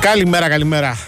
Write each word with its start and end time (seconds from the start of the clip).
Καλημέρα, 0.00 0.48
καλημέρα. 0.48 0.98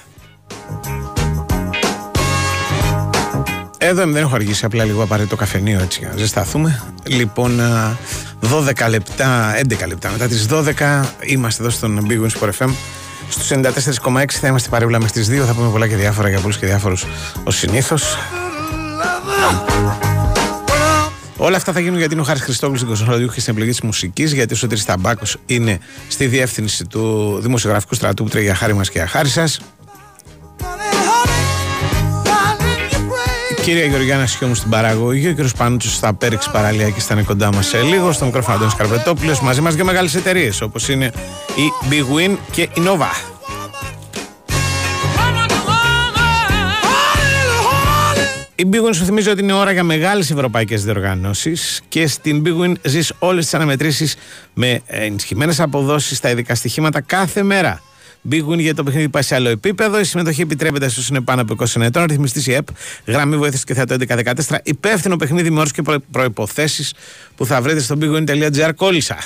Εδώ 3.79 4.05
δεν 4.05 4.17
έχω 4.17 4.35
αργήσει, 4.35 4.65
απλά 4.65 4.85
λίγο 4.85 5.03
απαραίτητο 5.03 5.37
καφενείο 5.37 5.81
έτσι 5.81 5.99
για 5.99 6.09
να 6.09 6.17
ζεσταθούμε. 6.17 6.83
Λοιπόν, 7.05 7.61
12 8.41 8.89
λεπτά, 8.89 9.55
11 9.57 9.87
λεπτά 9.87 10.11
μετά 10.11 10.27
τις 10.27 10.47
12 10.51 11.05
είμαστε 11.21 11.63
εδώ 11.63 11.71
στον 11.71 12.07
Big 12.09 12.21
Wings 12.21 12.41
Sport 12.41 12.51
FM. 12.59 12.71
Στους 13.29 13.51
94,6 13.51 14.39
θα 14.41 14.47
είμαστε 14.47 14.69
παρέμβλα 14.69 15.01
με 15.01 15.09
στις 15.09 15.29
2, 15.29 15.45
θα 15.47 15.55
πούμε 15.55 15.69
πολλά 15.71 15.89
και 15.89 15.97
διάφορα 15.97 16.29
για 16.29 16.41
πολλούς 16.41 16.59
και 16.59 16.67
διάφορους 16.67 17.07
ως 17.45 17.57
συνήθως. 17.57 18.17
Όλα 21.45 21.57
αυτά 21.57 21.73
θα 21.73 21.81
γίνουν 21.81 21.99
γιατί 21.99 22.13
είναι 22.13 22.23
ο 22.23 22.25
Χάρης 22.25 22.43
Χριστόγλου 22.43 22.77
στην 22.77 22.89
Κωνσταντινούπολη 22.89 23.35
και 23.35 23.41
στην 23.41 23.53
επιλογή 23.53 23.73
της 23.73 23.81
μουσικής, 23.81 24.33
γιατί 24.33 24.55
ο 24.55 24.57
Σωτήρης 24.57 24.85
Ταμπάκος 24.85 25.37
είναι 25.47 25.79
στη 26.09 26.27
διεύθυνση 26.27 26.85
του 26.85 27.39
δημοσιογραφικού 27.41 27.95
στρατού 27.95 28.25
που 28.25 28.31
τρέχει 28.31 28.45
για 28.45 28.55
χάρη 28.55 28.75
μας 28.75 28.91
και 28.91 28.99
για 28.99 29.07
χάρη 29.07 29.29
σας. 29.29 29.61
Κύριε 33.63 33.87
Γεωργιάννα 33.87 34.27
Σιώμου 34.27 34.55
στην 34.55 34.71
παραγωγή, 34.71 35.29
ο 35.29 35.31
κύριος 35.31 35.53
Πανούτσο 35.53 35.89
στα 35.91 36.15
πέριξη 36.15 36.51
παραλία 36.51 36.91
και 36.91 37.01
θα 37.01 37.15
είναι 37.15 37.23
κοντά 37.23 37.53
μας 37.53 37.67
σε 37.67 37.83
λίγο. 37.83 38.13
Στο 38.13 38.25
μικρόφωνο 38.25 38.57
Αντώνης 38.57 38.75
Καρπετόπουλος 38.75 39.41
μαζί 39.41 39.61
μας 39.61 39.75
και 39.75 39.85
μεγάλες 39.85 40.15
εταιρείες 40.15 40.61
όπως 40.61 40.89
είναι 40.89 41.13
η 41.57 41.89
Big 41.91 42.17
Win 42.17 42.37
και 42.51 42.63
η 42.63 42.69
Nova. 42.77 43.33
Η 48.63 48.69
Big 48.73 48.89
Win 48.89 48.95
σου 48.95 49.05
θυμίζει 49.05 49.29
ότι 49.29 49.43
είναι 49.43 49.53
ώρα 49.53 49.73
για 49.73 49.83
μεγάλες 49.83 50.31
ευρωπαϊκές 50.31 50.85
διοργανώσεις 50.85 51.81
και 51.89 52.07
στην 52.07 52.43
Big 52.47 52.65
Win 52.65 52.73
ζεις 52.83 53.13
όλες 53.19 53.45
τις 53.45 53.55
αναμετρήσεις 53.55 54.15
με 54.55 54.81
ενισχυμένες 54.87 55.61
αποδόσεις 55.61 56.17
στα 56.17 56.31
ειδικά 56.31 56.55
στοιχήματα 56.55 57.01
κάθε 57.01 57.43
μέρα. 57.43 57.83
Big 58.31 58.47
Win 58.49 58.59
για 58.59 58.75
το 58.75 58.83
παιχνίδι 58.83 59.09
πάει 59.09 59.23
σε 59.23 59.35
άλλο 59.35 59.49
επίπεδο. 59.49 60.01
Η 60.01 60.05
συμμετοχή 60.05 60.41
επιτρέπεται 60.41 60.89
στους 60.89 61.09
είναι 61.09 61.21
πάνω 61.21 61.43
από 61.43 61.55
20 61.59 61.81
ετών. 61.81 62.05
Ρυθμιστής 62.05 62.47
η 62.47 62.53
ΕΠ, 62.53 62.67
γραμμή 63.07 63.37
βοήθειας 63.37 63.65
και 63.65 63.75
θεατό 63.75 63.95
1114. 63.95 64.59
Υπεύθυνο 64.63 65.17
παιχνίδι 65.17 65.51
με 65.51 65.59
όρους 65.59 65.73
και 65.73 65.83
προποθέσει 66.11 66.95
που 67.37 67.47
θα 67.47 67.61
βρείτε 67.61 67.81
στο 67.81 67.97
bigwin.gr. 68.01 68.71
Κόλλησα. 68.77 69.17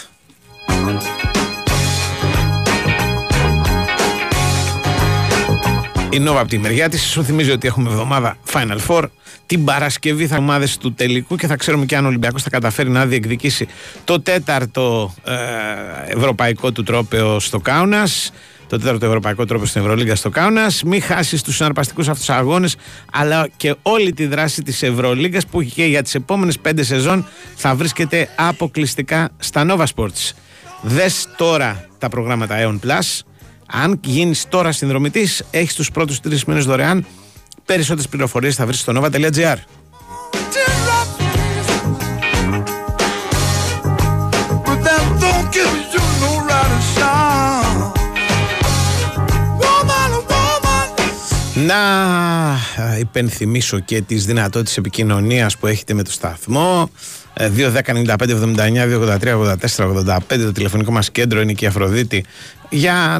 Η 6.16 6.18
Νόβα 6.18 6.40
από 6.40 6.48
τη 6.48 6.58
μεριά 6.58 6.88
της 6.88 7.02
σου 7.02 7.24
θυμίζει 7.24 7.50
ότι 7.50 7.66
έχουμε 7.66 7.90
εβδομάδα 7.90 8.36
Final 8.52 8.78
Four. 8.88 9.02
Την 9.46 9.64
Παρασκευή 9.64 10.26
θα 10.26 10.36
ομάδες 10.36 10.76
του 10.78 10.94
τελικού 10.94 11.36
και 11.36 11.46
θα 11.46 11.56
ξέρουμε 11.56 11.84
και 11.84 11.96
αν 11.96 12.04
ο 12.04 12.08
Ολυμπιακός 12.08 12.42
θα 12.42 12.50
καταφέρει 12.50 12.90
να 12.90 13.06
διεκδικήσει 13.06 13.66
το 14.04 14.20
τέταρτο 14.20 15.14
ε, 15.24 15.32
ευρωπαϊκό 16.06 16.72
του 16.72 16.82
τρόπεο 16.82 17.40
στο 17.40 17.58
Κάουνας. 17.60 18.32
Το 18.66 18.78
τέταρτο 18.78 19.06
ευρωπαϊκό 19.06 19.44
τρόπο 19.44 19.66
στην 19.66 19.80
Ευρωλίγα 19.80 20.16
στο 20.16 20.30
Κάουνας. 20.30 20.82
Μην 20.82 21.02
χάσεις 21.02 21.42
τους 21.42 21.56
συναρπαστικούς 21.56 22.08
αυτούς 22.08 22.30
αγώνες, 22.30 22.76
αλλά 23.12 23.48
και 23.56 23.74
όλη 23.82 24.12
τη 24.12 24.26
δράση 24.26 24.62
της 24.62 24.82
Ευρωλίγα 24.82 25.40
που 25.50 25.62
και 25.62 25.84
για 25.84 26.02
τις 26.02 26.14
επόμενες 26.14 26.58
πέντε 26.58 26.82
σεζόν 26.82 27.26
θα 27.54 27.74
βρίσκεται 27.74 28.28
αποκλειστικά 28.36 29.28
στα 29.38 29.66
Nova 29.68 29.84
Sports. 29.94 30.32
Δες 30.82 31.28
τώρα 31.36 31.88
τα 31.98 32.08
προγράμματα 32.08 32.56
Aeon 32.58 32.78
Plus 32.86 33.20
αν 33.66 34.00
γίνεις 34.04 34.46
τώρα 34.48 34.72
συνδρομητής, 34.72 35.42
έχεις 35.50 35.74
τους 35.74 35.90
πρώτους 35.90 36.20
τρεις 36.20 36.44
μήνες 36.44 36.64
δωρεάν. 36.64 37.06
Περισσότερες 37.64 38.08
πληροφορίες 38.08 38.54
θα 38.54 38.66
βρεις 38.66 38.80
στο 38.80 38.92
nova.gr. 38.96 39.56
Να 51.66 52.98
υπενθυμίσω 52.98 53.78
και 53.78 54.00
τις 54.00 54.26
δυνατότητες 54.26 54.76
επικοινωνίας 54.76 55.56
που 55.56 55.66
έχετε 55.66 55.94
με 55.94 56.02
το 56.02 56.10
σταθμό 56.10 56.90
2, 57.34 57.70
10, 57.70 57.94
95, 57.94 58.34
79, 58.34 58.86
283, 58.86 59.36
84, 59.36 59.86
85 59.86 60.18
το 60.28 60.52
τηλεφωνικό 60.52 60.92
μας 60.92 61.10
κέντρο 61.10 61.40
είναι 61.40 61.52
και 61.52 61.64
η 61.64 61.68
Αφροδίτη 61.68 62.24
για 62.68 63.14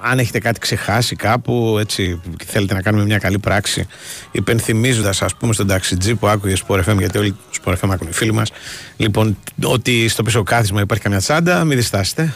αν 0.00 0.18
έχετε 0.18 0.38
κάτι 0.38 0.60
ξεχάσει 0.60 1.16
κάπου 1.16 1.76
έτσι 1.80 2.20
και 2.36 2.44
θέλετε 2.48 2.74
να 2.74 2.82
κάνουμε 2.82 3.04
μια 3.04 3.18
καλή 3.18 3.38
πράξη 3.38 3.86
υπενθυμίζοντας 4.30 5.22
ας 5.22 5.34
πούμε 5.34 5.52
στον 5.52 5.66
ταξιτζή 5.66 6.14
που 6.14 6.26
άκουγε 6.26 6.54
Sport 6.66 6.84
FM 6.84 6.98
γιατί 6.98 7.18
όλοι 7.18 7.36
Sport 7.64 7.72
FM 7.72 7.88
άκουγε 7.90 8.10
οι 8.10 8.12
φίλοι 8.12 8.32
μας 8.32 8.50
λοιπόν 8.96 9.38
ότι 9.64 10.08
στο 10.08 10.22
πίσω 10.22 10.42
κάθισμα 10.42 10.80
υπάρχει 10.80 11.02
καμιά 11.02 11.18
τσάντα 11.18 11.64
μην 11.64 11.76
διστάσετε. 11.76 12.34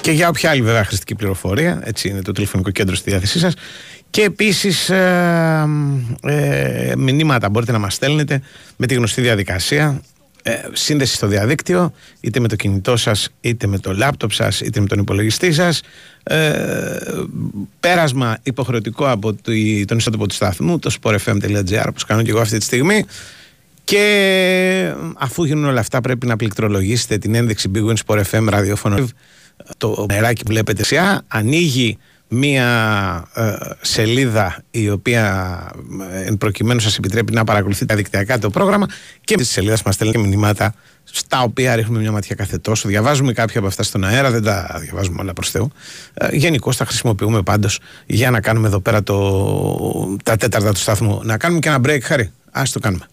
Και 0.00 0.10
για 0.10 0.28
όποια 0.28 0.50
άλλη 0.50 0.62
βέβαια 0.62 0.84
χρηστική 0.84 1.14
πληροφορία 1.14 1.80
έτσι 1.84 2.08
είναι 2.08 2.22
το 2.22 2.32
τηλεφωνικό 2.32 2.70
κέντρο 2.70 2.94
στη 2.94 3.10
διάθεσή 3.10 3.38
σας. 3.38 3.54
Και 4.10 4.22
επίσης 4.22 4.90
ε, 4.90 5.64
ε, 6.22 6.92
μηνύματα 6.96 7.48
μπορείτε 7.48 7.72
να 7.72 7.78
μας 7.78 7.94
στέλνετε 7.94 8.42
με 8.76 8.86
τη 8.86 8.94
γνωστή 8.94 9.20
διαδικασία 9.20 10.00
ε, 10.42 10.52
σύνδεση 10.72 11.14
στο 11.14 11.26
διαδίκτυο 11.26 11.92
είτε 12.20 12.40
με 12.40 12.48
το 12.48 12.56
κινητό 12.56 12.96
σας 12.96 13.28
είτε 13.40 13.66
με 13.66 13.78
το 13.78 13.92
λάπτοπ 13.92 14.32
σας 14.32 14.60
είτε 14.60 14.80
με 14.80 14.86
τον 14.86 14.98
υπολογιστή 14.98 15.52
σας. 15.52 15.80
Ε, 16.22 16.96
πέρασμα 17.80 18.38
υποχρεωτικό 18.42 19.10
από 19.10 19.34
τον 19.86 19.96
ιστότοπο 19.96 20.26
του 20.26 20.34
σταθμού 20.34 20.78
το 20.78 20.94
sportfm.gr 21.02 21.84
όπως 21.88 22.04
κάνω 22.04 22.22
και 22.22 22.30
εγώ 22.30 22.40
αυτή 22.40 22.58
τη 22.58 22.64
στιγμή. 22.64 23.04
Και 23.84 24.94
αφού 25.14 25.44
γίνουν 25.44 25.64
όλα 25.64 25.80
αυτά 25.80 26.00
πρέπει 26.00 26.26
να 26.26 26.36
πληκτρολογήσετε 26.36 27.18
την 27.18 27.34
ένδειξη 27.34 27.70
Big 27.74 27.88
Win 27.88 27.94
Sport 28.06 28.22
FM 28.30 28.46
ραδιόφωνο. 28.48 29.08
Το 29.78 30.06
μεράκι 30.08 30.42
που 30.42 30.52
βλέπετε 30.52 30.84
σιά 30.84 31.22
ανοίγει 31.28 31.98
μία 32.34 33.24
ε, 33.34 33.52
σελίδα 33.80 34.62
η 34.70 34.90
οποία 34.90 35.56
ε, 36.12 36.22
εν 36.22 36.36
προκειμένου 36.38 36.80
σας 36.80 36.96
επιτρέπει 36.96 37.32
να 37.32 37.44
παρακολουθείτε 37.44 37.94
δικτυακά 37.94 38.38
το 38.38 38.50
πρόγραμμα 38.50 38.86
και 39.20 39.34
με 39.36 39.42
τη 39.42 39.48
σελίδα 39.48 39.76
μας 39.84 39.94
στέλνει 39.94 40.18
μηνύματα 40.18 40.74
στα 41.04 41.42
οποία 41.42 41.76
ρίχνουμε 41.76 41.98
μια 41.98 42.12
ματιά 42.12 42.34
κάθε 42.34 42.58
τόσο. 42.58 42.88
Διαβάζουμε 42.88 43.32
κάποια 43.32 43.58
από 43.58 43.68
αυτά 43.68 43.82
στον 43.82 44.04
αέρα, 44.04 44.30
δεν 44.30 44.42
τα 44.42 44.78
διαβάζουμε 44.80 45.20
όλα 45.20 45.32
προς 45.32 45.50
Θεού. 45.50 45.72
Ε, 46.14 46.36
Γενικώ 46.36 46.74
τα 46.74 46.84
χρησιμοποιούμε 46.84 47.42
πάντως 47.42 47.80
για 48.06 48.30
να 48.30 48.40
κάνουμε 48.40 48.66
εδώ 48.66 48.80
πέρα 48.80 49.02
το, 49.02 50.16
τα 50.22 50.36
τέταρτα 50.36 50.72
του 50.72 50.78
σταθμού. 50.78 51.20
Να 51.24 51.36
κάνουμε 51.36 51.60
και 51.60 51.68
ένα 51.68 51.80
break, 51.84 52.00
Χαρή. 52.02 52.32
Ας 52.50 52.72
το 52.72 52.78
κάνουμε. 52.78 53.06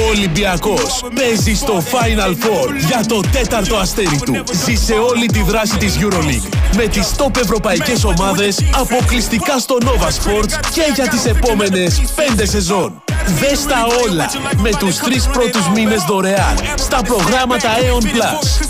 Ο 0.00 0.08
Ολυμπιακός 0.08 1.04
παίζει 1.14 1.54
στο 1.54 1.82
Final 1.92 2.30
Four 2.30 2.74
για 2.86 3.04
το 3.08 3.20
τέταρτο 3.32 3.76
αστέρι 3.76 4.20
του. 4.24 4.42
Ζήσε 4.64 4.94
όλη 4.94 5.26
τη 5.26 5.42
δράση 5.42 5.76
της 5.76 5.98
EuroLeague 6.00 6.48
με 6.76 6.86
τις 6.86 7.10
top 7.16 7.36
ευρωπαϊκές 7.40 8.04
ομάδες 8.04 8.64
αποκλειστικά 8.74 9.58
στο 9.58 9.76
Nova 9.80 10.08
Sports 10.08 10.52
και 10.72 10.92
για 10.94 11.08
τις 11.08 11.24
επόμενες 11.24 12.02
πέντε 12.14 12.46
σεζόν. 12.46 13.02
Δες 13.26 13.66
τα 13.66 13.86
όλα 14.04 14.30
με 14.56 14.70
τους 14.70 14.96
τρεις 14.96 15.26
πρώτους 15.26 15.68
μήνες 15.74 16.02
δωρεάν 16.02 16.56
στα 16.76 17.02
προγράμματα 17.02 17.68
Aeon 17.68 18.04
Plus. 18.04 18.66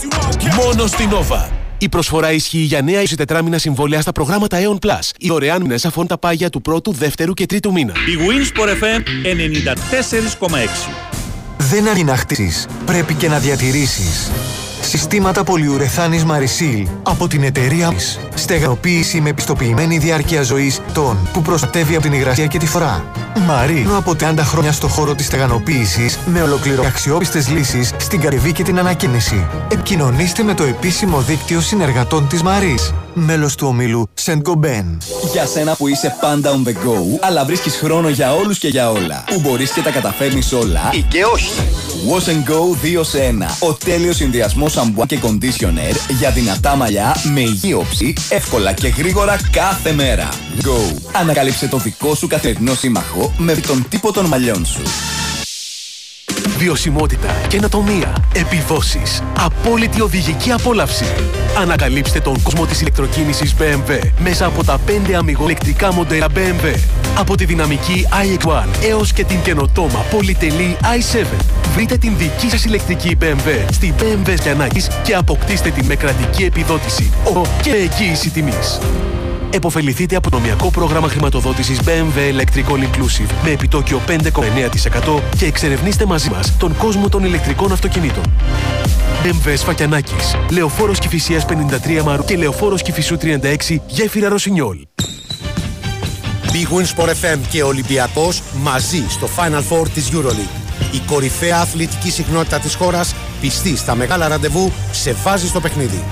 Μόνο 0.57 0.87
στην 0.87 1.11
Nova. 1.11 1.64
Η 1.79 1.89
προσφορά 1.89 2.33
ισχύει 2.33 2.59
για 2.59 2.83
νέα 2.83 3.03
24 3.29 3.41
μήνα 3.43 3.59
συμβόλαια 3.59 4.01
στα 4.01 4.13
προγράμματα 4.13 4.59
Aeon 4.61 4.79
Plus. 4.87 5.11
Οι 5.19 5.29
δωρεάν 5.29 5.63
μήνες 5.63 5.85
αφών 5.85 6.07
τα 6.07 6.19
πάγια 6.19 6.51
του 6.51 6.63
πρώτου, 6.63 6.93
δεύτερου 6.93 7.35
και 7.35 7.47
τρίτου 7.47 7.73
μήνα. 7.73 7.93
Η 7.93 8.17
Winsport 8.29 8.69
FM 8.69 9.03
94,6 10.49 11.15
δεν 11.59 11.89
αρκεί 11.89 12.05
να 12.05 12.17
χτίσεις, 12.17 12.67
πρέπει 12.87 13.15
και 13.15 13.29
να 13.29 13.39
διατηρήσεις. 13.39 14.31
Συστήματα 14.87 15.45
πολυουρεθάνης 15.45 16.25
Marisil 16.25 16.87
από 17.03 17.29
την 17.29 17.43
εταιρεία 17.43 17.91
μας. 17.93 18.19
Στεγανοποίηση 18.35 19.21
με 19.21 19.33
πιστοποιημένη 19.33 19.99
διάρκεια 19.99 20.43
ζωής 20.43 20.81
των 20.93 21.29
που 21.33 21.43
προστατεύει 21.43 21.95
από 21.95 22.03
την 22.03 22.13
υγρασία 22.13 22.47
και 22.47 22.59
τη 22.59 22.67
φορά. 22.67 23.05
Μαρί 23.47 23.87
από 23.97 24.15
30 24.21 24.35
χρόνια 24.39 24.73
στο 24.73 24.89
χώρο 24.89 25.15
της 25.15 25.27
στεγανοποίησης 25.27 26.19
με 26.27 26.43
ολοκληρω 26.43 26.85
αξιόπιστες 26.87 27.49
λύσεις 27.49 27.93
στην 27.99 28.21
καρυβή 28.21 28.53
και 28.53 28.63
την 28.63 28.79
ανακαίνιση. 28.79 29.47
Επικοινωνήστε 29.69 30.43
με 30.43 30.55
το 30.55 30.65
επίσημο 30.65 31.21
δίκτυο 31.21 31.61
συνεργατών 31.61 32.29
της 32.29 32.43
Μαρής 32.43 32.93
μέλος 33.15 33.55
του 33.55 33.67
ομίλου 33.67 34.09
Σεντ 34.15 34.41
Γκομπέν. 34.41 34.99
Για 35.33 35.47
σένα 35.47 35.75
που 35.75 35.89
είσαι 35.89 36.17
πάντα 36.21 36.51
on 36.51 36.69
the 36.69 36.73
go, 36.73 37.19
αλλά 37.21 37.45
βρίσκεις 37.45 37.77
χρόνο 37.77 38.09
για 38.09 38.35
όλους 38.35 38.59
και 38.59 38.69
για 38.69 38.91
όλα. 38.91 39.25
Που 39.27 39.41
μπορείς 39.41 39.71
και 39.71 39.81
τα 39.81 39.91
καταφέρνεις 39.91 40.53
όλα 40.53 40.91
ή 40.93 41.03
και 41.03 41.25
όχι. 41.25 41.51
Wash 42.11 42.29
and 42.29 42.51
Go 42.51 42.99
2 43.01 43.05
σε 43.05 43.19
1. 43.19 43.67
Ο 43.69 43.73
τέλειος 43.75 44.17
συνδυασμός 44.17 44.73
σαμπουά 44.73 45.07
και 45.07 45.19
conditioner 45.23 45.97
για 46.19 46.31
δυνατά 46.31 46.77
μαλλιά 46.77 47.17
με 47.35 47.41
υγιή 47.41 47.75
όψη, 47.79 48.13
εύκολα 48.29 48.73
και 48.73 48.89
γρήγορα 48.89 49.39
κάθε 49.51 49.93
μέρα. 49.93 50.29
Go. 50.63 50.97
Ανακάλυψε 51.13 51.69
το 51.69 51.79
δικό 51.79 52.15
σου 52.15 52.27
καθημερινό 52.27 52.75
σύμμαχο 52.75 53.35
με 53.39 53.55
τον 53.55 53.87
τύπο 53.89 54.13
των 54.13 54.27
μαλλιών 54.27 54.67
σου. 54.67 54.83
Βιωσιμότητα, 56.65 57.29
καινοτομία, 57.49 58.15
επιδόσεις, 58.35 59.23
απόλυτη 59.39 60.01
οδηγική 60.01 60.51
απόλαυση. 60.51 61.05
Ανακαλύψτε 61.59 62.21
τον 62.21 62.43
κόσμο 62.43 62.67
της 62.67 62.81
ηλεκτροκίνησης 62.81 63.55
BMW 63.59 63.99
μέσα 64.19 64.47
από 64.47 64.65
τα 64.65 64.81
5 64.87 65.13
αμυγοελεκτρικά 65.13 65.93
μοντέλα 65.93 66.27
BMW. 66.35 66.79
Από 67.19 67.37
τη 67.37 67.45
δυναμική 67.45 68.07
iX1 68.11 68.65
έως 68.89 69.13
και 69.13 69.25
την 69.25 69.43
καινοτόμα 69.43 70.05
πολυτελή 70.11 70.77
i7. 70.83 71.27
Βρείτε 71.75 71.97
την 71.97 72.13
δική 72.19 72.51
σας 72.51 72.65
ηλεκτρική 72.65 73.17
BMW 73.21 73.73
στη 73.73 73.95
BMW 73.99 74.35
Γιαννάκης 74.43 74.89
και 75.03 75.15
αποκτήστε 75.15 75.71
τη 75.71 75.85
με 75.85 75.95
κρατική 75.95 76.45
επιδότηση 76.45 77.13
ο 77.25 77.41
και 77.63 77.71
εγγύηση 77.71 78.31
τιμής. 78.31 78.79
Εποφεληθείτε 79.55 80.17
από 80.17 80.31
το 80.31 80.37
νομιακό 80.37 80.71
πρόγραμμα 80.71 81.09
χρηματοδότησης 81.09 81.79
BMW 81.85 82.41
Electrical 82.41 82.79
Inclusive 82.79 83.31
με 83.45 83.51
επιτόκιο 83.51 84.01
5,9% 84.07 85.21
και 85.37 85.47
εξερευνήστε 85.47 86.07
μαζί 86.07 86.31
μας 86.31 86.57
τον 86.57 86.77
κόσμο 86.77 87.09
των 87.09 87.25
ηλεκτρικών 87.25 87.73
αυτοκινήτων. 87.73 88.23
BMW 89.23 89.53
Σφακιανάκης, 89.57 90.37
Λεωφόρος 90.51 90.99
Κηφισίας 90.99 91.45
53 91.45 92.03
Μαρού 92.05 92.25
και 92.25 92.37
Λεωφόρος 92.37 92.83
Κηφισού 92.83 93.17
36 93.17 93.81
Γέφυρα 93.87 94.29
Ρωσινιόλ. 94.29 94.79
Big 96.47 96.77
Win 96.77 97.05
Sport 97.05 97.09
FM 97.09 97.39
και 97.51 97.63
Ολυμπιακός 97.63 98.43
μαζί 98.63 99.05
στο 99.09 99.29
Final 99.37 99.63
Four 99.71 99.89
της 99.95 100.11
EuroLeague. 100.13 100.93
Η 100.93 101.01
κορυφαία 101.07 101.61
αθλητική 101.61 102.11
συχνότητα 102.11 102.59
της 102.59 102.75
χώρας 102.75 103.15
πιστή 103.41 103.77
στα 103.77 103.95
μεγάλα 103.95 104.29
ραντεβού 104.29 104.73
σε 104.93 105.13
βάζεις 105.25 105.49
στο 105.49 105.61
παιχνίδι. 105.61 106.05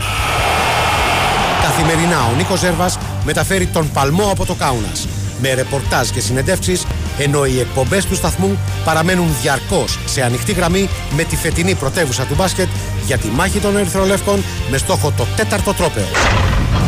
Καθημερινά 1.63 2.25
ο 2.25 2.35
Νίκος 2.37 2.59
Ζέρβας 2.59 2.99
μεταφέρει 3.25 3.67
τον 3.67 3.91
παλμό 3.93 4.31
από 4.31 4.47
το 4.47 4.55
Κάουνας 4.55 5.07
με 5.43 5.55
ρεπορτάζ 5.55 6.09
και 6.09 6.21
συνεντεύξεις 6.21 6.87
ενώ 7.19 7.45
οι 7.45 7.61
εκπομπές 7.61 8.05
του 8.05 8.15
σταθμού 8.15 8.59
παραμένουν 8.85 9.29
διαρκώς 9.43 9.99
σε 10.05 10.23
ανοιχτή 10.23 10.53
γραμμή 10.53 10.89
με 11.17 11.23
τη 11.23 11.37
φετινή 11.37 11.75
πρωτεύουσα 11.75 12.25
του 12.25 12.35
μπάσκετ 12.35 12.69
για 13.07 13.19
τη 13.19 13.29
μάχη 13.29 13.59
των 13.59 13.77
Ερυθρολεύκων 13.77 14.45
με 14.71 14.79
στόχο 14.79 15.13
το 15.17 15.27
τέταρτο 15.37 15.75
τρόπεο. 15.75 16.07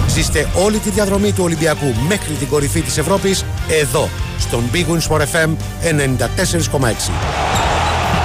Ζήστε 0.08 0.48
όλη 0.54 0.78
τη 0.78 0.90
διαδρομή 0.90 1.32
του 1.32 1.44
Ολυμπιακού 1.44 1.94
μέχρι 2.08 2.32
την 2.34 2.48
κορυφή 2.48 2.80
της 2.80 2.98
Ευρώπης 2.98 3.44
εδώ 3.80 4.08
στον 4.38 4.62
Big 4.72 4.86
Win 4.92 5.08
Sport 5.08 5.20
FM 5.20 5.50
94,6. 6.70 6.84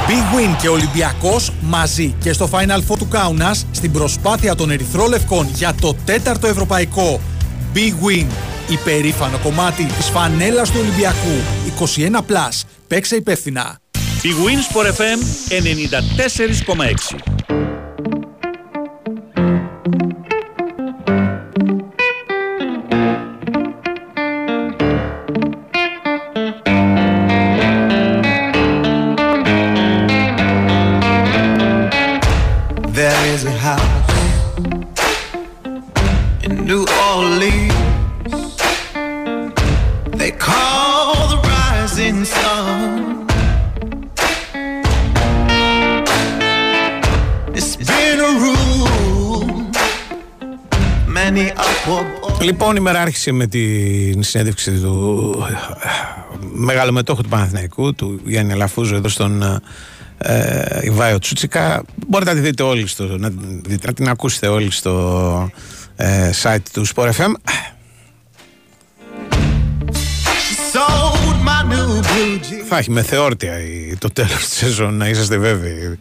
Big 0.07 0.35
Win 0.35 0.55
και 0.61 0.69
Ολυμπιακός 0.69 1.51
μαζί 1.61 2.15
και 2.19 2.33
στο 2.33 2.49
Final 2.51 2.79
Four 2.91 2.97
του 2.97 3.07
Κάουνας 3.07 3.65
στην 3.71 3.91
προσπάθεια 3.91 4.55
των 4.55 4.71
Ερυθρόλευκων 4.71 5.49
για 5.53 5.73
το 5.81 5.95
τέταρτο 6.05 6.47
ευρωπαϊκό. 6.47 7.19
Big 7.73 7.93
Win, 8.05 8.27
υπερήφανο 8.69 9.37
κομμάτι 9.37 9.83
της 9.83 10.09
φανέλας 10.09 10.71
του 10.71 10.77
Ολυμπιακού. 10.81 11.35
21+, 11.79 12.65
παίξε 12.87 13.15
υπεύθυνα. 13.15 13.79
Big 14.23 14.27
Win 14.27 14.59
Sport 14.73 14.87
FM 14.95 15.19
94,6 17.15 17.38
Λοιπόν, 52.69 52.87
η 52.87 52.89
μέρα 52.91 53.01
άρχισε 53.03 53.31
με 53.31 53.47
την 53.47 54.23
συνέντευξη 54.23 54.71
του 54.71 55.35
μεγάλου 56.53 56.93
μετόχου 56.93 57.21
του 57.21 57.29
Παναθηναϊκού, 57.29 57.93
του 57.95 58.19
Γιάννη 58.25 58.51
Αλαφούζου, 58.51 58.95
εδώ 58.95 59.07
στον 59.07 59.61
ε, 60.17 60.79
Ιβάιο 60.81 61.19
Τσούτσικα. 61.19 61.83
Μπορείτε 62.07 62.33
να 62.33 62.39
τη 62.39 62.43
δείτε 62.45 62.63
όλοι 62.63 62.87
στο, 62.87 63.17
να, 63.17 63.29
δείτε, 63.65 63.87
να 63.87 63.93
την 63.93 64.09
ακούσετε 64.09 64.47
όλοι 64.47 64.71
στο 64.71 65.51
ε, 65.95 66.29
site 66.43 66.57
του 66.73 66.85
Sport 66.95 67.09
FM. 67.11 67.31
sold 70.73 71.37
my 71.47 71.71
new 71.71 72.01
blue 72.01 72.37
jeans. 72.37 72.65
Θα 72.69 72.77
έχει 72.77 72.91
μεθεόρτια 72.91 73.59
η- 73.59 73.95
το 73.99 74.09
τέλος 74.09 74.37
της 74.47 74.57
σεζόν, 74.57 74.93
να 74.97 75.07
είσαστε 75.09 75.37
βέβαιοι. 75.37 75.99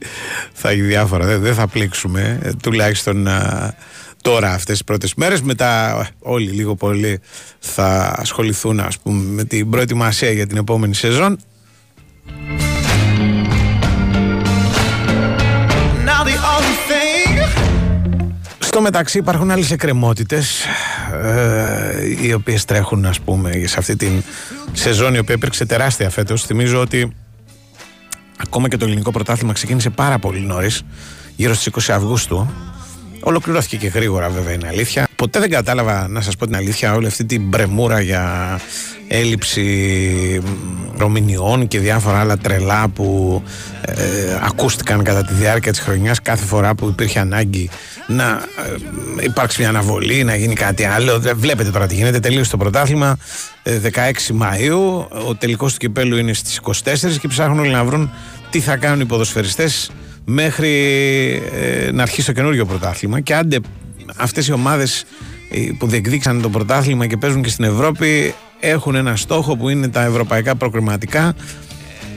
Θα 0.53 0.71
έχει 0.71 0.81
διάφορα, 0.81 1.27
δεν, 1.27 1.41
δεν 1.41 1.55
θα 1.55 1.67
πλήξουμε, 1.67 2.39
ε, 2.43 2.51
τουλάχιστον 2.63 3.29
α, 3.29 3.75
τώρα 4.23 4.49
αυτές 4.49 4.77
τις 4.77 4.85
πρώτες 4.85 5.15
μέρες. 5.15 5.43
Μετά 5.43 6.01
ε, 6.01 6.09
όλοι 6.19 6.51
λίγο 6.51 6.75
πολύ 6.75 7.21
θα 7.59 8.15
ασχοληθούν 8.17 8.81
ας 8.81 8.99
πούμε, 8.99 9.23
με 9.23 9.45
την 9.45 9.71
προετοιμασία 9.71 10.31
για 10.31 10.47
την 10.47 10.57
επόμενη 10.57 10.95
σεζόν. 10.95 11.39
Now 16.07 16.25
the 16.25 16.37
only 16.55 16.77
thing 16.89 17.49
Στο 18.59 18.81
μεταξύ 18.81 19.19
υπάρχουν 19.19 19.51
άλλες 19.51 19.71
εκκρεμότητες 19.71 20.65
ε, 21.23 22.27
οι 22.27 22.33
οποίες 22.33 22.65
τρέχουν 22.65 23.05
ας 23.07 23.21
πούμε 23.21 23.53
σε 23.65 23.79
αυτή 23.79 23.97
την 23.97 24.23
σεζόν 24.73 25.15
η 25.15 25.19
οποία 25.19 25.35
υπήρξε 25.35 25.67
τεράστια 25.67 26.11
φέτος. 26.11 26.45
Θυμίζω 26.45 26.81
ότι 26.81 27.13
ακόμα 28.37 28.69
και 28.69 28.77
το 28.77 28.85
ελληνικό 28.85 29.11
πρωτάθλημα 29.11 29.53
ξεκίνησε 29.53 29.91
πάρα 29.91 30.19
πολύ 30.19 30.41
νωρίς, 30.41 30.83
γύρω 31.37 31.55
στις 31.55 31.89
20 31.89 31.93
Αυγούστου. 31.95 32.51
Ολοκληρώθηκε 33.21 33.77
και 33.77 33.89
γρήγορα 33.89 34.29
βέβαια 34.29 34.53
είναι 34.53 34.69
αλήθεια. 34.69 35.09
Ποτέ 35.17 35.41
δεν 35.41 35.51
κατάλαβα 35.51 36.09
να 36.09 36.21
σας 36.21 36.37
πω 36.37 36.47
την 36.47 36.57
αλήθεια 36.57 36.95
όλη 36.95 37.07
αυτή 37.07 37.25
την 37.25 37.43
μπρεμούρα 37.43 38.01
για 38.01 38.59
έλλειψη 39.09 39.63
μ, 40.45 40.99
ρομινιών 40.99 41.69
και 41.69 41.79
διάφορα 41.79 42.21
άλλα 42.21 42.37
τρελά 42.37 42.89
που 42.89 43.43
ε, 43.81 43.95
ακούστηκαν 44.43 45.03
κατά 45.03 45.25
τη 45.25 45.35
διάρκεια 45.35 45.73
της 45.73 45.81
χρονιάς 45.81 46.21
κάθε 46.23 46.45
φορά 46.45 46.75
που 46.75 46.89
υπήρχε 46.89 47.19
ανάγκη 47.19 47.71
να 48.07 48.25
ε, 49.19 49.25
υπάρξει 49.25 49.61
μια 49.61 49.69
αναβολή, 49.69 50.25
να 50.25 50.37
γίνει 50.37 50.55
κάτι 50.55 50.85
άλλο. 50.85 51.19
Δεν 51.19 51.37
Βλέπετε 51.39 51.71
τώρα 51.71 51.87
τι 51.87 51.95
γίνεται, 51.95 52.21
τελείωσε 52.21 52.51
το 52.51 52.57
πρωτάθλημα 52.57 53.17
ε, 53.63 53.81
16 53.93 53.99
Μαΐου, 54.41 55.07
ο 55.29 55.35
τελικός 55.35 55.73
του 55.73 55.79
κυπέλου 55.79 56.17
είναι 56.17 56.33
στις 56.33 56.61
24 56.63 56.73
και 57.21 57.29
ψάχνουν 57.29 57.59
όλοι 57.59 57.71
να 57.71 57.85
βρουν 57.85 58.11
τι 58.51 58.61
θα 58.61 58.77
κάνουν 58.77 59.01
οι 59.01 59.05
ποδοσφαιριστές 59.05 59.91
μέχρι 60.31 60.73
ε, 61.53 61.91
να 61.93 62.03
αρχίσει 62.03 62.27
το 62.27 62.33
καινούριο 62.33 62.67
πρωτάθλημα 62.67 63.21
και 63.21 63.35
άντε 63.35 63.59
αυτές 64.17 64.47
οι 64.47 64.53
ομάδες 64.53 65.05
ε, 65.51 65.59
που 65.79 65.87
διεκδίκησαν 65.87 66.43
το 66.43 66.49
πρωτάθλημα 66.49 67.07
και 67.07 67.17
παίζουν 67.17 67.43
και 67.43 67.49
στην 67.49 67.65
Ευρώπη 67.65 68.35
έχουν 68.61 68.95
ένα 68.95 69.17
στόχο 69.17 69.57
που 69.57 69.69
είναι 69.69 69.89
τα 69.89 70.03
ευρωπαϊκά 70.03 70.55
προκριματικά 70.55 71.35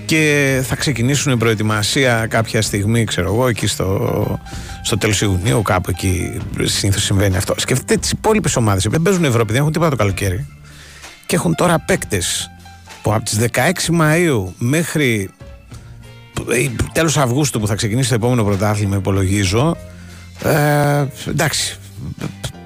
και 0.06 0.62
θα 0.68 0.76
ξεκινήσουν 0.76 1.32
η 1.32 1.38
προετοιμασία 1.38 2.28
κάποια 2.30 2.62
στιγμή, 2.62 3.04
ξέρω 3.04 3.34
εγώ, 3.34 3.48
εκεί 3.48 3.68
στο, 3.68 4.40
στο 4.84 4.98
τέλος 4.98 5.22
Ιουνίου, 5.22 5.62
κάπου 5.62 5.90
εκεί 5.90 6.42
συνήθως 6.62 7.04
συμβαίνει 7.04 7.38
αυτό. 7.38 7.54
Σκεφτείτε 7.58 7.96
τις 7.96 8.12
υπόλοιπες 8.12 8.56
ομάδες 8.56 8.84
που 8.84 8.92
δεν 8.92 9.02
παίζουν 9.02 9.24
Ευρώπη, 9.24 9.52
δεν 9.52 9.62
έχουν 9.62 9.72
τίποτα 9.72 9.92
το 9.92 9.98
καλοκαίρι 9.98 10.48
και 11.26 11.36
έχουν 11.36 11.56
τώρα 11.56 11.80
παίκτες 11.80 12.52
που 13.02 13.14
από 13.14 13.24
τις 13.24 13.40
16 13.52 13.60
Μαου 13.92 14.54
μέχρι 14.58 15.30
ε, 15.40 15.41
τέλος 16.94 17.18
Αυγούστου 17.18 17.60
που 17.60 17.68
θα 17.68 17.76
ξεκινήσει 17.76 18.10
το 18.10 18.16
επόμενο 18.16 18.44
πρωτάθλημα, 18.44 18.96
υπολογίζω. 18.96 19.78
Ε, 20.44 21.06
εντάξει, 21.28 21.78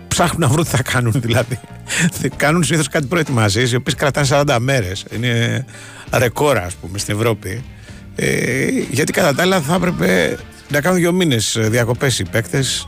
ψάχνουν 0.07 0.41
να 0.41 0.47
βρουν 0.47 0.63
τι 0.63 0.69
θα 0.69 0.81
κάνουν 0.81 1.13
δηλαδή. 1.15 1.59
κάνουν 2.35 2.63
συνήθως 2.63 2.87
κάτι 2.87 3.05
προετοιμασίες, 3.07 3.71
οι 3.71 3.75
οποίες 3.75 3.95
κρατάνε 3.95 4.27
40 4.29 4.57
μέρες. 4.59 5.05
Είναι 5.15 5.65
ρεκόρα, 6.13 6.63
ας 6.63 6.73
πούμε, 6.73 6.97
στην 6.97 7.15
Ευρώπη. 7.15 7.63
Ε, 8.15 8.67
γιατί 8.91 9.11
κατά 9.11 9.35
τα 9.35 9.41
άλλα 9.41 9.61
θα 9.61 9.75
έπρεπε 9.75 10.37
να 10.69 10.81
κάνουν 10.81 10.99
δύο 10.99 11.11
μήνες 11.11 11.57
διακοπές 11.61 12.19
οι 12.19 12.23
παίκτες. 12.23 12.87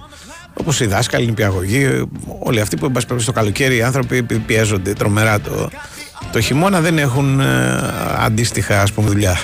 Όπως 0.54 0.80
οι 0.80 0.86
δάσκαλοι, 0.86 1.24
οι 1.24 1.28
νηπιαγωγοί, 1.28 2.08
όλοι 2.40 2.62
αυτοί 2.62 2.78
που 2.78 2.86
εν 2.86 2.92
πάση 2.92 3.06
περιπτώσει, 3.06 3.34
το 3.34 3.40
καλοκαίρι 3.40 3.76
οι 3.76 3.82
άνθρωποι 3.82 4.24
πι- 4.24 4.40
πιέζονται 4.40 4.94
τρομερά 4.94 5.40
το, 5.40 5.70
το 6.32 6.42
χειμώνα, 6.42 6.82
δεν 6.82 6.98
έχουν 6.98 7.40
ε, 7.40 7.46
αντίστοιχα 8.18 8.82
ας 8.82 8.92
πούμε 8.92 9.10
δουλειά. 9.10 9.40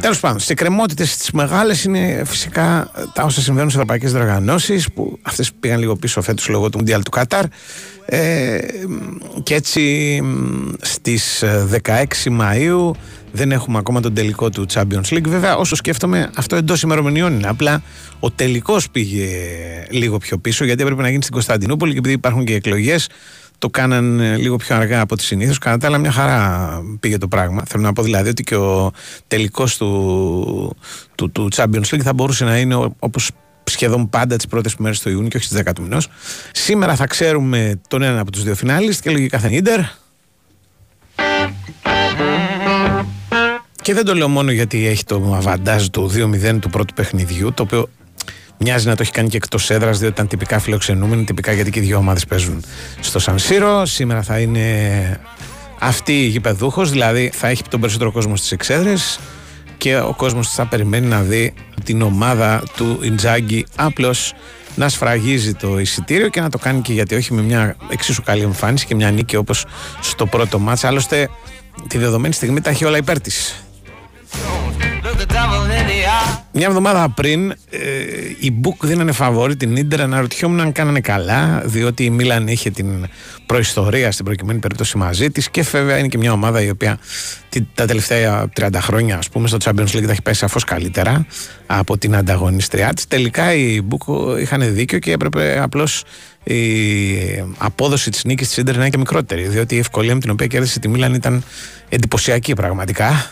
Τέλος 0.00 0.20
πάντων, 0.20 0.38
στις 0.38 0.50
εκκρεμότητες 0.50 1.16
τις 1.16 1.30
μεγάλες 1.30 1.84
είναι 1.84 2.22
φυσικά 2.26 2.90
τα 3.12 3.22
όσα 3.22 3.40
συμβαίνουν 3.40 3.70
στις 3.70 3.80
ευρωπαϊκές 3.80 4.12
διοργανώσεις 4.12 4.92
που 4.92 5.18
αυτές 5.22 5.52
πήγαν 5.60 5.78
λίγο 5.78 5.96
πίσω 5.96 6.22
φέτος 6.22 6.48
λόγω 6.48 6.70
του 6.70 6.78
Μουντιάλ 6.78 7.02
του 7.02 7.10
Κατάρ. 7.10 7.44
Ε, 8.06 8.58
και 9.42 9.54
έτσι 9.54 10.22
στις 10.80 11.44
16 11.84 12.30
Μαου 12.30 12.94
δεν 13.32 13.52
έχουμε 13.52 13.78
ακόμα 13.78 14.00
τον 14.00 14.14
τελικό 14.14 14.50
του 14.50 14.66
Champions 14.72 15.08
League. 15.10 15.26
Βέβαια, 15.26 15.56
όσο 15.56 15.74
σκέφτομαι, 15.74 16.30
αυτό 16.36 16.56
εντός 16.56 16.82
ημερομηνιών 16.82 17.32
είναι. 17.32 17.48
Απλά 17.48 17.82
ο 18.20 18.30
τελικός 18.30 18.90
πήγε 18.90 19.28
λίγο 19.90 20.18
πιο 20.18 20.38
πίσω 20.38 20.64
γιατί 20.64 20.82
έπρεπε 20.82 21.02
να 21.02 21.08
γίνει 21.08 21.22
στην 21.22 21.34
Κωνσταντινούπολη 21.34 21.92
και 21.92 21.98
επειδή 21.98 22.14
υπάρχουν 22.14 22.44
και 22.44 22.54
εκλογές, 22.54 23.08
το 23.60 23.70
κάναν 23.70 24.20
ε, 24.20 24.36
λίγο 24.36 24.56
πιο 24.56 24.76
αργά 24.76 25.00
από 25.00 25.14
ό,τι 25.14 25.22
συνήθως. 25.22 25.58
Κατά 25.58 25.76
τα 25.76 25.86
άλλα, 25.86 25.98
μια 25.98 26.12
χαρά 26.12 26.82
πήγε 27.00 27.18
το 27.18 27.28
πράγμα. 27.28 27.62
Θέλω 27.66 27.82
να 27.82 27.92
πω 27.92 28.02
δηλαδή 28.02 28.28
ότι 28.28 28.42
και 28.42 28.56
ο 28.56 28.90
τελικός 29.26 29.76
του, 29.76 30.76
του, 31.14 31.30
του 31.30 31.48
Champions 31.54 31.94
League 31.94 32.02
θα 32.02 32.12
μπορούσε 32.12 32.44
να 32.44 32.58
είναι 32.58 32.74
όπως 32.98 33.30
σχεδόν 33.64 34.08
πάντα 34.08 34.36
τις 34.36 34.46
πρώτες 34.46 34.76
μέρες 34.76 35.00
του 35.00 35.08
Ιούνιου 35.08 35.28
και 35.28 35.36
όχι 35.36 35.46
στις 35.46 35.60
10 35.60 35.72
του 35.74 35.82
μηνός. 35.82 36.08
Σήμερα 36.52 36.96
θα 36.96 37.06
ξέρουμε 37.06 37.80
τον 37.88 38.02
ένα 38.02 38.20
από 38.20 38.30
τους 38.30 38.42
δύο 38.42 38.54
φινάλιστ 38.54 39.02
και 39.02 39.10
λογικά 39.10 39.38
θα 39.38 39.46
είναι 39.46 39.56
Ιντερ. 39.56 39.80
Και 43.82 43.94
δεν 43.94 44.04
το 44.04 44.14
λέω 44.14 44.28
μόνο 44.28 44.50
γιατί 44.50 44.86
έχει 44.86 45.04
το 45.04 45.34
αβαντάζ 45.36 45.86
του 45.86 46.10
2-0 46.14 46.58
του 46.60 46.70
πρώτου 46.70 46.94
παιχνιδιού, 46.94 47.52
το 47.52 47.62
οποίο 47.62 47.88
μοιάζει 48.62 48.86
να 48.86 48.96
το 48.96 49.02
έχει 49.02 49.10
κάνει 49.10 49.28
και 49.28 49.36
εκτός 49.36 49.70
έδρας, 49.70 49.98
διότι 49.98 50.14
ήταν 50.14 50.28
τυπικά 50.28 50.58
φιλοξενούμενοι, 50.58 51.24
τυπικά 51.24 51.52
γιατί 51.52 51.70
και 51.70 51.78
οι 51.78 51.82
δύο 51.82 51.96
ομάδες 51.96 52.26
παίζουν 52.26 52.64
στο 53.00 53.18
Σανσίρο. 53.18 53.86
Σήμερα 53.86 54.22
θα 54.22 54.38
είναι 54.38 55.20
αυτή 55.78 56.12
η 56.12 56.26
γηπεδούχος, 56.26 56.90
δηλαδή 56.90 57.30
θα 57.34 57.48
έχει 57.48 57.62
τον 57.68 57.80
περισσότερο 57.80 58.12
κόσμο 58.12 58.36
στις 58.36 58.52
εξέδρες 58.52 59.20
και 59.78 59.96
ο 59.96 60.14
κόσμος 60.16 60.48
θα 60.48 60.66
περιμένει 60.66 61.06
να 61.06 61.20
δει 61.20 61.54
την 61.84 62.02
ομάδα 62.02 62.62
του 62.76 62.98
Ιντζάγκη 63.02 63.66
απλώς 63.76 64.32
να 64.74 64.88
σφραγίζει 64.88 65.54
το 65.54 65.78
εισιτήριο 65.78 66.28
και 66.28 66.40
να 66.40 66.50
το 66.50 66.58
κάνει 66.58 66.80
και 66.80 66.92
γιατί 66.92 67.14
όχι 67.14 67.32
με 67.32 67.42
μια 67.42 67.76
εξίσου 67.90 68.22
καλή 68.22 68.42
εμφάνιση 68.42 68.86
και 68.86 68.94
μια 68.94 69.10
νίκη 69.10 69.36
όπως 69.36 69.64
στο 70.00 70.26
πρώτο 70.26 70.58
μάτς 70.58 70.84
άλλωστε 70.84 71.28
τη 71.88 71.98
δεδομένη 71.98 72.34
στιγμή 72.34 72.60
τα 72.60 72.70
έχει 72.70 72.84
όλα 72.84 72.96
υπέρ 72.96 73.20
της 73.20 73.64
μια 76.52 76.66
εβδομάδα 76.66 77.08
πριν 77.08 77.50
ε, 77.50 77.56
η 78.38 78.50
Μπουκ 78.52 78.86
δίνανε 78.86 79.12
φαβόρη 79.12 79.56
την 79.56 79.76
Ίντερ 79.76 80.00
αναρωτιόμουν 80.00 80.60
αν 80.60 80.72
κάνανε 80.72 81.00
καλά 81.00 81.62
διότι 81.64 82.04
η 82.04 82.10
Μίλαν 82.10 82.48
είχε 82.48 82.70
την 82.70 83.06
προϊστορία 83.46 84.12
στην 84.12 84.24
προκειμένη 84.24 84.58
περίπτωση 84.58 84.96
μαζί 84.96 85.30
της 85.30 85.50
και 85.50 85.62
βέβαια 85.62 85.98
είναι 85.98 86.08
και 86.08 86.18
μια 86.18 86.32
ομάδα 86.32 86.62
η 86.62 86.70
οποία 86.70 86.98
τα 87.74 87.86
τελευταία 87.86 88.48
30 88.60 88.68
χρόνια 88.74 89.16
ας 89.16 89.28
πούμε 89.28 89.48
στο 89.48 89.56
Champions 89.64 89.96
League 89.96 90.04
θα 90.04 90.10
έχει 90.10 90.22
πέσει 90.22 90.38
σαφώς 90.38 90.64
καλύτερα 90.64 91.26
από 91.66 91.98
την 91.98 92.16
ανταγωνιστριά 92.16 92.94
της. 92.94 93.06
Τελικά 93.06 93.54
οι 93.54 93.80
Μπουκ 93.82 94.02
είχαν 94.40 94.74
δίκιο 94.74 94.98
και 94.98 95.12
έπρεπε 95.12 95.60
απλώς 95.62 96.04
η 96.44 96.54
απόδοση 97.58 98.10
της 98.10 98.24
νίκης 98.24 98.48
της 98.48 98.56
Ίντερ 98.56 98.74
να 98.74 98.80
είναι 98.80 98.90
και 98.90 98.98
μικρότερη 98.98 99.42
διότι 99.42 99.74
η 99.74 99.78
ευκολία 99.78 100.14
με 100.14 100.20
την 100.20 100.30
οποία 100.30 100.46
κέρδισε 100.46 100.78
τη 100.78 100.88
Μίλαν 100.88 101.14
ήταν 101.14 101.44
εντυπωσιακή 101.88 102.54
πραγματικά 102.54 103.30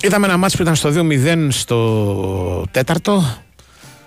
Είδαμε 0.00 0.26
ένα 0.26 0.36
μάτσο 0.36 0.56
που 0.56 0.62
ήταν 0.62 0.74
στο 0.74 0.90
2-0 0.94 1.46
στο 1.50 2.64
τέταρτο. 2.70 3.24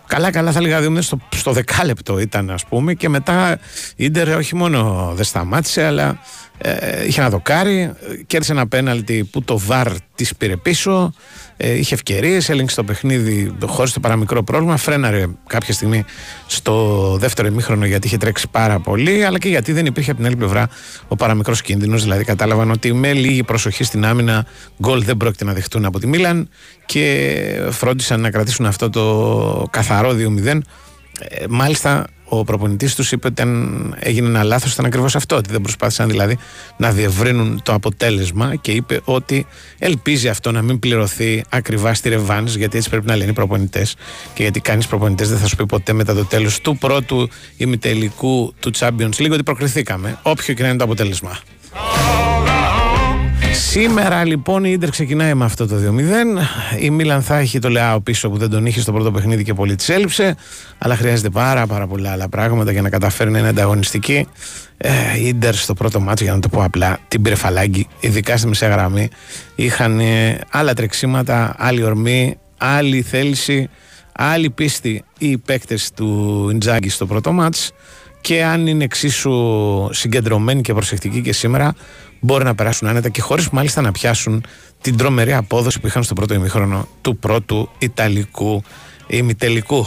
Καλά, 0.08 0.32
καλά 0.32 0.52
θα 0.52 0.62
λέγα 0.62 0.80
2-0 0.80 0.98
στο, 1.00 1.20
στο 1.36 1.52
δεκάλεπτο 1.52 2.20
ήταν, 2.20 2.50
ας 2.50 2.66
πούμε. 2.66 2.94
Και 2.94 3.10
μετά 3.10 3.60
η 3.96 4.04
Ίντερ 4.04 4.36
όχι 4.36 4.56
μόνο 4.56 5.12
δεν 5.16 5.26
σταμάτησε, 5.26 5.84
αλλά 5.84 6.20
ε, 6.62 7.06
είχε 7.08 7.20
ένα 7.20 7.30
δοκάρι. 7.30 7.92
Κέρδισε 8.28 8.52
ένα 8.52 8.68
πέναλτι 8.68 9.24
που 9.32 9.44
το 9.44 9.58
βαρ 9.58 9.88
της 10.16 10.36
πήρε 10.36 10.58
πίσω. 10.58 11.14
Ε, 11.58 11.78
είχε 11.78 11.94
ευκαιρίες, 11.94 12.50
έλεγξε 12.50 12.76
το 12.76 12.84
παιχνίδι 12.84 13.56
χωρίς 13.66 13.94
το 13.94 14.00
παραμικρό 14.00 14.44
πρόβλημα. 14.44 14.78
Φρέναρε 14.78 15.26
κάποια 15.48 15.74
στιγμή 15.74 16.06
στο 16.48 17.16
δεύτερο 17.20 17.48
ημίχρονο 17.48 17.86
γιατί 17.86 18.08
είχε 18.08 18.18
τρέξει 18.18 18.48
πάρα 18.52 18.80
πολύ, 18.80 19.26
αλλά 19.26 19.38
και 19.38 19.50
γιατί 19.50 19.72
δεν 19.72 19.86
υπήρχε 19.86 20.10
από 20.10 20.20
την 20.20 20.28
άλλη 20.28 20.38
πλευρά 20.38 20.70
ο 21.08 21.16
παραμικρός 21.16 21.62
κίνδυνος. 21.62 22.04
Δηλαδή, 22.04 22.24
κατάλαβαν 22.24 22.72
ότι 22.72 22.94
με 22.94 23.14
λίγη 23.14 23.44
προσοχή 23.44 23.84
στην 23.84 24.06
άμυνα 24.06 24.46
γκολ 24.82 25.04
δεν 25.04 25.18
πρόκειται 25.18 25.46
να 25.46 25.54
δεχτούν 25.54 25.86
από 25.86 26.00
τη 26.00 26.08
Μίλαν 26.08 26.50
και 26.86 27.68
φρόντισαν 27.70 28.22
να 28.22 28.32
κρατήσουν 28.32 28.66
αυτό 28.66 28.90
το 28.90 29.68
καθαρό 29.70 30.16
2-0. 30.46 30.60
Ε, 31.20 31.46
μάλιστα 31.50 32.06
ο 32.30 32.44
προπονητής 32.44 32.96
τους 32.96 33.12
είπε 33.12 33.28
ότι 33.28 33.42
αν 33.42 33.96
έγινε 34.00 34.28
ένα 34.28 34.44
λάθος 34.44 34.74
ήταν 34.74 34.86
ακριβώς 34.86 35.16
αυτό. 35.16 35.36
Ότι 35.36 35.52
δεν 35.52 35.62
προσπάθησαν 35.62 36.10
δηλαδή 36.10 36.38
να 36.78 36.92
διευρύνουν 36.92 37.62
το 37.64 37.74
αποτέλεσμα 37.74 38.56
και 38.56 38.72
είπε 38.72 39.02
ότι 39.04 39.46
ελπίζει 39.80 40.28
αυτό 40.28 40.52
να 40.52 40.62
μην 40.62 40.80
πληρωθεί 40.80 41.44
ακριβά 41.50 41.94
στη 41.94 42.10
Ρεβάν, 42.10 42.46
γιατί 42.46 42.78
έτσι 42.78 42.90
πρέπει 42.90 43.06
να 43.08 43.16
λένε 43.16 43.30
οι 43.30 43.34
προπονητές. 43.34 43.96
Και 44.34 44.42
γιατί 44.42 44.60
κανείς 44.60 44.88
προπονητέ 44.88 45.26
δεν 45.26 45.38
θα 45.38 45.48
σου 45.48 45.56
πει 45.56 45.66
ποτέ 45.66 45.94
μετά 45.94 46.14
το 46.14 46.26
τέλος 46.26 46.62
του 46.62 46.78
πρώτου 46.78 47.30
ημιτελικού 47.58 48.54
του 48.60 48.72
Champions 48.80 49.14
League 49.18 49.32
ότι 49.32 49.44
προκριθήκαμε, 49.44 50.20
όποιο 50.22 50.54
και 50.54 50.62
να 50.62 50.68
είναι 50.68 50.78
το 50.78 50.84
αποτέλεσμα. 50.84 51.40
Σήμερα 53.52 54.26
λοιπόν 54.26 54.64
η 54.64 54.70
Ίντερ 54.74 54.90
ξεκινάει 54.90 55.34
με 55.34 55.46
αυτό 55.46 55.68
το 55.68 55.76
2-0. 55.76 56.82
Η 56.82 56.90
Μίλαν 56.90 57.22
θα 57.22 57.38
έχει 57.38 57.60
το 57.60 57.70
Λεάο 57.70 58.02
πίσω 58.02 58.30
που 58.30 58.38
δεν 58.38 58.50
τον 58.50 58.66
είχε 58.66 58.82
στο 58.82 58.92
πρώτο 58.92 59.12
παιχνίδι 59.12 59.44
και 59.44 59.54
πολύ 59.54 59.76
της 59.76 59.90
έλειψε. 59.90 60.36
Αλλά 60.78 60.96
χρειάζεται 60.96 61.30
πάρα, 61.30 61.68
πάρα 61.68 61.88
πολλά 61.88 62.12
άλλα 62.12 62.30
πράγματα 62.30 62.72
για 62.72 62.82
να 62.82 62.90
καταφέρει 62.90 63.32
να 63.32 63.40
είναι 63.40 63.48
ανταγωνιστική. 63.48 64.28
Ε, 64.78 64.92
η 65.20 65.28
Ίντερ 65.28 65.56
στο 65.56 65.74
πρώτο 65.74 66.00
μάτσο, 66.00 66.24
για 66.24 66.34
να 66.34 66.40
το 66.40 66.50
πω 66.50 66.64
απλά, 66.64 67.00
την 67.08 67.22
πήρε 67.22 67.36
φαλάγγι, 67.36 67.88
ειδικά 68.00 68.38
στη 68.38 68.48
μεσαία 68.48 68.70
γραμμή. 68.70 69.10
Είχαν 69.56 70.00
ε, 70.00 70.40
άλλα 70.52 70.74
τρεξίματα, 70.74 71.56
άλλη 71.58 71.84
ορμή, 71.84 72.38
άλλη 72.58 73.02
θέληση, 73.02 73.70
άλλη 74.12 74.50
πίστη 74.50 75.04
οι 75.18 75.38
παίκτες 75.38 75.92
του 75.96 76.50
Ιντζάγκη 76.52 76.90
στο 76.90 77.06
πρώτο 77.06 77.32
μάτς 77.32 77.72
και 78.22 78.44
αν 78.44 78.68
είναι 78.68 78.84
εξίσου 78.84 79.34
συγκεντρωμένοι 79.92 80.62
και 80.62 80.74
προσεκτικοί 80.74 81.22
και 81.22 81.34
σήμερα 81.34 81.76
μπορεί 82.20 82.44
να 82.44 82.56
περάσουν 82.56 82.88
άνετα 82.88 83.10
και 83.10 83.22
χωρίς 83.22 83.50
μάλιστα 83.50 83.82
να 83.82 83.92
πιάσουν 83.92 84.44
την 84.82 84.98
τρομερή 84.98 85.34
απόδοση 85.34 85.80
που 85.80 85.88
είχαν 85.88 86.04
στο 86.04 86.14
πρώτο 86.14 86.34
ημίχρονο 86.34 86.88
του 87.02 87.18
πρώτου 87.18 87.70
Ιταλικού 87.78 88.64
ημιτελικού. 89.08 89.86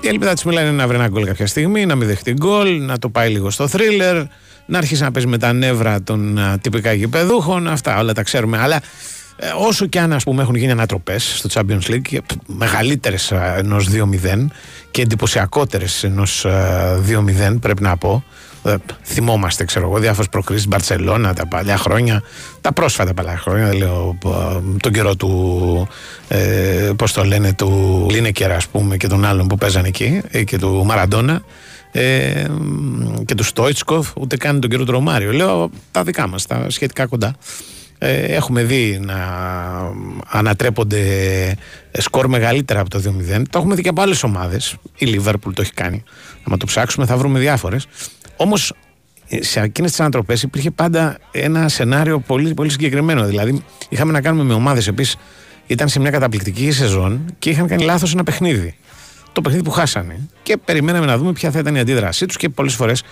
Η 0.00 0.08
ελπίδα 0.08 0.32
της 0.32 0.44
Μίλαν 0.44 0.66
είναι 0.66 0.76
να 0.76 0.86
βρει 0.86 0.96
ένα 0.96 1.08
γκολ 1.08 1.24
κάποια 1.24 1.46
στιγμή, 1.46 1.86
να 1.86 1.94
μην 1.94 2.06
δεχτεί 2.06 2.32
γκολ, 2.32 2.80
να 2.80 2.98
το 2.98 3.08
πάει 3.08 3.30
λίγο 3.30 3.50
στο 3.50 3.68
θρίλερ, 3.68 4.22
να 4.66 4.78
αρχίσει 4.78 5.02
να 5.02 5.10
παίζει 5.10 5.28
με 5.28 5.38
τα 5.38 5.52
νεύρα 5.52 6.02
των 6.02 6.38
τυπικά 6.60 6.92
γηπεδούχων. 6.92 7.68
Αυτά 7.68 7.98
όλα 7.98 8.12
τα 8.12 8.22
ξέρουμε. 8.22 8.58
Αλλά 8.58 8.76
ε, 8.76 8.80
όσο 9.58 9.86
και 9.86 10.00
αν 10.00 10.12
ας 10.12 10.24
πούμε, 10.24 10.42
έχουν 10.42 10.54
γίνει 10.54 10.70
ανατροπές 10.70 11.36
στο 11.36 11.48
Champions 11.52 11.90
League, 11.90 12.18
μεγαλύτερες 12.46 13.32
ενός 13.56 13.88
2-0 13.88 14.50
και 14.90 15.02
εντυπωσιακότερες 15.02 16.04
ενός 16.04 16.46
2-0, 16.46 17.58
πρέπει 17.60 17.82
να 17.82 17.96
πω, 17.96 18.24
ε, 18.64 18.74
θυμόμαστε, 19.04 19.64
ξέρω 19.64 19.86
εγώ, 19.86 19.98
διάφορες 19.98 20.28
προκρίσεις 20.28 20.68
Μπαρσελόνα 20.68 21.34
τα 21.34 21.46
παλιά 21.46 21.76
χρόνια, 21.76 22.22
τα 22.60 22.72
πρόσφατα 22.72 23.14
παλιά 23.14 23.36
χρόνια, 23.36 23.66
δεν 23.66 23.76
λέω 23.76 24.18
ε, 24.24 24.30
τον 24.80 24.92
καιρό 24.92 25.16
του, 25.16 25.88
ε, 26.28 26.90
πώς 26.96 27.12
το 27.12 27.24
λένε, 27.24 27.52
του 27.52 28.06
Λίνεκερ, 28.10 28.52
ας 28.52 28.68
πούμε, 28.68 28.96
και 28.96 29.06
των 29.06 29.24
άλλων 29.24 29.46
που 29.46 29.56
παίζανε 29.56 29.88
εκεί, 29.88 30.20
ε, 30.30 30.44
και 30.44 30.58
του 30.58 30.82
Μαραντόνα. 30.84 31.42
Ε, 31.94 32.44
και 33.24 33.34
του 33.34 33.44
Στόιτσκοφ, 33.44 34.08
ούτε 34.16 34.36
καν 34.36 34.60
τον 34.60 34.70
κύριο 34.70 34.84
Τρομάριο. 34.84 35.32
Λέω 35.32 35.70
τα 35.90 36.02
δικά 36.02 36.28
μας, 36.28 36.46
τα 36.46 36.66
σχετικά 36.68 37.06
κοντά. 37.06 37.34
Ε, 38.04 38.34
έχουμε 38.34 38.62
δει 38.62 38.98
να 39.02 39.16
ανατρέπονται 40.28 41.00
σκορ 41.92 42.26
μεγαλύτερα 42.26 42.80
από 42.80 42.90
το 42.90 42.98
2-0. 42.98 43.42
Το 43.50 43.58
έχουμε 43.58 43.74
δει 43.74 43.82
και 43.82 43.88
από 43.88 44.00
άλλες 44.02 44.22
ομάδες. 44.22 44.76
Η 44.96 45.06
Λίβερπουλ 45.06 45.52
το 45.52 45.62
έχει 45.62 45.72
κάνει. 45.72 46.02
Αν 46.50 46.58
το 46.58 46.66
ψάξουμε, 46.66 47.06
θα 47.06 47.16
βρούμε 47.16 47.38
διάφορες. 47.38 47.86
Όμως 48.36 48.72
σε 49.40 49.60
εκείνες 49.60 49.90
τις 49.90 50.00
ανατροπές 50.00 50.42
υπήρχε 50.42 50.70
πάντα 50.70 51.18
ένα 51.30 51.68
σενάριο 51.68 52.18
πολύ, 52.18 52.54
πολύ 52.54 52.70
συγκεκριμένο. 52.70 53.26
Δηλαδή, 53.26 53.64
είχαμε 53.88 54.12
να 54.12 54.20
κάνουμε 54.20 54.44
με 54.44 54.54
ομάδες 54.54 54.86
οι 54.86 54.94
ήταν 55.66 55.88
σε 55.88 56.00
μια 56.00 56.10
καταπληκτική 56.10 56.70
σεζόν 56.70 57.34
και 57.38 57.50
είχαν 57.50 57.66
κάνει 57.66 57.84
λάθος 57.84 58.12
ένα 58.12 58.24
παιχνίδι. 58.24 58.76
Το 59.32 59.40
παιχνίδι 59.40 59.64
που 59.64 59.70
χάσανε. 59.70 60.28
Και 60.42 60.56
περιμέναμε 60.56 61.06
να 61.06 61.18
δούμε 61.18 61.32
ποια 61.32 61.50
θα 61.50 61.58
ήταν 61.58 61.74
η 61.74 61.78
αντίδρασή 61.78 62.26
τους 62.26 62.36
και 62.36 62.48
πολλές 62.48 62.74
φορές, 62.74 63.02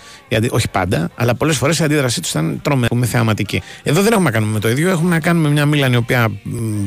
όχι 0.51 0.69
πάντα, 0.69 1.11
αλλά 1.15 1.35
πολλές 1.35 1.57
φορές 1.57 1.79
η 1.79 1.85
αντίδρασή 1.85 2.21
τους 2.21 2.31
ήταν 2.31 2.61
τρομερή, 2.63 3.07
θεαματική. 3.07 3.63
Εδώ 3.83 4.03
δεν 4.03 4.13
έχουμε 4.13 4.25
να 4.25 4.31
κάνουμε 4.31 4.53
με 4.53 4.61
το 4.61 4.69
ίδιο. 4.69 4.91
Έχουμε 4.91 5.11
να 5.11 5.21
κάνουμε 5.21 5.49
μια 5.49 5.67
Μίλαν 5.67 5.93
η 5.93 5.97
οποία 5.97 6.31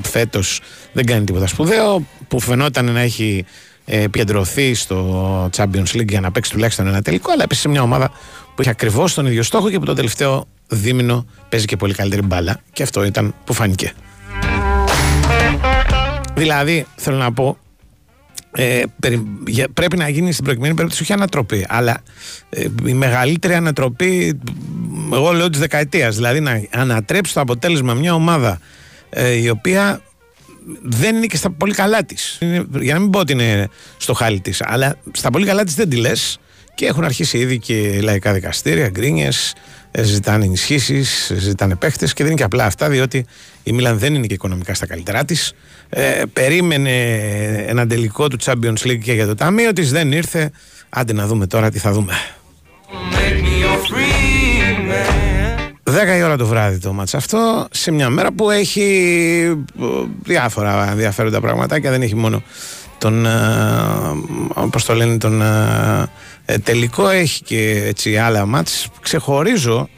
φέτος 0.01 0.61
δεν 0.93 1.05
κάνει 1.05 1.23
τίποτα 1.23 1.47
σπουδαίο, 1.47 2.05
που 2.27 2.39
φαινόταν 2.39 2.91
να 2.91 2.99
έχει 2.99 3.45
ε, 3.85 4.01
επικεντρωθεί 4.01 4.73
στο 4.73 5.49
Champions 5.55 5.95
League 5.95 6.09
για 6.09 6.21
να 6.21 6.31
παίξει 6.31 6.51
τουλάχιστον 6.51 6.87
ένα 6.87 7.01
τελικό, 7.01 7.31
αλλά 7.31 7.43
επίση 7.43 7.67
μια 7.67 7.81
ομάδα 7.81 8.11
που 8.55 8.61
έχει 8.61 8.69
ακριβώς 8.69 9.13
τον 9.13 9.25
ίδιο 9.25 9.43
στόχο 9.43 9.69
και 9.69 9.79
που 9.79 9.85
το 9.85 9.93
τελευταίο 9.93 10.47
δίμηνο 10.67 11.25
παίζει 11.49 11.65
και 11.65 11.75
πολύ 11.75 11.93
καλύτερη 11.93 12.21
μπάλα. 12.21 12.59
Και 12.73 12.83
αυτό 12.83 13.03
ήταν 13.03 13.33
που 13.43 13.53
φάνηκε. 13.53 13.93
Δηλαδή, 16.35 16.85
θέλω 16.95 17.17
να 17.17 17.33
πω, 17.33 17.57
ε, 18.55 18.83
πρέπει 19.73 19.97
να 19.97 20.09
γίνει 20.09 20.31
στην 20.31 20.45
προκειμένη 20.45 20.73
περίπτωση 20.73 21.03
όχι 21.03 21.13
ανατροπή, 21.13 21.65
αλλά 21.69 22.03
ε, 22.49 22.65
η 22.85 22.93
μεγαλύτερη 22.93 23.53
ανατροπή, 23.53 24.39
εγώ 25.13 25.31
λέω 25.31 25.49
της 25.49 25.59
δεκαετίας. 25.59 26.15
Δηλαδή 26.15 26.39
να 26.39 26.61
ανατρέψει 26.71 27.33
το 27.33 27.39
αποτέλεσμα 27.39 27.93
μια 27.93 28.13
ομάδα 28.13 28.59
ε, 29.09 29.33
η 29.33 29.49
οποία 29.49 30.01
δεν 30.81 31.15
είναι 31.15 31.25
και 31.25 31.37
στα 31.37 31.51
πολύ 31.51 31.73
καλά 31.73 32.03
της. 32.03 32.37
Για 32.79 32.93
να 32.93 32.99
μην 32.99 33.09
πω 33.09 33.19
ότι 33.19 33.31
είναι 33.31 33.69
στο 33.97 34.13
χάλι 34.13 34.39
της, 34.39 34.61
αλλά 34.61 34.95
στα 35.11 35.29
πολύ 35.29 35.45
καλά 35.45 35.63
της 35.63 35.75
δεν 35.75 35.89
τη 35.89 35.95
λες 35.95 36.39
Και 36.75 36.85
έχουν 36.85 37.03
αρχίσει 37.03 37.37
ήδη 37.37 37.59
και 37.59 37.99
λαϊκά 38.01 38.33
δικαστήρια, 38.33 38.89
γκρίνιες, 38.89 39.53
ζητάνε 40.01 40.45
ενισχύσεις, 40.45 41.31
ζητάνε 41.37 41.75
παίχτες 41.75 42.13
και 42.13 42.23
δεν 42.23 42.31
είναι 42.31 42.39
και 42.39 42.45
απλά 42.45 42.65
αυτά, 42.65 42.89
διότι 42.89 43.25
η 43.63 43.71
Μίλαν 43.71 43.97
δεν 43.97 44.15
είναι 44.15 44.27
και 44.27 44.33
οικονομικά 44.33 44.73
στα 44.73 44.85
καλύτερά 44.85 45.25
της. 45.25 45.53
Ε, 45.95 46.21
περίμενε 46.33 46.91
ένα 47.67 47.87
τελικό 47.87 48.27
του 48.27 48.37
Champions 48.43 48.87
League 48.87 48.99
και 49.03 49.13
για 49.13 49.27
το 49.27 49.35
ταμείο 49.35 49.73
της, 49.73 49.91
δεν 49.91 50.11
ήρθε. 50.11 50.51
Άντε 50.89 51.13
να 51.13 51.27
δούμε 51.27 51.47
τώρα 51.47 51.69
τι 51.69 51.79
θα 51.79 51.91
δούμε. 51.91 52.13
10 55.83 56.17
η 56.17 56.23
ώρα 56.23 56.37
το 56.37 56.45
βράδυ 56.45 56.79
το 56.79 56.93
μάτς 56.93 57.15
αυτό 57.15 57.67
σε 57.71 57.91
μια 57.91 58.09
μέρα 58.09 58.31
που 58.31 58.49
έχει 58.49 58.81
ε, 59.81 59.85
διάφορα 60.23 60.89
ενδιαφέροντα 60.91 61.41
πραγματάκια 61.41 61.91
δεν 61.91 62.01
έχει 62.01 62.15
μόνο 62.15 62.43
τον, 62.97 63.25
ε, 63.25 63.29
όπως 64.53 64.85
το 64.85 64.93
λένε, 64.93 65.17
τον 65.17 65.41
ε, 65.41 66.09
ε, 66.45 66.57
τελικό 66.57 67.09
έχει 67.09 67.43
και 67.43 67.83
έτσι 67.85 68.17
άλλα 68.17 68.45
μάτς 68.45 68.87
ξεχωρίζω 69.01 69.89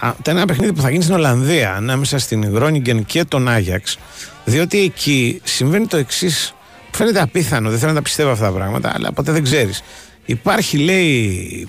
α, 0.00 0.14
το 0.22 0.30
ένα 0.30 0.44
παιχνίδι 0.44 0.72
που 0.72 0.80
θα 0.80 0.90
γίνει 0.90 1.02
στην 1.02 1.14
Ολλανδία 1.14 1.74
ανάμεσα 1.74 2.18
στην 2.18 2.50
Γρόνιγκεν 2.52 3.04
και 3.04 3.24
τον 3.24 3.48
Άγιαξ 3.48 3.98
διότι 4.44 4.78
εκεί 4.80 5.40
συμβαίνει 5.44 5.86
το 5.86 5.96
εξής. 5.96 6.54
Φαίνεται 6.90 7.20
απίθανο, 7.20 7.70
δεν 7.70 7.78
θέλω 7.78 7.90
να 7.90 7.96
τα 7.96 8.02
πιστεύω 8.02 8.30
αυτά 8.30 8.44
τα 8.44 8.52
πράγματα 8.52 8.92
αλλά 8.94 9.12
ποτέ 9.12 9.32
δεν 9.32 9.42
ξέρεις. 9.42 9.82
Υπάρχει 10.24 10.78
λέει 10.78 11.68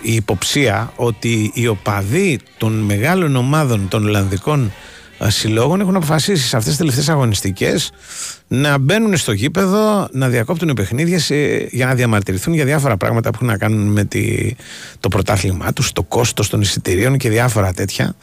η 0.00 0.14
υποψία 0.14 0.92
ότι 0.96 1.50
οι 1.54 1.66
οπαδοί 1.66 2.38
των 2.58 2.72
μεγάλων 2.72 3.36
ομάδων 3.36 3.88
των 3.88 4.06
Ολλανδικών 4.06 4.72
συλλόγων 5.30 5.80
έχουν 5.80 5.96
αποφασίσει 5.96 6.46
σε 6.48 6.56
αυτές 6.56 6.70
τις 6.70 6.78
τελευταίες 6.78 7.08
αγωνιστικές 7.08 7.90
να 8.48 8.78
μπαίνουν 8.78 9.16
στο 9.16 9.32
γήπεδο, 9.32 10.08
να 10.12 10.28
διακόπτουν 10.28 10.74
παιχνίδια 10.74 11.20
για 11.70 11.86
να 11.86 11.94
διαμαρτυρηθούν 11.94 12.54
για 12.54 12.64
διάφορα 12.64 12.96
πράγματα 12.96 13.30
που 13.30 13.34
έχουν 13.36 13.46
να 13.46 13.58
κάνουν 13.58 13.92
με 13.92 14.04
τη, 14.04 14.54
το 15.00 15.08
πρωτάθλημά 15.08 15.72
τους, 15.72 15.92
το 15.92 16.02
κόστος 16.02 16.48
των 16.48 16.60
εισιτηρίων 16.60 17.16
και 17.16 17.28
διάφορα 17.28 17.72
τέτοια. 17.72 18.14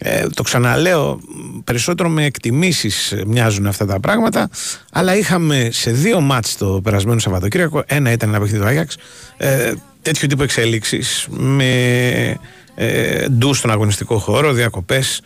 Ε, 0.00 0.26
το 0.34 0.42
ξαναλέω, 0.42 1.20
περισσότερο 1.64 2.08
με 2.08 2.24
εκτιμήσεις 2.24 3.14
μοιάζουν 3.26 3.66
αυτά 3.66 3.86
τα 3.86 4.00
πράγματα, 4.00 4.48
αλλά 4.92 5.16
είχαμε 5.16 5.68
σε 5.72 5.90
δύο 5.90 6.20
μάτς 6.20 6.56
το 6.56 6.80
περασμένο 6.82 7.18
Σαββατοκύριακο, 7.18 7.82
ένα 7.86 8.12
ήταν 8.12 8.28
ένα 8.28 8.38
παιχνίδι 8.40 8.62
του 8.62 8.68
Άγιαξ, 8.68 8.96
ε, 9.36 9.72
τέτοιο 10.02 10.28
τύπο 10.28 10.42
εξέλιξης 10.42 11.26
με 11.30 12.36
ε, 12.74 13.28
ντους 13.28 13.58
στον 13.58 13.70
αγωνιστικό 13.70 14.18
χώρο, 14.18 14.52
διακοπές 14.52 15.20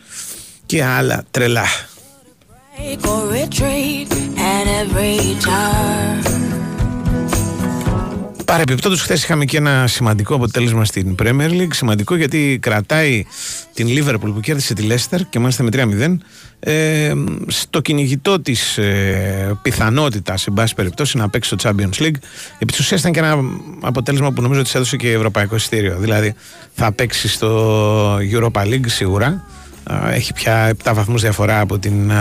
και 0.73 0.83
άλλα 0.83 1.23
τρελά. 1.31 1.65
Παρεπιπτόντως 8.45 9.01
χθες 9.01 9.23
είχαμε 9.23 9.45
και 9.45 9.57
ένα 9.57 9.87
σημαντικό 9.87 10.35
αποτέλεσμα 10.35 10.85
στην 10.85 11.15
Premier 11.19 11.49
League. 11.49 11.73
Σημαντικό 11.73 12.15
γιατί 12.15 12.59
κρατάει 12.61 13.25
την 13.73 13.87
Liverpool 13.89 14.33
που 14.33 14.39
κέρδισε 14.39 14.73
τη 14.73 14.87
Leicester 14.89 15.19
και 15.29 15.39
μάλιστα 15.39 15.63
με 15.63 15.69
3-0 15.73 16.17
ε, 16.59 17.13
στο 17.47 17.79
κυνηγητό 17.79 18.39
της 18.39 18.77
ε, 18.77 19.57
πιθανότητας 19.61 20.41
σε 20.41 20.51
πάση 20.51 20.75
περιπτώσει 20.75 21.17
να 21.17 21.29
παίξει 21.29 21.55
στο 21.55 21.69
Champions 21.69 22.01
League. 22.01 22.17
Επί 22.59 22.71
της 22.71 22.79
ουσίας 22.79 22.99
ήταν 22.99 23.11
και 23.11 23.19
ένα 23.19 23.39
αποτέλεσμα 23.81 24.31
που 24.31 24.41
νομίζω 24.41 24.59
ότι 24.59 24.69
σε 24.69 24.77
έδωσε 24.77 24.97
και 24.97 25.11
ευρωπαϊκό 25.11 25.55
ειστήριο 25.55 25.97
δηλαδή 25.99 26.33
θα 26.73 26.91
παίξει 26.91 27.27
στο 27.27 28.17
Europa 28.17 28.61
League 28.61 28.85
σίγουρα 28.85 29.43
έχει 30.11 30.33
πια 30.33 30.75
7 30.83 30.91
βαθμούς 30.93 31.21
διαφορά 31.21 31.59
από 31.59 31.79
την 31.79 32.11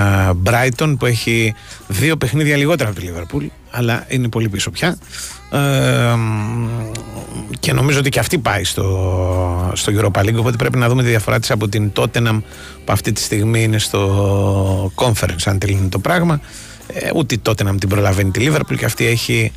Brighton 0.44 0.94
που 0.98 1.06
έχει 1.06 1.54
δύο 1.86 2.16
παιχνίδια 2.16 2.56
λιγότερα 2.56 2.90
από 2.90 3.00
τη 3.00 3.06
Liverpool 3.08 3.46
αλλά 3.72 4.04
είναι 4.08 4.28
πολύ 4.28 4.48
πίσω 4.48 4.70
πια. 4.70 4.98
Ε, 5.50 6.14
και 7.60 7.72
νομίζω 7.72 7.98
ότι 7.98 8.08
και 8.08 8.18
αυτή 8.18 8.38
πάει 8.38 8.64
στο, 8.64 9.70
στο 9.74 9.92
Europa 9.96 10.20
League 10.20 10.36
οπότε 10.36 10.56
πρέπει 10.56 10.78
να 10.78 10.88
δούμε 10.88 11.02
τη 11.02 11.08
διαφορά 11.08 11.40
της 11.40 11.50
από 11.50 11.68
την 11.68 11.92
Tottenham 11.96 12.42
που 12.84 12.92
αυτή 12.92 13.12
τη 13.12 13.20
στιγμή 13.20 13.62
είναι 13.62 13.78
στο 13.78 14.92
conference 14.94 15.42
αν 15.44 15.58
τελειώνει 15.58 15.88
το 15.88 15.98
πράγμα. 15.98 16.40
Ε, 16.86 17.10
ούτε 17.14 17.34
η 17.34 17.40
Tottenham 17.46 17.74
την 17.78 17.88
προλαβαίνει 17.88 18.30
τη 18.30 18.46
Liverpool 18.48 18.76
και 18.76 18.84
αυτή 18.84 19.06
έχει 19.06 19.52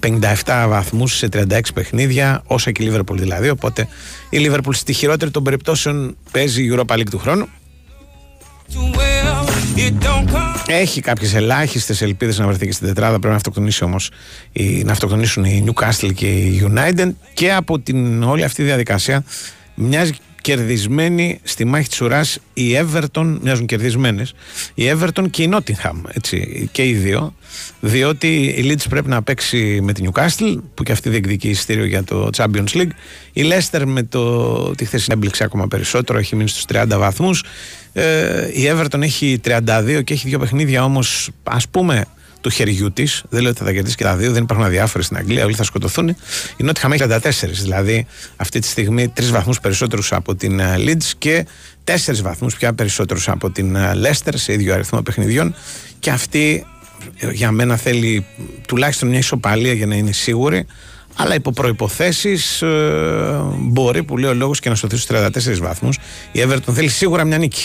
57 0.00 0.66
βαθμούς 0.68 1.16
σε 1.16 1.28
36 1.32 1.60
παιχνίδια, 1.74 2.42
όσα 2.46 2.70
και 2.70 2.82
η 2.82 2.92
Liverpool 2.92 3.16
δηλαδή. 3.16 3.48
Οπότε 3.48 3.88
η 4.30 4.38
Liverpool 4.40 4.72
στη 4.72 4.92
χειρότερη 4.92 5.30
των 5.30 5.42
περιπτώσεων 5.42 6.16
παίζει 6.30 6.64
η 6.64 6.74
Europa 6.74 6.94
League 6.94 7.10
του 7.10 7.18
χρόνου. 7.18 7.48
Έχει 10.66 11.00
κάποιες 11.00 11.34
ελάχιστες 11.34 12.02
ελπίδες 12.02 12.38
να 12.38 12.46
βρεθεί 12.46 12.66
και 12.66 12.72
στην 12.72 12.86
τετράδα. 12.86 13.10
Πρέπει 13.10 13.28
να 13.28 13.34
αυτοκτονήσει 13.34 13.84
όμως 13.84 14.10
να 14.84 14.92
αυτοκτονήσουν 14.92 15.44
οι 15.44 15.64
Newcastle 15.66 16.14
και 16.14 16.26
οι 16.26 16.70
United. 16.74 17.12
Και 17.34 17.52
από 17.52 17.80
την 17.80 18.22
όλη 18.22 18.44
αυτή 18.44 18.62
διαδικασία 18.62 19.24
μοιάζει 19.74 20.12
κερδισμένοι 20.44 21.40
στη 21.42 21.64
μάχη 21.64 21.88
της 21.88 22.00
ουράς 22.00 22.38
η 22.54 22.64
Everton, 22.74 23.38
μοιάζουν 23.42 23.66
κερδισμένες 23.66 24.34
η 24.74 24.84
Everton 24.90 25.24
και 25.30 25.42
η 25.42 25.50
Nottingham 25.52 26.00
έτσι, 26.12 26.68
και 26.72 26.84
οι 26.84 26.92
δύο 26.92 27.34
διότι 27.80 28.44
η 28.44 28.70
Leeds 28.70 28.86
πρέπει 28.88 29.08
να 29.08 29.22
παίξει 29.22 29.80
με 29.82 29.92
την 29.92 30.10
Newcastle 30.10 30.56
που 30.74 30.82
και 30.82 30.92
αυτή 30.92 31.08
διεκδικεί 31.08 31.48
ειστήριο 31.48 31.84
για 31.84 32.04
το 32.04 32.30
Champions 32.36 32.68
League. 32.72 32.90
Η 33.32 33.42
Leicester 33.44 33.82
με 33.86 34.02
το 34.02 34.74
τη 34.74 34.84
θέση 34.84 35.06
έμπληξε 35.10 35.44
ακόμα 35.44 35.68
περισσότερο 35.68 36.18
έχει 36.18 36.36
μείνει 36.36 36.48
στους 36.48 36.64
30 36.72 36.84
βαθμούς. 36.88 37.44
Ε, 37.92 38.48
η 38.52 38.70
Everton 38.72 39.00
έχει 39.00 39.40
32 39.44 40.00
και 40.04 40.12
έχει 40.12 40.28
δύο 40.28 40.38
παιχνίδια 40.38 40.84
όμως 40.84 41.30
ας 41.42 41.68
πούμε 41.68 42.04
του 42.44 42.50
χεριού 42.50 42.92
της. 42.92 43.22
Δεν 43.28 43.40
λέω 43.40 43.50
ότι 43.50 43.58
θα 43.58 43.64
τα 43.64 43.72
κερδίσει 43.72 43.96
και 43.96 44.04
τα 44.04 44.16
δύο, 44.16 44.32
δεν 44.32 44.42
υπάρχουν 44.42 44.66
αδιάφορε 44.66 45.04
στην 45.04 45.16
Αγγλία, 45.16 45.44
όλοι 45.44 45.54
θα 45.54 45.64
σκοτωθούν. 45.64 46.08
Η 46.56 46.62
Νότια 46.62 46.88
έχει 46.92 47.04
34, 47.08 47.48
δηλαδή 47.62 48.06
αυτή 48.36 48.58
τη 48.58 48.66
στιγμή 48.66 49.08
τρεις 49.08 49.30
βαθμούς 49.30 49.60
περισσότερους 49.60 50.12
από 50.12 50.34
την 50.34 50.60
ε, 50.60 50.74
Leeds 50.78 51.10
και 51.18 51.46
τέσσερις 51.84 52.22
βαθμούς 52.22 52.56
πια 52.56 52.74
περισσότερους 52.74 53.28
από 53.28 53.50
την 53.50 53.76
ε, 53.76 53.92
Leicester 53.94 54.32
σε 54.34 54.52
ίδιο 54.52 54.74
αριθμό 54.74 55.02
παιχνιδιών. 55.02 55.54
Και 55.98 56.10
αυτή 56.10 56.66
ε, 57.18 57.30
για 57.30 57.50
μένα 57.50 57.76
θέλει 57.76 58.26
τουλάχιστον 58.68 59.08
μια 59.08 59.18
ισοπαλία 59.18 59.72
για 59.72 59.86
να 59.86 59.94
είναι 59.94 60.12
σίγουρη. 60.12 60.66
Αλλά 61.16 61.34
υπό 61.34 61.52
προποθέσει 61.52 62.36
μπορεί 63.58 64.02
που 64.02 64.16
λέει 64.16 64.30
ο 64.30 64.34
λόγος 64.34 64.60
και 64.60 64.68
να 64.68 64.74
σωθεί 64.74 64.96
στου 64.96 65.14
34 65.14 65.28
βαθμούς. 65.60 65.98
Η 66.32 66.40
Everton 66.48 66.72
θέλει 66.72 66.88
σίγουρα 66.88 67.24
μια 67.24 67.38
νίκη. 67.38 67.62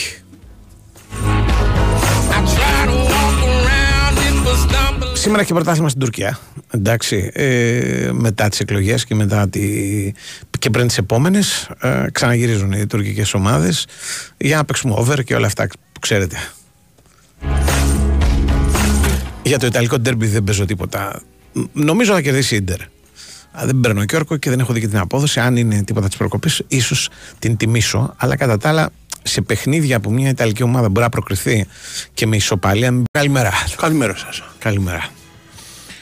Σήμερα 5.20 5.42
έχει 5.42 5.54
πρωτάθλημα 5.54 5.90
στην 5.90 6.02
Τουρκία. 6.02 6.40
Εντάξει, 6.72 7.32
ε, 7.34 8.10
μετά 8.12 8.50
τις 8.50 8.60
εκλογές 8.60 9.06
και 9.06 9.16
μετά 9.16 9.50
τη... 9.50 9.62
και 10.60 10.70
πριν 10.70 10.88
τις 10.88 10.98
επόμενες, 10.98 11.70
ε, 11.82 12.06
ξαναγυρίζουν 12.12 12.72
οι 12.72 12.88
τουρκικές 12.88 13.34
ομάδες 13.34 13.88
για 14.38 14.56
να 14.58 14.66
παίξουμε 14.66 14.94
over 14.98 15.24
και 15.24 15.36
όλα 15.36 15.46
αυτά 15.46 15.68
που 15.68 16.00
ξέρετε. 16.00 16.38
Για 19.44 19.60
το 19.60 19.66
Ιταλικό 19.66 20.00
ντέρμπι 20.00 20.28
δεν 20.28 20.44
παίζω 20.44 20.66
τίποτα. 20.66 21.22
Νομίζω 21.74 22.14
θα 22.14 22.22
κερδίσει 22.22 22.54
η 22.54 22.58
Ιντερ. 22.62 22.80
Δεν 23.66 23.80
παίρνω 23.80 24.06
Κιόρκο 24.06 24.38
και 24.38 24.50
δεν 24.50 24.60
έχω 24.60 24.74
δει 24.74 24.80
και 24.80 24.88
την 24.88 24.98
απόδοση. 24.98 25.40
Αν 25.40 25.58
είναι 25.58 25.84
τίποτα 25.84 26.08
της 26.08 26.18
προκοπής, 26.18 26.64
ίσως 26.68 27.10
την 27.40 27.58
τιμήσω. 27.58 28.14
Αλλά 28.18 28.36
κατά 28.36 28.58
τα 28.58 28.70
άλλα, 28.70 28.90
σε 29.24 29.42
παιχνίδια 29.42 30.00
που 30.00 30.12
μια 30.12 30.30
Ιταλική 30.30 30.64
ομάδα 30.64 30.90
μπορεί 30.90 31.04
να 31.04 31.10
προκριθεί 31.10 31.66
και 32.14 32.28
με 32.28 32.36
ισοπαλία. 32.36 33.02
Καλημέρα. 33.12 33.52
Καλημέρα 33.78 34.16
σας. 34.16 34.44
Καλημέρα. 34.60 35.10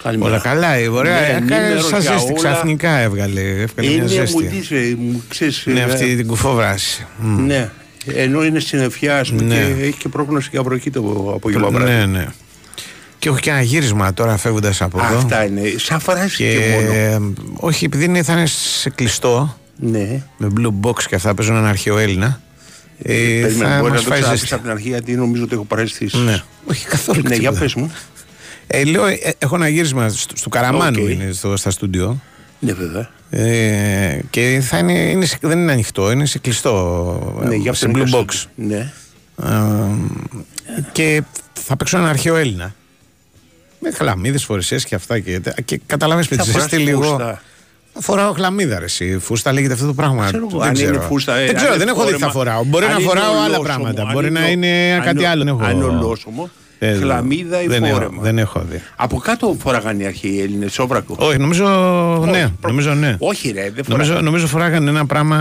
Καλημέρα. 0.04 0.32
Όλα 0.32 0.40
καλά, 0.42 0.80
η 0.80 0.88
ωραία. 0.88 1.40
Ναι, 1.40 1.58
Σας 1.90 2.04
ζέστη 2.04 2.34
ξαφνικά 2.34 2.98
έβγαλε. 2.98 3.42
έβγαλε 3.42 3.90
είναι, 3.92 3.98
μια 4.04 4.08
ζέστη. 4.08 4.44
Μου 4.44 4.50
δεις, 4.50 4.96
μου 4.98 5.24
ξέρεις, 5.28 5.64
Ναι, 5.66 5.80
ε, 5.80 5.84
αυτή 5.84 6.16
την 6.16 6.28
κουφόβραση. 6.28 7.06
Ναι. 7.46 7.70
Ενώ 8.06 8.44
είναι 8.44 8.60
συννεφιά 8.60 9.26
Ναι. 9.30 9.56
και 9.56 9.62
έχει 9.84 9.94
και 9.98 10.10
πρόγνωση 10.10 10.50
για 10.52 10.64
βροχή 10.64 10.90
το 10.90 11.32
απόγευμα 11.36 11.70
βράδυ. 11.70 11.92
Ναι, 11.92 12.06
ναι. 12.06 12.28
Και 13.20 13.30
έχω 13.30 13.38
και 13.38 13.50
ένα 13.50 13.62
γύρισμα 13.62 14.14
τώρα 14.14 14.38
φεύγοντας 14.38 14.82
από 14.82 15.00
εδώ. 15.06 15.18
Αυτά 15.18 15.46
είναι. 15.46 15.62
Σαν 15.78 16.00
φράση 16.00 16.36
και, 16.36 16.54
Και, 16.54 16.74
μόνο. 16.74 16.94
ε, 16.94 17.20
όχι, 17.56 17.86
επειδή 17.86 18.04
είναι, 18.06 18.24
θα 18.24 18.34
είναι 18.34 18.46
σε 18.46 18.90
κλειστό, 18.90 19.58
Ναι. 19.76 20.22
με 20.38 20.48
blue 20.58 20.88
box 20.88 21.02
και 21.04 21.16
αυτά, 21.16 21.34
παίζουν 21.34 21.56
έναν 21.56 21.68
αρχαίο 21.68 21.98
Έλληνα. 21.98 22.42
Ε, 23.02 23.14
Περίμενε, 23.14 23.52
θα 23.74 23.80
μπορείς 23.80 23.82
μας 23.82 23.92
να 23.92 23.96
το 23.96 24.10
φάεις 24.10 24.20
ξαναπείς 24.22 24.40
ζέστη. 24.40 24.54
από 24.54 24.64
την 24.64 24.72
αρχή 24.72 24.88
γιατί 24.88 25.16
νομίζω 25.16 25.44
ότι 25.44 25.54
έχω 25.54 25.64
παρέστηση. 25.64 26.18
Ναι. 26.18 26.42
Όχι 26.66 26.86
καθόλου. 26.86 27.22
Ναι, 27.22 27.30
για 27.30 27.38
τίποτα. 27.40 27.60
πες 27.60 27.74
μου. 27.74 27.92
Ε, 28.68 28.84
λέω, 28.84 29.06
ε, 29.06 29.18
έχω 29.38 29.56
ένα 29.56 29.68
γύρισμα 29.68 30.10
στο, 30.10 30.38
στο 30.38 30.50
Καραμάνου 30.50 31.04
Οκ. 31.04 31.10
είναι 31.10 31.32
στο, 31.32 31.58
στα 31.58 31.70
στούντιο. 31.72 32.22
Ναι, 32.60 32.74
βέβαια. 32.74 33.10
Ε, 33.30 34.20
και 34.30 34.60
θα 34.64 34.78
είναι, 34.78 34.94
είναι 34.94 35.26
σε- 35.26 35.38
δεν 35.42 35.58
είναι 35.60 35.72
ανοιχτό, 35.72 36.12
είναι 36.12 36.26
σε 36.26 36.40
κλειστό. 36.40 37.42
Ναι, 37.44 37.54
ε, 37.56 37.58
για 37.58 37.74
σε 37.74 37.86
αυτό 37.86 38.00
blue 38.00 38.08
είναι 38.08 38.18
box. 38.20 38.26
στο- 38.34 38.50
Ναι. 38.56 38.92
Ε, 39.44 40.82
και 40.92 41.24
θα 41.54 41.76
παίξω 41.76 41.98
έναν 41.98 42.10
αρχαίο 42.10 42.36
Έλληνα. 42.36 42.76
Με 43.80 43.92
χλαμίδε, 43.92 44.38
φορεσίες 44.38 44.86
και 44.86 44.96
αυτά. 44.96 45.20
Και, 45.20 45.42
και 45.66 45.80
καταλαβαίνει 45.86 46.28
με 46.30 46.36
Θα 46.38 46.44
τη 46.44 46.50
φοράς 46.50 46.70
ζέστη 46.70 46.84
λίγο. 46.86 47.40
Φούστα. 48.02 48.12
Φοράω 48.14 48.34
χλαμίδα, 48.34 48.80
ρε, 48.80 48.86
εσύ. 48.86 49.18
Φούστα 49.20 49.54
λέγεται 49.54 49.74
αυτό 49.74 49.86
το 49.86 49.94
πράγμα. 49.94 50.26
Ξέρω 50.26 50.48
εγώ, 50.52 50.60
δεν 50.60 50.68
αν 50.68 50.74
ξέρω. 50.74 50.94
είναι 50.94 51.04
φούστα, 51.04 51.36
ε, 51.36 51.40
δεν 51.40 51.50
αν 51.50 51.56
ξέρω, 51.56 51.70
είναι 51.74 51.84
δεν 51.84 51.88
έχω 51.94 52.06
δει 52.06 52.14
τι 52.14 52.20
θα 52.20 52.30
φόρεμα, 52.30 52.52
φοράω. 52.52 52.64
Μπορεί 52.66 52.86
αν 52.86 52.92
να 52.92 52.98
είναι 52.98 53.08
φοράω 53.08 53.32
άλλα 53.32 53.40
ολόσωμο, 53.44 53.64
πράγματα. 53.64 54.02
αν 54.02 54.10
Μπορεί 54.14 54.28
είναι 54.28 54.40
να 54.40 54.46
ο- 54.46 54.50
είναι 54.50 54.94
αν 54.98 55.02
κάτι 55.04 55.18
είναι- 55.20 55.28
άλλο. 55.28 55.44
δεν 55.44 55.48
έχω- 55.54 55.64
Αν 55.64 55.76
είναι 55.76 55.84
ολόσωμο, 55.84 56.50
Ε, 56.80 56.94
χλαμίδα 56.94 57.62
ή 57.62 57.68
δεν 57.68 57.84
έχω, 57.84 57.94
φόρεμα. 57.94 58.22
δεν 58.22 58.38
έχω 58.38 58.62
δει. 58.70 58.82
Από 58.96 59.18
κάτω 59.18 59.56
φοράγανε 59.62 60.04
οι 60.04 60.06
αρχαίοι 60.06 60.42
Έλληνες, 60.42 60.74
σόβρακο. 60.74 61.16
Όχι, 61.20 61.38
νομίζω 61.38 61.66
ναι. 62.32 62.40
προ- 62.62 62.72
Νομίζω 62.72 62.94
ναι. 62.94 63.16
Όχι, 63.20 63.52
ρε, 63.52 63.62
δεν 63.62 63.72
Νομίζω, 63.88 63.88
φοράγανε. 63.88 64.22
νομίζω 64.22 64.48
φοράγανε 64.48 64.90
ένα 64.90 65.06
πράγμα. 65.06 65.38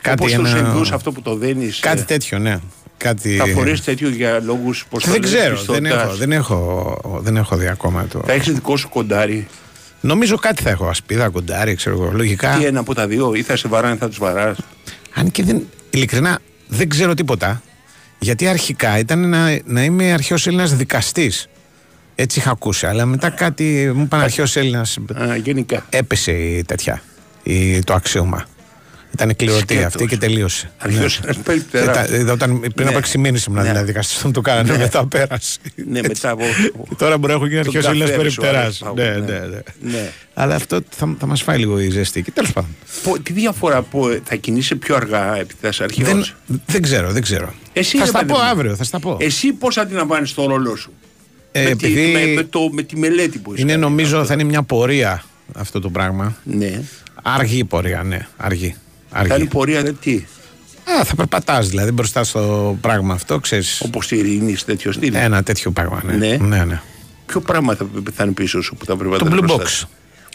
Κάτι, 0.00 0.22
Όπως 0.22 0.34
το 0.34 0.40
ένα- 0.40 0.48
σεμβούς 0.48 0.92
αυτό 0.92 1.12
που 1.12 1.22
το 1.22 1.34
δένεις 1.36 1.78
κάτι 1.80 2.00
ε, 2.00 2.04
τέτοιο, 2.04 2.38
ναι. 2.38 2.58
Κάτι... 2.96 3.36
Θα 3.36 3.46
φορέσει 3.46 3.82
τέτοιο 3.82 4.08
για 4.08 4.40
λόγους 4.44 4.86
πώς 4.90 5.08
Δεν 5.08 5.20
ξέρω, 5.22 5.56
δεν 5.68 5.84
έχω, 5.86 6.14
δεν, 6.14 6.32
έχω, 6.32 6.98
δεν 7.22 7.36
έχω 7.36 7.56
δει 7.56 7.66
ακόμα 7.68 8.06
το. 8.12 8.22
Θα 8.26 8.32
έχεις 8.32 8.52
δικό 8.54 8.76
σου 8.76 8.88
κοντάρι. 8.88 9.46
Νομίζω 10.04 10.36
κάτι 10.36 10.62
θα 10.62 10.70
έχω, 10.70 10.86
ασπίδα, 10.86 11.28
κοντάρι, 11.28 11.74
ξέρω 11.74 11.96
εγώ. 11.96 12.10
Λογικά. 12.12 12.56
Τι 12.58 12.64
ένα 12.64 12.80
από 12.80 12.94
τα 12.94 13.06
δύο, 13.06 13.34
ή 13.34 13.42
θα 13.42 13.56
σε 13.56 13.68
βαράνε, 13.68 13.96
θα 13.96 14.08
τους 14.08 14.18
βαράς. 14.18 14.58
Αν 15.14 15.30
και 15.30 15.42
δεν. 15.42 15.66
Ειλικρινά 15.90 16.38
δεν 16.68 16.88
ξέρω 16.88 17.14
τίποτα. 17.14 17.62
Γιατί 18.18 18.48
αρχικά 18.48 18.98
ήταν 18.98 19.28
να, 19.28 19.58
να 19.64 19.84
είμαι 19.84 20.12
αρχαίος 20.12 20.46
Έλληνας 20.46 20.76
δικαστής. 20.76 21.48
Έτσι 22.14 22.38
είχα 22.38 22.50
ακούσει. 22.50 22.86
Αλλά 22.86 23.06
μετά 23.06 23.30
κάτι 23.30 23.92
μου 23.94 24.02
είπαν 24.02 24.20
αρχαίος 24.20 24.56
Έλληνας. 24.56 24.98
Γενικά. 25.42 25.86
Έπεσε 25.90 26.32
η 26.32 26.64
τέτοια. 26.64 27.02
Η, 27.42 27.80
το 27.80 27.94
αξίωμα. 27.94 28.44
Ήταν 29.14 29.36
κληρωτή 29.36 29.60
Σκέτος. 29.74 29.84
αυτή 29.84 30.06
και 30.06 30.16
τελείωσε. 30.16 30.70
Αρχαίος 30.78 31.20
Ναι. 31.20 31.26
Έλληνας 31.28 31.44
περιπτερά. 31.46 31.84
Μετά- 31.86 32.14
ε, 32.14 32.30
όταν, 32.30 32.60
πριν 32.60 32.72
Ναι. 32.86 32.88
από 32.88 32.98
6 32.98 33.18
μήνες 33.18 33.44
ήμουν 33.44 33.62
Ναι. 33.62 33.68
δηλαδή 33.68 33.86
δικαστή, 33.86 34.22
τον 34.22 34.32
το 34.32 34.40
κάνανε. 34.40 34.72
Ναι. 34.72 34.78
Μετά 34.78 35.06
πέρασε. 35.06 35.58
Ναι, 35.88 36.00
μετά 36.02 36.30
από. 36.30 36.42
Τώρα 36.98 37.18
μπορεί 37.18 37.32
να 37.32 37.38
έχω 37.38 37.46
γίνει 37.46 37.62
Τον 37.64 37.66
αρχαίος 37.76 37.86
Έλληνας 37.92 38.10
καφέ 38.10 38.28
σου 38.28 38.40
περιπτερά. 38.40 38.62
αρέσει, 38.64 38.84
Ναι, 38.84 38.88
Παύλο, 39.04 39.24
ναι, 39.24 39.32
ναι. 39.32 39.38
ναι. 39.46 39.90
Ναι. 39.92 40.10
Αλλά 40.34 40.54
αυτό 40.54 40.80
θα, 40.90 41.16
θα 41.18 41.26
μας 41.26 41.42
φάει 41.42 41.58
λίγο 41.58 41.80
η 41.80 41.90
ζεστή. 41.90 42.22
Τέλος 42.34 42.52
πάντων. 42.52 42.70
Πο- 43.02 43.18
Τι 43.22 43.32
διαφορά 43.32 43.82
που 43.82 44.20
θα 44.24 44.34
κινείσαι 44.34 44.74
πιο 44.74 44.94
αργά 44.96 45.36
επειδή 45.36 45.54
θα 45.60 45.68
είσαι 45.68 45.82
αρχαίος; 45.82 46.34
Δεν, 46.46 46.62
δεν 46.66 46.82
ξέρω, 46.82 47.12
δεν 47.12 47.22
ξέρω. 47.22 47.54
Εσύ, 47.72 47.96
θα 47.98 48.04
ρε 48.04 48.10
στα 48.10 48.18
παιδί 48.18 48.32
πω 48.32 48.38
μου. 48.38 48.44
αύριο, 48.44 48.74
θα 48.76 48.84
στα 48.84 48.98
πω. 49.00 49.16
Εσύ 49.20 49.52
πώς 49.52 49.76
αντιλαμβάνεις 49.76 50.34
το 50.34 50.46
ρόλο 50.46 50.76
σου; 50.76 50.92
Ε, 51.52 51.62
με, 51.62 51.68
επειδή 51.70 52.04
τη, 52.04 52.12
με, 52.12 52.26
με 52.26 52.42
το, 52.42 52.68
με 52.72 52.82
τη 52.82 52.96
μελέτη 52.96 53.38
που 53.38 53.52
είσαι. 53.52 53.62
είναι 53.62 53.76
νομίζω 53.76 54.24
θα 54.24 54.34
είναι 54.34 54.44
μια 54.44 54.62
πορεία 54.62 55.24
αυτό 55.54 55.80
το 55.80 55.90
πράγμα. 55.90 56.36
Ναι. 56.44 56.80
Αργή 57.22 57.64
πορεία, 57.64 58.02
ναι. 58.02 58.26
Αργή. 58.36 58.74
Αργή. 59.16 59.28
Θα 59.28 59.34
είναι 59.36 59.44
πορεία 59.44 59.82
δε 59.82 59.92
τι; 59.92 60.24
Α, 61.00 61.04
θα 61.04 61.14
περπατάς 61.14 61.68
δηλαδή 61.68 61.90
μπροστά 61.90 62.24
στο 62.24 62.76
πράγμα 62.80 63.14
αυτό, 63.14 63.38
ξέρεις. 63.38 63.80
Όπως 63.84 64.10
η 64.10 64.16
ειρήνη, 64.16 64.54
τέτοιο 64.66 64.92
στυλ. 64.92 65.14
Ένα 65.14 65.42
τέτοιο 65.42 65.70
πράγμα, 65.70 66.00
ναι. 66.04 66.14
Ναι. 66.16 66.36
ναι, 66.36 66.64
ναι. 66.64 66.80
Ποιο 67.26 67.40
πράγμα 67.40 67.74
θα, 67.74 67.86
θα 68.14 68.24
είναι 68.24 68.32
πίσω 68.32 68.62
σου 68.62 68.76
που 68.76 68.84
θα 68.84 68.96
πρέπει 68.96 69.10
να 69.12 69.18
Το 69.18 69.24
τα 69.24 69.30
Blue 69.36 69.38
μπροστά 69.38 69.62
Box. 69.64 69.68
σου. 69.68 69.88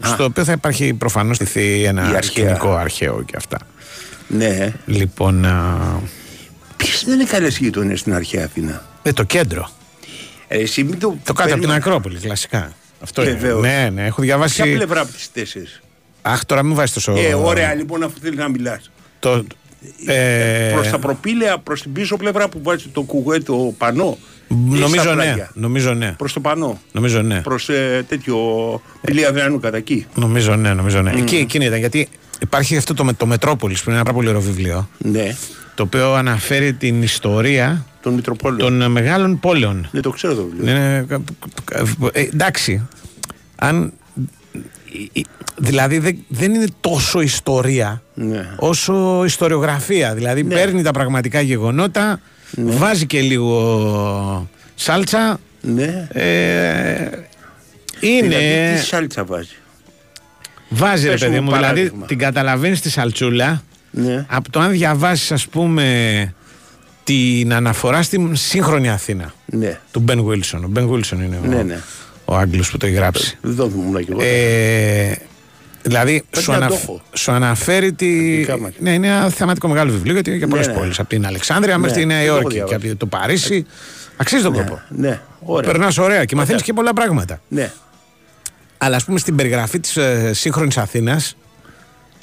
Στο 0.03 0.23
οποίο 0.23 0.43
θα 0.43 0.51
υπάρχει 0.51 0.93
προφανώς 0.93 1.37
Η 1.53 1.83
ένα 1.83 2.01
αρχαία. 2.01 2.21
σκηνικό 2.21 2.75
αρχαίο 2.75 3.21
και 3.23 3.33
αυτά. 3.37 3.57
Ναι. 4.27 4.73
Λοιπόν. 4.85 5.45
α, 5.45 5.77
Ποιε 6.77 6.91
δεν 7.05 7.13
είναι 7.13 7.23
καλές 7.29 7.57
γείτονε 7.57 7.95
στην 7.95 8.13
αρχαία 8.13 8.45
Αθήνα; 8.45 8.85
ε, 9.01 9.13
το 9.13 9.23
κέντρο. 9.23 9.69
Ε, 10.47 10.57
εσύ 10.57 10.83
μην 10.83 10.99
το. 10.99 11.17
Το 11.23 11.33
κάτω 11.33 11.49
από 11.49 11.59
την 11.59 11.69
παίρνεις- 11.69 11.87
Ακρόπολη, 11.87 12.19
κλασικά. 12.19 12.71
Αυτό 13.03 13.21
είναι. 13.21 13.31
Βεβαίως. 13.31 13.61
Ναι, 13.61 13.89
ναι, 13.93 14.05
έχω 14.05 14.15
Ποια 14.15 14.23
διαβάσει. 14.23 14.73
πλευρά 14.73 15.01
από 15.01 15.11
τις 15.11 15.31
τέσσερις; 15.31 15.81
Αχ, 16.21 16.45
τώρα 16.45 16.63
μην 16.63 16.75
βάζεις 16.75 16.93
τόσο. 16.93 17.13
Ε, 17.17 17.33
ωραία, 17.33 17.73
λοιπόν, 17.73 18.03
αφού 18.03 18.13
θέλεις 18.21 18.37
να 18.37 18.49
μιλάς. 18.49 18.91
Το, 19.19 19.43
ε, 20.07 20.71
Προς 20.73 20.89
τα 20.89 20.99
προπήλαια, 20.99 21.57
προς 21.57 21.81
την 21.81 21.91
πίσω 21.91 22.17
πλευρά 22.17 22.49
που 22.49 22.59
βάζει 22.63 22.87
το 22.87 23.01
κουγέ, 23.01 23.39
το 23.39 23.73
πανό. 23.77 24.17
Νομίζω 24.65 25.13
ναι. 25.13 25.47
Νομίζω 25.53 25.93
ναι. 25.93 26.13
Προς 26.17 26.33
το 26.33 26.39
πανό. 26.39 26.79
Νομίζω 26.91 27.21
ναι. 27.21 27.41
Προς 27.41 27.69
ε, 27.69 28.05
τέτοιο 28.07 28.37
πηλή 29.01 29.25
Αδριανού 29.25 29.59
κατά 29.59 29.77
εκεί. 29.77 30.05
Νομίζω 30.15 30.55
ναι, 30.55 30.73
νομίζω 30.73 31.01
ναι. 31.01 31.11
Εκεί, 31.11 31.35
εκείνη 31.35 31.65
ήταν 31.65 31.79
γιατί 31.79 32.07
υπάρχει 32.41 32.77
αυτό 32.77 32.93
το, 32.93 33.03
με- 33.03 33.13
το 33.13 33.25
Μετρόπολης 33.25 33.77
που 33.83 33.89
είναι 33.89 33.95
ένα 33.95 34.03
πάρα 34.05 34.17
πολύ 34.17 34.29
ωραίο 34.29 34.41
βιβλίο. 34.41 34.89
Ναι. 34.97 35.35
Το 35.75 35.83
οποίο 35.83 36.13
αναφέρει 36.13 36.73
την 36.73 37.01
ιστορία 37.03 37.85
Των 38.01 38.13
Μητροπόλεων. 38.13 38.59
των 38.59 38.81
ε, 38.81 38.87
μεγάλων 38.87 39.39
πόλεων. 39.39 39.89
Ναι, 39.91 39.99
το 39.99 40.09
ξέρω 40.09 40.35
το 40.35 40.43
βιβλίο. 40.43 40.75
Είναι, 40.75 41.05
ε, 42.13 42.21
εντάξει. 42.21 42.87
Αν, 43.55 43.81
ε, 43.81 43.85
ε, 43.85 43.91
δηλαδή 45.57 45.97
δεν, 45.99 46.17
δεν 46.27 46.53
είναι 46.53 46.67
τόσο 46.81 47.21
ιστορία 47.21 48.01
Ναι. 48.13 48.49
όσο 48.57 49.23
ιστοριογραφία. 49.25 50.13
Δηλαδή 50.13 50.43
παίρνει 50.43 50.81
τα 50.81 50.91
πραγματικά 50.91 51.41
γεγονότα, 51.41 52.19
βάζει 52.57 53.05
και 53.05 53.21
λίγο 53.21 54.47
σάλτσα. 54.75 55.39
Ναι. 55.61 56.07
Ε, 56.11 57.09
είναι. 57.99 58.27
Δηλαδή, 58.27 58.79
τι 58.79 58.85
σάλτσα 58.85 59.23
βάζει; 59.23 59.55
Βάζει 60.69 61.05
ρε 61.05 61.11
Πες 61.11 61.19
παιδί 61.21 61.35
μου 61.39 61.41
μου, 61.43 61.51
δηλαδή 61.51 61.61
παράδειγμα. 61.73 62.05
την 62.05 62.17
καταλαβαίνεις 62.17 62.81
τη 62.81 62.89
σαλτσούλα 62.89 63.63
Ναι. 63.91 64.25
από 64.29 64.51
το 64.51 64.59
αν 64.59 64.71
διαβάσεις, 64.71 65.31
ας 65.31 65.47
πούμε, 65.47 66.33
την 67.03 67.53
αναφορά 67.53 68.01
στην 68.01 68.35
σύγχρονη 68.35 68.89
Αθήνα 68.89 69.33
Ναι. 69.45 69.79
του 69.91 69.99
Μπεν 69.99 70.23
Βίλσον. 70.23 70.63
Ο 70.63 70.67
Μπεν 70.67 70.87
Βίλσον 70.89 71.21
είναι 71.21 71.39
Ναι, 71.43 71.55
ο, 71.55 71.63
ναι. 71.63 71.79
Ο 72.29 72.35
Άγγλος 72.35 72.71
που 72.71 72.77
το 72.77 72.85
έχει 72.85 72.95
γράψει. 72.95 73.37
Δεν 73.41 73.71
ήμουν 73.75 74.05
κι 74.05 74.11
εγώ. 74.11 74.19
Ε, 74.23 75.15
δηλαδή 75.81 76.23
Πρέπει 76.29 76.45
σου, 76.45 76.51
να 76.51 76.57
το 76.57 76.63
αναφ- 76.65 76.83
έχω. 76.83 77.01
σου 77.13 77.31
αναφέρει 77.31 77.93
τη. 77.93 78.05
Αγγλικά 78.05 78.59
μάλιστα. 78.59 78.83
Ναι, 78.83 78.93
είναι 78.93 79.07
ένα 79.07 79.29
θεματικό 79.29 79.67
μεγάλο 79.67 79.91
βιβλίο 79.91 80.13
γιατί 80.13 80.29
είναι 80.29 80.37
για 80.39 80.47
πολλέ 80.47 80.65
ναι. 80.65 80.73
πόλει. 80.73 80.93
Από 80.97 81.09
την 81.09 81.25
Αλεξάνδρεια 81.25 81.77
μέχρι 81.77 81.95
Ναι, 81.95 82.01
τη 82.01 82.07
Νέα 82.07 82.19
το 82.19 82.25
έχω 82.25 82.33
Υόρκη 82.41 82.57
και 82.57 82.63
διαβάσει. 82.65 82.89
από 82.89 82.99
το 82.99 83.05
Παρίσι. 83.05 83.65
Αξίζει 84.17 84.43
τον 84.43 84.53
κόπο. 84.53 84.81
Ναι, 84.89 85.19
ωραία. 85.39 85.71
Περνάς 85.71 85.97
ωραία 85.97 86.25
και 86.25 86.35
μαθαίνεις 86.35 86.61
και 86.61 86.73
πολλά 86.73 86.93
πράγματα. 86.93 87.41
Ναι. 87.47 87.71
Αλλά 88.77 88.95
ας 88.95 89.03
πούμε 89.05 89.19
στην 89.19 89.35
περιγραφή 89.35 89.79
της 89.79 89.97
ε, 89.97 90.31
σύγχρονης 90.33 90.77
Αθήνας, 90.77 91.35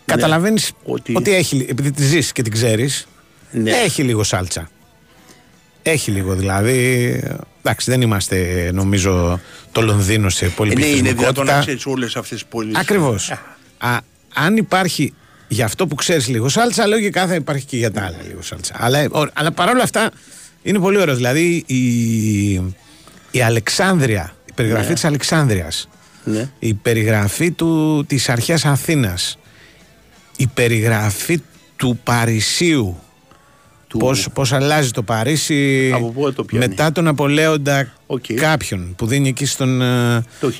καταλαβαίνεις 0.04 0.72
ότι... 0.84 1.12
Ότι- 1.16 1.34
έχει, 1.34 1.66
επειδή 1.70 1.90
τη 1.90 2.02
ζεις 2.02 2.32
και 2.32 2.42
την 2.42 2.52
ξέρεις, 2.52 3.06
Ναι. 3.50 3.70
έχει 3.70 4.02
λίγο 4.02 4.22
σάλτσα. 4.22 4.68
Έχει 5.88 6.10
λίγο 6.10 6.34
δηλαδή. 6.34 7.20
Εντάξει, 7.62 7.90
δεν 7.90 8.00
είμαστε 8.00 8.70
νομίζω 8.72 9.40
το 9.72 9.80
Λονδίνο 9.80 10.28
σε 10.28 10.44
Ε, 10.44 10.48
ναι, 10.48 10.64
είναι 10.64 11.12
δυνατόν 11.12 11.46
να 11.46 11.52
πολυπληθυμικότητα. 11.52 11.58
ξέρεις 11.60 11.86
όλες 11.86 12.16
αυτές 12.16 12.38
τις 12.38 12.46
πόλεις. 12.48 12.76
Ακριβώς. 12.76 13.32
Αν 14.34 14.56
υπάρχει 14.56 15.12
για 15.48 15.64
αυτό 15.64 15.86
που 15.86 15.94
ξέρεις 15.94 16.28
λίγο 16.28 16.48
σάλτσα, 16.48 16.86
λογικά 16.86 17.26
θα 17.26 17.34
υπάρχει 17.34 17.64
και 17.64 17.76
για 17.76 17.90
τα 17.90 18.00
άλλα 18.04 18.16
λίγο 18.28 18.42
σάλτσα. 18.42 18.74
Αλλά, 18.78 18.98
ε, 18.98 19.04
ο- 19.12 19.30
αλλά 19.32 19.52
παρόλα 19.52 19.82
αυτά 19.82 20.10
είναι 20.62 20.78
πολύ 20.78 20.98
ωραίος. 20.98 21.16
Δηλαδή 21.16 21.64
η, 21.66 22.50
η 23.30 23.42
Αλεξάνδρεια, 23.44 24.36
η 24.48 24.52
περιγραφή 24.54 24.88
Ναι. 24.88 24.94
της 24.94 25.04
Αλεξάνδρειας, 25.04 25.88
Ναι. 26.24 26.50
η 26.58 26.74
περιγραφή 26.74 27.50
του, 27.50 28.04
της 28.06 28.28
αρχαίας 28.28 28.64
Αθήνας, 28.64 29.38
η 30.36 30.46
περιγραφή 30.46 31.42
του 31.76 32.00
Παρισίου, 32.04 33.00
Του- 33.88 33.98
πώς, 33.98 34.28
πώς 34.32 34.52
αλλάζει 34.52 34.90
το 34.90 35.02
Παρίσι 35.02 35.90
Από 35.94 36.06
πού 36.10 36.32
το 36.32 36.44
πιάνει; 36.44 36.66
μετά 36.68 36.92
τον 36.92 37.06
Ναπολέοντα 37.08 37.92
Οκ. 38.06 38.24
κάποιον 38.34 38.94
που 38.96 39.06
δίνει 39.06 39.28
εκεί 39.28 39.46
στον... 39.46 39.82
ε, 39.82 40.24
Το 40.40 40.52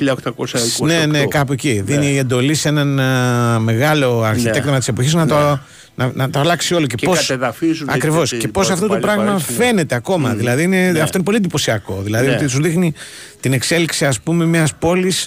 1828. 0.80 0.86
ναι, 0.86 1.06
ναι, 1.06 1.26
κάπου 1.26 1.52
εκεί. 1.52 1.82
Δίνει 1.84 2.06
η 2.12 2.16
εντολή 2.18 2.54
σε 2.54 2.68
έναν 2.68 3.00
α, 3.00 3.58
μεγάλο 3.58 4.22
αρχιτέκτονα 4.22 4.72
Ναι. 4.72 4.78
της 4.78 4.88
εποχής 4.88 5.14
να, 5.14 5.26
το, 5.26 5.60
να, 5.94 6.10
να 6.14 6.30
το 6.30 6.38
αλλάξει 6.40 6.74
όλο. 6.74 6.86
Και, 6.86 6.94
Και 6.94 7.06
πώς, 7.06 7.18
κατεδαφίζουν 7.26 7.88
Ακριβώς. 7.88 8.28
την- 8.28 8.38
Και 8.38 8.44
την 8.44 8.52
πώς 8.52 8.66
πρώτη 8.66 8.72
αυτό 8.82 8.94
το 8.94 9.00
πάλι 9.00 9.14
πράγμα 9.14 9.32
Παρίσι, 9.32 9.52
ναι. 9.52 9.64
φαίνεται 9.64 9.94
ακόμα. 9.94 10.28
Μμμ. 10.28 10.36
Δηλαδή 10.36 10.62
είναι, 10.62 10.90
Ναι. 10.90 11.00
αυτό 11.00 11.16
είναι 11.16 11.24
πολύ 11.26 11.36
εντυπωσιακό. 11.36 12.00
Δηλαδή 12.04 12.26
Ναι. 12.26 12.34
ότι 12.34 12.46
σου 12.48 12.62
δείχνει 12.62 12.92
την 13.40 13.52
εξέλιξη 13.52 14.04
ας 14.06 14.20
πούμε 14.20 14.44
μιας 14.44 14.74
πόλης 14.74 15.26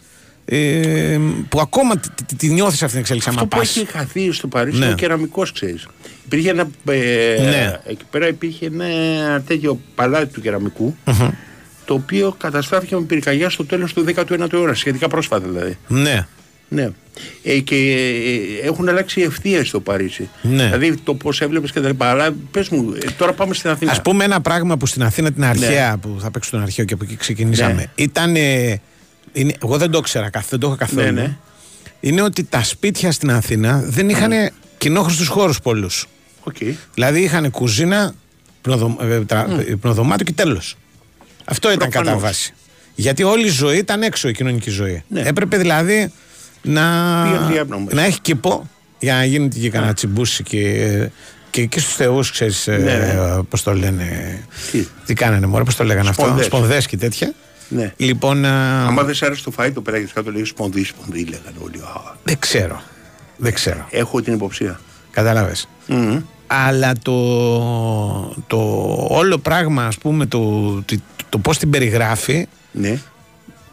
ε, 0.52 1.20
που 1.50 1.60
ακόμα 1.60 1.98
τη, 1.98 2.10
τη, 2.26 2.36
τη 2.36 2.48
νιώθεις 2.50 2.80
αυτή 2.82 2.92
την 2.92 3.00
εξέλιξη 3.00 3.30
Αυτό 3.30 3.42
άμα 3.42 3.50
που 3.50 3.58
πας. 3.58 3.78
έχει 3.78 3.86
χαθεί 3.86 4.32
στο 4.32 4.48
Παρίσι 4.48 4.78
Ναι. 4.78 4.84
είναι 4.86 4.94
ο 4.94 4.98
κεραμικός, 4.98 5.52
ξέρεις. 5.52 5.88
Υπήρχε 6.26 6.50
ένα. 6.50 6.68
Ε, 6.90 7.42
Ναι. 7.42 7.80
Εκεί 7.86 8.04
πέρα 8.10 8.28
υπήρχε 8.28 8.66
ένα 8.66 9.42
τέτοιο 9.48 9.80
παλάτι 9.96 10.34
του 10.34 10.42
κεραμικου 10.42 10.96
Το 11.86 11.94
οποίο 11.94 12.36
καταστράφηκε 12.40 12.96
με 12.96 13.02
πυρκαγιά 13.02 13.50
στο 13.50 13.66
τέλος 13.66 13.94
του 13.94 14.06
19ου 14.16 14.54
αιώνα, 14.54 14.74
σχετικά 14.74 15.08
πρόσφατα 15.08 15.48
δηλαδή. 15.48 15.78
Ναι. 15.88 16.28
Ναι. 16.72 16.90
Ε, 17.44 17.60
και 17.60 17.76
ε, 17.76 18.68
έχουν 18.68 18.90
αλλάξει 18.90 19.22
ευθεία 19.22 19.64
στο 19.64 19.80
Παρίσι. 19.80 20.30
Ναι. 20.42 20.64
Δηλαδή 20.66 20.96
το 21.04 21.14
πώς 21.16 21.42
έβλεπες 21.42 21.72
και 21.72 21.80
τα 21.80 21.88
λοιπά. 21.88 22.10
Αλλά 22.10 22.36
πες 22.52 22.70
μου, 22.70 22.94
ε, 23.04 23.10
τώρα 23.18 23.34
πάμε 23.34 23.54
στην 23.54 23.70
Αθήνα. 23.70 23.92
Α 23.92 24.02
πούμε 24.02 24.24
ένα 24.24 24.42
πράγμα 24.42 24.78
που 24.78 24.86
στην 24.86 25.04
Αθήνα 25.04 25.32
την 25.32 25.44
αρχαία, 25.44 25.98
που 25.98 26.18
θα 26.20 26.32
παίξω 26.32 26.52
τον 26.52 26.62
αρχαίο 26.62 26.86
και 26.86 26.94
από 26.94 27.04
εκεί 27.04 27.16
ξεκινήσαμε, 27.16 27.74
Ναι. 27.74 27.84
ήταν. 27.96 28.36
ε, 28.36 28.82
είναι, 29.34 29.54
εγώ 29.64 29.78
δεν 29.78 29.92
το 29.92 29.98
ήξερα, 29.98 30.30
καθ- 30.30 30.50
δεν 30.50 30.60
το 30.60 30.68
είχα 30.68 30.76
καθόλου. 30.76 31.02
Ναι, 31.04 31.12
ναι. 31.12 31.38
Είναι 32.00 32.22
ότι 32.22 32.44
τα 32.44 32.64
σπίτια 32.64 33.12
στην 33.12 33.32
Αθήνα 33.32 33.82
δεν 33.86 34.10
είχαν 34.10 34.32
mm. 34.32 34.52
κοινόχρηστους 34.78 35.32
χώρους 35.32 35.60
πολλούς. 35.62 36.06
Οκ. 36.44 36.56
Δηλαδή 36.94 37.20
είχαν 37.22 37.52
κουζίνα, 37.52 38.14
υπνοδω, 38.62 38.98
ε, 39.02 39.20
τρα- 39.20 39.48
ε, 39.68 39.76
υπνοδωμάτιο 39.82 40.26
και 40.26 40.32
τέλος. 40.34 40.76
Αυτό 41.46 41.72
ήταν 41.72 41.90
Προφανώς. 41.90 42.12
κατά 42.14 42.26
βάση. 42.28 42.54
Γιατί 42.96 43.24
όλη 43.24 43.46
η 43.46 43.50
ζωή 43.50 43.78
ήταν 43.78 44.02
έξω 44.02 44.28
η 44.30 44.34
κοινωνική 44.34 44.70
ζωή. 44.70 45.04
Ναι. 45.08 45.22
Έπρεπε 45.22 45.58
δηλαδή 45.58 46.12
να, 46.62 46.84
Πήγαινε 47.24 47.52
διάπνο 47.52 47.80
μέσα. 47.80 47.96
να 47.96 48.04
έχει 48.04 48.20
κήπο 48.22 48.70
για 49.00 49.14
να 49.14 49.26
γίνει 49.26 49.48
και 49.48 49.70
κανένα 49.70 49.94
τσιμπούσι 49.94 50.44
και, 50.44 51.10
και, 51.50 51.66
και 51.66 51.80
στους 51.80 51.94
θεούς, 51.94 52.32
ξέρεις, 52.32 52.68
Ναι. 52.68 53.16
πώς 53.50 53.64
το 53.64 53.74
λένε. 53.74 54.40
Τι; 54.72 54.88
Τι 55.06 55.14
κάνανε, 55.14 55.46
Μωρέ, 55.48 55.64
πώς 55.64 55.76
το 55.76 55.84
λέγανε 55.84 56.10
αυτό. 56.10 56.22
Σπονδές. 56.24 56.46
Σπονδές 56.46 56.86
και 56.86 56.98
τέτοια. 56.98 57.34
Ναι. 57.70 57.94
Λοιπόν, 57.98 58.46
α, 58.46 58.86
Άμα 58.86 59.04
δεν 59.04 59.16
σ' 59.16 59.22
άρεσε 59.24 59.44
το 59.44 59.52
φαΐ, 59.58 59.72
το 59.74 59.82
πέραγε 59.82 60.08
κάτω, 60.14 60.32
λέει 60.32 60.44
σπονδί, 60.46 60.84
σπονδί, 60.84 61.24
λέγανε 61.24 61.58
όλοι. 61.64 61.78
Α, 61.78 62.16
δεν 62.24 62.40
ξέρω. 62.40 62.82
Δεν 63.38 63.54
ξέρω. 63.54 63.88
Έχω 63.90 64.22
την 64.22 64.34
υποψία. 64.34 64.80
Κατάλαβε. 65.12 65.56
Μμμ. 65.88 66.20
Αλλά 66.48 66.94
το, 67.02 67.16
το 68.48 68.58
όλο 69.10 69.38
πράγμα, 69.38 69.86
ας 69.86 69.98
πούμε, 69.98 70.26
το, 70.26 70.72
τη- 70.86 71.00
το 71.30 71.38
πώς 71.38 71.58
την 71.58 71.70
περιγράφει, 71.70 72.48
Ναι. 72.72 73.00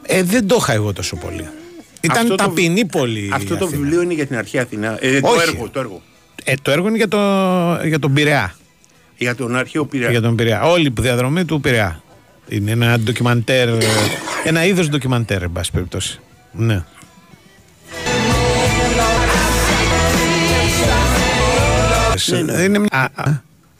ε, 0.02 0.22
δεν 0.22 0.46
το 0.46 0.56
είχα 0.60 0.72
εγώ 0.72 0.92
τόσο 0.92 1.16
πολύ. 1.16 1.48
Ήταν 2.00 2.16
Αυτό 2.16 2.28
το- 2.28 2.44
ταπεινή 2.44 2.84
πολύ. 2.84 3.20
η 3.20 3.30
Αυτό 3.34 3.56
το 3.56 3.64
Αθήνα. 3.64 3.80
βιβλίο 3.80 4.02
είναι 4.02 4.14
για 4.14 4.26
την 4.26 4.36
αρχαία 4.36 4.62
Αθηνά. 4.62 4.96
Ε, 5.00 5.20
το 5.20 5.28
Όχι. 5.28 5.48
έργο, 5.48 5.68
το 5.70 5.80
έργο. 5.80 6.02
Ε, 6.44 6.54
το 6.62 6.70
έργο 6.70 6.88
είναι 6.88 6.96
για, 6.96 7.08
το, 7.08 7.18
για 7.86 7.98
τον 7.98 8.12
Πειραιά. 8.12 8.54
Για 9.16 9.34
τον 9.34 9.56
αρχαίο 9.56 9.84
Πειραιά. 9.84 10.10
Για 10.10 10.20
τον 10.20 10.34
Πειραιά. 10.36 10.62
Όλη 10.62 10.86
η 10.86 10.92
διαδρομή 11.00 11.44
του 11.44 11.60
Πειραιά. 11.60 12.02
Είναι 12.48 12.70
ένα 12.70 12.98
ντοκιμαντέρ. 12.98 13.68
ε, 13.68 13.78
ένα 14.44 14.64
είδος 14.64 14.88
ντοκιμαντέρ, 14.88 15.42
εν 15.42 15.52
πάση 15.52 15.70
περιπτώσει. 15.70 16.20
Ναι. 16.52 16.82
Ναι, 22.44 22.62
Είναι 22.62 22.78
μια. 22.78 23.10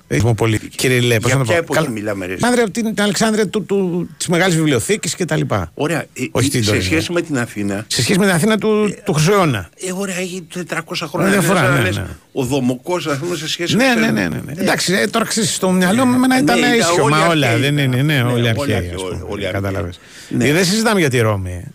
Α, 0.09 0.15
α, 0.15 0.17
Έχουμε 0.17 0.35
πολύ. 0.35 0.59
Κύριε 0.59 1.01
Λέ, 1.01 1.17
πώς 1.21 1.31
Για 1.31 1.39
να 1.39 1.45
το 1.45 1.51
ποια 1.53 1.57
πω. 1.59 1.63
εποχή 1.63 1.79
Καλά. 1.81 1.91
μιλάμε, 1.91 2.27
ρε; 2.27 2.37
Μάδρε 2.41 2.63
από 2.63 2.71
την, 2.71 2.95
την 2.95 3.03
Αλεξάνδρεια 3.03 3.49
του, 3.49 3.65
του, 3.65 4.09
της 4.17 4.27
μεγάλης 4.29 4.57
βιβλιοθήκης 4.57 5.15
και 5.15 5.25
τα 5.25 5.37
λοιπά. 5.37 5.71
Ωραία. 5.75 6.01
Ε, 6.01 6.25
Όχι 6.31 6.49
την 6.51 6.61
σε 6.63 6.67
τωρινή. 6.67 6.85
σχέση 6.87 7.13
με 7.13 7.23
την 7.23 7.39
Αθήνα. 7.39 7.85
Σε 7.89 8.03
σχέση 8.03 8.19
με 8.19 8.25
την 8.25 8.35
Αθήνα 8.35 8.59
του, 8.59 8.95
του 9.05 9.13
Χρυσού 9.13 9.33
αιώνα. 9.33 9.69
Ε, 9.87 9.93
ωραία, 9.93 10.17
έχει 10.19 10.47
400 10.71 11.07
χρόνια. 11.09 11.31
διαφορά, 11.31 11.69
Λες, 11.69 11.79
ναι, 11.79 11.83
λες, 11.85 11.97
ναι. 11.97 12.05
Ο 12.33 12.45
Δομοκός, 12.45 13.07
ας 13.07 13.19
πούμε, 13.19 13.37
σε 13.37 13.49
σχέση 13.49 13.77
Ναι, 13.77 13.85
με. 13.95 14.01
ναι, 14.01 14.11
ναι, 14.11 14.29
ναι, 14.29 14.41
ναι. 14.47 14.53
Εντάξει, 14.57 14.93
ε, 14.95 15.07
τώρα 15.07 15.25
ξέρεις 15.25 15.55
στο 15.55 15.71
μυαλό 15.71 16.05
μου 16.07 16.15
εμένα 16.15 16.39
ήταν 16.39 16.59
Ναι, 16.61 16.67
ήταν 16.67 16.79
ίσιο. 16.79 17.03
όλοι 17.05 17.13
Μα 17.15 17.27
όλα 17.27 17.47
αρχαίοι 17.47 17.61
δεν 17.61 17.79
ήταν. 17.79 17.93
είναι, 17.93 18.03
ναι, 18.03 18.15
Ναι, 18.15 18.23
όλοι 18.23 18.33
όλοι 18.33 18.49
αρχαίοι. 18.49 18.75
αρχαίοι, 18.75 18.95
ας 18.95 19.03
πούμε, 19.03 19.25
όλοι 19.29 19.47
αρχαίοι. 19.47 19.61
Κατάλαβες. 19.63 20.01
Ναι. 20.29 20.49
Ε, 20.49 20.53
Δεν 20.53 20.65
συζητάμε 20.65 21.01
για 21.01 21.11
τη 21.11 21.19
Ρώμη. 21.19 21.51
ε. 21.51 21.71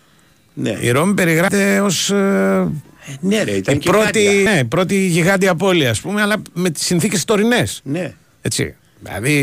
Ναι. 0.53 0.77
Η 0.81 0.89
Ρώμη 0.91 1.13
περιγράφεται 1.13 1.79
ως 1.79 2.11
ναι, 3.19 3.43
ρε, 3.43 3.51
ήταν 3.51 3.75
η 3.75 3.77
και 3.77 3.89
πρώτη, 3.89 4.05
κάτι. 4.23 4.41
ναι, 4.43 4.59
η 4.59 4.63
πρώτη 4.65 4.95
γιγάντια 4.95 5.55
πόλη, 5.55 5.87
ας 5.87 6.01
πούμε, 6.01 6.21
αλλά 6.21 6.41
με 6.53 6.69
τις 6.69 6.85
συνθήκες 6.85 7.25
τωρινές. 7.25 7.81
Ναι. 7.83 8.13
Έτσι. 8.41 8.75
Δηλαδή. 9.03 9.33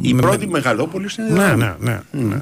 Η 0.00 0.14
με- 0.14 0.20
πρώτη 0.22 0.48
μεγαλόπολη 0.48 1.08
στην 1.08 1.24
Ναι, 1.32 1.46
Ρώμη. 1.50 1.56
ναι, 1.62 1.74
ναι. 1.78 2.00
ναι. 2.10 2.36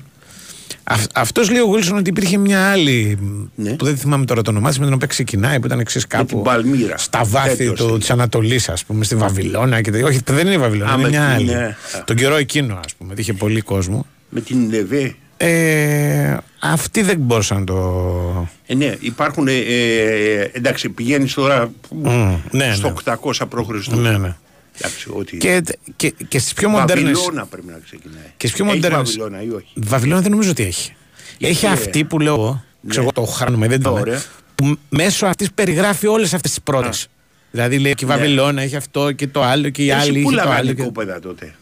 Αυτός 1.14 1.50
λέει 1.50 1.60
ο 1.60 1.64
Γουίλσον 1.64 1.96
ότι 1.96 2.10
υπήρχε 2.10 2.36
μια 2.38 2.70
άλλη 2.70 3.18
Ναι. 3.54 3.70
που 3.72 3.84
δεν 3.84 3.96
θυμάμαι 3.96 4.24
τώρα 4.24 4.42
το 4.42 4.50
όνομά 4.50 4.68
της, 4.68 4.78
με 4.78 4.84
την 4.84 4.94
οποία 4.94 5.06
ξεκινάει, 5.06 5.60
που 5.60 5.66
ήταν 5.66 5.80
εξής 5.80 6.06
κάπου. 6.06 6.24
την 6.26 6.42
Παλμύρα. 6.42 6.98
Στα 6.98 7.24
βάθη 7.24 7.56
Τέτοιος 7.66 7.98
της 7.98 8.10
Ανατολής, 8.10 8.68
ας 8.68 8.84
πούμε, 8.84 9.04
στη 9.04 9.14
Βαβυλώνα. 9.16 9.80
Και... 9.80 9.90
τέτοια. 9.90 10.06
Όχι, 10.06 10.20
δεν 10.26 10.46
είναι 10.46 10.54
η 10.54 10.58
Βαβυλώνα, 10.58 10.90
Α, 10.90 10.94
είναι 10.94 11.02
με 11.02 11.08
μια 11.08 11.20
την, 11.20 11.30
άλλη. 11.34 11.44
ναι. 11.44 11.76
Τον 12.04 12.16
καιρό 12.16 12.36
εκείνο, 12.36 12.80
ας 12.84 12.94
πούμε, 12.94 13.12
ότι 13.12 13.20
είχε 13.20 13.32
πολύ 13.32 13.60
κόσμο. 13.60 14.06
Με 14.28 14.40
την 14.40 14.70
Λεβέ. 14.70 15.14
Ε, 15.36 16.36
αυτή 16.60 17.02
δεν 17.02 17.18
μπορούσα 17.18 17.54
να 17.58 17.64
το. 17.64 18.48
Ε, 18.66 18.74
ναι, 18.74 18.94
υπάρχουν. 19.00 19.48
Ε, 19.48 19.52
ε, 19.52 20.50
εντάξει, 20.52 20.88
πηγαίνεις 20.88 21.34
τώρα 21.34 21.72
Μμ, 21.90 22.34
ναι, 22.50 22.72
στο 22.74 22.88
ναι. 22.88 22.94
800 23.22 23.48
π.Χ. 23.48 23.86
Ναι, 23.96 24.18
ναι. 24.18 24.36
Εντάξει, 24.84 25.08
ότι. 25.12 25.36
Και, 25.36 25.62
και, 25.96 26.14
και 26.28 26.38
στις 26.38 26.52
πιο 26.52 26.68
μοντέρνε. 26.68 27.02
Βαβυλώνα 27.12 27.46
πρέπει 27.46 27.66
να 27.66 27.78
ξεκινάει. 27.84 28.22
Και 28.36 28.46
στις 28.46 28.52
πιο 28.60 28.64
Έχει 28.64 28.74
μοντέρνες- 28.74 29.16
Βαβυλώνα 29.16 29.42
ή 29.42 29.48
όχι; 29.50 29.72
Βαβυλώνα 29.74 30.20
δεν 30.20 30.30
νομίζω 30.30 30.50
ότι 30.50 30.62
έχει. 30.62 30.92
Έχει 31.38 31.66
ε, 31.66 31.68
αυτή 31.68 32.04
που 32.04 32.18
λέω 32.20 32.34
εγώ, 32.34 32.64
ξέρω 32.88 33.02
εγώ 33.02 33.12
το 33.12 33.22
χρόνο, 33.22 33.66
δεν 33.66 33.82
το 33.82 33.92
Ωραία. 33.92 34.22
που 34.54 34.76
μέσω 34.88 35.26
αυτής 35.26 35.52
περιγράφει 35.52 36.06
όλες 36.06 36.34
αυτές 36.34 36.50
τις 36.50 36.60
πρώτες. 36.62 37.06
Δηλαδή 37.50 37.78
λέει 37.78 37.94
και 37.94 38.04
η 38.04 38.08
Βαβυλώνα 38.08 38.62
έχει 38.62 38.76
αυτό 38.76 39.12
και 39.12 39.26
το 39.26 39.42
άλλο 39.42 39.68
και 39.68 39.82
η 39.82 39.90
Εσύ 39.90 39.98
άλλη 40.00 40.22
πού 40.22 40.28
έχει 40.30 40.36
το 40.36 40.40
άλλο. 40.42 40.50
λαγάνε 40.50 40.72
Και... 40.72 40.82
κόπεδα 40.82 41.20
τότε; 41.20 41.54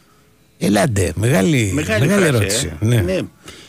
Ελάτε, 0.59 1.13
μεγάλη, 1.15 1.71
Μεγάλη 1.75 2.07
μεγάλη, 2.07 2.23
φράση, 2.25 2.37
ερώτηση. 2.37 2.73
ε. 2.81 2.85
Ναι. 2.87 2.97
Ναι. 3.01 3.19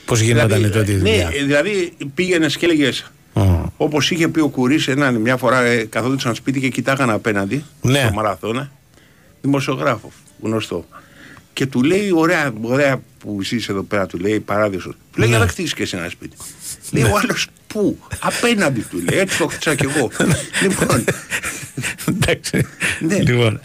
Πώς 0.06 0.20
γινόταν 0.20 0.48
Δηλαδή, 0.48 0.70
τότε 0.74 0.92
η 0.92 0.94
ναι, 0.96 1.00
δουλειά; 1.00 1.30
ε, 1.34 1.44
δηλαδή 1.44 1.94
πήγαινες 2.16 2.58
και 2.58 2.66
έλεγες. 2.66 3.12
Ω. 3.34 3.42
Όπως 3.78 4.12
είχε 4.12 4.28
πει 4.28 4.40
ο 4.40 4.48
Κουρί 4.50 4.80
έναν 4.88 5.16
μια 5.16 5.38
φορά, 5.38 5.62
ε, 5.62 5.84
καθόντουσαν 5.84 6.36
σπίτι 6.36 6.60
και 6.60 6.70
κοιτάγαν 6.70 7.10
απέναντι 7.10 7.64
Ναι. 7.82 8.00
στο 8.00 8.14
μαραθώνα. 8.14 8.72
Δημοσιογράφο, 9.42 10.12
γνωστό. 10.42 10.86
Και 11.54 11.66
του 11.66 11.84
λέει: 11.84 12.12
Ωραία, 12.16 12.54
ωραία 12.62 13.02
που 13.20 13.42
ζεις 13.44 13.70
εδώ 13.70 13.82
πέρα, 13.84 14.06
του 14.08 14.18
λέει 14.18 14.40
παράδεισος. 14.40 14.94
Του 15.12 15.20
λέει: 15.20 15.30
Ναι. 15.30 15.36
Για 15.36 15.44
να 15.46 15.52
χτίσει 15.52 15.74
και 15.74 15.84
εσύ 15.84 15.98
ένα 15.98 16.10
σπίτι. 16.10 16.36
Λέει 16.92 17.04
ο 17.04 17.18
άλλος: 17.24 17.48
Πού, 17.68 17.98
απέναντι 18.20 18.82
του 18.90 18.98
λέει. 19.10 19.20
Έτσι 19.20 19.38
το 19.38 19.48
χτίσα 19.48 19.76
κι 19.76 19.86
εγώ. 19.96 20.10
λοιπόν, 20.62 21.04
Εντάξει. 22.08 22.66
Ναι. 23.00 23.20
Λοιπόν. 23.20 23.60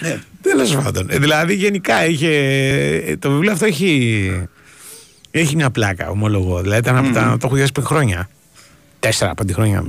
Ναι. 0.00 0.20
Τέλος 0.42 0.74
πάντων. 0.74 1.06
Ε, 1.10 1.18
Δηλαδή 1.18 1.54
γενικά 1.54 2.06
είχε. 2.06 2.28
ε, 3.06 3.16
Το 3.16 3.30
βιβλίο 3.30 3.52
αυτό 3.52 3.64
έχει. 3.66 4.32
Έχει 5.30 5.56
μια 5.56 5.70
πλάκα, 5.70 6.08
ομολογώ. 6.10 6.60
Δηλαδή 6.60 6.78
ήταν 6.80 6.96
από 6.96 7.12
τα. 7.14 7.36
Το 7.40 7.46
έχω 7.46 7.54
διάσει 7.56 7.72
πριν 7.72 7.86
χρόνια. 7.86 8.28
Τέσσερα-πέντε 9.00 9.52
χρόνια. 9.52 9.84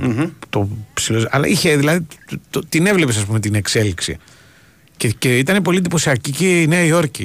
Το 0.50 0.68
ψηλό. 0.94 1.26
Αλλά 1.30 1.46
είχε, 1.46 1.76
δηλαδή, 1.76 2.06
το- 2.30 2.38
το- 2.50 2.64
την 2.68 2.86
έβλεπες, 2.86 3.16
ας 3.16 3.24
πούμε, 3.24 3.40
την 3.40 3.54
εξέλιξη. 3.54 4.16
Και, 4.96 5.08
και 5.08 5.38
ήταν 5.38 5.62
πολύ 5.62 5.78
εντυπωσιακή 5.78 6.30
και 6.30 6.60
η 6.60 6.66
Νέα 6.66 6.82
Υόρκη 6.84 7.22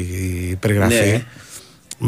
η 0.51 0.55
περιγραφή. 0.55 0.93
Ναι. 0.95 1.23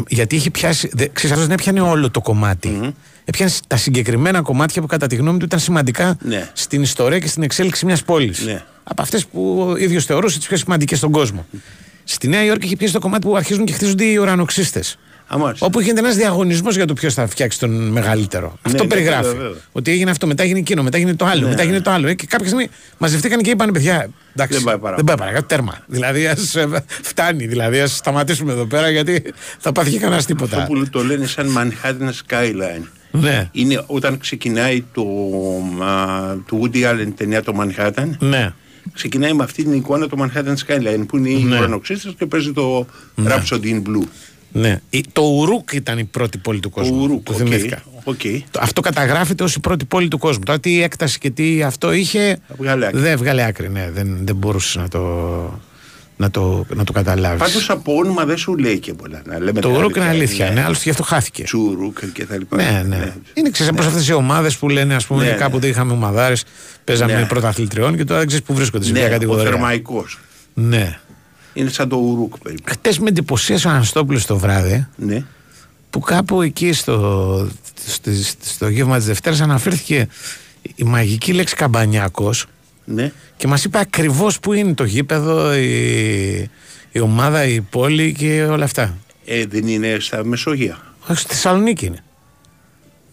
Γιατί 0.08 0.36
είχε 0.36 0.50
πιάσει. 0.50 0.88
δε- 0.92 1.06
Ξέρεις, 1.12 1.30
αυτός 1.30 1.46
δεν 1.48 1.56
έπιανε 1.58 1.80
όλο 1.80 2.10
το 2.10 2.20
κομματι 2.20 2.94
Έπιανε 3.24 3.52
τα 3.66 3.76
συγκεκριμένα 3.76 4.40
κομμάτια 4.42 4.80
που 4.82 4.86
κατά 4.88 5.06
τη 5.06 5.16
γνώμη 5.16 5.38
του 5.38 5.44
ήταν 5.44 5.58
σημαντικά 5.58 6.16
Ναι. 6.22 6.50
στην 6.52 6.82
ιστορία 6.82 7.18
και 7.18 7.26
στην 7.28 7.42
εξέλιξη 7.42 7.84
μιας 7.86 8.02
πόλης. 8.02 8.44
Ναι. 8.44 8.62
Από 8.84 9.02
αυτές 9.02 9.26
που 9.26 9.66
ο 9.68 9.76
ίδιος 9.76 10.04
θεωρούσε 10.04 10.38
τις 10.38 10.46
πιο 10.46 10.56
σημαντικές 10.56 10.98
στον 10.98 11.10
κόσμο. 11.10 11.46
Στη 12.04 12.28
Νέα 12.28 12.44
Υόρκη 12.44 12.66
είχε 12.66 12.76
πιάσει 12.76 12.92
το 12.92 12.98
κομμάτι 12.98 13.26
που 13.26 13.36
αρχίζουν 13.36 13.64
και 13.64 13.72
χτίζονται 13.72 14.04
οι 14.04 14.16
ουρανοξύστες. 14.16 14.98
Α, 15.34 15.38
μάλιστα. 15.38 15.66
Όπου 15.66 15.80
γίνεται 15.80 16.00
ένας 16.00 16.16
διαγωνισμός 16.16 16.76
για 16.76 16.86
το 16.86 16.92
ποιος 16.94 17.14
θα 17.14 17.26
φτιάξει 17.26 17.58
τον 17.58 17.70
μεγαλύτερο. 17.88 18.58
αυτό 18.62 18.82
ναι, 18.82 18.88
περιγράφει. 18.88 19.22
βέβαια, 19.28 19.42
βέβαια. 19.42 19.60
Ότι 19.72 19.90
έγινε 19.90 20.10
αυτό, 20.10 20.26
μετά 20.26 20.42
έγινε 20.42 20.58
εκείνο, 20.58 20.82
μετά 20.82 20.96
έγινε 20.96 21.14
το 21.14 21.24
άλλο, 21.24 21.48
μετά 21.48 21.62
έγινε 21.62 21.80
το 21.80 21.90
άλλο. 21.90 22.06
Ε, 22.08 22.14
και 22.14 22.26
κάποια 22.26 22.46
στιγμή 22.46 22.68
μαζευτήκαν 22.98 23.40
και 23.40 23.50
είπαν: 23.50 23.70
Παιδιά, 23.72 24.08
εντάξει, 24.34 24.54
Δεν 24.56 24.64
πάει 24.64 24.78
παρακάτω. 24.78 24.96
δεν 24.96 25.04
πάει 25.04 25.16
παρακάτω, 25.16 25.46
τέρμα. 25.46 25.78
Δηλαδή, 25.86 26.26
ας 26.26 26.54
φτάνει, 27.02 27.46
δηλαδή, 27.46 27.80
ας 27.80 27.96
σταματήσουμε 27.96 28.52
εδώ 28.52 28.64
πέρα 28.66 28.90
γιατί 28.90 29.22
θα 29.58 29.72
πάθει 29.72 29.90
και 29.90 29.98
κανένας 29.98 30.24
τίποτα. 30.26 30.56
Αυτό 30.62 30.72
που 30.74 30.88
το 30.90 31.04
λένε 31.04 31.26
σαν 31.26 31.48
Manhattan 31.58 32.10
Skyline. 32.28 32.86
Ναι, 33.10 33.48
Είναι 33.52 33.82
όταν 33.86 34.18
ξεκινάει 34.18 34.84
το, 34.92 35.02
α, 35.84 36.36
το 36.46 36.60
Woody 36.62 36.76
Allen 36.90 37.08
ταινία 37.16 37.42
το 37.42 37.54
Manhattan. 37.60 38.08
ναι. 38.18 38.52
Ξεκινάει 38.92 39.32
με 39.32 39.42
αυτή 39.44 39.62
την 39.62 39.72
εικόνα 39.72 40.08
το 40.08 40.16
Manhattan 40.20 40.54
Skyline 40.66 41.04
που 41.08 41.16
είναι 41.16 41.28
οι 41.30 41.42
Ναι. 41.42 41.56
ουρανοξύστες 41.58 42.14
και 42.18 42.26
παίζει 42.26 42.52
το 42.52 42.86
Rhapsody 43.24 43.64
in 43.64 43.82
Blue. 43.82 44.02
Ναι. 44.52 44.80
Η- 44.90 45.04
Το 45.12 45.22
Ουρούκ 45.22 45.72
ήταν 45.72 45.98
η 45.98 46.04
πρώτη 46.04 46.38
πόλη 46.38 46.60
του 46.60 46.68
Το 46.68 46.74
κόσμου. 46.80 47.02
Ουρούκ, 47.02 47.22
Το 47.24 47.32
οκ, 47.32 47.38
θυμήθηκα. 47.38 47.82
οκ. 48.04 48.20
Το- 48.50 48.60
Αυτό 48.62 48.80
καταγράφεται 48.80 49.42
ως 49.42 49.54
η 49.54 49.60
πρώτη 49.60 49.84
πόλη 49.84 50.08
του 50.08 50.18
κόσμου. 50.18 50.42
Τώρα 50.44 50.60
τι 50.60 50.82
έκταση 50.82 51.18
και 51.18 51.30
τι 51.30 51.62
αυτό 51.62 51.92
είχε. 51.92 52.38
Βγάλε 52.58 52.86
άκρη. 52.86 53.00
Δεν 53.00 53.16
βγάλε 53.18 53.44
άκρη, 53.44 53.68
ναι. 53.70 53.90
Δεν, 53.92 54.18
δεν 54.24 54.36
μπορούσες 54.36 54.76
να 54.76 54.88
το, 54.88 55.00
να 56.16 56.30
το, 56.30 56.66
να 56.74 56.84
το 56.84 56.92
καταλάβεις. 56.92 57.38
Πάντως 57.38 57.70
από 57.70 57.94
όνομα 57.96 58.24
δεν 58.24 58.36
σου 58.36 58.56
λέει 58.56 58.78
και 58.78 58.94
πολλά. 58.94 59.22
Να 59.26 59.38
λέμε 59.38 59.60
Το 59.60 59.68
την 59.68 59.76
Ουρούκ 59.78 59.96
είναι 59.96 60.08
αλήθεια, 60.08 60.50
ναι, 60.50 60.62
άλλωστε 60.62 60.82
γι' 60.84 60.90
αυτό 60.90 61.02
χάθηκε. 61.02 61.42
Τσουρούκ 61.42 61.98
και 62.12 62.26
τα 62.26 62.36
λοιπά. 62.38 62.56
Ναι, 62.56 62.82
ναι. 62.86 63.12
Είναι 63.34 63.50
ξέρεις 63.50 63.72
από 63.72 63.82
αυτές 63.82 64.08
οι 64.08 64.12
ομάδες 64.12 64.56
που 64.56 64.68
λένε, 64.68 64.94
ας 64.94 65.06
πούμε, 65.06 65.24
Ναι, 65.24 65.30
ναι. 65.30 65.36
κάποτε 65.36 65.66
είχαμε 65.66 65.92
ομαδάρες, 65.92 66.44
παίζαμε 66.84 67.14
Ναι. 67.14 67.26
πρωταθλητριών 67.26 67.96
και 67.96 68.04
τώρα 68.04 68.18
δεν 68.18 68.26
ξέρεις 68.28 68.44
που 68.46 68.54
βρίσκονται 68.54 68.84
σε 68.84 68.92
ποια 68.92 69.00
Ναι, 69.02 69.08
ο 69.08 69.10
κατηγορία. 69.12 69.44
θερμαϊκός. 69.44 70.18
Ναι. 70.54 70.98
Είναι 71.54 71.70
σαν 71.70 71.88
το 71.88 71.96
Ουρούκ 71.96 72.38
περίπου. 72.38 72.62
Χτες 72.70 72.98
με 72.98 73.08
εντυπωσίασε 73.08 73.68
ο 73.68 73.70
Αναστόπουλος 73.70 74.26
το 74.26 74.38
βράδυ 74.38 74.86
Ναι. 74.96 75.24
που 75.90 76.00
κάπου 76.00 76.42
εκεί 76.42 76.72
στο, 76.72 77.48
στο, 77.86 78.10
στο 78.42 78.68
γεύμα 78.68 78.96
της 78.96 79.06
Δευτέρας 79.06 79.40
αναφέρθηκε 79.40 80.08
η 80.74 80.84
μαγική 80.84 81.32
λέξη 81.32 81.54
καμπανιάκο 81.54 82.30
Ναι. 82.84 83.12
και 83.36 83.46
μας 83.46 83.64
είπε 83.64 83.78
ακριβώς 83.78 84.40
που 84.40 84.52
είναι 84.52 84.74
το 84.74 84.84
γήπεδο, 84.84 85.54
η, 85.56 86.50
η 86.92 87.00
ομάδα, 87.00 87.44
η 87.44 87.60
πόλη 87.60 88.12
και 88.12 88.42
όλα 88.44 88.64
αυτά. 88.64 88.94
Ε, 89.24 89.44
δεν 89.46 89.66
είναι 89.68 89.96
στα 90.00 90.24
Μεσογεία. 90.24 90.78
Όχι, 91.08 91.20
στη 91.20 91.34
Θεσσαλονίκη 91.34 91.86
είναι. 91.86 92.02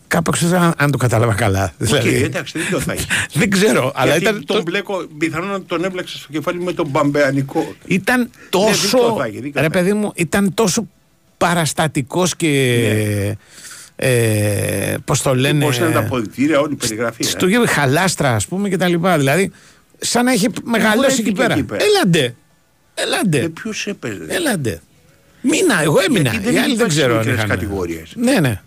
Κάπου 0.10 0.32
έξω, 0.34 0.56
αν, 0.56 0.74
αν 0.78 0.92
το 0.92 0.98
κατάλαβα 0.98 1.34
καλά. 1.34 1.64
Οκ, 1.82 1.88
Δηλαδή, 1.88 2.16
εντάξει, 2.24 2.58
δεν 2.60 2.68
το 2.72 2.80
θα 2.80 2.92
έχει. 2.94 3.06
δεν 3.40 3.50
ξέρω, 3.50 3.92
αλλά 3.96 4.12
Γιατί 4.12 4.24
ήταν, 4.24 4.46
τον 4.46 4.58
το- 4.58 4.62
μπλέκω, 4.64 5.08
πιθανόν 5.18 5.50
να 5.50 5.62
τον 5.64 5.84
έμπλεξε 5.84 6.18
στο 6.18 6.28
κεφάλι 6.32 6.60
με 6.62 6.74
τον 6.74 6.88
μπαμπεανικό. 6.88 7.74
ήταν 7.86 8.30
τόσο. 8.50 8.98
δίκιο 8.98 9.16
θα 9.18 9.26
έχει, 9.26 9.40
δίκιο 9.40 9.52
ρε 9.62 9.62
θα 9.62 9.70
παιδί 9.70 9.94
μου, 9.94 10.12
ήταν 10.16 10.54
τόσο 10.54 10.88
παραστατικός 11.38 12.36
και. 12.36 13.36
Ε, 13.96 14.96
Πώς 15.06 15.22
το 15.22 15.36
λένε. 15.36 15.66
Πώ 15.66 15.72
είναι 15.72 15.90
τα 15.90 16.00
αποδητήρια, 16.00 16.60
όλη 16.60 16.74
η 16.74 16.76
περιγραφή. 16.76 17.24
στο 17.24 17.46
ε. 17.46 17.50
γύρο 17.50 17.64
χαλάστρα, 17.68 18.36
ας 18.36 18.48
πούμε 18.48 18.70
και 18.70 18.78
τα 18.78 18.88
λοιπά. 18.88 19.18
Δηλαδή, 19.18 19.52
σαν 19.98 20.26
να 20.26 20.32
είχε 20.34 20.48
μεγαλώσει 20.64 21.22
εκεί 21.22 21.32
βρέθηκε 21.32 21.34
πέρα. 21.42 21.54
εκεί 21.54 21.64
πέρα. 21.64 21.84
Έλαντε. 21.84 22.36
Έλαντε. 22.94 23.40
Ε, 23.40 23.48
Ποιος 23.48 23.88
έπαιζε; 23.88 24.26
Έλαντε. 24.28 24.82
Μήνα, 25.42 25.82
εγώ 25.82 26.00
έμεινα. 26.08 26.30
Γιατί 26.30 26.46
δεν 26.46 26.54
Οι 26.54 26.58
άλλοι 26.58 26.66
δεν 26.68 26.74
υπάρχει 26.76 26.96
ξέρω 26.98 27.12
αν 27.14 27.18
μικρές 27.20 27.36
είχαν. 27.36 27.48
κατηγορίες. 27.50 28.12
Ναι, 28.16 28.40
ναι. 28.40 28.62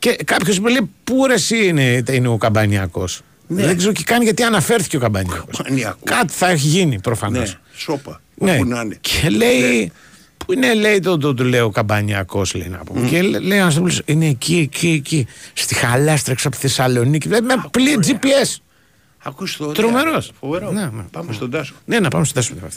Και 0.00 0.16
κάποιος 0.24 0.58
μου 0.58 0.66
λέει 0.66 0.90
πού 1.04 1.26
ρε 1.26 1.34
εσύ 1.34 1.66
είναι, 1.66 2.02
είναι 2.10 2.28
ο 2.28 2.36
Καμπανιακός; 2.36 3.20
Ναι. 3.46 3.64
Δεν 3.66 3.76
ξέρω 3.76 3.92
και 3.92 4.02
καν 4.04 4.22
γιατί 4.22 4.42
αναφέρθηκε 4.42 4.96
ο 4.96 5.00
Καμπανιακός. 5.00 5.56
Καμπανιακός. 5.56 6.00
Κάτι 6.04 6.32
θα 6.32 6.48
έχει 6.48 6.66
γίνει 6.66 7.00
προφανώς. 7.00 7.48
Ναι, 7.48 7.58
σόπα. 7.76 8.20
Ναι. 8.34 8.52
Όπου 8.54 8.64
να 8.64 8.80
είναι. 8.80 8.96
Και 9.00 9.28
λέει. 9.28 9.92
Πού 10.46 10.52
είναι, 10.52 10.74
λέει, 10.74 11.00
το, 11.00 11.18
το, 11.18 11.34
το 11.34 11.44
λέει 11.44 11.60
ο 11.60 11.70
Καμπανιακός, 11.70 12.54
λέει 12.54 12.68
να 12.68 12.78
πούμε. 12.78 13.08
Και 13.08 13.22
λέ- 13.22 13.42
λέει 13.42 13.58
ο 13.58 13.62
Αναστόπουλο, 13.62 13.94
είναι 14.04 14.26
εκεί, 14.28 14.56
εκεί, 14.58 14.88
εκεί. 14.88 15.26
Στη 15.52 15.74
χαλάστρα 15.74 16.32
έξω 16.32 16.48
από 16.48 16.56
τη 16.56 16.62
Θεσσαλονίκη. 16.62 17.28
Δηλαδή, 17.28 17.46
με 17.46 17.54
πλήρη 17.70 17.98
GPS. 18.02 18.56
Ακούς 19.22 19.56
το. 19.56 19.66
Τρομερός. 19.66 20.32
Φοβερό. 20.40 20.70
Ναι, 20.70 20.82
ναι. 20.82 21.02
Πάμε 21.10 21.32
στον 21.32 21.50
Τάσο. 21.50 21.74
Ναι, 21.84 22.00
να 22.00 22.08
πάμε 22.08 22.24
στο 22.24 22.34
τέσσερα 22.34 22.68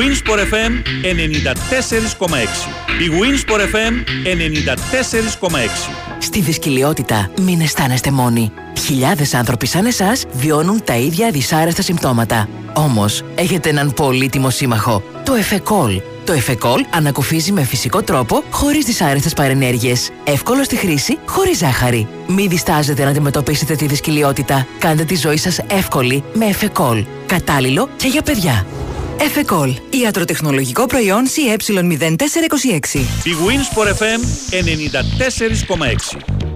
Big 0.00 0.06
Wins 0.06 0.22
for 0.22 0.38
FM 0.38 0.72
94,6. 1.02 2.68
Big 2.98 3.12
Wins 3.20 3.42
for 3.44 3.60
FM 3.60 3.94
94,6. 4.24 5.90
Στη 6.18 6.40
δυσκολιότητα 6.40 7.30
μην 7.40 7.60
αισθάνεστε 7.60 8.10
μόνοι. 8.10 8.52
Χιλιάδες 8.78 9.34
άνθρωποι 9.34 9.66
σαν 9.66 9.86
εσάς 9.86 10.24
βιώνουν 10.32 10.84
τα 10.84 10.96
ίδια 10.96 11.30
δυσάρεστα 11.30 11.82
συμπτώματα. 11.82 12.48
Όμως, 12.72 13.22
έχετε 13.34 13.68
έναν 13.68 13.92
πολύτιμο 13.92 14.50
σύμμαχο, 14.50 15.02
το 15.24 15.34
Εφεκόλ. 15.34 16.00
Το 16.24 16.32
Εφεκόλ 16.32 16.84
ανακουφίζει 16.90 17.52
με 17.52 17.62
φυσικό 17.64 18.02
τρόπο, 18.02 18.44
χωρίς 18.50 18.84
δυσάρεστες 18.84 19.34
παρενέργειες. 19.34 20.10
Εύκολο 20.24 20.64
στη 20.64 20.76
χρήση, 20.76 21.18
χωρίς 21.26 21.58
ζάχαρη. 21.58 22.08
Μην 22.26 22.48
διστάζετε 22.48 23.04
να 23.04 23.10
αντιμετωπίσετε 23.10 23.74
τη 23.74 23.86
δυσκολιότητα. 23.86 24.66
Κάντε 24.78 25.04
τη 25.04 25.16
ζωή 25.16 25.36
σας 25.36 25.58
εύκολη 25.58 26.24
με 26.32 26.44
Εφεκόλ. 26.44 27.04
Κατάλληλο 27.26 27.88
και 27.96 28.08
για 28.08 28.22
παιδιά. 28.22 28.66
Εφεκόλ. 29.22 29.74
Ιατροτεχνολογικό 29.90 30.86
προϊόν 30.86 31.24
CE0426. 31.26 32.98
Big 33.24 33.38
Wins 33.46 33.68
for 33.74 33.86
FM 33.86 34.20
94,6. 36.18 36.49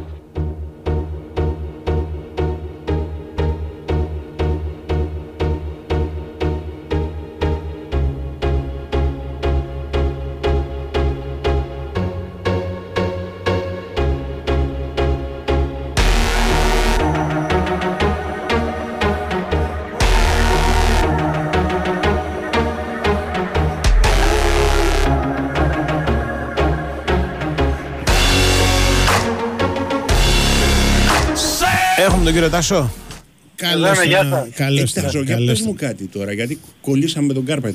Τάσο, 33.81 34.01
τον, 34.01 34.07
για 34.09 34.49
καλώς 34.55 34.93
πες 34.93 35.13
τον. 35.13 35.67
μου 35.67 35.75
κάτι 35.75 36.05
τώρα, 36.05 36.33
γιατί 36.33 36.59
κολλήσαμε 36.81 37.27
με 37.27 37.33
τον 37.33 37.45
Κάρπατ. 37.45 37.75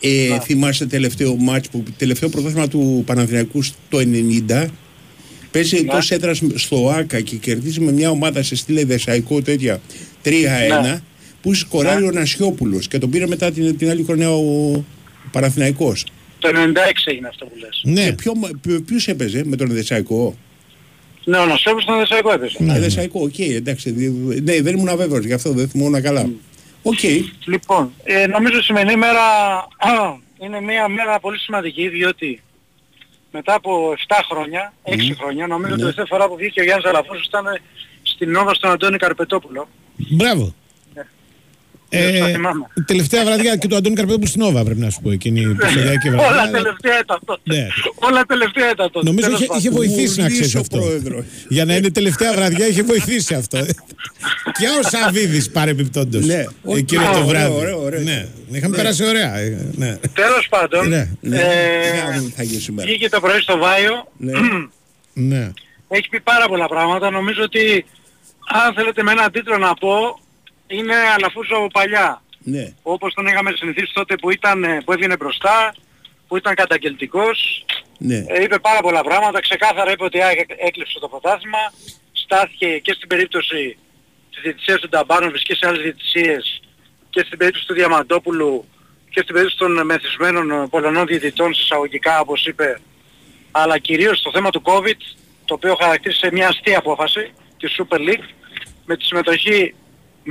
Ε, 0.00 0.38
θυμάσαι 0.40 0.86
τελευταίο 0.86 1.36
μάτς, 1.36 1.68
που, 1.68 1.82
τελευταίο 1.96 2.28
πρωτάθλημα 2.28 2.68
του 2.68 3.02
Παναθηναϊκού 3.06 3.62
στο 3.62 3.98
90. 3.98 4.66
Παίζει 5.50 5.74
Ναι. 5.74 5.80
εκτός 5.80 6.10
έδρας 6.10 6.42
στο 6.54 6.90
ΆΚΑ 6.90 7.20
και 7.20 7.36
κερδίζει 7.36 7.80
με 7.80 7.92
μια 7.92 8.10
ομάδα 8.10 8.42
σε 8.42 8.56
στήλε 8.56 8.84
Δεσαϊκό 8.84 9.42
τέτοια 9.42 9.80
3-1 10.22 10.80
Ναι. 10.82 11.00
που 11.42 11.54
σκοράρει 11.54 12.04
ο 12.04 12.10
Νασιόπουλος 12.10 12.88
και 12.88 12.98
τον 12.98 13.10
πήρε 13.10 13.26
μετά 13.26 13.50
την, 13.50 13.76
την 13.76 13.90
άλλη 13.90 14.02
χρονιά 14.04 14.30
ο 14.30 14.84
Παναθηναϊκός. 15.32 16.06
Το 16.38 16.48
96 16.48 16.52
έγινε 17.04 17.28
αυτό 17.28 17.44
που 17.44 17.52
λες. 17.58 17.80
Ναι. 17.84 18.04
Και 18.04 18.12
ποιο, 18.12 18.32
ποιο, 18.60 18.80
ποιος 18.86 19.08
έπαιζε 19.08 19.42
με 19.44 19.56
τον 19.56 19.68
Δεσαϊκό; 19.68 20.36
Ναι, 21.28 21.38
ο 21.38 21.46
Νοσόπουλος 21.46 21.82
στον 21.82 21.98
Δεσαϊκός 21.98 22.34
έπαιζε. 22.34 22.56
Ναι. 22.60 22.72
Α, 22.72 22.78
Δεσαϊκό, 22.80 23.20
οκ, 23.22 23.38
εντάξει. 23.38 23.90
δι- 23.90 24.42
Ναι, 24.42 24.60
δεν 24.62 24.74
ήμουν 24.76 24.88
αβέβαιος 24.88 25.24
γι' 25.24 25.32
αυτό, 25.32 25.50
δεν 25.52 25.68
θυμόμουν 25.68 26.02
καλά. 26.02 26.30
Οκ. 26.82 27.02
Λοιπόν, 27.44 27.92
ε, 28.04 28.26
νομίζω 28.26 28.58
η 28.58 28.62
σημερινή 28.62 28.96
μέρα 28.96 29.20
α, 29.78 30.16
είναι 30.40 30.60
μια 30.60 30.88
μέρα 30.88 31.20
πολύ 31.20 31.38
σημαντική 31.38 31.88
διότι 31.88 32.42
μετά 33.32 33.54
από 33.54 33.92
7 34.08 34.14
χρόνια, 34.30 34.72
6 34.82 35.14
χρόνια, 35.20 35.46
νομίζω 35.46 35.66
Ναι. 35.68 35.72
ότι 35.72 35.80
η 35.80 35.84
τελευταία 35.84 36.04
φορά 36.08 36.28
που 36.28 36.36
βγήκε 36.36 36.60
ο 36.60 36.64
Γιάννης 36.64 36.86
Αλαφούς 36.86 37.24
ήταν 37.26 37.44
στην 38.02 38.30
Νόβα 38.30 38.54
στον 38.54 38.70
Αντώνη 38.70 38.96
Καρπετόπουλο. 38.96 39.68
Μπράβο. 39.96 40.54
Ε, 41.90 42.18
το 42.18 42.26
θυμάμαι. 42.26 42.66
τελευταία 42.86 43.24
βραδιά 43.24 43.56
και 43.56 43.68
του 43.68 43.76
Αντώνη 43.76 43.94
Καρπέτοπουλου 43.94 44.28
στην 44.28 44.42
Όβα 44.42 44.64
πρέπει 44.64 44.80
να 44.80 44.90
σου 44.90 45.00
πω 45.02 45.10
εκείνη 45.10 45.40
η 45.40 45.44
επεισοδιακή 45.44 46.10
βραδιά. 46.10 46.28
Όλα 46.28 46.40
αλλά- 46.42 46.50
τελευταία 46.50 46.98
ήταν 47.02 47.18
τότε. 47.24 47.40
Ναι. 47.44 47.66
Όλα 47.94 48.24
τελευταία 48.26 48.70
ήταν 48.70 48.90
τότε. 48.90 49.06
Νομίζω 49.06 49.26
Τέλος 49.26 49.40
είχε, 49.40 49.54
είχε 49.58 49.68
πάντων. 49.70 49.86
βοηθήσει 49.86 50.18
να 50.20 50.24
Ουρλής 50.24 50.40
ξέρει 50.40 50.56
ο 50.56 50.60
αυτό. 50.60 50.78
πρόεδρος. 50.78 51.24
Για 51.48 51.64
να 51.64 51.76
είναι 51.76 51.90
τελευταία 51.90 52.32
βραδιά 52.32 52.66
είχε 52.68 52.82
βοηθήσει 52.82 53.34
αυτό. 53.34 53.58
και 54.58 54.66
ο 54.80 54.88
Σαββίδης 54.88 55.50
παρεμπιπτόντως. 55.50 56.24
Ναι. 56.26 56.44
Εκείνο 56.76 57.02
Α, 57.02 57.10
το 57.10 57.16
ωραίο, 57.18 57.26
βράδυ. 57.26 57.54
ωραίο, 57.60 57.82
ωραίο. 57.82 58.00
Ναι. 58.00 58.26
Είχαμε 58.50 58.76
περάσει 58.76 59.04
ωραία. 59.06 59.36
ε, 59.38 59.66
Ναι. 59.76 59.96
Τέλος 60.14 60.46
πάντων, 60.48 60.88
Ναι. 60.88 61.10
Ναι. 61.20 61.36
ε, 61.36 61.42
Τι 61.42 61.98
άλλο 62.16 62.32
θα 62.36 62.42
γίνει 62.42 62.60
σήμερα; 62.60 62.88
βγήκε 62.88 63.08
το 63.08 63.20
πρωί 63.20 63.40
στο 63.40 63.58
Βάιο, 63.58 64.08
Ναι. 64.16 64.32
ναι. 65.12 65.50
έχει 65.88 66.08
πει 66.08 66.20
πάρα 66.20 66.46
πολλά 66.48 66.68
πράγματα. 66.68 67.10
Νομίζω 67.10 67.42
ότι 67.42 67.84
αν 68.66 68.74
θέλετε 68.74 69.02
με 69.02 69.10
έναν 69.12 69.30
τίτλο 69.32 69.58
να 69.58 69.74
πω, 69.74 70.20
είναι 70.68 70.94
Αλαφούζο 71.16 71.56
από 71.56 71.66
παλιά. 71.68 72.22
Ναι. 72.38 72.72
Όπως 72.82 73.14
τον 73.14 73.26
είχαμε 73.26 73.52
συνηθίσει 73.56 73.92
τότε 73.92 74.14
που, 74.16 74.30
ήταν, 74.30 74.64
ε, 74.64 74.80
που 74.84 74.92
έβγαινε 74.92 75.16
μπροστά, 75.16 75.74
που 76.28 76.36
ήταν 76.36 76.54
καταγγελτικός. 76.54 77.64
Ναι. 77.98 78.24
Ε, 78.28 78.42
είπε 78.42 78.58
πάρα 78.58 78.80
πολλά 78.80 79.02
πράγματα. 79.02 79.40
Ξεκάθαρα 79.40 79.92
είπε 79.92 80.04
ότι 80.04 80.20
ά- 80.20 80.30
έκλειψε 80.58 80.98
το 80.98 81.08
πρωτάθλημα. 81.08 81.58
Στάθηκε 82.12 82.78
και 82.78 82.92
στην 82.92 83.08
περίπτωση 83.08 83.78
της 84.30 84.40
διαιτησίας 84.42 84.80
του 84.80 84.88
Νταμπάνοβης 84.88 85.42
και 85.42 85.54
σε 85.54 85.66
άλλες 85.66 85.82
διαιτησίες 85.82 86.60
και 87.10 87.20
στην 87.26 87.38
περίπτωση 87.38 87.66
του 87.66 87.74
Διαμαντόπουλου 87.74 88.64
και 89.10 89.20
στην 89.20 89.34
περίπτωση 89.34 89.58
των 89.58 89.86
μεθυσμένων 89.86 90.50
ε, 90.50 90.66
Πολωνών 90.70 91.06
διαιτητών 91.06 91.50
εισαγωγικά 91.50 92.20
όπως 92.20 92.46
είπε 92.46 92.80
αλλά 93.50 93.78
κυρίως 93.78 94.18
στο 94.18 94.30
θέμα 94.30 94.50
του 94.50 94.62
COVID 94.64 94.96
το 95.44 95.54
οποίο 95.54 95.74
χαρακτήρισε 95.74 96.28
μια 96.32 96.48
αστεία 96.48 96.78
απόφαση 96.78 97.32
της 97.58 97.76
Super 97.78 97.98
League 97.98 98.24
με 98.86 98.96
τη 98.96 99.04
συμμετοχή 99.04 99.74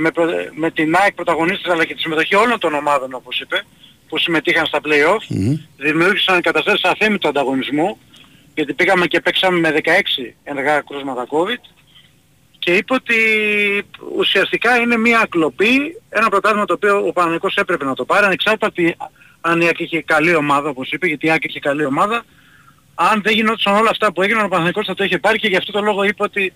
με, 0.00 0.10
προ- 0.10 0.30
με 0.54 0.70
την 0.70 0.94
ΑΕΚ 0.96 1.12
πρωταγωνίστρια 1.14 1.72
αλλά 1.72 1.84
και 1.84 1.94
τη 1.94 2.00
συμμετοχή 2.00 2.34
όλων 2.34 2.58
των 2.58 2.74
ομάδων 2.74 3.14
όπως 3.14 3.40
είπε 3.40 3.62
που 4.08 4.18
συμμετείχαν 4.18 4.66
στα 4.66 4.80
play-off 4.84 5.24
Μμμ. 5.28 5.56
δημιούργησαν 5.76 6.40
καταστάσεις 6.40 6.84
αθέμητου 6.84 7.28
ανταγωνισμού 7.28 7.98
γιατί 8.54 8.72
πήγαμε 8.74 9.06
και 9.06 9.20
παίξαμε 9.20 9.58
με 9.58 9.74
16 9.84 9.88
ενεργά 10.44 10.80
κρούσματα 10.80 11.26
COVID 11.30 11.62
και 12.58 12.72
είπε 12.76 12.94
ότι 12.94 13.14
ουσιαστικά 14.16 14.76
είναι 14.76 14.96
μια 14.96 15.26
κλοπή, 15.30 16.00
ένα 16.08 16.28
πρωτάθλημα 16.28 16.64
το 16.64 16.74
οποίο 16.74 17.06
ο 17.06 17.12
Παναγικός 17.12 17.54
έπρεπε 17.56 17.84
να 17.84 17.94
το 17.94 18.04
πάρει 18.04 18.24
ανεξάρτητα 18.26 18.66
από 18.66 18.74
τη- 18.74 18.92
αν 19.40 19.60
η 19.60 19.64
ΑΕΚ 19.64 19.78
είχε 19.80 20.02
καλή 20.02 20.34
ομάδα 20.34 20.68
όπως 20.68 20.90
είπε, 20.90 21.06
γιατί 21.06 21.26
η 21.26 21.30
ΑΕΚ 21.30 21.44
είχε 21.44 21.58
καλή 21.60 21.84
ομάδα 21.84 22.24
αν 22.94 23.20
δεν 23.22 23.34
γινόντουσαν 23.34 23.74
όλα 23.74 23.90
αυτά 23.90 24.12
που 24.12 24.22
έγιναν 24.22 24.44
ο 24.44 24.48
Παναγικός 24.48 24.86
θα 24.86 24.94
το 24.94 25.04
είχε 25.04 25.18
πάρει 25.18 25.38
και 25.38 25.48
γι' 25.48 25.56
αυτό 25.56 25.72
το 25.72 25.80
λόγο 25.80 26.02
είπε 26.02 26.22
ότι 26.22 26.52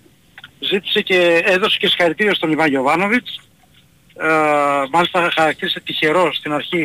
ζήτησε 0.70 1.00
και 1.00 1.42
έδωσε 1.44 1.78
και 1.78 1.86
συγχαρητήρια 1.86 2.34
στον 2.34 2.50
Ιβάν 2.50 2.68
Γιωβάνοβιτς 2.68 3.40
ε, 4.16 4.26
μάλιστα 4.92 5.30
χαρακτήρισε 5.34 5.80
τυχερό 5.80 6.34
στην 6.34 6.52
αρχή 6.52 6.82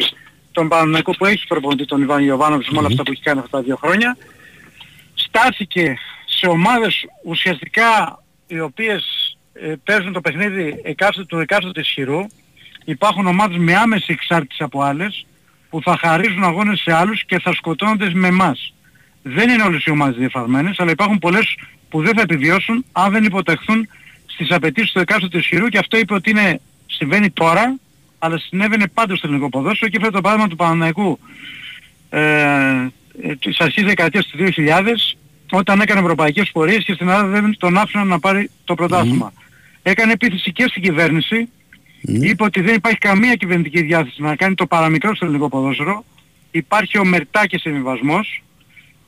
τον 0.52 0.68
Παναγικό 0.68 1.12
που 1.12 1.26
έχει 1.26 1.48
προπονητή 1.48 1.86
τον 1.86 2.02
Ιβάν 2.02 2.24
Γιωβάνοβιτς 2.24 2.70
με 2.70 2.78
όλα 2.78 2.88
αυτά 2.88 3.04
που 3.04 3.12
έχει 3.12 3.22
κάνει 3.22 3.40
αυτά 3.40 3.58
τα 3.58 3.63
δύο 3.63 3.76
χρόνια 3.76 4.18
στάθηκε 5.13 5.98
σε 6.26 6.48
ομάδες 6.48 7.06
ουσιαστικά 7.24 8.20
οι 8.48 8.60
οποίες 8.60 9.04
ε, 9.54 9.74
παίζουν 9.84 10.13
το 10.13 10.22
παιχνίδι 10.22 10.82
εκάστοτε 10.84 11.26
του 11.26 11.40
εκάστοτε 11.40 11.80
ισχυρού. 11.80 12.20
Υπάρχουν 12.86 13.28
ομάδες 13.28 13.58
με 13.58 13.76
άμεση 13.76 14.12
εξάρτηση 14.12 14.63
από 14.63 14.82
άλλες 14.82 15.26
που 15.70 15.82
θα 15.82 15.98
χαρίζουν 15.98 16.44
αγώνες 16.44 16.80
σε 16.80 16.94
άλλους 16.94 17.26
και 17.26 17.40
θα 17.40 17.54
σκοτώνονται 17.54 18.12
με 18.13 18.28
εμάς. 18.28 18.74
Δεν 19.22 19.50
είναι 19.50 19.63
όλες 19.63 19.84
οι 19.86 19.90
ομάδες 19.90 20.16
διαφαρμένες, 20.16 20.80
αλλά 20.80 20.92
υπάρχουν 20.92 21.20
πολλές 21.20 21.56
που 21.89 22.02
δεν 22.02 22.13
θα 22.15 22.21
επιβιώσουν 22.21 22.86
αν 22.91 23.12
δεν 23.12 23.23
υποταχθούν 23.23 23.88
στις 24.26 24.52
απαιτήσεις 24.52 24.91
του 24.91 25.00
εκάστοτε 25.00 25.38
ισχυρού 25.38 25.67
και 25.67 25.78
αυτό 25.78 25.97
είπε 25.97 26.13
ότι 26.13 26.30
είναι, 26.30 26.60
συμβαίνει 26.86 27.30
τώρα, 27.30 27.76
αλλά 28.19 28.38
συνέβαινε 28.38 28.88
πάντως 28.88 29.17
στο 29.17 29.28
ελληνικό 29.28 29.50
ποδόσφαιρο 29.50 29.91
και 29.91 30.00
φέρε 30.00 30.12
το 30.12 30.21
παράδειγμα 30.21 30.50
του 30.50 30.56
Παναναϊκού 30.56 31.19
ε, 32.10 32.19
ε, 33.21 33.36
της 33.36 33.60
αρχής 33.60 33.84
δεκαετίας 33.84 34.26
του 34.26 34.38
2000 34.56 34.84
όταν 35.52 35.82
έκανε 35.82 36.00
ευρωπαϊκές 36.00 36.52
πορείες 36.52 36.84
και 36.84 36.93
στην 36.93 37.10
Ελλάδα 37.10 37.28
δεν 37.28 37.58
τον 37.58 37.78
άφηναν 37.78 38.08
να 38.08 38.19
πάρει 38.19 38.50
το 38.63 38.76
πρωτάθλημα. 38.76 39.34
Έκανε 39.82 40.12
επίθεση 40.12 40.52
και 40.52 40.65
στην 40.67 40.82
κυβέρνηση, 40.82 41.50
είπε 42.02 42.43
ότι 42.43 42.62
δεν 42.62 42.76
υπάρχει 42.76 42.97
καμία 42.97 43.36
κυβερνητική 43.36 43.82
διάθεση 43.82 44.21
να 44.21 44.36
κάνει 44.36 44.56
το 44.56 44.65
παραμικρό 44.65 45.15
στο 45.15 45.26
ελληνικό 45.26 45.50
ποδόσφαιρο, 45.50 46.06
υπάρχει 46.52 46.97
ομερτά 46.97 47.47
και 47.47 47.58
συμβιβασμός 47.58 48.43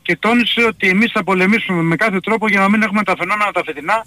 και 0.09 0.17
τόνισε 0.17 0.63
ότι 0.63 0.87
εμείς 0.87 1.11
θα 1.11 1.23
πολεμήσουμε 1.23 1.81
με 1.81 1.95
κάθε 1.95 2.19
τρόπο 2.19 2.47
για 2.47 2.59
να 2.59 2.69
μην 2.69 2.81
έχουμε 2.81 3.03
τα 3.03 3.15
φαινόμενα 3.17 3.51
τα 3.51 3.63
φετινά, 3.65 4.05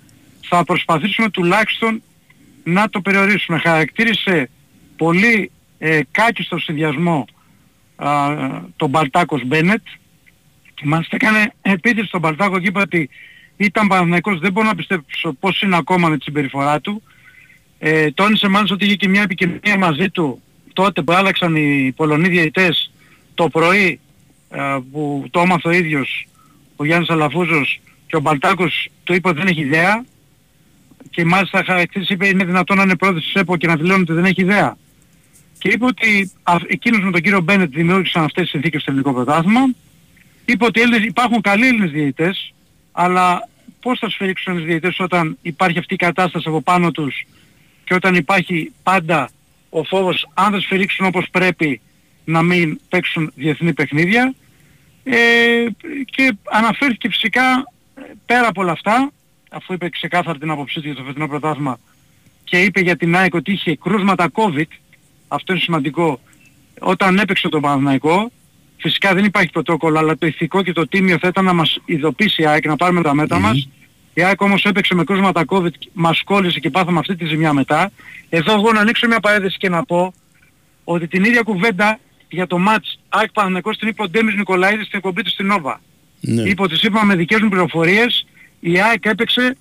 θα 0.49 0.65
προσπαθήσουμε 0.65 1.31
τουλάχιστον 1.31 2.03
να 2.65 2.89
το 2.89 3.01
περιορίσουμε. 3.01 3.59
Χαρακτήρισε 3.59 4.51
πολύ 4.97 5.51
ε, 5.79 6.01
κάκιστο 6.11 6.59
συνδυασμό 6.59 7.27
α, 7.97 8.09
τον 8.77 8.89
Μπαλτάκος 8.89 9.43
Μπένετ 9.45 9.83
και 10.75 10.83
μάλιστα 10.85 11.17
έκανε 11.17 11.53
επίθεση 11.63 12.07
στον 12.07 12.21
Μπαλτάκο 12.21 12.59
και 12.59 12.67
είπε 12.67 12.81
ότι 12.81 13.11
ήταν 13.57 13.87
Παναθηναϊκός, 13.87 14.39
δεν 14.39 14.53
μπορώ 14.53 14.67
να 14.67 14.75
πιστέψω 14.75 15.33
πώς 15.33 15.63
είναι 15.63 15.77
ακόμα 15.77 16.09
με 16.09 16.17
τη 16.17 16.23
συμπεριφορά 16.25 16.81
του. 16.81 17.03
Ε, 17.79 18.11
τόνισε 18.11 18.49
μάλιστα 18.49 18.75
ότι 18.75 18.85
είχε 18.85 18.95
και 18.95 19.09
μια 19.09 19.23
επικοινωνία 19.23 19.79
μαζί 19.79 20.11
του 20.11 20.43
τότε 20.73 21.03
που 21.03 21.13
άλλαξαν 21.13 21.57
οι 21.57 21.93
Πολωνοί 21.97 22.29
διαιτητές 22.29 22.93
το 23.35 23.49
πρωί 23.49 23.91
α, 23.91 24.12
που 24.93 25.27
το 25.31 25.41
έμαθε 25.41 25.69
ο 25.69 25.71
ίδιος 25.73 26.27
ο 26.77 26.85
Γιάννης 26.85 27.11
Αλαφούζος 27.11 27.81
και 28.07 28.17
ο 28.17 28.21
Μπαλτάκος 28.21 28.89
του 29.05 29.15
είπε 29.15 29.29
ότι 29.29 29.39
δεν 29.39 29.47
έχει 29.47 29.61
ιδέα 29.61 30.05
και 31.11 31.25
μάλιστα 31.25 31.63
χαρακτήρισε 31.65 32.13
είπε 32.13 32.27
είναι 32.29 32.45
δυνατόν 32.45 32.77
να 32.77 32.83
είναι 32.83 32.97
πρόεδρος 32.97 33.25
της 33.25 33.35
ΕΠΟ 33.35 33.57
και 33.57 33.67
να 33.67 33.77
δηλώνει 33.77 34.01
ότι 34.03 34.13
δεν 34.13 34.25
έχει 34.25 34.41
ιδέα. 34.41 34.77
και 35.59 35.69
είπε 35.69 35.85
ότι 35.85 36.31
α, 36.43 36.57
εκείνος 36.67 37.01
με 37.05 37.11
τον 37.11 37.21
κύριο 37.21 37.41
Μπένετ 37.41 37.71
δημιούργησαν 37.75 38.23
αυτές 38.25 38.43
τις 38.43 38.51
συνθήκες 38.51 38.83
στο 38.83 38.91
ελληνικό 38.91 39.13
πρωτάθλημα. 39.13 39.61
Είπε 40.45 40.65
ότι 40.65 40.79
οι 40.79 40.83
Έλληνες- 40.83 41.05
υπάρχουν 41.09 41.41
καλοί 41.41 41.67
Έλληνες 41.67 41.91
διαιτητές, 41.91 42.55
αλλά 42.93 43.49
πώς 43.81 43.99
θα 43.99 44.11
σφυρίξουν 44.11 44.59
οι 44.59 44.63
διαιτητές 44.63 45.01
όταν 45.01 45.39
υπάρχει 45.43 45.79
αυτή 45.79 45.95
η 45.95 45.97
κατάσταση 45.97 46.49
από 46.49 46.61
πάνω 46.63 46.91
τους 46.91 47.25
και 47.85 47.95
όταν 47.95 48.15
υπάρχει 48.15 48.73
πάντα 48.83 49.31
ο 49.69 49.85
φόβος 49.85 50.29
αν 50.35 50.51
δεν 50.51 50.61
σφυρίξουν 50.61 51.07
όπως 51.07 51.27
πρέπει 51.31 51.81
να 52.25 52.43
μην 52.43 52.81
παίξουν 52.89 53.33
διεθνή 53.35 53.73
παιχνίδια. 53.73 54.35
Ε, 55.05 55.67
και 56.05 56.37
αναφέρθηκε 56.51 57.09
φυσικά 57.09 57.73
ε, 57.95 58.01
πέρα 58.27 58.49
από 58.49 58.61
όλα 58.61 58.73
αυτά, 58.73 59.13
αφού 59.51 59.73
είπε 59.73 59.89
ξεκάθαρα 59.89 60.39
την 60.39 60.51
άποψή 60.51 60.81
του 60.81 60.87
για 60.87 60.95
το 60.95 61.03
φετινό 61.03 61.29
πρωτάθλημα 61.29 61.79
και 62.53 62.61
είπε 62.61 62.81
για 62.81 62.97
την 62.97 63.17
ΑΕΚ 63.17 63.35
ότι 63.35 63.53
είχε 63.53 63.77
κρούσματα 63.77 64.31
COVID, 64.33 64.67
αυτό 65.29 65.53
είναι 65.53 65.63
σημαντικό, 65.63 66.21
όταν 66.79 67.19
έπαιξε 67.19 67.49
τον 67.49 67.61
Παναθηναϊκό, 67.61 68.31
φυσικά 68.77 69.15
δεν 69.15 69.25
υπάρχει 69.25 69.51
πρωτόκολλο, 69.51 69.99
αλλά 69.99 70.19
το 70.19 70.27
ηθικό 70.27 70.63
και 70.63 70.73
το 70.73 70.89
τίμιο 70.89 71.19
θα 71.19 71.29
ήταν 71.29 71.45
να 71.45 71.53
μας 71.53 71.79
ειδοποιήσει 71.85 72.43
η 72.43 72.47
ΑΕΚ, 72.47 72.67
να 72.67 72.77
πάρουμε 72.77 73.03
τα 73.03 73.15
μέτρα 73.15 73.39
μας. 73.39 73.69
Η 74.15 74.23
ΑΕΚ 74.23 74.41
όμως 74.41 74.65
έπαιξε 74.65 74.95
με 74.95 75.05
κρούσματα 75.05 75.45
COVID, 75.47 75.73
μας 75.93 76.23
κόλλησε 76.23 76.59
και 76.59 76.71
πάθαμε 76.71 76.99
αυτή 76.99 77.17
τη 77.17 77.25
ζημιά 77.25 77.53
μετά. 77.53 77.91
Εδώ 78.29 78.53
εγώ 78.53 78.73
να 78.73 78.81
ανοίξω 78.81 79.07
μια 79.07 79.21
παρένθεση 79.21 79.59
και 79.59 79.69
να 79.69 79.85
πω 79.85 80.15
ότι 80.85 81.09
την 81.09 81.25
ίδια 81.25 81.43
κουβέντα 81.43 81.99
για 82.35 82.47
το 82.47 82.59
μάτς 82.59 82.99
ΑΕΚ 83.09 83.33
Παναθηναϊκός 83.33 83.79
την 83.79 83.89
είπε 83.89 84.03
ο 84.03 84.09
Ντέμις 84.09 84.35
Νικολαίδης 84.35 84.87
στην 84.87 84.99
εκπομπή 84.99 85.23
του 85.23 85.31
στην 85.31 85.47
Νόβα. 85.47 85.81
Ναι. 86.21 86.43
Είπε 86.43 86.63
ότι 86.63 86.77
σύμφωνα 86.77 87.05
με 87.05 87.15
δικές 87.15 87.41
μου 87.41 87.49
πληροφορίες 87.49 88.27
η 88.61 88.81
ΑΕΚ 88.81 89.05
έπαιξε 89.05 89.57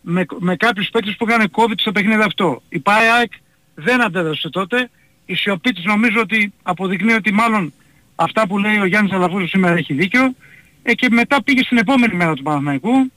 με, 0.00 0.26
με 0.38 0.56
κάποιους 0.56 0.88
παίκτες 0.88 1.16
που 1.16 1.28
είχαν 1.28 1.50
COVID 1.50 1.74
στο 1.76 1.92
παιχνίδι 1.92 2.22
αυτό. 2.22 2.62
Η 2.68 2.82
ΑΕΚ 3.18 3.32
δεν 3.74 4.02
αντέδρασε 4.02 4.50
τότε. 4.50 4.90
Η 5.26 5.34
σιωπή 5.34 5.72
της 5.72 5.84
νομίζω 5.84 6.20
ότι 6.20 6.52
αποδεικνύει 6.62 7.12
ότι 7.12 7.32
μάλλον 7.32 7.72
αυτά 8.14 8.46
που 8.46 8.58
λέει 8.58 8.78
ο 8.78 8.84
Γιάννης 8.84 9.12
Αλαφούζος 9.12 9.48
σήμερα 9.48 9.74
έχει 9.74 9.94
δίκιο. 9.94 10.34
Ε, 10.82 10.94
και 10.94 11.08
μετά 11.10 11.42
πήγε 11.42 11.62
στην 11.62 11.78
επόμενη 11.78 12.14
μέρα 12.14 12.34
του 12.34 12.42
Παναθηναϊκού. 12.42 13.12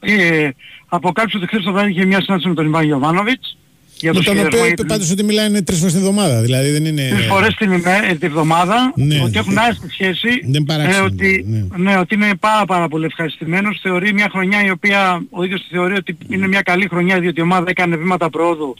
Ε, 0.00 0.48
αποκάλυψε 0.88 1.36
ότι 1.36 1.46
χθες 1.46 1.62
το 1.62 1.72
βράδυ 1.72 1.90
είχε 1.90 2.04
μια 2.04 2.20
συνάντηση 2.20 2.48
με 2.48 2.54
τον 2.54 2.66
Ιβάν 2.66 2.84
Γιωβάνοβιτς. 2.84 3.58
Για 4.00 4.12
Με 4.12 4.18
το 4.18 4.24
τον 4.24 4.34
σχεδιασμό 4.34 4.46
οποίο 4.46 4.58
για 4.58 4.66
είπε 4.66 4.74
την- 4.82 4.86
πάντως 4.86 5.10
ότι 5.10 5.22
μιλάνε 5.24 5.62
τρεις 5.62 5.78
φορές 5.78 5.92
την 5.92 6.02
εβδομάδα. 6.02 6.40
Δηλαδή 6.40 6.70
δεν 6.70 6.84
είναι... 6.84 7.08
τρεις 7.10 7.26
φορές 7.26 7.54
την, 7.54 7.72
ημέ- 7.72 8.04
ε, 8.10 8.14
την 8.14 8.28
εβδομάδα 8.28 8.92
Ναι. 8.96 9.20
ότι 9.24 9.38
έχουν 9.38 9.58
άσχη 9.58 9.86
σχέση 9.90 10.28
Δεν 10.50 10.62
παράξενο, 10.64 11.04
ότι, 11.04 11.44
ναι. 11.76 11.96
ότι 11.98 12.14
είναι 12.14 12.30
πάρα 12.40 12.64
πάρα 12.64 12.88
πολύ 12.88 13.04
ευχαριστημένος 13.04 13.78
θεωρεί 13.82 14.12
μια 14.12 14.28
χρονιά 14.30 14.64
η 14.64 14.70
οποία 14.70 15.22
ο 15.30 15.44
ίδιος 15.44 15.60
τη 15.60 15.66
θεωρεί 15.70 15.94
ότι 15.94 16.16
είναι 16.28 16.48
μια 16.48 16.60
καλή 16.62 16.86
χρονιά 16.88 17.20
διότι 17.20 17.40
η 17.40 17.42
ομάδα 17.42 17.66
έκανε 17.70 17.96
βήματα 17.96 18.30
προόδου 18.30 18.74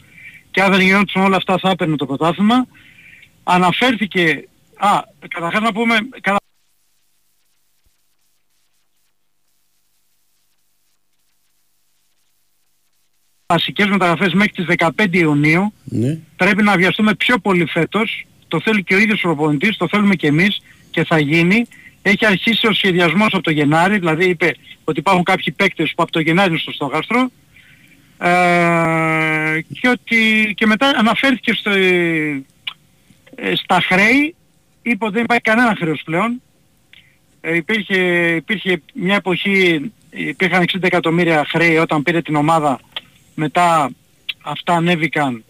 και 0.51 0.61
αν 0.61 0.71
δεν 0.71 0.81
γινόντουσαν 0.81 1.23
όλα 1.23 1.35
αυτά 1.35 1.57
θα 1.61 1.69
έπαιρνε 1.69 1.95
το 1.95 2.05
πρωτάθλημα 2.05 2.67
αναφέρθηκε 3.43 4.47
α, 4.77 4.89
καταρχάς 5.27 5.61
να 5.61 5.71
πούμε 5.73 5.95
κατα... 6.21 6.37
βασικές 13.51 13.87
μεταγραφές 13.87 14.33
μέχρι 14.33 14.51
τις 14.51 14.65
15 14.65 14.89
Ιουνίου 15.11 15.73
Ναι. 15.83 16.17
πρέπει 16.35 16.63
να 16.63 16.75
βιαστούμε 16.77 17.15
πιο 17.15 17.37
πολύ 17.37 17.65
φέτος. 17.65 18.25
Το 18.47 18.59
θέλει 18.61 18.83
και 18.83 18.95
ο 18.95 18.97
ίδιος 18.97 19.23
ο 19.23 19.27
προπονητής, 19.27 19.77
το 19.77 19.87
θέλουμε 19.87 20.15
και 20.15 20.27
εμείς 20.27 20.61
και 20.91 21.03
θα 21.03 21.19
γίνει. 21.19 21.67
Έχει 22.01 22.25
αρχίσει 22.25 22.67
ο 22.67 22.73
σχεδιασμός 22.73 23.33
από 23.33 23.43
το 23.43 23.51
Γενάρη, 23.51 23.97
δηλαδή 23.97 24.25
είπε 24.29 24.55
ότι 24.83 24.99
υπάρχουν 24.99 25.23
κάποιοι 25.23 25.53
παίκτες 25.53 25.93
που 25.95 26.03
από 26.03 26.11
το 26.11 26.19
Γενάρη 26.19 26.49
είναι 26.49 26.59
στο 26.59 26.71
στόχαστρο. 26.71 27.29
Ε, 28.17 29.61
και 29.79 29.87
ότι 29.89 30.53
και 30.55 30.65
μετά 30.65 30.87
αναφέρθηκε 30.97 31.53
στο, 31.53 31.69
ε, 31.71 32.41
στα 33.55 33.81
χρέη, 33.81 34.35
είπε 34.81 35.05
ότι 35.05 35.13
δεν 35.13 35.23
υπάρχει 35.23 35.43
κανένα 35.43 35.75
χρέος 35.79 36.01
πλέον. 36.05 36.41
Ε, 37.41 37.55
υπήρχε, 37.55 37.97
υπήρχε 38.35 38.81
μια 38.93 39.15
εποχή, 39.15 39.91
υπήρχαν 40.09 40.61
60 40.73 40.77
εκατομμύρια 40.81 41.45
χρέη 41.47 41.77
όταν 41.77 42.03
πήρε 42.03 42.21
την 42.21 42.35
ομάδα, 42.35 42.79
μετά 43.35 43.91
αυτά 44.41 44.73
ανέβηκαν 44.73 45.43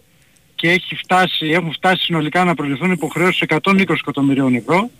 και 0.54 0.70
έχει 0.70 0.96
φτάσει, 0.96 1.46
έχουν 1.46 1.72
φτάσει 1.72 2.04
συνολικά 2.04 2.44
να 2.44 2.54
προβληθούν 2.54 2.90
υποχρεώσεις 2.90 3.44
120 3.48 3.80
εκατομμυρίων 3.90 4.54
ευρώ. 4.54 4.90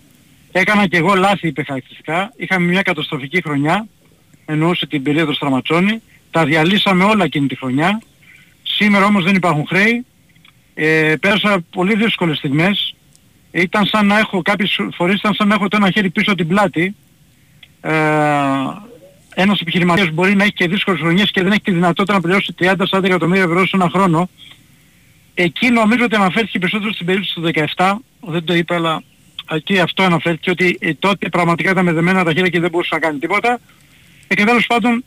Έκανα 0.53 0.87
και 0.87 0.97
εγώ 0.97 1.15
λάθη 1.15 1.49
είπε 1.49 1.63
χαρακτηριστικά. 1.63 2.33
Είχαμε 2.37 2.67
μια 2.67 2.83
καταστροφική 2.83 3.43
χρονιά, 3.43 3.87
εννοούσε 4.45 4.87
την 4.87 5.03
περίοδο 5.03 5.33
Στραματσόνη. 5.33 6.03
Τα 6.31 6.45
διαλύσαμε 6.45 7.05
όλα 7.05 7.25
εκείνη 7.25 7.47
τη 7.47 7.57
χρονιά. 7.57 8.01
Σήμερα 8.63 9.05
όμως 9.05 9.25
δεν 9.25 9.35
υπάρχουν 9.35 9.67
χρέη. 9.67 10.05
Ε, 10.75 11.15
πέρασα 11.21 11.65
πολύ 11.71 11.97
δύσκολες 11.97 12.37
στιγμές. 12.37 12.95
Ήταν 13.51 13.87
σαν 13.87 14.07
να 14.07 14.19
έχω, 14.19 14.43
κάποιες 14.43 14.79
φορές 14.95 15.19
ήταν 15.19 15.35
σαν 15.35 15.49
να 15.49 15.55
έχω 15.55 15.69
το 15.69 15.77
ένα 15.77 15.91
χέρι 15.91 16.11
πίσω 16.11 16.31
από 16.31 16.39
την 16.39 16.49
πλάτη. 16.49 16.95
Ε, 17.81 17.93
ένας 19.35 19.61
επιχειρηματίας 19.61 20.11
μπορεί 20.11 20.35
να 20.37 20.43
έχει 20.43 20.53
και 20.53 20.69
δύσκολες 20.69 21.01
χρονιές 21.01 21.31
και 21.31 21.43
δεν 21.43 21.53
έχει 21.53 21.61
τη 21.61 21.73
δυνατότητα 21.73 22.13
να 22.15 22.21
πληρώσει 22.21 22.55
30-40 22.61 23.05
εκατομμύρια 23.05 23.43
ευρώ 23.43 23.67
σε 23.67 23.77
ένα 23.77 23.89
χρόνο. 23.93 24.31
Εκεί 25.35 25.71
νομίζω 25.71 26.05
ότι 26.05 26.15
αναφέρθηκε 26.15 26.59
περισσότερο 26.59 26.93
στην 26.93 27.07
περίπτωση 27.07 27.35
του 27.35 27.51
17, 27.77 27.95
δεν 28.33 28.45
το 28.45 28.55
είπε 28.55 28.75
αλλά 28.75 29.03
εκεί 29.51 29.79
αυτό 29.79 30.03
αναφέρθηκε 30.03 30.51
ότι 30.51 30.77
ε, 30.81 30.95
τότε 30.95 31.29
πραγματικά 31.29 31.71
ήταν 31.71 31.85
με 31.85 31.93
δεμένα 31.93 32.25
τα 32.25 32.33
χέρια 32.33 32.49
και 32.49 32.61
δεν 32.61 32.71
μπορούσε 32.71 32.89
να 32.95 33.01
κάνει 33.01 33.19
τίποτα. 33.19 33.61
Ε, 34.29 34.35
και 34.35 34.45
τέλος 34.45 34.67
πάντων 34.67 35.05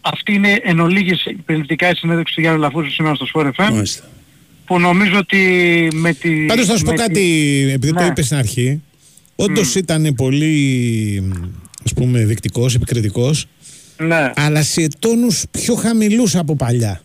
αυτή 0.00 0.32
είναι 0.34 0.60
εν 0.62 0.80
ολίγης 0.80 1.26
περιληπτικά 1.44 1.90
η 1.90 1.94
συνέντευξη 1.94 2.34
του 2.34 2.40
Γιάννη 2.40 2.60
Λαφούζου 2.60 2.90
σήμερα 2.90 3.14
στο 3.14 3.26
Sport 3.34 3.46
FM 3.46 3.70
Μάλιστα. 3.72 4.04
που 4.64 4.80
νομίζω 4.80 5.18
ότι 5.18 5.38
με 5.94 6.12
τη... 6.12 6.30
Πάντως 6.46 6.66
θα 6.66 6.76
σου 6.76 6.84
πω 6.84 6.90
με 6.90 6.96
τη- 6.96 7.02
κάτι, 7.02 7.20
επειδή 7.72 7.92
το 7.94 8.00
Ναι. 8.00 8.06
είπες 8.06 8.24
στην 8.24 8.36
αρχή. 8.36 8.82
Όντως 9.36 9.74
ήταν 9.74 10.14
πολύ, 10.16 11.32
ας 11.84 11.92
πούμε, 11.92 12.24
δεικτικός, 12.24 12.74
επικριτικός, 12.74 13.46
Ναι, 13.98 14.30
αλλά 14.36 14.62
σε 14.62 14.86
τόνους 14.98 15.42
πιο 15.50 15.74
χαμηλούς 15.74 16.34
από 16.36 16.56
παλιά. 16.56 17.02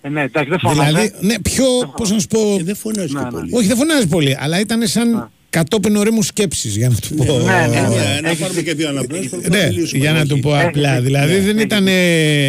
ε, 0.00 0.08
ναι, 0.08 0.22
εντάξει 0.22 0.50
δεν 0.50 0.58
φωνάζε. 0.58 0.88
Δηλαδή, 0.90 1.12
ναι, 1.20 1.34
πιο, 1.40 1.64
πώς 1.96 2.10
να 2.10 2.18
σου 2.18 2.26
πω, 2.26 2.56
Ε, 2.60 2.62
δεν 2.62 2.76
φωνάζει 2.76 3.12
Ναι, 3.12 3.18
και 3.18 3.24
ναι. 3.24 3.30
πολύ. 3.30 3.50
όχι 3.54 3.66
δεν 3.66 3.76
φωνάζει 3.76 4.06
πολύ, 4.06 4.36
αλλά 4.40 4.60
ήταν 4.60 4.86
σαν 4.86 5.30
κατόπιν 5.50 5.96
ωρίμου 5.96 6.22
σκέψης, 6.22 6.76
για 6.76 6.88
να 6.88 6.94
του 6.94 7.14
πω. 7.14 7.24
Ναι, 7.24 7.66
ναι, 7.66 7.80
ναι. 7.80 8.16
Ε, 8.16 8.20
Να 8.20 8.34
πάρουμε 8.34 8.60
και 8.62 8.74
δύο 8.74 8.88
αναπνεύσεις. 8.88 9.30
πρώτα 9.30 9.48
Ναι, 9.48 9.58
να 9.62 9.66
μιλήσουμε, 9.68 10.02
για 10.02 10.12
να 10.12 10.18
όχι. 10.18 10.28
το 10.28 10.36
πω 10.36 10.56
Έχει, 10.56 10.64
απλά. 10.66 10.92
έχει, 10.92 11.02
Δηλαδή 11.02 11.32
ναι, 11.34 11.40
δεν 11.40 11.56
έχει. 11.56 11.64
ήταν, 11.64 11.84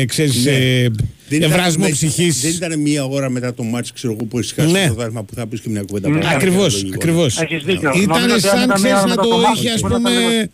ξέρεις, 0.08 0.46
Ναι. 0.46 0.52
ε, 0.52 0.90
Δεν 1.30 1.38
ήταν 1.40 1.52
ευράσμο 1.52 1.84
με- 1.86 1.92
ψυχής. 1.92 2.42
Δεν 2.42 2.52
ήταν 2.52 2.80
μία 2.80 3.06
ώρα 3.06 3.30
μετά 3.30 3.54
το 3.54 3.64
μάτς, 3.64 3.92
ξέρω 3.94 4.14
εγώ, 4.14 4.26
που 4.26 4.38
έχεις 4.38 4.52
χάσει 4.52 4.72
Ναι. 4.72 4.88
το 4.88 4.94
δάρμα 4.94 5.24
που 5.24 5.34
θα 5.36 5.48
πεις 5.48 5.60
και 5.62 5.70
μια 5.70 5.82
κουβέντα. 5.82 6.08
Ναι. 6.10 6.14
παραπάνω. 6.14 6.38
Ακριβώς, 6.38 6.74
Λογικό. 6.74 6.96
ακριβώς. 6.96 7.40
Έχεις 7.42 7.64
δίκιο. 7.64 7.82
Νομίζω 7.90 8.04
Ήταν 8.04 8.24
ότι 8.24 8.32
αν 8.34 8.40
σαν, 8.40 8.64
ήταν 8.64 8.68
ξέρεις, 8.76 8.84
μία 8.84 8.94
ώρα 8.98 9.02
να 9.02 9.08
μετά 9.10 9.22
το 9.22 9.30
το 9.30 9.38
μάτς, 9.38 9.60
είχε, 9.60 9.70
ας 9.70 9.82
μπορεί 9.82 9.94
να 9.94 10.00
πούμε, 10.00 10.10
ήταν 10.12 10.30
λίγο- 10.30 10.50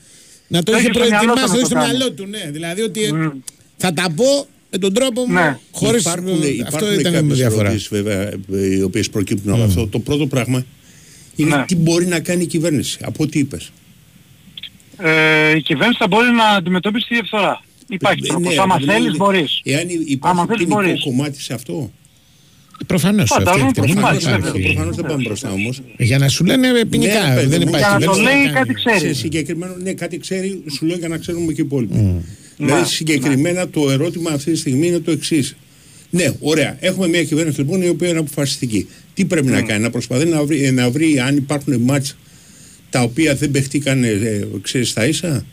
να 0.51 0.63
το 0.63 0.71
Το 0.71 0.77
είχε 0.77 0.89
είχε 0.89 0.99
στο 0.99 1.09
μυαλό 1.09 1.19
του 1.19 1.33
προετοιμάσει, 1.33 1.41
να 1.41 1.47
το 1.47 1.51
είχε 1.51 1.59
το 1.61 1.65
στο 1.65 1.75
κάνει. 1.75 1.97
μυαλό 1.97 2.11
του, 2.11 2.25
ναι. 2.25 2.51
Δηλαδή 2.51 2.81
ότι 2.81 3.03
ε, 3.03 3.11
Μμ. 3.13 3.29
θα 3.77 3.93
τα 3.93 4.11
πω 4.15 4.47
με 4.71 4.77
τον 4.77 4.93
τρόπο 4.93 5.25
μου, 5.27 5.33
Ναι. 5.33 5.57
χωρίς, 5.71 6.01
Υπάρχουν, 6.01 6.27
ε, 6.27 6.33
αυτό 6.67 6.85
υπάρχουν 6.85 6.99
ήταν 6.99 7.13
η 7.13 7.15
κάποιες 7.15 7.37
διαφορά. 7.37 7.63
ερωτήσεις, 7.69 7.87
βέβαια, 7.89 8.21
ε, 8.53 8.75
οι 8.77 8.81
οποίες 8.81 9.09
προκύπτουν 9.09 9.53
από 9.53 9.63
αυτό. 9.63 9.87
Το 9.87 9.99
πρώτο 9.99 10.27
πράγμα 10.27 10.65
είναι 11.35 11.55
Ναι. 11.55 11.65
τι 11.65 11.75
μπορεί 11.75 12.05
να 12.05 12.19
κάνει 12.19 12.43
η 12.43 12.45
κυβέρνηση, 12.45 12.97
από 13.03 13.23
ό,τι 13.23 13.39
είπες. 13.39 13.71
Ε, 14.97 15.55
η 15.55 15.61
κυβέρνηση 15.61 15.97
θα 15.99 16.07
μπορεί 16.07 16.31
να 16.31 16.45
αντιμετωπίσει 16.45 17.07
τη 17.07 17.13
διαφθορά. 17.13 17.63
Υπάρχει 17.87 18.21
Ε, 18.23 18.27
τρόπος. 18.27 18.55
ναι, 18.55 18.61
Άμα 18.61 18.77
δηλαδή, 18.77 18.99
θέλεις 19.01 19.17
μπορείς. 19.17 19.61
Εάν 19.63 19.79
Άμα 19.81 19.91
υπάρχει 20.07 20.37
θέλεις 20.47 20.57
ποινικό 20.57 20.75
μπορείς. 20.75 21.03
κομμάτι 21.03 21.41
σε 21.41 21.53
αυτό. 21.53 21.91
Προφανώς, 22.87 23.29
Φαντάζομαι 23.29 23.65
αυτή 23.65 23.79
πως 23.79 23.89
η 23.89 23.93
υπάρχει, 23.97 24.23
υπάρχει. 24.27 24.41
βέβαια. 24.51 24.61
Προφανώς 24.73 24.95
δεν 24.95 25.05
πάμε 25.05 25.21
μπροστά 25.23 25.51
όμως. 25.51 25.81
Για 25.97 26.17
να 26.17 26.27
σου 26.27 26.45
λένε 26.45 26.85
ποινικά, 26.89 27.27
Ναι, 27.27 27.35
παιδί 27.35 27.47
δεν 27.47 27.61
μου. 27.63 27.67
υπάρχει. 27.67 27.85
Για 27.87 27.93
να 27.93 27.97
δεν 27.99 28.07
το 28.07 28.13
σου 28.13 28.21
λέει 28.21 28.33
κάνει. 28.43 28.49
κάτι 28.53 28.73
ξέρεις. 28.73 29.01
Σε 29.01 29.13
συγκεκριμένο, 29.13 29.75
ναι, 29.83 29.93
κάτι 29.93 30.17
ξέρει, 30.17 30.63
σου 30.75 30.85
λέω 30.85 30.97
για 30.97 31.07
να 31.07 31.17
ξέρουμε 31.17 31.45
και 31.53 31.61
οι 31.61 31.63
υπόλοιποι. 31.65 31.93
Mm. 31.95 32.23
Δηλαδή, 32.57 32.79
Ναι, 32.81 32.85
συγκεκριμένα 32.87 33.67
το 33.69 33.91
ερώτημα 33.91 34.31
αυτή 34.31 34.51
τη 34.51 34.57
στιγμή 34.57 34.87
είναι 34.87 34.99
το 34.99 35.11
εξής. 35.11 35.55
Ναι, 36.09 36.25
ωραία. 36.39 36.77
Έχουμε 36.79 37.07
μια 37.07 37.23
κυβέρνηση 37.23 37.59
λοιπόν 37.59 37.81
η 37.81 37.87
οποία 37.89 38.09
είναι 38.09 38.19
αποφασιστική. 38.19 38.87
Τι 39.13 39.25
πρέπει 39.25 39.47
Mm. 39.47 39.51
να 39.51 39.61
κάνει, 39.61 39.83
να 39.83 39.89
προσπαθεί 39.89 40.25
να 40.25 40.43
βρει, 40.45 40.71
να 40.71 40.89
βρει 40.89 41.19
αν 41.19 41.37
υπάρχουν 41.37 41.81
μάτς 41.81 42.17
τα 42.89 43.01
οποία 43.01 43.35
δεν 43.35 43.51
παιχτήκαν, 43.51 44.03
ε, 44.03 44.47
ξέρεις, 44.61 44.89
στα 44.89 45.07
ίσα; 45.07 45.45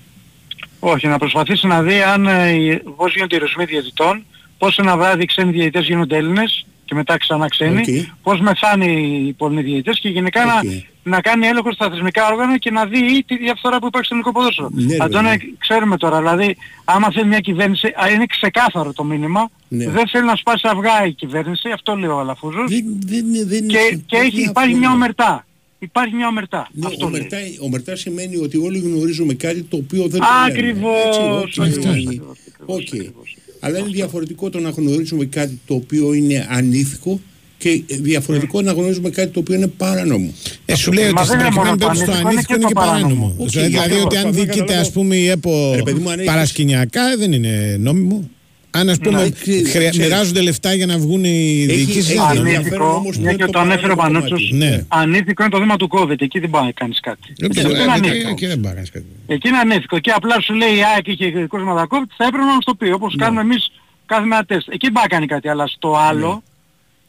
Όχι, 0.78 1.06
να 1.06 1.18
προσπαθήσει 1.18 1.66
να 1.66 1.82
δει 1.82 2.02
αν 2.02 2.26
ε, 2.26 2.80
πώς 2.96 3.14
γίνονται 3.14 3.36
ορισμοί 3.36 3.64
διαιτητών, 3.64 4.24
πώς 4.58 4.78
ένα 4.78 4.96
βράδυ 4.96 5.22
οι 5.22 5.26
ξένοι 5.26 5.52
διαιτητές 5.52 5.86
γίνονται 5.86 6.16
Έλληνες 6.16 6.66
και 6.86 6.94
μετά 6.94 7.16
ξανά 7.16 7.48
ξένοι, 7.48 7.80
Οκ. 7.80 8.06
πώς 8.22 8.40
μεθάνει 8.40 9.24
οι 9.28 9.32
πολλοί 9.32 9.62
διαιτητές 9.62 10.00
και 10.00 10.08
γενικά 10.08 10.42
Οκ. 10.42 10.48
να, 10.48 10.60
να 11.02 11.20
κάνει 11.20 11.46
έλεγχο 11.46 11.72
στα 11.72 11.90
θεσμικά 11.90 12.26
όργανα 12.32 12.58
και 12.58 12.70
να 12.70 12.86
δει 12.86 13.24
τη 13.26 13.36
διαφθορά 13.36 13.78
που 13.78 13.86
υπάρχει 13.86 14.06
στο 14.06 14.14
ελληνικό 14.14 14.32
ποδόσφαιρο. 14.38 14.68
Ναι, 14.72 14.96
ρε 14.96 15.04
Αντώνη, 15.04 15.28
παιδί. 15.28 15.54
ξέρουμε 15.58 15.96
τώρα, 15.96 16.18
δηλαδή 16.18 16.56
άμα 16.84 17.10
θέλει 17.12 17.26
μια 17.26 17.40
κυβέρνηση, 17.40 17.86
α, 17.86 18.08
είναι 18.10 18.26
ξεκάθαρο 18.26 18.92
το 18.92 19.04
μήνυμα, 19.04 19.50
Ναι. 19.68 19.88
δεν 19.88 20.08
θέλει 20.08 20.24
να 20.26 20.36
σπάσει 20.36 20.68
αυγά 20.68 21.06
η 21.06 21.12
κυβέρνηση, 21.12 21.68
αυτό 21.70 21.94
λέει 21.94 22.10
ο 22.10 22.18
Αλαφούζος, 22.18 22.70
Δεν, 22.70 22.84
δεν, 23.06 23.24
δεν 23.48 23.66
και, 23.66 23.78
είναι 23.78 24.02
και 24.06 24.16
έχει, 24.16 24.30
πολύ 24.30 24.42
υπάρχει 24.42 24.74
μια 24.74 24.92
ομερτά. 24.94 25.46
Υπάρχει 25.78 26.14
μια 26.14 26.26
ομερτά. 26.28 26.68
Ναι, 26.72 26.86
αυτό 26.86 27.08
λέει. 27.08 27.18
ομερτά, 27.18 27.36
ομερτά 27.60 27.96
σημαίνει 27.96 28.36
ότι 28.36 28.56
όλοι 28.56 28.78
γνωρίζουμε 28.78 29.34
κάτι 29.34 29.62
το 29.62 29.76
οποίο 29.76 30.02
δεν 30.08 30.20
το 30.20 30.26
λέμε. 30.26 30.46
Ακριβώς, 30.58 31.06
Έτσι, 31.06 31.20
ακριβώς, 31.20 31.58
όχι, 31.58 31.88
ακριβώς, 31.88 32.38
Οκ. 32.66 32.80
ακριβώς, 32.80 32.84
ακριβώς. 32.92 33.36
Αλλά 33.60 33.78
είναι 33.78 33.88
διαφορετικό 33.92 34.50
το 34.50 34.60
να 34.60 34.70
γνωρίζουμε 34.70 35.24
κάτι 35.24 35.60
το 35.66 35.74
οποίο 35.74 36.12
είναι 36.12 36.46
ανήθικο 36.50 37.20
Και 37.58 37.82
διαφορετικό 37.88 38.62
να 38.62 38.72
γνωρίζουμε 38.72 39.10
κάτι 39.10 39.30
το 39.32 39.40
οποίο 39.40 39.54
είναι 39.54 39.66
παράνομο. 39.66 40.32
Ε, 40.66 40.74
σου 40.74 40.92
λέει 40.92 41.04
Μα 41.12 41.20
ότι 41.20 41.26
στην 41.28 41.38
δεν 41.38 41.46
είναι 41.46 41.54
προκειμένη 41.54 41.68
μόνο 41.68 41.76
περίπτωση 41.76 42.04
το 42.04 42.10
πανετικό, 42.22 42.30
είναι 42.30 42.30
ανήθικο 42.30 42.54
και 42.54 42.60
είναι 42.60 42.66
και 42.68 42.74
το 42.74 42.80
παράνομο. 42.80 43.14
παράνομο. 43.14 43.34
Οκ, 43.44 43.50
Δηλαδή 43.50 43.76
ακριβώς, 43.78 44.04
ότι 44.04 44.16
αν 44.16 44.24
αυτό 44.26 44.36
διοικείται 44.36 44.54
καταλαβαίνω. 44.58 44.80
ας 44.80 44.90
πούμε 44.92 45.16
η 45.16 45.26
ΕΠΟ 45.28 45.72
Ρε 45.74 45.82
παιδί 45.82 46.00
μου, 46.00 46.10
αν 46.10 46.18
έχεις- 46.18 46.30
παρασκηνιακά 46.30 47.16
δεν 47.18 47.32
είναι 47.32 47.76
νόμιμο. 47.80 48.30
Αν 48.76 48.88
ας 48.88 48.98
πούμε 48.98 49.22
Ναι, 49.22 49.30
ξέρεις, 49.30 49.70
χρεια- 49.70 49.90
ξέρεις. 49.90 49.98
μοιράζονται 49.98 50.40
λεφτά 50.40 50.74
για 50.74 50.86
να 50.86 50.98
βγουν 50.98 51.24
οι 51.24 51.28
Έχει- 51.28 51.74
διοικήσεις 51.74 52.08
έχει 52.10 52.18
δεν 52.18 52.24
είναι 52.24 52.34
νόμιμο. 52.34 52.54
ενδιαφέρον 52.54 52.80
Ανήθικο, 52.86 52.96
όμως 52.96 53.16
μια 53.18 53.30
το 53.36 53.44
και 53.46 53.52
το 53.52 53.58
ανέφερε 53.58 53.92
ο 53.92 53.96
παράνομο 53.96 54.20
Πανούτσος, 54.24 54.50
κομμάτι. 54.50 54.70
Ναι. 54.70 54.84
ανήθικο 54.88 55.42
είναι 55.42 55.52
το 55.52 55.58
βήμα 55.58 55.76
του 55.76 55.88
COVID, 55.92 56.20
εκεί 56.20 56.38
δεν 56.38 56.50
πάει 56.50 56.64
να 56.64 56.70
κάνεις 56.70 57.00
κάτι. 57.00 57.32
Δεν 57.38 57.50
Εκεί 57.50 57.58
ξέρω, 57.58 57.74
είναι 57.74 57.82
ε, 57.82 57.92
ανήθικο. 57.92 58.28
εκεί 58.28 58.46
δεν 58.46 58.60
πάει 58.60 58.70
να 58.70 58.74
κάνεις 58.74 58.90
κάτι. 58.90 59.04
Εκεί 59.26 59.48
είναι 59.48 59.58
ανήθικο. 59.58 59.98
Και 59.98 60.10
απλά 60.10 60.40
σου 60.40 60.54
λέει 60.54 60.74
η 60.76 60.82
ΑΕΚ 60.94 61.06
είχε 61.06 61.46
κρούσματα 61.50 61.86
COVID, 61.90 62.08
θα 62.16 62.24
έπρεπε 62.24 62.44
να 62.44 62.54
μας 62.54 62.64
το 62.64 62.74
πει, 62.74 62.90
όπως 62.90 63.14
Ναι. 63.14 63.22
κάνουμε 63.24 63.40
εμείς 63.40 63.70
κάθε 64.06 64.26
μέρα 64.26 64.44
τεστ. 64.44 64.68
Εκεί 64.68 64.84
δεν 64.86 64.92
πάει 64.92 65.04
να 65.08 65.08
κάνει 65.14 65.26
κάτι, 65.26 65.48
αλλά 65.48 65.66
στο 65.66 65.96
άλλο, 66.08 66.42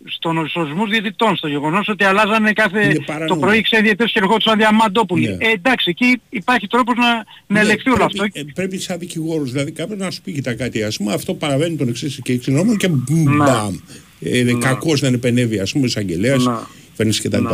στον 0.06 0.38
ορισμούς 0.56 0.90
διαιτητών, 0.90 1.36
στο 1.36 1.48
γεγονός 1.48 1.88
ότι 1.88 2.04
αλλάζανε 2.04 2.54
κάθε... 2.54 2.84
Είναι 2.86 2.94
το 2.94 3.02
παράνομο. 3.06 3.40
πρωί 3.42 3.62
ξέρει 3.62 3.82
διαιτητές 3.82 4.12
και 4.12 4.20
ερχόντουσαν 4.20 4.58
διαμαντόπουλοι. 4.58 5.28
Ναι. 5.28 5.34
Ε, 5.46 5.52
εντάξει, 5.52 5.90
εκεί 5.90 6.22
υπάρχει 6.30 6.68
τρόπος 6.68 6.96
να, 6.98 7.14
να 7.14 7.24
Ναι, 7.48 7.60
ελεγχθεί 7.60 7.90
όλο 7.90 7.98
πρέπει, 7.98 8.20
αυτό. 8.24 8.40
ε, 8.40 8.44
Πρέπει 8.54 8.80
σαν 8.80 9.00
δικηγόρος, 9.00 9.52
δηλαδή 9.52 9.72
κάποιος 9.72 10.00
να 10.00 10.12
σου 10.12 10.22
πει 10.22 10.32
κοιτά 10.32 10.54
κάτι, 10.54 10.84
ας 10.84 10.98
πούμε, 10.98 11.14
αυτό 11.14 11.34
παραβαίνει 11.34 11.76
τον 11.76 11.88
εξής 11.88 12.20
και 12.24 12.34
εξή 12.34 12.52
νόμο 12.52 12.76
και 12.78 12.88
μπαμ. 12.88 13.76
Ε, 14.20 14.44
Ναι. 14.44 14.54
Κακός 14.54 15.02
να 15.02 15.08
επενεύει, 15.08 15.60
ας 15.60 15.72
πούμε, 15.72 15.86
εισαγγελέα, 15.86 16.36
Να. 16.36 16.68
κυβέρνηση 16.90 17.22
κτλ. 17.22 17.46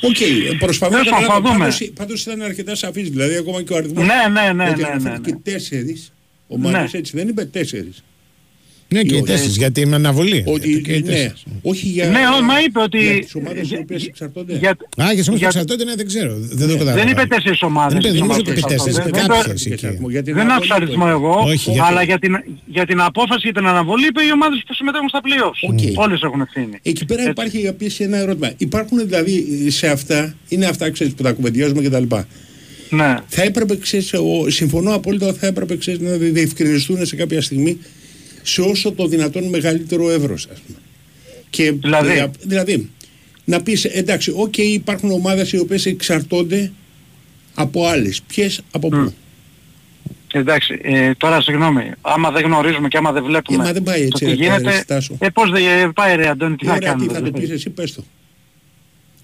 Οκ, 0.00 0.20
ε, 0.20 0.56
προσπαθώ 0.58 0.96
να 0.96 1.02
Τέλος 1.02 1.18
πάντων, 1.18 1.26
καταλάβω. 1.26 1.46
θα 1.46 1.52
δούμε. 1.52 1.58
Πάντως, 1.64 1.90
πάντως 1.94 2.22
ήταν 2.22 2.42
αρκετά 2.42 2.74
σαφής, 2.74 3.10
δηλαδή 3.10 3.36
ακόμα 3.36 3.62
και 3.62 3.72
ο 3.72 3.76
αριθμός. 3.76 4.06
Ναι, 4.06 4.40
ναι, 4.40 4.52
ναι, 4.52 4.70
Ότι 4.70 4.80
ναι, 4.80 4.86
ναι, 4.86 4.92
αναφέρθηκε 4.92 5.30
ναι. 5.30 5.38
τέσσερις 5.52 6.12
ομάδες, 6.48 6.78
Ναι. 6.78 6.88
έτσι 6.92 7.16
δεν 7.16 7.28
είπε 7.28 7.44
τέσσερις. 7.44 8.02
Ναι 8.90 9.02
και 9.02 9.14
οι 9.14 9.18
όχι. 9.18 9.26
τέσσερις 9.26 9.56
για 9.56 9.70
την 9.70 9.94
αναβολή. 9.94 10.42
Ότι 10.46 10.80
Και 10.80 10.92
οι 10.92 11.00
ναι, 11.00 11.06
τέσσερις. 11.10 11.42
όχι 11.62 11.86
για. 11.88 12.06
Ναι, 12.06 12.18
ο- 12.38 12.42
μα 12.44 12.60
είπε 12.66 12.80
ότι... 12.80 12.98
Για 12.98 13.20
τις 13.20 13.34
ομάδες 13.34 13.62
οι 13.62 13.66
για- 13.66 13.78
οποίες 13.78 14.04
εξαρτώνται. 14.06 14.56
για- 14.56 14.70
Α, 14.70 14.76
για 14.96 15.06
τις 15.06 15.28
ομάδες 15.28 15.38
για- 15.38 15.46
εξαρτώνται, 15.46 15.84
ναι, 15.84 15.94
δεν 15.94 16.06
ξέρω. 16.06 16.34
Δεν 16.38 16.66
το 16.68 16.72
κατάλαβα. 16.72 16.98
Δεν 17.02 17.08
είπε 17.12 17.24
τέσσερις 17.34 17.62
ομάδες. 17.62 17.92
Δεν 17.92 18.00
είπε, 18.00 18.08
τις 18.10 18.18
δεν 18.18 18.26
νομίζω 18.26 18.40
ομάδες 18.40 18.40
ότι 18.40 18.50
είπε 18.50 18.74
εξαρτώνται. 18.74 18.74
τέσσερις, 18.74 18.96
Δεν- 18.96 19.08
είπε 19.08 19.18
δεν- 19.18 19.28
κάποιες 19.28 20.22
εκεί. 20.24 20.32
Δεν 20.40 20.50
άκουσα 20.56 20.74
αριθμό 20.74 21.06
εγώ, 21.16 21.34
Όχι, 21.52 21.70
γιατί- 21.70 21.88
αλλά 21.88 22.02
για 22.02 22.18
την, 22.18 22.32
για 22.76 22.84
την 22.86 22.98
απόφαση 23.00 23.40
για 23.48 23.52
την 23.58 23.66
αναβολή 23.66 24.06
είπε 24.06 24.22
οι 24.28 24.32
ομάδες 24.38 24.58
που 24.66 24.74
συμμετέχουν 24.74 25.08
στα 25.08 25.20
playoffs. 25.26 25.60
Οκ. 25.72 25.82
Όλες 26.04 26.20
έχουν 26.22 26.40
ευθύνη. 26.40 26.76
Εκεί 26.82 27.04
πέρα 27.04 27.22
υπάρχει 27.34 27.58
επίσης 27.74 27.98
ένα 28.04 28.16
ερώτημα. 28.24 28.48
Υπάρχουν 28.56 28.98
δηλαδή 29.06 29.34
σε 29.70 29.86
αυτά, 29.96 30.34
είναι 30.48 30.66
αυτά 30.66 30.90
ξέρεις, 30.90 31.12
που 31.14 31.22
τα 31.22 31.32
κουβεντιάζουμε 31.32 31.82
κτλ. 31.82 32.04
Ναι. 32.90 33.16
Θα 33.26 33.42
έπρεπε, 33.42 33.76
ξέρεις, 33.76 34.12
εγώ 34.12 34.50
συμφωνώ 34.50 34.94
απόλυτα, 34.94 35.32
θα 35.32 35.46
έπρεπε 35.46 35.76
ξέρεις, 35.76 36.00
να 36.00 36.10
διευκρινιστούν 36.16 37.06
σε 37.06 37.16
κάποια 37.16 37.42
στιγμή 37.42 37.78
σε 38.48 38.60
όσο 38.60 38.92
το 38.92 39.06
δυνατόν 39.06 39.44
μεγαλύτερο 39.44 40.10
εύρος, 40.10 40.48
ας 40.52 40.58
πούμε. 40.60 40.78
Και, 41.50 41.72
Δηλαδή; 41.72 42.18
ε, 42.18 42.30
δηλαδή, 42.40 42.90
να 43.44 43.62
πεις, 43.62 43.84
εντάξει, 43.84 44.32
οκ, 44.36 44.58
υπάρχουν 44.58 45.10
ομάδες 45.10 45.52
οι 45.52 45.58
οποίες 45.58 45.86
εξαρτώνται 45.86 46.72
από 47.54 47.86
άλλες. 47.86 48.22
Ποιες, 48.26 48.60
από 48.70 48.88
πού. 48.88 49.12
Εντάξει, 50.32 50.78
ε, 50.82 51.10
τώρα 51.14 51.40
συγγνώμη, 51.40 51.90
άμα 52.00 52.30
δεν 52.30 52.42
γνωρίζουμε 52.44 52.88
και 52.88 52.96
άμα 52.96 53.12
δεν 53.12 53.24
βλέπουμε 53.24 53.62
Ε, 53.62 53.66
μα 53.66 53.72
δεν 53.72 53.82
πάει 53.82 54.00
έτσι, 54.02 54.10
το 54.10 54.18
τι 54.18 54.24
ρε, 54.24 54.30
ρε, 54.30 54.42
γίνεται, 54.56 54.78
Στάσο. 54.78 55.16
ε, 55.18 55.28
πώς 55.28 55.50
δεν 55.50 55.62
ε, 55.66 55.90
πάει 55.94 56.16
ρε 56.16 56.28
Αντώνη, 56.28 56.56
τι 56.56 56.64
θα 56.66 56.72
Ωραία, 56.72 56.80
τι 56.80 56.86
κάνουμε. 57.06 57.12
θα 57.12 57.18
το 57.18 57.24
δηλαδή; 57.24 57.40
πεις 57.40 57.50
εσύ, 57.50 57.70
πες 57.70 57.94
το. 57.94 58.04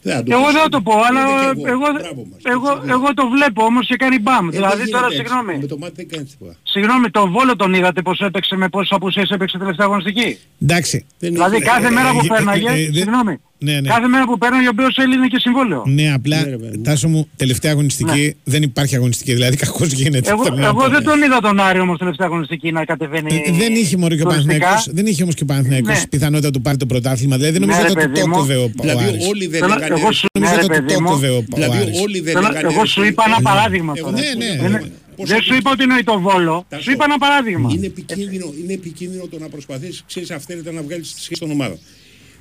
Δεν 0.06 0.14
θα 0.16 0.22
το 0.22 0.30
Εγώ 0.34 0.44
πεις. 0.44 0.52
δεν 0.52 0.62
θα 0.62 0.68
το 0.68 0.80
πω, 0.86 0.92
αλλά 1.08 1.20
Ούτε 1.24 1.60
κι 1.60 1.66
εγώ, 1.74 1.78
Μπράβο 1.98 2.22
μας. 2.30 2.40
εγώ, 2.54 2.68
Έτσι, 2.72 2.86
ναι. 2.86 2.92
εγώ 2.92 3.08
το 3.14 3.24
βλέπω 3.34 3.60
όμως 3.64 3.86
και 3.86 3.96
κάνει 3.96 4.18
μπαμ. 4.18 4.36
Ε, 4.36 4.50
δεν 4.50 4.50
δηλαδή 4.50 4.74
γίνεται 4.76 4.90
τώρα 4.96 5.06
έτσι. 5.06 5.16
συγγνώμη, 5.18 5.54
Με 5.60 5.66
το 5.66 5.76
μάτι 5.78 5.92
δεν 5.96 6.08
κάνεις 6.08 6.30
τίποτα. 6.30 6.54
συγγνώμη, 6.62 7.10
το 7.10 7.22
Βόλο 7.34 7.56
τον 7.56 7.74
είδατε 7.74 8.02
πως 8.02 8.18
έπαιξε 8.20 8.56
με 8.56 8.68
πόσες 8.68 8.92
απουσίες 8.96 9.30
έπαιξε 9.30 9.58
τελευταία 9.58 9.86
αγωνιστική; 9.86 10.38
Εντάξει. 10.62 11.06
Δεν 11.18 11.32
Δηλαδή 11.32 11.56
έχει- 11.56 11.64
κάθε 11.64 11.86
ε, 11.86 11.90
μέρα 11.90 12.08
ε, 12.08 12.12
που 12.12 12.24
ε, 12.24 12.28
πέρναγε, 12.28 12.68
ε, 12.68 12.72
ε, 12.72 12.74
δεν- 12.84 12.94
συγγνώμη, 12.94 13.34
Ναι, 13.64 13.80
ναι. 13.80 13.88
κάθε 13.88 14.06
μέρα 14.06 14.24
που 14.24 14.38
πέρναγε 14.38 14.66
ο 14.66 14.70
οποίος 14.72 14.96
έλυνε 14.96 15.26
και 15.26 15.38
συμβόλαιο. 15.38 15.82
Ναι, 15.86 16.12
απλά 16.12 16.42
Ναι, 16.44 16.50
ρε, 16.50 16.56
παιδί 16.56 16.76
μου. 16.76 16.82
τάσο 16.82 17.08
μου, 17.08 17.28
τελευταία 17.36 17.72
αγωνιστική 17.72 18.34
δεν 18.44 18.62
υπάρχει 18.62 18.94
αγωνιστική. 18.96 19.32
Δηλαδή 19.32 19.56
κακώς 19.56 19.92
γίνεται. 19.92 20.30
Εγώ, 20.30 20.44
θέλω 20.44 20.56
να 20.56 20.66
εγώ 20.66 20.80
πω. 20.82 20.88
δεν 20.88 21.02
τον 21.02 21.22
είδα 21.22 21.40
τον 21.40 21.60
Άρη 21.60 21.78
όμως 21.80 21.98
τελευταία 21.98 22.26
αγωνιστική 22.26 22.72
να 22.72 22.84
κατεβαίνει 22.84 23.42
Ε, 23.46 23.52
Δεν 23.52 23.74
είχε 23.74 23.96
μόνο 23.96 24.14
και 24.16 24.22
ο 24.22 24.24
τουριστικά. 24.24 24.52
Παναθηναϊκός, 24.58 24.88
δεν 24.94 25.06
είχε 25.06 25.22
όμως 25.22 25.34
και 25.34 25.42
ο 25.42 25.46
Παναθηναϊκός 25.46 25.98
Ναι. 25.98 26.06
πιθανότητα 26.06 26.50
του 26.50 26.60
πάρει 26.60 26.76
το 26.76 26.86
πρωτάθλημα. 26.86 27.36
Δηλαδή 27.36 27.58
δεν 27.58 27.66
Ναι, 27.66 27.74
νομίζω 27.74 27.86
ρε, 27.86 27.90
ότι 27.92 28.00
θα 28.00 28.06
του 28.06 28.12
παιδί 28.12 28.20
το 28.20 28.28
μου. 28.28 28.34
κόβε 28.36 28.56
ο 28.56 28.62
ο 28.64 28.72
Δηλαδή 28.80 29.04
Άρης. 29.08 29.26
όλοι 29.28 29.46
δεν 29.46 29.60
Θέλω- 29.60 29.74
λέγανε... 29.74 30.00
εγώ 30.00 30.12
σου- 30.12 30.26
Νομίζω 30.38 30.54
ναι, 30.54 30.62
ότι 30.64 30.66
ρε, 30.68 30.74
θα 30.74 30.80
του 30.80 30.84
παιδί 30.84 30.94
το 30.94 31.00
μου. 31.02 31.08
κόβε 31.08 31.28
ο 31.28 31.36
ο 31.36 31.44
Δηλαδή 31.54 31.78
Άρης. 31.78 32.00
όλοι 32.00 32.20
δεν 32.20 32.32
Θέλω- 32.34 32.48
λέγανε... 32.48 32.68
Εγώ 32.74 32.84
σου 32.86 33.04
είπα 33.04 33.22
ένα 33.26 33.40
παράδειγμα 33.48 33.92
Εγώ 33.96 34.10
τώρα. 34.10 34.20
ναι, 34.22 34.44
ναι, 34.44 34.62
Δεν- 34.62 34.70
ναι. 34.70 34.80
Πώς 35.16 35.28
Δεν 35.28 35.36
θα 35.36 35.42
σου 35.42 35.48
πεις- 35.48 35.58
είπα 35.58 35.70
ότι 35.70 35.82
εννοεί 35.82 36.02
το 36.02 36.20
Βόλο. 36.20 36.66
Τάσο, 36.68 36.82
Σου 36.82 36.90
είπα 36.90 37.04
ένα 37.04 37.18
παράδειγμα. 37.18 37.70
Είναι 37.74 37.86
επικίνδυνο, 37.86 38.46
είναι 38.62 38.72
επικίνδυνο 38.72 39.24
το 39.30 39.38
να 39.38 39.48
προσπαθείς, 39.48 40.02
ξέρεις, 40.06 40.30
αυθαίρετα 40.30 40.72
να 40.72 40.82
βγάλεις 40.82 41.14
τη 41.14 41.20
σχέση 41.20 41.40
των 41.40 41.50
ομάδων. 41.50 41.78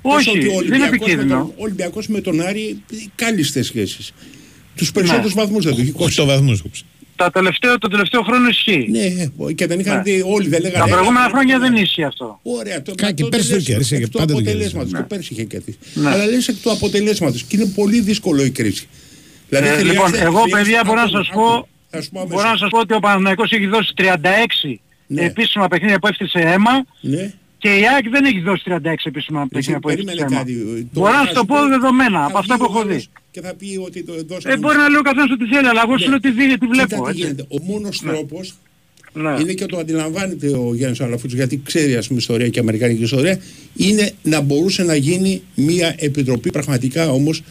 Όχι, 0.05 0.29
Όσο 0.29 0.31
ότι 0.31 0.39
ο 0.39 0.41
δεν 0.41 0.49
είναι 0.51 0.57
Ολυμπιακός 0.57 0.89
με 0.89 0.95
επικίνδυνο. 1.05 1.35
τον- 1.39 1.49
Ο 1.57 1.63
Ολυμπιακός 1.63 2.07
με 2.07 2.21
τον 2.21 2.41
Άρη 2.41 2.77
ε, 2.91 2.95
κάλλιστες 3.15 3.65
σχέσεις. 3.65 4.11
Τους 4.75 4.91
περισσότερους 4.91 5.33
βαθμούς 5.33 5.63
δεν 5.63 5.73
τους 5.73 5.81
έχει 5.83 5.91
κόψει. 5.91 6.21
8 6.21 6.25
βαθμούς. 6.25 6.61
κόψε. 6.61 6.83
Τα 7.15 7.29
τελευταίο, 7.31 7.77
το 7.77 7.87
τελευταίο 7.87 8.21
χρόνο 8.21 8.47
ισχύει. 8.49 8.87
Ναι, 8.89 8.99
ε, 9.49 9.53
και 9.55 9.67
δεν 9.67 9.79
είχαν 9.79 9.95
Ναι. 9.97 10.01
δει 10.03 10.23
όλοι, 10.25 10.47
δεν 10.47 10.61
λέγανε. 10.61 10.83
Τα 10.85 10.89
προηγούμενα 10.95 11.25
«Ε, 11.25 11.29
χρόνια 11.29 11.55
ε, 11.55 11.59
δεν 11.59 11.75
ίσχυε 11.75 12.05
αυτό. 12.05 12.39
Ωραία, 12.43 12.81
το, 12.81 12.93
Κάκι, 12.95 13.23
μα 13.23 13.29
το 13.29 13.35
πέρσι 13.37 13.49
το 13.49 13.55
λες 13.55 13.63
κέρδισε 13.65 13.95
και 13.97 14.03
εκ 14.03 14.09
του 14.09 14.17
πάντα 14.17 14.33
το 14.33 14.41
κέρδισε. 14.41 14.51
αποτελέσματος. 14.55 14.91
Ναι. 14.91 14.99
Και 14.99 15.05
πέρσι 15.15 15.33
είχε 15.33 15.43
κερδίσει. 15.43 15.77
Ναι. 15.93 16.09
Αλλά 16.09 16.25
λες 16.25 16.47
εκ 16.47 16.55
του 16.61 16.71
αποτελέσματος 16.71 17.43
και 17.43 17.55
είναι 17.55 17.71
πολύ 17.75 17.99
δύσκολο 18.01 18.43
η 18.43 18.49
κρίση. 18.49 18.87
Δηλαδή, 19.49 19.67
Ε, 19.67 19.69
χρειάζεται- 19.71 19.93
λοιπόν, 19.93 20.13
εγώ 20.15 20.39
χρειάζεται- 20.41 20.55
παιδιά 20.63 20.81
μπορώ 20.85 20.97
να 20.97 21.03
άκου, 21.03 21.11
σας 21.17 21.27
άκου. 21.29 21.39
πω, 21.41 21.67
Θα 21.89 22.01
σου 22.01 22.09
πω 22.09 22.19
μπορώ 22.19 22.33
αμέσως. 22.33 22.51
να 22.51 22.57
σας 22.57 22.69
πω 22.69 22.79
ότι 22.79 22.93
ο 22.93 22.99
Παναθηναϊκός 22.99 23.51
έχει 23.51 23.67
δώσει 23.67 23.93
36 23.95 24.81
Ναι. 25.07 25.21
επίσημα 25.25 25.67
παιχνίδια 25.67 25.99
που 25.99 26.07
έφτιασε 26.07 26.39
αίμα 26.39 26.85
Ναι. 27.01 27.33
Και 27.63 27.69
η 27.81 27.83
ΑΕΚ 27.93 28.05
δεν 28.15 28.23
έχει 28.29 28.39
δώσει 28.49 28.63
36 28.67 28.75
επίσημα 29.11 29.47
παιχνίδια 29.51 29.79
που 29.79 29.89
έφτιασε 29.89 30.15
Περίμενε 30.15 30.35
αίμα. 30.35 30.37
κάτι. 30.37 30.87
Το- 30.93 30.99
Μπορώ 30.99 31.11
να 31.13 31.19
θα 31.19 31.25
σου 31.27 31.33
το 31.33 31.39
σου 31.39 31.45
πω 31.45 31.55
πω- 31.59 31.67
δεδομένα 31.75 32.19
θα 32.19 32.25
από 32.25 32.37
αυτά 32.37 32.55
βγει 32.55 32.63
που 32.65 32.71
ο 32.73 32.73
έχω 32.79 32.81
άλλος 32.87 32.95
δει. 33.03 33.07
Και 33.33 33.41
θα 33.41 33.53
πει 33.59 33.69
ότι 33.87 33.99
το 34.03 34.13
δώσαμε. 34.29 34.53
Ε, 34.53 34.57
μπορεί 34.57 34.77
να 34.83 34.87
λέει 34.91 34.99
ο 35.03 35.05
καθένας 35.09 35.31
ό,τι 35.35 35.45
θέλει, 35.53 35.67
αλλά 35.71 35.81
εγώ 35.85 35.93
σου 35.97 36.03
Ναι. 36.03 36.09
λέω 36.09 36.19
τι 36.25 36.31
δει- 36.37 36.45
τι 36.61 36.67
Κοίτα 36.67 36.67
βλέπω. 36.73 36.95
τι 37.03 37.09
έτσι. 37.09 37.21
γίνεται. 37.21 37.43
Ο 37.55 37.57
μόνος 37.69 37.95
τρόπος 38.07 38.45
Ναι. 39.23 39.33
είναι 39.41 39.53
και 39.59 39.65
το 39.65 39.77
αντιλαμβάνεται 39.77 40.47
ο 40.63 40.65
Γιάννης 40.75 40.99
Αλαφούτσος 41.01 41.33
γιατί 41.41 41.55
ξέρει 41.69 41.95
ας 41.95 42.05
πούμε 42.07 42.19
ιστορία 42.19 42.49
και 42.53 42.59
αμερικανική 42.59 43.03
ιστορία 43.03 43.35
είναι 43.75 44.05
να 44.23 44.41
μπορούσε 44.41 44.83
να 44.83 44.95
γίνει 44.95 45.41
μια 45.55 45.95
επιτροπή 45.97 46.49
πραγματικά 46.51 47.09
όμως 47.11 47.41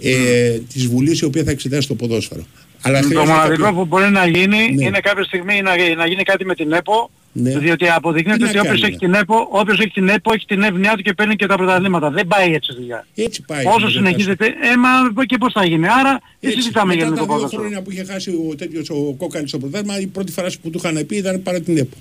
ε, 0.00 0.58
της 0.72 0.86
Βουλής 0.86 1.20
η 1.20 1.24
οποία 1.24 1.44
θα 1.44 1.50
εξετάσει 1.50 1.88
το 1.88 1.94
ποδόσφαιρο. 1.94 2.44
Αλλά 2.86 3.00
Το 3.00 3.06
χρειάζεται 3.06 3.32
μοναδικό 3.32 3.62
κάποιο- 3.62 3.78
που 3.78 3.84
μπορεί 3.86 4.10
να 4.10 4.26
γίνει 4.26 4.72
Ναι. 4.74 4.84
είναι 4.84 5.00
κάποια 5.00 5.24
στιγμή 5.24 5.60
να, 5.62 5.72
να 5.96 6.06
γίνει 6.06 6.22
κάτι 6.22 6.44
με 6.44 6.54
την 6.54 6.72
ΕΠΟ 6.72 7.10
Ναι. 7.36 7.58
διότι 7.58 7.84
Τι 7.84 7.90
αποδεικνύεται 7.90 8.44
να 8.44 8.48
ότι 8.48 8.58
όποιος 8.58 8.80
κάνει, 8.80 8.92
έχει 8.92 8.98
την 9.04 9.14
ΕΠΟ, 9.14 9.48
όποιος 9.50 9.78
έχει 9.78 9.90
την 9.90 10.08
ΕΠΟ 10.08 10.32
έχει 10.34 10.46
την 10.46 10.62
εύνοιά 10.62 10.92
του 10.96 11.02
και 11.02 11.12
παίρνει 11.12 11.36
και 11.36 11.46
τα 11.46 11.56
πρωταθλήματα. 11.56 12.10
Δεν 12.10 12.26
πάει 12.26 12.52
έτσι 12.54 12.72
η 12.72 12.74
δουλειά. 12.74 13.06
Έτσι 13.14 13.42
πάει. 13.42 13.64
Όσο 13.66 13.78
δεν 13.80 13.90
συνεχίζεται, 13.90 14.46
ε, 14.46 14.76
μα 14.76 15.24
και 15.24 15.38
πώς 15.38 15.52
θα 15.52 15.64
γίνει. 15.64 15.86
Άρα 15.88 16.10
δεν 16.12 16.20
Έτσι, 16.40 16.56
συζητάμε 16.56 16.94
για 16.94 17.04
μετά 17.08 17.16
το 17.16 17.20
τα 17.20 17.26
δύο 17.26 17.34
ποδόσφαιρο. 17.34 17.62
χρόνια 17.62 17.82
που 17.82 17.90
είχε 17.90 18.04
χάσει 18.04 18.30
ο 18.30 18.54
τέτοιος 18.56 18.90
ο 18.90 19.14
Κόκαλης 19.18 19.48
στο 19.48 19.58
πρωτάθλημα 19.58 20.00
η 20.00 20.06
πρώτη 20.06 20.32
φράση 20.32 20.60
που 20.60 20.70
του 20.70 20.80
είχαν 20.84 21.06
πει 21.06 21.16
ήταν 21.16 21.42
παρά 21.42 21.60
την 21.60 21.76
ΕΠΟ. 21.78 21.96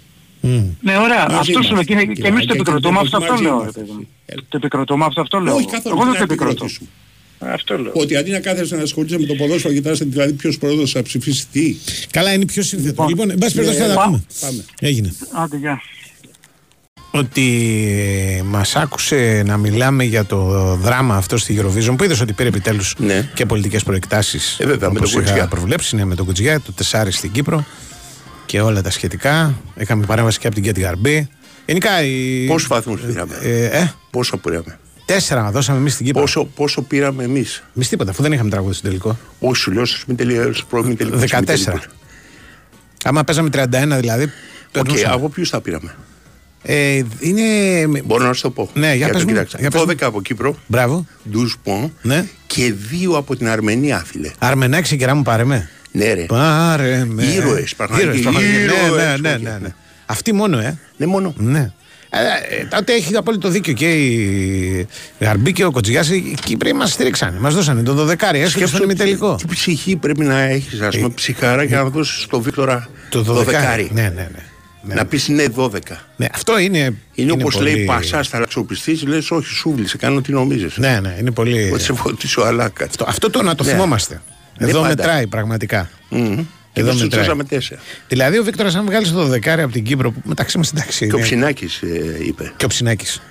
Ναι, 0.81 0.97
ωραία. 0.97 1.25
Μαζί 1.29 1.37
Αυτό 1.51 1.61
σου 1.61 1.73
λέω. 1.73 1.83
Και, 1.83 1.93
είμαστε. 1.93 2.13
και 2.13 2.27
εμείς 2.27 2.39
το 2.39 2.45
Και- 2.45 2.53
και- 2.53 2.53
επικροτούμε, 2.59 2.97
και- 2.99 3.03
αυτό 3.05 3.17
αυτό 3.17 3.31
μαζί 3.31 3.43
λέω. 3.43 3.53
είμαστε. 3.53 3.79
ρε 3.79 3.85
παιδί 3.85 3.97
μου. 3.97 4.07
Έλα. 4.25 4.41
Το 4.49 4.57
επικροτούμε, 4.57 5.05
αυτό 5.05 5.21
αυτό 5.21 5.39
λέω. 5.39 5.55
Όχι 5.55 5.65
καθόλου. 5.65 5.95
Εγώ 5.95 6.03
δεν 6.05 6.13
τι 6.13 6.19
το 6.19 6.25
να 6.25 6.33
επικροτώ. 6.33 6.65
Επικροτήσουμε. 7.43 7.53
Αυτό 7.53 7.77
λέω. 7.77 7.91
Ότι 7.95 8.15
αντί 8.15 8.31
να 8.31 8.39
κάθεσαι 8.39 8.75
να 8.75 8.81
ασχολείσαι 8.81 9.19
με 9.19 9.25
το 9.25 9.33
ποδόσφαιρο, 9.35 9.73
κοιτάς 9.73 9.99
δηλαδή 9.99 10.33
ποιος 10.33 10.57
πρόεδρος 10.57 10.91
θα 10.91 11.01
ψηφίσει 11.01 11.45
τι. 11.51 11.75
Καλά, 12.11 12.33
είναι 12.33 12.45
πιο 12.45 12.63
σύνθετο. 12.63 12.89
Λοιπόν. 12.89 13.07
Λοιπόν, 13.09 13.29
εν 13.29 13.37
πάση 13.37 13.53
περιπτώσει 13.55 13.79
θα 13.81 13.87
Ναι, 13.87 13.93
τα 13.93 13.99
πά- 13.99 14.05
πούμε. 14.05 14.23
Πάμε. 14.41 14.65
Έγινε. 14.79 15.13
Άντε, 15.31 15.57
γεια. 15.57 15.81
Ότι 17.15 18.41
μας 18.45 18.75
άκουσε 18.75 19.43
να 19.45 19.57
μιλάμε 19.57 20.03
για 20.03 20.25
το 20.25 20.45
δράμα 20.75 21.15
αυτό 21.15 21.37
στη 21.37 21.59
Eurovision 21.61 21.93
που 21.97 22.03
είδες 22.03 22.21
ότι 22.21 22.33
πήρε 22.33 22.49
επιτέλους 22.49 22.95
Ναι. 22.97 23.29
και 23.33 23.45
πολιτικές 23.45 23.83
προεκτάσεις 23.83 24.57
Ε, 24.59 24.65
βέβαια, 24.65 24.89
με 24.91 24.97
όπως 24.97 25.11
τον 25.11 25.21
είχα 25.21 25.29
Κουτζιά. 25.31 25.47
προβλέψει 25.47 25.95
ναι, 25.95 26.05
με 26.05 26.15
τον 26.15 26.25
Κουτζιά, 26.25 26.59
το 26.59 26.71
Τεσάρι 26.71 27.11
στην 27.11 27.31
Κύπρο 27.31 27.65
και 28.45 28.61
όλα 28.61 28.81
τα 28.81 28.89
σχετικά. 28.91 29.55
Είχαμε 29.79 30.05
παρέμβαση 30.05 30.39
και 30.39 30.45
από 30.47 30.55
την 30.55 30.63
Κέτη 30.63 30.81
Γαρμπή. 30.81 31.27
Γενικά 31.65 32.03
η... 32.03 32.45
Πόσους 32.47 32.67
βαθμούς 32.67 33.01
πήραμε. 33.01 33.35
Ε, 33.41 33.65
ε, 33.65 33.91
Πόσο 34.11 34.37
πήραμε; 34.37 34.79
Τέσσερα 35.05 35.51
δώσαμε 35.51 35.77
εμείς 35.77 35.93
στην 35.93 36.05
Κύπρο. 36.05 36.21
Πόσο, 36.21 36.45
πόσο 36.45 36.81
πήραμε 36.81 37.23
εμείς; 37.23 37.63
Εμείς 37.75 37.89
τίποτα, 37.89 38.11
αφού 38.11 38.21
δεν 38.21 38.31
είχαμε 38.31 38.49
τραγούδι 38.49 38.73
στο 38.73 38.83
τελικό. 38.87 39.17
Όχι, 39.39 39.55
σου 39.55 39.71
λέω 39.71 39.85
στους 39.85 40.05
μη 40.05 40.15
τελειούς, 40.15 40.55
στους 40.55 40.65
πρώην 40.69 40.85
μη 40.85 40.95
τελικούς, 40.95 41.19
14. 41.21 41.39
μη 41.39 41.45
τελικούς. 41.45 41.87
Άμα 43.03 43.23
παίζαμε 43.23 43.49
31 43.53 43.97
δηλαδή. 43.99 44.23
Οκ, 44.23 44.29
περνούσαμε. 44.71 45.13
από 45.13 45.29
ποιους 45.29 45.49
τα 45.49 45.61
πήραμε; 45.61 45.95
Ε, 46.61 47.01
είναι. 47.19 47.41
Μπορώ 48.05 48.25
να 48.25 48.33
σου 48.33 48.41
το 48.41 48.49
πω. 48.49 48.69
Ναι, 48.73 48.93
για 48.95 49.07
το 49.07 49.13
πες 49.13 49.23
μου, 49.23 49.29
κοιτάξτε. 49.29 49.57
για 49.59 49.69
πες 49.69 49.81
μου. 49.81 49.87
12 49.91 50.01
από 50.01 50.21
Κύπρο, 50.21 50.55
Μπράβο. 50.67 51.05
12 51.33 51.45
πον 51.63 51.93
Ναι. 52.01 52.25
και 52.47 52.73
δύο 52.73 53.11
από 53.17 53.35
την 53.35 53.47
Αρμενία, 53.49 54.03
φίλε. 54.05 54.31
Αρμενάκι 54.39 54.97
κερά 54.97 55.15
μου 55.15 55.21
πάρε 55.21 55.43
με. 55.43 55.69
Ναι, 55.91 56.13
ρε. 56.13 56.25
Πάρε 56.25 57.05
με. 57.05 57.23
Ήρωες, 57.23 57.75
πραγματικοί 57.75 58.07
Ήρωες, 58.09 58.21
πραγματικοί. 58.21 58.55
Ναι, 58.55 58.61
ήρωες, 58.61 58.91
ναι, 58.91 59.05
ναι, 59.05 59.33
όχι, 59.33 59.43
ναι, 59.43 59.49
ναι. 59.51 59.57
ναι. 59.61 59.73
Αυτή 60.05 60.33
μόνο, 60.33 60.59
ε. 60.59 60.77
Ναι, 60.97 61.05
μόνο. 61.05 61.33
Ναι. 61.37 61.71
Ε, 62.15 62.55
ε, 62.59 62.65
τότε 62.65 62.93
έχει 62.93 63.15
απόλυτο 63.15 63.49
δίκιο 63.49 63.73
και 63.73 63.91
η 63.93 64.87
Γαρμπή 65.19 65.51
και 65.51 65.65
ο 65.65 65.71
Κοτζιά. 65.71 66.03
Οι 66.09 66.35
Κύπροι 66.45 66.73
μας 66.73 66.91
στηρίξανε. 66.91 67.39
Μας 67.39 67.53
δώσανε 67.53 67.83
το 67.83 67.93
12 67.93 68.07
έστω 68.09 68.29
και 68.33 68.37
στον 68.47 68.49
Σκέψου 68.67 68.83
ημιτελικό. 68.83 69.35
Τι 69.35 69.45
ψυχή 69.47 69.95
πρέπει 69.95 70.23
να 70.23 70.39
έχεις, 70.39 70.81
ας 70.81 70.95
πούμε, 70.95 71.09
ψυχάρα 71.09 71.63
για 71.63 71.77
να 71.83 71.89
δώσεις 71.89 72.21
στο 72.23 72.41
Βίκτορα 72.41 72.89
Το 73.09 73.25
12 73.39 73.43
δεκάρι. 73.45 73.89
Ναι, 73.93 74.01
ναι, 74.01 74.09
ναι. 74.09 74.27
ναι. 74.81 74.93
Να 74.93 75.05
πεις 75.05 75.27
ναι 75.27 75.45
12. 75.55 75.69
Ναι, 76.15 76.27
αυτό 76.33 76.57
είναι. 76.59 76.93
Είναι, 77.13 77.31
όπως 77.31 77.55
πολύ- 77.55 77.73
λέει 77.75 77.85
Πασά, 77.85 78.23
θα 78.23 78.37
αξιοπιστεί, 78.37 78.95
λες 79.05 79.31
όχι, 79.31 79.45
σούβλη, 79.47 79.87
σε 79.87 79.97
κάνω 79.97 80.21
τι 80.21 80.31
νομίζεις. 80.31 80.77
Ναι, 80.77 80.99
ναι, 81.01 81.15
είναι 81.19 81.31
πολύ. 81.31 81.71
Ότι 81.73 81.83
σε 81.83 81.93
φωτίσει 81.93 82.39
ο 82.39 82.45
Αλάκα. 82.45 82.85
Αυτό, 82.85 83.05
αυτό 83.07 83.29
το 83.29 83.41
να 83.43 83.55
το 83.55 83.63
Ναι. 83.63 83.69
θυμόμαστε. 83.71 84.21
Ναι, 84.59 84.67
Εδώ 84.67 84.81
πάντα. 84.81 84.95
μετράει 84.95 85.27
πραγματικά. 85.27 85.89
Μμμ. 86.09 86.39
Και 86.73 86.79
Εδώ 86.79 86.89
δεν 86.89 86.97
σου 86.97 87.03
μετράει. 87.03 87.21
τσέσαμε 87.21 87.43
τέσσερα. 87.43 87.81
Δηλαδή, 88.07 88.37
ο 88.39 88.43
Βίκτορας, 88.43 88.75
αν 88.75 88.85
βγάλεις 88.85 89.11
το 89.11 89.23
δεκάρι 89.25 89.61
από 89.61 89.73
την 89.73 89.83
Κύπρο, 89.83 90.11
που 90.11 90.21
μεταξύ 90.23 90.57
μας 90.57 90.69
εντάξει. 90.71 90.97
Και 91.07 91.13
ο 91.13 91.17
είναι- 91.17 91.25
Ψινάκης 91.27 91.81
είπε. 92.27 92.53
Και 92.57 92.65
ο 92.65 92.67
Ψινάκης. 92.67 93.21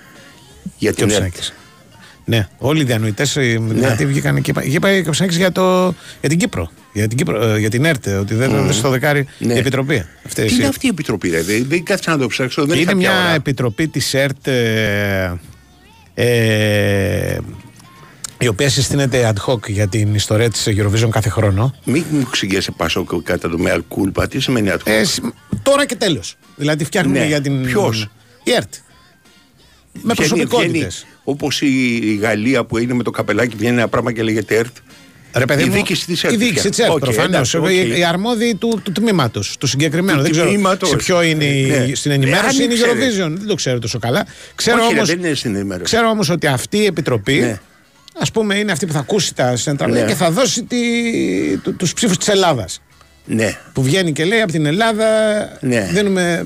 Για 0.77 0.91
Και 0.91 1.03
ο 1.03 1.07
την 1.07 1.15
ΕΡΤ. 1.15 1.27
Ψινάκης. 1.31 1.53
Ναι, 2.25 2.47
όλοι 2.57 2.81
οι 2.81 2.83
διανοητές 2.83 3.35
Ναι. 3.35 3.43
δυνατοί 3.73 4.05
βγήκαν 4.05 4.41
και 4.41 4.49
είπα- 4.51 4.63
είπε 4.63 5.01
και 5.01 5.07
ο 5.07 5.11
Ψινάκης 5.11 5.37
για, 5.37 5.51
το, 5.51 5.95
για 6.19 6.29
την 6.29 6.37
Κύπρο. 6.37 6.71
Για 6.93 7.07
την, 7.07 7.17
Κύπρο, 7.17 7.43
ε, 7.49 7.59
για 7.59 7.69
την 7.69 7.85
ΕΡΤ, 7.85 8.07
ότι 8.07 8.33
δεν 8.35 8.55
έδωσε 8.55 8.81
το 8.81 8.89
δεκάρι 8.89 9.27
Ναι. 9.39 9.53
η 9.53 9.57
Επιτροπή. 9.57 10.05
Αυτή, 10.25 10.45
Τι 10.45 10.55
είναι 10.55 10.67
αυτή 10.67 10.85
η 10.85 10.89
επιτροπή, 10.89 11.29
ρε. 11.29 11.41
Δεν, 11.41 11.65
δεν 11.67 11.83
κάτσε 11.83 12.09
να 12.09 12.17
το 12.17 12.27
ψάξω. 12.27 12.65
Δεν 12.65 12.71
είναι 12.79 12.81
είχα 12.91 12.97
πια 12.97 13.11
μια 13.11 13.23
ώρα. 13.23 13.33
επιτροπή 13.33 13.87
της 13.87 14.13
ΕΡΤ 14.13 14.47
ε, 14.47 15.39
ε, 16.13 17.37
η 18.43 18.47
οποία 18.47 18.69
συστήνεται 18.69 19.33
ad 19.35 19.51
hoc 19.53 19.69
για 19.69 19.87
την 19.87 20.15
ιστορία 20.15 20.49
της 20.49 20.67
Eurovision 20.67 21.09
κάθε 21.09 21.29
χρόνο. 21.29 21.75
Μην 21.83 22.03
μου 22.09 22.19
εξηγήσει 22.27 22.71
πάσο 22.71 23.03
κατά 23.23 23.49
το 23.49 23.57
Μεαλ 23.57 23.83
Κούλπα. 23.87 24.27
Τι 24.27 24.39
σημαίνει 24.39 24.69
αυτό. 24.69 24.91
Ε, 24.91 25.03
σ- 25.03 25.21
τώρα 25.63 25.85
και 25.85 25.95
τέλος. 25.95 26.35
Δηλαδή 26.55 26.83
φτιάχνουμε 26.83 27.19
Ναι. 27.19 27.25
για 27.25 27.41
την... 27.41 27.61
Ποιος; 27.63 28.09
Η 28.43 28.51
ΕΡΤ. 28.51 28.73
Με 30.01 30.13
προσωπικότητες. 30.13 31.05
Όπως 31.23 31.61
η, 31.61 31.99
η 32.03 32.15
Γαλλία 32.21 32.63
που 32.65 32.77
είναι 32.77 32.93
με 32.93 33.03
το 33.03 33.11
καπελάκι 33.11 33.55
βγαίνει 33.57 33.77
ένα 33.77 33.87
πράγμα 33.87 34.11
και 34.11 34.23
λέγεται 34.23 34.55
ΕΡΤ. 34.55 34.75
Ρε 35.35 35.45
παιδί 35.45 35.63
η 35.63 35.65
μου, 35.65 35.73
διοίκηση 35.73 36.05
της 36.05 36.23
ΕΡΤ. 36.23 36.33
Η 36.33 36.37
διοίκηση 36.37 36.69
της 36.69 36.79
ΕΡΤ, 36.79 36.91
Οκ, 36.91 36.99
προφανώς. 36.99 37.27
εντάξει, 37.29 37.57
οκ. 37.57 37.69
Οι, 37.69 37.97
οι 37.99 38.03
αρμόδιοι 38.03 38.55
του, 38.55 38.79
του 38.83 38.91
τμήματος, 38.91 39.57
του 39.59 39.67
συγκεκριμένου. 39.67 40.17
Του 40.17 40.23
δεν 40.23 40.31
ξέρω 40.31 40.47
τμήματος. 40.49 40.89
σε 40.89 40.95
ποιο 40.95 41.21
είναι 41.21 41.43
η- 41.45 41.65
Ναι. 41.65 41.95
στην 41.95 42.11
Ε, 42.11 42.13
ενημέρωση, 42.13 42.45
αν 42.45 42.63
είναι 42.63 42.73
η 42.73 42.77
ήξερε. 42.77 42.93
Eurovision. 42.93 43.37
Δεν 43.37 43.47
το 43.47 43.55
ξέρω 43.55 43.79
τόσο 43.79 43.99
καλά. 43.99 44.25
Ξέρω 44.55 44.77
Όχι, 44.77 44.87
ρε, 44.89 44.95
όμως, 44.95 45.07
δεν 45.09 45.19
είναι 45.19 45.33
στην 45.33 45.55
ενημέρωση. 45.55 45.83
ξέρω 45.83 46.09
όμως 46.09 46.29
ότι 46.29 46.47
αυτή 46.47 46.77
η 46.77 46.85
επιτροπή, 46.85 47.59
Ναι. 48.13 48.19
ας 48.21 48.31
πούμε, 48.31 48.55
είναι 48.55 48.71
αυτή 48.71 48.85
που 48.85 48.93
θα 48.93 48.99
ακούσει 48.99 49.33
τα 49.35 49.53
central 49.63 49.87
Ναι. 49.89 50.01
και 50.05 50.13
θα 50.15 50.31
δώσει 50.31 50.63
τη, 50.63 50.77
του, 51.63 51.75
τους 51.75 51.93
ψήφους 51.93 52.17
της 52.17 52.27
Ελλάδας. 52.27 52.81
Ναι. 53.25 53.57
Που 53.73 53.83
βγαίνει 53.83 54.11
και 54.11 54.25
λέει 54.25 54.41
από 54.41 54.51
την 54.51 54.65
Ελλάδα 54.65 55.05
Ναι. 55.61 55.89
δίνουμε... 55.93 56.45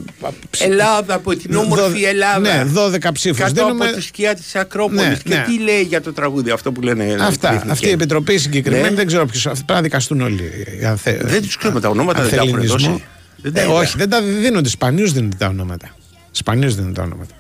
Ελλάδα 0.60 1.14
από 1.14 1.36
την 1.36 1.56
όμορφη 1.56 2.00
Δω- 2.02 2.08
Ελλάδα. 2.08 2.40
Ναι, 2.40 2.66
12 2.74 3.12
ψήφους. 3.14 3.38
Κάτω 3.40 3.54
Δίνουμε... 3.54 3.86
από 3.86 3.96
τη 3.96 4.02
σκιά 4.02 4.36
της 4.36 4.56
Ακρόπολης. 4.56 5.02
Ναι, 5.04 5.16
και 5.24 5.36
ναι. 5.36 5.44
τι 5.48 5.60
λέει 5.60 5.82
για 5.82 6.02
το 6.02 6.14
τραγούδι 6.14 6.50
αυτό 6.50 6.72
που 6.72 6.82
λένε. 6.82 7.16
Αυτά. 7.20 7.48
εθνικοί. 7.54 7.72
Αυτή 7.72 7.88
η 7.88 7.92
επιτροπή 7.92 8.38
συγκεκριμένη 8.38 8.90
Ναι. 8.90 8.96
δεν 8.96 9.06
ξέρω 9.08 9.26
ποιος. 9.26 9.42
Πρέπει 9.44 9.64
να 9.68 9.82
δικαστούν 9.82 10.22
όλοι. 10.22 10.52
αν 10.88 10.98
θε- 10.98 11.24
Δεν 11.26 11.42
τους 11.42 11.58
ξέρουμε 11.58 11.80
τα 11.80 11.90
ονόματα, 11.90 12.22
δεν 12.22 12.30
τα 12.30 12.36
έχουν 12.36 12.48
ανθεληνισμό. 12.56 12.90
δώσει. 12.92 13.04
Δεν 13.42 13.54
τα 13.54 13.62
Ε, 13.62 13.64
είδα. 13.64 13.74
όχι, 13.74 13.98
δεν 13.98 14.10
τα 14.10 14.22
δίνονται. 14.22 14.70
Σπανίως 14.70 15.12
δίνονται 15.14 15.36
τα 15.40 15.48
ονόματα. 15.48 15.90
Σπανίως 16.32 16.76
δίνονται 16.76 16.94
τα 16.94 17.04
ονόματα. 17.04 17.34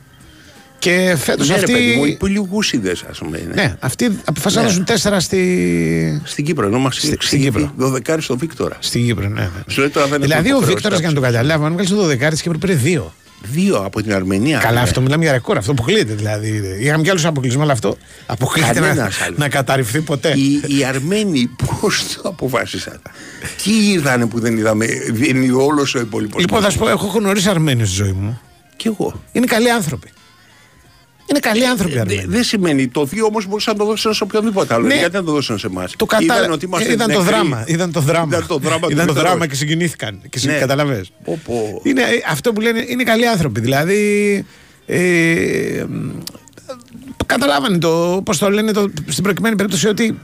Και 0.80 1.15
φέτος 1.19 1.47
Ναι, 1.47 1.53
ρε 1.55 1.59
αυτοί. 1.59 1.71
παιδί 1.73 1.95
μου, 1.95 2.05
οι 2.05 2.15
πουλιγούσιδε, 2.19 2.91
ας 3.09 3.17
πούμε. 3.17 3.38
Είναι. 3.38 3.53
Ναι, 3.53 3.75
αυτοί 3.80 4.19
αποφάσισαν 4.25 4.53
να 4.53 4.61
Ναι. 4.61 4.67
δώσουν 4.67 4.86
τέσσερα 4.86 5.19
στη... 5.19 6.21
Στην 6.23 6.45
Κύπρο, 6.45 6.65
ενώ 6.65 6.80
μα 6.80 6.91
Στη- 6.91 7.17
στην 7.19 7.41
Κύπρο. 7.41 7.71
Δωδεκάρι 7.78 8.21
στο 8.21 8.38
Βίκτορα. 8.38 8.78
στην 8.80 9.05
Κύπρο. 9.05 9.28
Ναι, 9.28 9.41
ναι. 9.41 9.49
Σου 9.67 9.80
λέει 9.80 9.89
τώρα 9.89 10.07
δεν 10.07 10.21
Δηλαδή 10.21 10.49
έχουμε 10.49 10.65
ο 10.65 10.69
υποχρεώσει 10.69 10.73
Βίκτορας, 10.73 10.99
για 10.99 11.07
να 11.09 11.13
το 11.15 11.21
τάξη. 11.21 11.36
καταλάβω, 11.36 11.65
αν 11.65 11.71
βγάλεις 11.73 11.89
το 12.19 12.25
12 12.28 12.30
της 12.30 12.41
Κύπρο 12.41 12.57
πήρε 12.57 12.73
δύο. 12.73 13.13
Δύο 13.51 13.75
από 13.78 14.01
την 14.01 14.13
Αρμενία. 14.13 14.57
Καλά, 14.57 14.73
ναι. 14.73 14.80
αυτό 14.80 15.01
μιλάμε 15.01 15.23
για 15.23 15.32
ρεκόρ. 15.32 15.57
Αυτό 15.57 15.71
αποκλείεται 15.71 16.13
δηλαδή. 16.13 16.61
Είχαμε 16.80 17.03
κι 17.03 17.09
άλλους 17.09 17.25
αποκλεισμούς, 17.25 17.63
αλλά 17.63 17.71
αυτό 17.71 17.97
αποκλείεται 18.25 18.80
να, 18.80 18.88
Κανένας 18.88 19.21
άλλος. 19.21 19.38
να 19.38 19.49
καταρριφθεί 19.49 20.01
ποτέ. 20.01 20.34
Οι, 20.38 20.78
οι 20.78 20.84
Αρμένοι 20.84 21.49
πώς 21.82 22.03
το 22.21 22.30
αποφάσισαν; 22.30 23.01
Τι 23.63 23.71
είδανε 23.91 24.25
που 24.25 24.39
δεν 24.39 24.57
είδαμε, 24.57 24.86
δεν 25.11 25.41
είδε 25.41 25.53
όλος 25.53 25.95
ο 25.95 25.99
υπόλοιπος. 25.99 26.41
Λοιπόν, 26.41 26.61
θα 26.61 26.69
σου 26.69 26.78
πω, 26.78 26.89
έχω 26.89 27.07
γνωρίσει 27.07 27.49
Αρμένιου 27.49 27.86
στη 27.86 27.95
ζωή 27.95 28.11
μου. 28.11 28.39
Κι 28.75 28.88
εγώ. 28.88 29.21
Είναι 29.32 29.45
καλοί 29.45 29.69
άνθρωποι. 29.71 30.07
Είναι 31.30 31.39
καλοί 31.39 31.65
άνθρωποι 31.65 31.93
οι 31.93 31.97
Ε, 31.97 31.99
Αρμένοι. 31.99 32.19
δε- 32.21 32.28
Δεν 32.28 32.43
σημαίνει. 32.43 32.88
Το 32.88 33.05
δύο 33.05 33.25
όμως 33.25 33.45
μπορούσαν 33.47 33.73
να 33.73 33.80
το 33.80 33.86
δώσουν 33.86 34.13
σε 34.13 34.23
οποιονδήποτε 34.23 34.73
άλλο. 34.73 34.88
Ναι. 34.88 34.93
Γιατί 34.95 35.11
δεν 35.11 35.23
το 35.25 35.32
δώσουν 35.32 35.57
σε 35.59 35.67
εμάς. 35.67 35.93
Το 35.97 36.05
κατα... 36.05 36.23
Είδαν 36.23 36.51
ότι 36.51 36.65
είμαστε 36.65 36.91
είδαν 36.91 37.07
το 37.11 37.17
νεκροί. 37.19 37.34
δράμα. 37.36 37.63
Είδαν 37.67 37.91
το 37.91 37.99
δράμα. 38.01 38.28
Είδαν 38.36 38.47
το 38.47 38.57
δράμα. 38.57 38.80
του 38.80 38.91
Είδαν 38.91 39.05
το 39.05 39.13
Βίκτορα. 39.13 39.30
δράμα 39.30 39.47
και 39.47 39.55
συγκινήθηκαν. 39.55 40.21
Και 40.30 40.39
Ναι. 40.45 40.51
ναι. 40.53 40.57
καταλαβες. 40.59 41.11
Πω, 41.23 41.39
πω. 41.45 41.82
Είναι, 41.84 42.01
ε, 42.01 42.05
αυτό 42.30 42.53
που 42.53 42.61
λένε 42.61 42.84
είναι 42.88 43.03
καλοί 43.03 43.28
άνθρωποι. 43.28 43.59
Δηλαδή. 43.59 44.45
Ε, 44.86 45.84
μ, 45.89 46.09
καταλάβανε 47.25 47.78
το, 47.78 48.21
πώς 48.25 48.38
το 48.38 48.49
λένε 48.49 48.71
το, 48.71 48.89
στην 49.07 49.23
προκειμένη 49.23 49.55
περίπτωση 49.55 49.88
ότι 49.88 50.19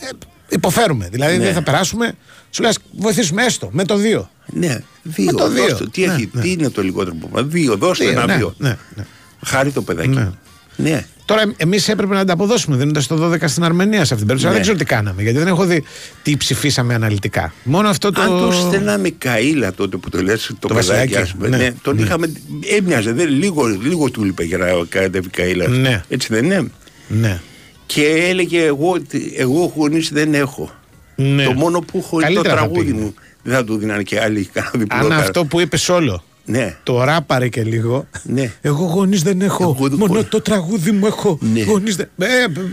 ε, 0.00 0.08
υποφέρουμε. 0.48 1.08
Δηλαδή 1.10 1.36
Ναι. 1.38 1.44
δεν 1.44 1.54
θα 1.54 1.62
περάσουμε. 1.62 2.12
Σου 2.50 2.62
λέει 2.62 2.70
ας 2.70 2.78
βοηθήσουμε 2.92 3.44
έστω 3.44 3.68
με 3.72 3.84
το 3.84 3.96
δύο. 3.96 4.30
Ναι, 4.46 4.82
δύο. 5.02 5.34
το 5.34 5.48
δύο. 5.50 5.68
δώστε. 5.68 5.86
Τι, 5.86 6.06
Ναι, 6.06 6.12
έχει, 6.14 6.28
ναι. 6.32 6.40
τι 6.42 6.50
είναι 6.50 6.70
το 6.70 6.82
λιγότερο 6.82 7.14
που 7.16 7.26
είπα. 7.30 7.42
Δύο, 7.44 7.76
δώστε 7.76 8.04
Δύο, 8.04 8.12
ένα 8.12 8.26
ναι, 8.26 8.36
δύο. 8.36 8.54
ναι, 8.58 8.76
ναι. 8.96 9.06
Χάρη 9.44 9.70
το 9.70 9.82
παιδάκι. 9.82 10.08
Ναι. 10.08 10.28
Ναι. 10.76 11.06
Τώρα 11.24 11.42
εμείς 11.56 11.88
έπρεπε 11.88 12.14
να 12.14 12.24
τα 12.24 12.32
αποδώσουμε 12.32 12.76
δίνοντα 12.76 13.02
το 13.08 13.30
12 13.32 13.36
στην 13.44 13.64
Αρμενία 13.64 14.04
σε 14.04 14.14
αυτήν 14.14 14.16
την 14.16 14.26
περίπτωση. 14.26 14.46
Αλλά 14.46 14.50
Ναι. 14.50 14.52
δεν 14.54 14.62
ξέρω 14.62 14.76
τι 14.78 14.84
κάναμε. 14.84 15.22
Γιατί 15.22 15.38
δεν 15.38 15.46
έχω 15.46 15.64
δει 15.64 15.82
τι 16.22 16.36
ψηφίσαμε 16.36 16.94
αναλυτικά. 16.94 17.52
Μόνο 17.64 17.88
αυτό 17.88 18.12
το. 18.12 18.20
Αν 18.20 18.28
το 18.28 18.52
στέλναμε 18.52 19.10
Καΐλα 19.24 19.70
τότε 19.76 19.96
που 19.96 20.08
το 20.10 20.22
λες, 20.22 20.46
το, 20.46 20.68
Το 20.68 20.74
παιδάκι, 20.74 20.86
βασιλάκι, 20.88 21.16
ας 21.16 21.32
πούμε, 21.34 21.48
ναι. 21.48 21.56
ναι, 21.56 21.72
τον 21.82 21.96
Ναι. 21.96 22.02
είχαμε, 22.02 22.32
έμοιαζε, 22.78 23.12
δεν, 23.12 23.28
λίγο, 23.28 23.66
λίγος 23.66 24.10
του 24.10 24.26
είπε 24.26 24.44
για 24.44 24.58
να 24.58 24.66
κατέβει 24.88 25.28
Καΐλα. 25.36 25.68
Ναι. 25.68 26.02
Έτσι 26.08 26.28
δεν 26.34 26.44
είναι; 26.44 26.70
Ναι. 27.08 27.40
Και 27.86 28.04
έλεγε 28.06 28.64
εγώ, 28.64 28.90
ότι 28.90 29.32
εγώ 29.36 29.72
γονείς 29.76 30.10
δεν 30.12 30.34
έχω. 30.34 30.70
ναι. 31.14 31.44
Το 31.44 31.52
μόνο 31.52 31.78
που 31.80 31.98
έχω 31.98 32.20
είναι 32.20 32.28
το 32.28 32.34
Καλύτερα 32.34 32.54
θα 32.54 32.60
τραγούδι 32.60 32.80
πήγαινε. 32.86 33.00
μου. 33.04 33.14
Δεν 33.42 33.54
θα 33.54 33.64
του 33.64 33.76
δίνανε 33.76 34.02
και 34.02 34.20
άλλοι 34.20 34.48
κανένα 34.52 34.72
Αν 34.88 35.00
διπλό. 35.02 35.14
αυτό 35.14 35.44
που 35.44 35.60
είπες 35.60 35.88
όλο 35.88 36.22
Ναι. 36.50 36.76
το 36.82 37.04
ράπαρε 37.04 37.48
και 37.48 37.62
λίγο. 37.64 38.06
Ναι. 38.22 38.52
Εγώ 38.60 38.84
γονείς 38.84 39.22
δεν 39.22 39.40
έχω. 39.40 39.62
Εγώ 39.78 39.88
δεν 39.88 39.98
Μόνο 39.98 40.18
έχω. 40.18 40.28
το 40.28 40.40
τραγούδι 40.40 40.90
μου 40.90 41.06
έχω. 41.06 41.38
Ναι. 41.54 41.62
Γονείς 41.62 41.96
δεν. 41.96 42.08
Ε, 42.18 42.26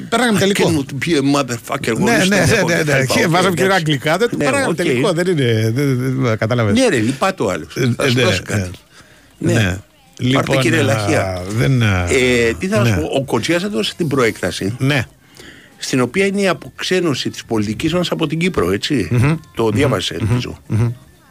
περάγαμε 0.10 0.38
I 0.38 0.42
τελικό. 0.42 0.70
cannot 0.70 1.06
be 1.06 1.12
a 1.12 1.40
motherfucker. 1.40 1.98
Ναι, 1.98 2.12
γονείς 2.12 2.30
ναι, 2.30 2.46
δεν 2.46 2.48
ναι, 2.50 2.56
έχω 2.56 2.68
ναι, 2.68 2.74
και 2.76 2.84
ναι. 2.84 2.92
τα 2.92 3.00
λοιπά. 3.00 3.14
Και 3.14 3.24
Οκ, 3.26 3.30
Βάζαμε 3.32 3.56
και 3.56 3.62
εντάξει. 3.64 3.78
αγγλικά. 3.80 4.18
Δεν 4.18 4.30
το 4.30 4.38
Ναι, 4.38 4.44
παράγαμε 4.46 4.70
οκ. 4.72 4.76
τελικό. 4.76 5.12
Δεν 5.12 5.28
είναι. 5.28 5.72
δεν- 5.76 5.98
δεν- 6.22 6.38
Κατάλαβες. 6.38 6.74
Ναι, 6.80 6.88
ρε, 6.88 6.98
λυπά 6.98 7.34
το 7.34 7.48
άλλο. 7.48 7.66
Ε, 7.76 7.90
Θα 7.96 8.08
σου 8.10 8.16
ναι, 8.16 8.22
δώσω 8.24 8.42
ναι. 8.50 8.56
κάτι. 8.56 8.70
Ναι. 9.38 9.54
Ναι. 9.54 10.32
Πάρτε 10.34 10.58
κύριε 10.58 10.80
α, 10.80 10.84
Λαχία. 10.84 11.42
Δεν. 11.58 11.84
α, 11.84 12.06
Ε, 12.10 12.54
τι 12.60 12.68
θα 12.68 12.82
ναι. 12.82 12.90
σου 12.90 12.96
πω, 12.96 13.08
ο 13.16 13.24
Κοτσιάς 13.24 13.64
έδωσε 13.64 13.94
την 13.98 14.08
προέκταση 14.08 14.76
Ναι. 14.80 15.06
στην 15.78 16.02
οποία 16.02 16.26
είναι 16.26 16.42
η 16.42 16.48
αποξένωση 16.48 17.30
της 17.30 17.46
πολιτικής 17.46 17.94
μας 17.94 18.12
από 18.12 18.28
την 18.28 18.40
Κύπρο, 18.40 18.72
έτσι. 18.72 19.10
Το 19.56 19.70
διάβασε, 19.70 20.14
ελπίζω. 20.22 20.58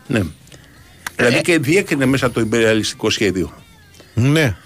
Ναι. 0.06 0.20
Δηλαδή 1.16 1.40
και 1.40 1.58
διέκρινε 1.58 2.06
μέσα 2.06 2.30
το 2.30 2.40
υπεριαλιστικό 2.40 3.10
σχέδιο. 3.10 3.52
Ναι. 4.14 4.56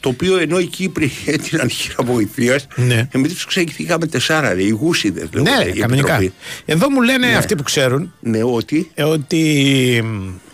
Το 0.00 0.08
οποίο 0.08 0.36
ενώ 0.38 0.58
οι 0.58 0.64
Κύπροι 0.66 1.10
έτειναν 1.26 1.70
χείρα 1.70 1.96
βοηθείας, 2.04 2.66
Ναι. 2.76 3.08
εμείς 3.12 3.32
τους 3.34 3.44
ξεχυθήκαμε 3.46 4.06
τεσσάρα, 4.06 4.52
ρε, 4.54 4.62
οι 4.62 4.68
γούσιδες. 4.68 5.28
Ναι, 5.32 5.64
κανονικά. 5.80 6.30
Εδώ 6.64 6.90
μου 6.90 7.00
λένε 7.02 7.26
Ναι. 7.26 7.36
αυτοί 7.36 7.56
που 7.56 7.62
ξέρουν 7.62 8.12
Ναι, 8.20 8.42
ότι. 8.42 8.90
ε, 8.94 9.02
ότι 9.02 9.40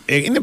ε, 0.04 0.16
είναι 0.16 0.40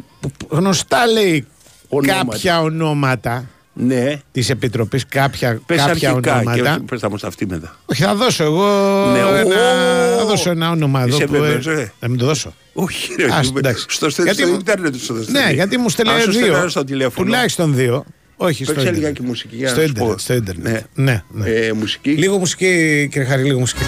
γνωστά 0.50 1.06
λέει 1.06 1.48
Ονόματα. 1.90 2.24
κάποια 2.24 2.62
ονόματα 2.62 3.50
Ναι, 3.74 4.20
της 4.32 4.50
Επιτροπής, 4.50 5.06
κάποια, 5.06 5.62
πες 5.66 5.78
κάποια 5.78 6.10
αρχικά 6.10 6.36
ονόματα. 6.36 6.76
και 6.78 6.84
πες 6.90 7.00
τα 7.00 7.10
μας 7.10 7.24
αυτή 7.24 7.46
μετά. 7.46 7.76
Όχι, 7.86 8.04
θα 8.04 8.16
δώσω 8.16 8.44
εγώ 8.44 8.66
Ναι, 9.12 9.20
ένα, 9.20 9.42
ω, 9.44 10.18
θα 10.18 10.26
δώσω 10.26 10.50
ένα 10.50 10.70
όνομα 10.72 11.02
εδώ 11.02 11.16
είσαι 11.16 11.26
που. 11.26 11.36
ε, 11.36 11.40
βέβαιος, 11.40 11.68
ε; 11.68 11.92
Να 12.00 12.08
μην 12.08 12.18
το 12.18 12.26
δώσω. 12.26 12.54
Όχι, 12.74 13.16
ρε, 13.20 13.28
Ας, 13.34 13.48
είπε, 13.48 13.60
εντάξει. 13.60 13.86
στο, 13.90 14.10
στο, 14.10 14.24
Γιατί 14.24 14.42
στο 14.42 14.48
μου- 14.52 14.58
ίντερνετ 14.60 14.96
σου 14.96 15.14
το 15.16 15.24
στέλνει. 15.24 15.46
Ναι, 15.48 15.54
γιατί 15.54 15.78
μου 15.78 15.90
στέλνει 15.90 16.12
Αν 16.14 16.20
σου 16.22 16.32
δύο. 16.32 16.40
στέλνανε 16.40 16.70
στο 16.70 16.84
τηλέφωνο. 16.84 17.26
Τουλάχιστον 17.26 17.76
δύο. 17.76 18.06
Όχι, 18.36 18.64
στο 18.64 18.74
Παίξε 18.74 18.88
ίντερνετ. 18.88 19.02
λιγάκι 19.02 19.22
μουσική 19.28 19.56
για 19.56 19.68
στο 19.70 19.80
να 19.80 19.84
σου 19.86 19.90
ίντερνετ. 19.92 20.14
πω. 20.14 20.20
Στο 20.20 20.34
ίντερνετ. 20.34 20.66
Ναι. 20.94 21.04
Ναι, 21.04 21.24
ναι. 21.30 21.50
Ε, 21.50 21.74
μουσική. 21.74 22.10
Λίγο 22.12 22.38
μουσική, 22.38 23.08
κύριε 23.12 23.28
Χαρή, 23.28 23.44
λίγο 23.44 23.60
μουσική. 23.60 23.82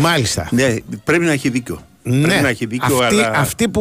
Μάλιστα. 0.00 0.48
Ναι, 0.50 0.74
πρέπει 1.04 1.24
να 1.24 1.32
έχει 1.32 1.48
δίκιο. 1.48 1.84
Ναι. 2.02 2.26
Πρέπει 2.26 2.42
να 2.42 2.48
έχει 2.48 2.66
δίκιο, 2.66 2.96
αυτή, 2.98 3.14
αλλά. 3.14 3.30
αυτή 3.38 3.68
που, 3.68 3.80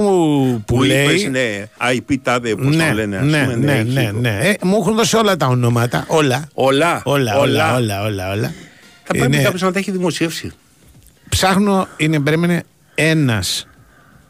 που, 0.65 0.75
που 0.75 0.83
λέει. 0.83 1.05
είπες, 1.07 1.23
ναι, 1.23 1.67
IP 1.91 2.15
τάδε, 2.23 2.55
πώς 2.55 2.75
ναι, 2.75 2.87
το 2.87 2.93
λένε, 2.93 3.17
ας 3.17 3.25
ναι, 3.25 3.41
πούμε, 3.43 3.55
ναι, 3.55 3.71
έχει 3.73 3.89
ναι, 3.89 4.01
δίκιο. 4.01 4.19
ναι. 4.19 4.39
Ε, 4.41 4.53
μου 4.63 4.77
έχουν 4.79 4.95
δώσει 4.95 5.15
όλα 5.15 5.37
τα 5.37 5.47
ονόματα. 5.47 6.03
Όλα. 6.07 6.47
Όλα, 6.53 7.01
Όλα, 7.05 7.37
όλα, 7.37 7.75
όλα, 7.75 8.03
όλα, 8.03 8.31
όλα. 8.31 8.53
Θα 9.03 9.13
πρέπει 9.13 9.25
Είναι- 9.25 9.43
κάποιος 9.43 9.61
να 9.61 9.71
τα 9.71 9.79
έχει 9.79 9.91
δημοσιεύσει. 9.91 10.51
Ψάχνω, 11.29 11.87
είναι, 11.97 12.19
περίμενε, 12.19 12.63
ένας, 12.95 13.67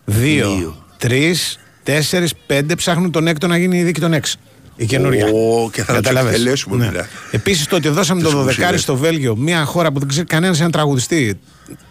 δύο, 0.06 0.56
Δύο. 0.56 0.86
τρεις, 0.98 1.60
τέσσερις, 1.84 2.34
πέντε. 2.48 2.76
Ψάχνουν 2.76 3.12
τον 3.12 3.28
έκτο 3.28 3.48
να 3.48 3.58
γίνει 3.58 3.78
η 3.80 3.84
δίκη 3.84 4.00
των 4.00 4.14
έξι. 4.14 4.38
Η 4.76 4.86
καινούρια. 4.86 5.26
Ω, 5.28 5.70
και 5.72 5.84
θα 5.84 5.94
τους 5.94 5.96
Καταλάβες. 6.02 6.32
εκτελέσουμε 6.32 6.76
ναι. 6.78 6.86
μετά. 6.92 7.08
Επίσης 7.32 7.68
το 7.68 7.76
ότι 7.76 7.90
δώσαμε 7.90 8.22
Τους 8.22 8.32
το 8.32 8.40
12 8.40 8.44
μουσίδες. 8.46 8.82
στο 8.82 8.96
Βέλγιο, 8.96 9.36
μια 9.36 9.66
χώρα 9.66 9.92
που 9.92 10.00
δεν 10.00 10.08
ξέρει 10.08 10.26
κανένας 10.26 10.60
ένα 10.60 10.70
τραγουδιστή, 10.70 11.40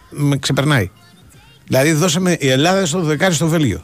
με 0.09 0.37
ξεπερνάει. 0.37 0.89
Δηλαδή, 1.67 1.91
δώσαμε 1.91 2.37
η 2.39 2.49
Ελλάδα 2.49 2.85
στο 2.85 2.99
δεκάρι 2.99 3.33
στο 3.33 3.47
Βέλγιο. 3.47 3.83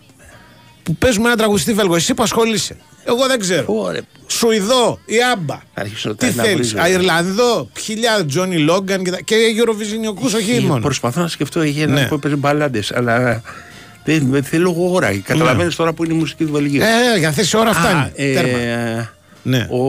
Που 0.83 0.95
παίζουμε 0.95 1.27
ένα 1.27 1.35
τραγουδιστή 1.35 1.73
Βέλγο. 1.73 1.95
Εσύ 1.95 2.13
που 2.13 2.23
ασχολείσαι. 2.23 2.77
Εγώ 3.07 3.27
δεν 3.27 3.39
ξέρω. 3.39 3.65
Ωραία. 3.67 4.01
Σουηδό, 4.27 4.99
η 5.05 5.15
Άμπα. 5.33 5.59
Αρχίσω 5.73 6.15
Τι 6.15 6.25
να 6.25 6.43
θέλεις. 6.43 6.73
βρίζω. 6.73 6.87
Ιρλανδό, 6.91 7.69
χιλιάδε 7.79 8.23
Τζόνι 8.25 8.57
Λόγκαν 8.57 9.03
και, 9.03 9.11
τα- 9.11 9.21
και 9.21 9.35
Eurovisionιακού, 9.57 10.25
όχι 10.35 10.55
Ε, 10.55 10.59
μόνος. 10.59 10.81
Προσπαθώ 10.83 11.21
να 11.21 11.27
σκεφτώ 11.27 11.63
για 11.63 11.85
Ναι. 11.87 12.01
να 12.01 12.07
πω 12.07 12.17
παίζει 12.21 12.37
μπαλάντες, 12.37 12.91
αλλά 12.91 13.41
δεν 14.03 14.27
δεν 14.31 14.43
θέλω 14.43 14.75
ώρα. 14.77 15.17
Καταλαβαίνεις 15.23 15.75
τώρα 15.75 15.93
που 15.93 16.03
είναι 16.03 16.13
η 16.13 16.17
μουσική 16.17 16.45
του 16.45 16.51
Βελγίου. 16.51 16.81
Ε, 16.81 17.19
για 17.19 17.31
θέση 17.31 17.57
ώρα 17.57 17.73
φτάνει. 17.73 17.99
Α, 17.99 18.11
ε, 18.15 18.33
Τέρμα. 18.33 19.13
Ναι. 19.47 19.67
Ο 19.69 19.79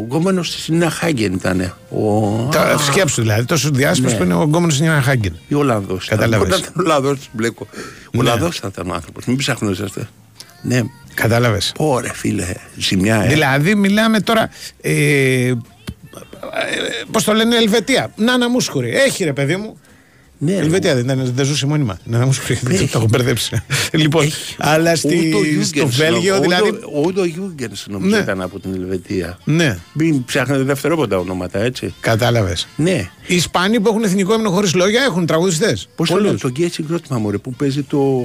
γκόμενος 0.00 0.54
της 0.54 0.68
Νίνα 0.68 0.90
Χάγκεν 0.90 1.32
ήταν. 1.32 1.60
Ο... 1.90 2.48
Τα- 2.50 2.78
Σκέψου 2.78 3.20
δηλαδή, 3.20 3.44
τόσο 3.44 3.70
διάσημο 3.70 4.08
Ναι. 4.08 4.14
που 4.16 4.22
είναι 4.22 4.34
ο 4.34 4.42
γκόμενος 4.42 4.80
Νιάννα 4.80 5.02
Χάγκεν. 5.02 5.38
Ή 5.48 5.54
Ολλανδός. 5.54 6.06
Κατάλαβες. 6.06 6.46
Όταν 6.46 6.58
ήταν 6.60 6.72
Ολλανδός, 6.76 7.28
μπλέκω. 7.32 7.66
Ναι. 8.12 8.20
Ολλανδός 8.20 8.58
θα 8.58 8.68
ήταν 8.72 8.90
ο 8.90 8.94
άνθρωπος. 8.94 9.24
Μην 9.24 9.36
ψάχνετε. 9.36 9.88
Ναι. 10.62 10.82
Κατάλαβες. 11.14 11.72
Ωραία, 11.76 12.12
φίλε. 12.12 12.46
Ζημιά, 12.76 13.22
ε. 13.24 13.28
Δηλαδή, 13.28 13.74
μιλάμε 13.74 14.20
τώρα. 14.20 14.50
Ε, 14.80 15.52
Πώς 17.10 17.24
το 17.24 17.32
λένε, 17.32 17.56
Ελβετία. 17.56 18.12
Νάνα 18.16 18.48
Μούσχουρη. 18.48 18.90
Έχει 18.96 19.24
ρε 19.24 19.32
παιδί 19.32 19.56
μου. 19.56 19.78
Ναι, 20.42 20.52
ρε, 20.54 20.58
Ελβετία 20.60 20.94
δεν 20.94 21.04
ήταν, 21.04 21.32
δεν 21.34 21.44
ζούσε 21.44 21.66
μόνιμα. 21.66 21.98
Νάνα 22.04 22.24
Μούσχουρη. 22.26 22.58
Δεν 22.62 22.78
το 22.90 22.98
έχω 22.98 23.06
μπερδέψει. 23.10 23.62
λοιπόν, 23.92 24.30
αλλά 24.58 24.96
στη, 24.96 25.08
Ούτε 25.08 25.36
ο 25.36 25.38
στο 25.38 25.44
Γιούγκενς, 25.44 25.96
Βέλγιο 25.96 26.34
ούτε- 26.36 26.46
δηλαδή. 26.46 26.70
Ούτε 27.04 27.20
ο 27.20 27.24
Γιούγκενς 27.24 27.86
νομίζω 27.88 28.16
Ναι. 28.16 28.22
ήταν 28.22 28.40
από 28.40 28.60
την 28.60 28.74
Ελβετία. 28.74 29.38
Ναι, 29.44 29.78
Μην 29.92 30.24
ψάχνετε 30.24 30.62
δευτερόποντα 30.62 31.18
ονόματα, 31.18 31.58
έτσι. 31.58 31.94
κατάλαβες. 32.00 32.68
Ναι. 32.76 33.10
Οι 33.26 33.34
Ισπανοί 33.34 33.80
που 33.80 33.88
έχουν 33.88 34.02
εθνικό 34.04 34.32
έμεινο 34.32 34.50
χωρίς 34.50 34.74
λόγια 34.74 35.02
έχουν 35.02 35.26
τραγουδιστές. 35.26 35.88
Πώς 35.96 36.08
το 36.10 36.20
λέω, 36.20 36.38
το 36.38 36.48
γκέι 36.48 36.68
συγκρότημα 36.68 37.18
μου, 37.18 37.30
ρε, 37.30 37.38
που 37.38 37.52
παίζει 37.54 37.82
το. 37.82 38.24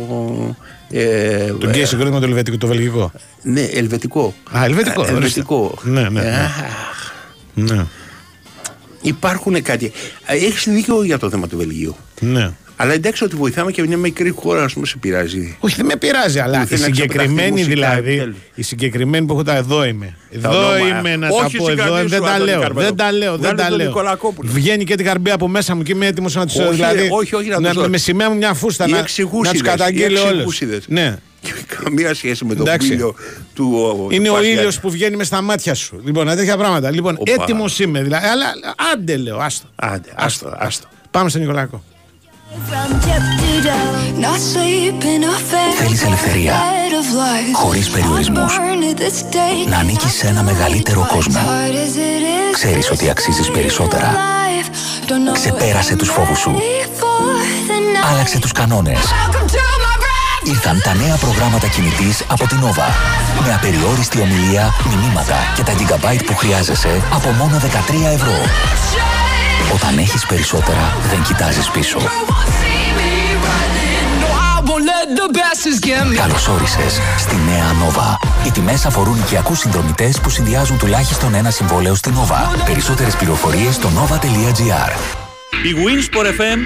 Ε, 0.89 1.53
Το 1.59 1.69
γκέι 1.69 1.85
συγκρότημα 1.85 2.19
το 2.19 2.25
Ελβετικό, 2.25 2.57
το 2.57 2.67
Βελγικό. 2.67 3.11
Ναι, 3.41 3.61
ελβετικό. 3.61 4.33
Α, 4.57 4.63
ελβετικό. 4.65 5.03
Ε, 5.03 5.07
ελβετικό. 5.09 5.73
ορίστε. 5.83 5.89
Ναι, 6.01 6.09
ναι. 6.09 6.21
ναι. 6.21 6.51
Ε, 7.55 7.61
ναι. 7.73 7.85
Υπάρχουν 9.01 9.61
κάτι. 9.61 9.91
Έχεις 10.25 10.63
δίκιο 10.73 11.03
για 11.03 11.17
το 11.19 11.29
θέμα 11.29 11.47
του 11.47 11.57
Βελγίου. 11.57 11.95
Ναι. 12.19 12.51
Αλλά 12.77 12.93
εντάξει 12.93 13.23
ότι 13.23 13.35
βοηθάμε 13.35 13.71
και 13.71 13.83
μια 13.87 13.97
μικρή 13.97 14.29
χώρα, 14.29 14.63
ας 14.63 14.73
πούμε, 14.73 14.85
σε 14.85 14.97
πειράζει. 14.97 15.57
Όχι, 15.59 15.75
δεν 15.75 15.85
με 15.85 15.95
πειράζει, 15.95 16.39
αλλά 16.39 16.65
Θέλει 16.65 16.79
η 16.79 16.81
να 16.81 16.85
συγκεκριμένη 16.95 17.31
ξεπεταχθεί 17.31 17.51
μουσικά, 17.51 17.73
δηλαδή. 17.89 18.09
επιτέλους. 18.11 18.37
Η 18.55 18.61
συγκεκριμένη 18.61 19.25
που 19.25 19.33
έχω 19.33 19.43
τα 19.43 19.55
εδώ 19.55 19.85
είμαι. 19.85 20.15
Τα 20.41 20.49
Εδώ 20.49 20.67
ονόμα- 20.69 20.77
είμαι 20.99 21.15
να 21.15 21.27
Όχι 21.27 21.57
τα 21.57 21.63
πω 21.63 21.71
εδώ. 21.71 21.81
συγκρατήσου, 21.83 22.07
Δεν 22.09 22.21
τα 22.21 22.31
Άντωνη 22.31 22.49
λέω. 22.49 22.59
Καρπέτο. 22.61 22.85
Δεν 22.85 22.95
τα 22.95 23.11
λέω. 23.11 23.31
Δεν 23.31 23.39
Βγάλε 23.39 23.61
τα 23.61 23.67
τον 23.67 23.77
λέω. 23.77 23.87
Νικολακόπουλο. 23.87 24.49
Βγαίνει 24.53 24.83
και 24.83 24.95
την 24.95 25.05
καρμπία 25.05 25.33
από 25.33 25.47
μέσα 25.47 25.75
μου 25.75 25.83
και 25.83 25.91
είμαι 25.91 26.05
έτοιμος 26.05 26.35
να 26.35 26.45
τους. 26.45 26.55
Όχι, 26.57 26.69
Δηλαδή, 26.73 27.07
όχι, 27.11 27.35
όχι, 27.35 27.49
να 27.49 27.55
τους 27.55 27.65
να, 27.65 27.73
δώσεις. 27.73 27.89
με 27.89 27.97
σημαία 27.97 28.29
μου 28.29 28.35
μια 28.35 28.53
φούστα 28.53 28.85
Οι 28.87 28.89
να, 28.89 28.95
να 28.95 29.01
εξηγούσιδες, 29.01 29.59
του 29.61 29.65
καταγγείλω 29.65 30.05
οι 30.17 30.21
όλους. 30.21 30.29
εξηγούσιδες. 30.31 30.83
Ναι. 30.87 31.17
Καμία 31.83 32.13
σχέση 32.13 32.45
με 32.45 32.55
τον 32.55 32.65
Εντάξει. 32.67 32.89
πύλιο 32.89 33.15
του. 33.53 34.07
Είναι 34.11 34.23
του 34.25 34.31
ο 34.31 34.35
Πασιάτη. 34.35 34.57
ήλιος 34.57 34.79
που 34.79 34.89
βγαίνει 34.89 35.15
με 35.15 35.23
στα 35.23 35.41
μάτια 35.41 35.73
σου. 35.73 36.01
Λοιπόν, 36.05 36.27
τέτοια 36.27 36.57
πράγματα. 36.57 36.91
Λοιπόν, 36.91 37.15
Οπα. 37.19 37.31
έτοιμος 37.43 37.79
είμαι. 37.79 38.01
Δηλαδή, 38.03 38.25
αλλά 38.27 38.45
άντε 38.93 39.17
λέω, 39.17 39.37
άστο. 39.37 39.67
Άντε, 39.75 40.09
άστο, 40.15 40.53
άστο. 40.57 40.87
Πάμε 41.11 41.29
στον 41.29 41.41
Νικολάκο. 41.41 41.83
Θέλεις 45.77 46.03
ελευθερία, 46.03 46.53
χωρίς 47.53 47.89
περιορισμούς, 47.89 48.59
να 49.69 49.77
ανήκεις 49.77 50.13
σε 50.13 50.27
ένα 50.27 50.43
μεγαλύτερο 50.43 51.07
κόσμο. 51.13 51.39
Ξέρεις 52.53 52.91
ότι 52.91 53.09
αξίζεις 53.09 53.51
περισσότερα. 53.51 54.15
Ξεπέρασε 55.33 55.95
τους 55.95 56.09
φόβους 56.09 56.39
σου. 56.39 56.55
Άλλαξε 58.11 58.39
τους 58.39 58.51
κανόνες. 58.51 58.99
Ήρθαν 60.43 60.81
τα 60.83 60.93
νέα 60.93 61.15
προγράμματα 61.15 61.67
κινητής 61.67 62.23
από 62.27 62.47
την 62.47 62.57
Nova. 62.63 62.89
Με 63.45 63.53
απεριόριστη 63.53 64.21
ομιλία, 64.21 64.73
μηνύματα 64.89 65.35
και 65.55 65.63
τα 65.63 65.73
gigabyte 65.73 66.23
που 66.25 66.35
χρειάζεσαι 66.35 67.01
από 67.13 67.29
μόνο 67.29 67.57
13 67.57 68.13
ευρώ. 68.13 68.35
Όταν 69.73 69.97
έχεις 69.97 70.25
περισσότερα, 70.25 70.97
δεν 71.09 71.23
κοιτάζεις 71.23 71.69
πίσω. 71.69 71.99
Καλώς 76.15 76.47
όρισες 76.47 76.99
στη 77.17 77.35
νέα 77.35 77.71
Nova. 77.71 78.27
Οι 78.47 78.51
τιμές 78.51 78.85
αφορούν 78.85 79.17
οικιακούς 79.17 79.59
συνδρομητές 79.59 80.19
που 80.21 80.29
συνδυάζουν 80.29 80.77
τουλάχιστον 80.77 81.33
ένα 81.33 81.49
συμβόλαιο 81.49 81.95
στην 81.95 82.13
Nova. 82.13 82.65
Περισσότερες 82.65 83.15
πληροφορίες 83.15 83.75
στο 83.75 83.89
nova.gr. 83.89 84.91
Η 85.63 85.75
Winsport 85.75 86.25
FM 86.25 86.59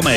94,6. 0.00 0.10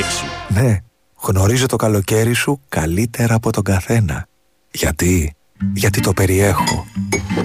Ναι, 0.48 0.78
γνωρίζω 1.22 1.66
το 1.66 1.76
καλοκαίρι 1.76 2.34
σου 2.34 2.62
καλύτερα 2.70 3.36
από 3.36 3.52
τον 3.52 3.64
καθένα. 3.64 4.28
Γιατί; 4.72 5.36
Γιατί 5.74 6.02
το 6.02 6.14
περιέχω. 6.14 6.86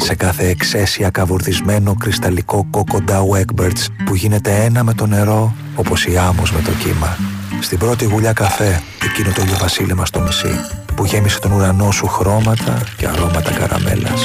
Σε 0.02 0.14
κάθε 0.14 0.48
εξαίσια 0.48 1.10
καβουρδισμένο 1.10 1.94
κρυσταλλικό 1.94 2.66
κόκοντα 2.70 3.22
Egberts 3.32 3.86
που 4.04 4.14
γίνεται 4.14 4.64
ένα 4.64 4.84
με 4.84 4.94
το 4.94 5.06
νερό 5.06 5.54
όπως 5.76 6.06
η 6.06 6.16
άμμος 6.16 6.52
με 6.52 6.60
το 6.60 6.70
κύμα. 6.70 7.39
Στην 7.60 7.78
πρώτη 7.78 8.04
γουλιά 8.04 8.32
καφέ, 8.32 8.82
εκείνο 9.04 9.32
το 9.34 9.42
ηλιοβασίλεμα 9.42 10.06
στο 10.06 10.20
μισή 10.20 10.60
που 10.94 11.04
γέμισε 11.04 11.38
τον 11.38 11.52
ουρανό 11.52 11.90
σου 11.90 12.06
χρώματα 12.06 12.82
και 12.96 13.06
αρώματα 13.06 13.52
καραμέλας. 13.52 14.20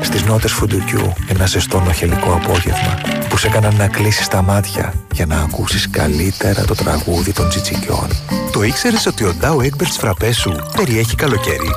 Στις 0.00 0.22
νότες 0.24 0.52
φουντουκιού 0.52 1.12
ένα 1.28 1.46
ζεστό 1.46 1.80
νοχελικό 1.80 2.32
απόγευμα 2.32 2.98
που 3.28 3.36
σε 3.36 3.46
έκαναν 3.46 3.76
να 3.76 3.88
κλείσεις 3.88 4.28
τα 4.28 4.42
μάτια 4.42 4.94
για 5.12 5.26
να 5.26 5.36
ακούσεις 5.36 5.90
καλύτερα 5.90 6.64
το 6.64 6.74
τραγούδι 6.74 7.32
των 7.32 7.48
τσιτσικιών. 7.48 8.08
Το 8.52 8.62
ήξερες 8.62 9.06
ότι 9.06 9.24
ο 9.24 9.34
Dow 9.40 9.56
Egberts 9.56 9.96
φραπές 9.98 10.36
σου 10.36 10.56
περιέχει 10.76 11.14
καλοκαίρι; 11.14 11.70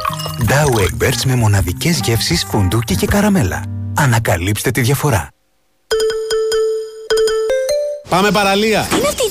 Dow 0.48 0.80
Egberts 0.80 1.24
με 1.26 1.36
μοναδικές 1.36 2.00
γεύσεις 2.04 2.46
φουντούκι 2.50 2.96
και 2.96 3.06
καραμέλα. 3.06 3.64
Ανακαλύψτε 3.98 4.72
τη 4.72 4.82
διαφορά. 4.82 5.28
Πάμε 8.10 8.32
παραλία. 8.32 8.86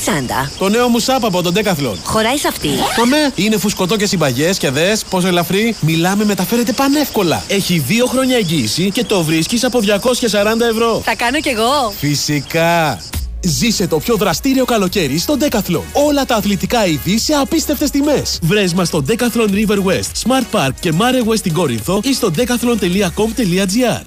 Τι 0.05 0.11
είναι 0.11 0.20
αυτή 0.20 0.26
η 0.26 0.26
τσάντα. 0.26 0.50
Το 0.59 0.68
νέο 0.68 0.88
μου 0.88 0.98
σάπ 0.98 1.24
από 1.24 1.42
τον 1.42 1.55
Decathlon. 1.55 1.96
Χωράει 2.05 2.36
σε 2.36 2.48
αυτή. 2.48 2.68
Αμέ, 3.02 3.32
είναι 3.34 3.57
φουσκωτό 3.57 3.96
και 3.96 4.07
συμπαγές 4.07 4.59
και 4.59 4.70
δες 4.70 5.05
πόσο 5.05 5.26
ελαφρύ. 5.26 5.76
Μιλάμε, 5.80 6.24
μεταφέρεται 6.24 6.72
πανεύκολα. 6.72 7.42
Έχει 7.48 7.78
δύο 7.78 8.07
χρόνια 8.07 8.36
εγγύηση 8.36 8.90
και 8.90 9.05
το 9.05 9.22
βρίσκεις 9.22 9.64
από 9.64 9.80
240 9.80 10.66
ευρώ. 10.70 11.02
Θα 11.05 11.14
κάνω 11.14 11.40
κι 11.40 11.48
εγώ. 11.48 11.92
Φυσικά. 11.98 13.00
Ζήσε 13.40 13.86
το 13.86 13.98
πιο 13.98 14.16
δραστήριο 14.16 14.64
καλοκαίρι 14.64 15.18
στο 15.18 15.36
Decathlon. 15.40 15.82
Όλα 15.92 16.24
τα 16.24 16.36
αθλητικά 16.36 16.86
είδη 16.86 17.18
σε 17.18 17.32
απίστευτες 17.32 17.90
τιμές. 17.90 18.38
Βρες 18.42 18.74
μας 18.74 18.88
στο 18.88 19.05
Decathlon 19.09 19.50
River 19.50 19.78
West, 19.84 20.28
Smart 20.28 20.44
Park 20.59 20.72
και 20.80 20.92
Mare 20.98 21.28
West 21.28 21.36
στην 21.36 21.52
Κόρινθο 21.52 22.00
ή 22.02 22.14
στο 22.14 22.30
decathlon.com.gr. 22.36 24.00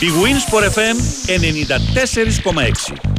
Η 0.00 0.06
Winsport 0.22 0.64
FM 0.64 0.96
94,6. 1.26 3.17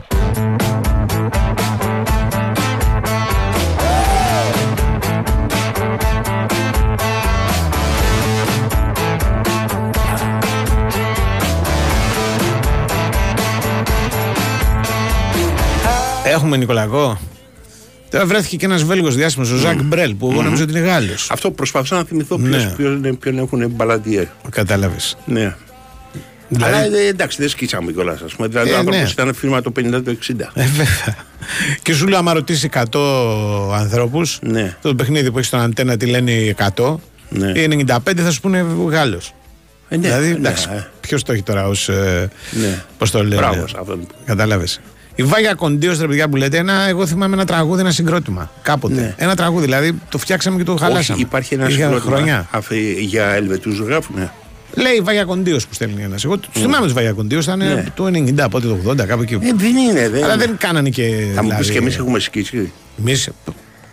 Έχουμε 16.29 16.57
Νικολακό. 16.57 17.19
Τώρα 18.09 18.25
βρέθηκε 18.25 18.55
και 18.55 18.65
ένας 18.65 18.83
Βέλγος 18.83 19.15
διάσημος, 19.15 19.51
ο 19.51 19.55
Ζακ 19.55 19.81
Μπρέλ, 19.83 20.15
που 20.15 20.29
εγώ 20.31 20.41
νομίζω 20.41 20.63
ότι 20.63 20.71
είναι 20.77 20.87
Γάλλος. 20.87 21.27
Αυτό 21.31 21.51
προσπαθούσα 21.51 21.95
να 21.95 22.03
θυμηθώ 22.03 22.37
Ναι. 22.37 22.49
ποιος, 22.49 22.73
ποιον, 22.75 23.17
ποιον 23.19 23.37
έχουν 23.37 23.69
μπαλαντιέρ. 23.69 24.25
Κατάλαβες. 24.49 25.17
Ναι. 25.25 25.55
Δηλαδή- 26.47 26.73
Αλλά 26.73 26.97
ε, 26.97 27.07
εντάξει, 27.07 27.37
δεν 27.39 27.49
σκίσαμε 27.49 27.91
κιόλας. 27.91 28.21
Α 28.21 28.25
πούμε. 28.35 28.47
Δηλαδή, 28.47 28.69
Ε, 28.69 28.73
ο 28.73 28.77
άνθρωπος 28.77 29.01
ναι. 29.03 29.09
ήταν 29.09 29.33
φίρμα 29.33 29.61
το 29.61 29.71
50 29.71 30.01
το 30.03 30.11
60. 30.11 30.51
Ε, 30.53 30.65
βέβαια. 30.65 31.15
Και 31.81 31.93
σου 31.93 32.07
λέω, 32.07 32.17
άμα 32.19 32.33
ρωτήσει 32.33 32.65
100 32.65 33.73
ανθρώπους, 33.73 34.39
Ναι. 34.41 34.75
το 34.81 34.95
παιχνίδι 34.95 35.31
που 35.31 35.35
έχεις 35.37 35.47
στον 35.47 35.59
αντένα 35.59 35.97
τι 35.97 36.05
λένε 36.05 36.31
οι 36.31 36.47
100, 36.47 36.99
Ναι. 37.29 37.51
οι 37.59 37.67
95 37.87 38.21
θα 38.21 38.31
σου 38.31 38.41
πούνε 38.41 38.65
Γάλλος. 38.89 39.33
Ε, 39.89 39.95
ναι, 39.97 40.01
δηλαδή, 40.07 40.27
ναι, 40.29 40.35
εντάξει, 40.35 40.67
ε. 40.71 40.87
ποιος 41.01 41.23
το 41.23 41.31
έχει 41.33 41.43
τώρα 41.43 41.67
ως. 41.67 41.89
Ναι. 42.51 42.83
Πώς 42.97 43.11
το 43.11 43.23
λένε. 43.23 43.35
Μπράβο 43.35 43.67
σε 43.67 43.75
αυτόν. 43.79 44.07
Κατάλαβες. 44.25 44.79
Η 45.19 45.23
Βάγια 45.23 45.53
Κοντίος, 45.53 45.99
ρε 45.99 46.07
παιδιά 46.07 46.29
που 46.29 46.35
λέτε, 46.35 46.57
ένα, 46.57 46.73
εγώ 46.87 47.05
θυμάμαι 47.07 47.35
ένα 47.35 47.45
τραγούδι, 47.45 47.81
ένα 47.81 47.91
συγκρότημα. 47.91 48.51
Κάποτε. 48.61 48.93
Ναι. 48.93 49.13
Ένα 49.17 49.35
τραγούδι, 49.35 49.65
δηλαδή 49.65 49.93
το 50.09 50.17
φτιάξαμε 50.17 50.57
και 50.57 50.63
το 50.63 50.75
χαλάσαμε. 50.75 51.13
Όχι, 51.17 51.21
υπάρχει 51.21 51.53
ένα 51.53 51.63
Είχε 51.69 51.73
συγκρότημα 51.81 52.15
χρονιά. 52.15 52.47
αφ- 52.51 52.71
για 52.99 53.25
Ελβετούς 53.25 53.79
γράφουνε. 53.79 54.31
Λέει 54.73 54.99
Βάγια 55.03 55.23
Κοντίος 55.25 55.67
που 55.67 55.73
στέλνει 55.73 56.03
ένας. 56.03 56.23
Εγώ 56.25 56.37
του 56.37 56.49
θυμάμαι 56.53 56.87
του 56.87 56.93
Βάγια 56.93 57.11
Κοντίος, 57.11 57.43
ήταν 57.45 57.57
Ναι. 57.57 57.83
το 57.95 58.05
90, 58.05 58.49
πότε 58.49 58.67
το 58.67 58.73
80, 58.73 59.05
κάπου 59.05 59.21
εκεί. 59.21 59.33
Ε, 59.33 59.37
δεν 59.55 59.75
είναι, 59.75 60.09
δεν 60.09 60.23
Αλλά 60.23 60.33
είναι. 60.33 60.45
δεν 60.45 60.57
κάνανε 60.57 60.89
και. 60.89 61.03
Θα 61.35 61.43
μου 61.43 61.47
πεις 61.49 61.57
δηλαδή, 61.57 61.71
και 61.71 61.77
εμείς 61.77 61.97
έχουμε 61.97 62.19
σκίσει. 62.19 62.71
Εμείς, 62.99 63.29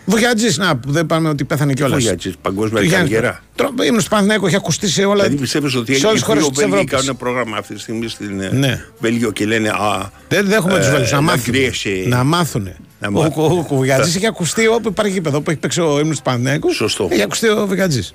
Βογιατζής, 0.09 0.57
να 0.57 0.77
που 0.77 0.91
δεν 0.91 1.05
πάμε 1.05 1.29
ότι 1.29 1.43
πέθανε 1.43 1.73
κιόλας. 1.73 2.01
Βογιατζής, 2.03 2.35
παγκόσμια 2.41 2.87
καριέρα. 2.89 3.43
Ήμουν 3.87 3.99
στο 3.99 4.09
Παναθηναϊκός, 4.09 4.47
έχει 4.47 4.55
ακουστεί 4.55 4.87
σε 4.89 5.03
όλα. 5.05 5.23
Δηλαδή 5.23 5.41
πιστεύεις 5.41 5.75
ότι 5.75 5.91
οι 5.91 5.95
σε 5.95 6.05
όλες 6.05 6.17
τις 6.19 6.27
χώρες 6.27 6.41
δύο 6.43 6.51
της 6.51 6.59
Βέλγοι 6.59 6.73
Ευρώπης. 6.75 6.99
κάνουν 6.99 7.17
πρόγραμμα 7.17 7.57
αυτή 7.57 7.73
τη 7.73 7.79
στιγμή 7.79 8.07
στην 8.07 8.41
ε, 8.41 8.49
Ναι. 8.49 8.83
Βέλγιο 8.99 9.31
και 9.31 9.45
λένε 9.45 9.69
Α, 9.69 10.11
Δεν 10.27 10.45
δέχομαι 10.47 10.73
ε, 10.73 10.77
τους 10.79 10.89
Βέλγους 10.89 11.11
να 11.11 11.21
μάθουν. 11.21 11.53
κρύεσαι. 11.53 12.03
Να 12.07 12.23
μάθουν. 12.23 12.69
Να 12.99 13.07
Ο, 13.07 13.11
μάθουν. 13.11 13.43
ο, 13.43 13.65
ο 13.69 13.75
Βογιατζής 13.75 14.15
έχει 14.15 14.25
ακουστεί 14.27 14.67
όπου 14.67 14.87
υπάρχει 14.87 15.11
γήπεδο 15.11 15.41
που 15.41 15.49
έχει 15.49 15.59
παίξει 15.59 15.81
ο 15.81 15.99
ύμνος 15.99 16.17
του 16.17 16.23
Παναθηναϊκού. 16.23 16.73
Σωστό. 16.73 17.07
Έχει 17.11 17.21
ακουστεί 17.21 17.47
ο 17.49 17.67
Βογιατζής. 17.67 18.13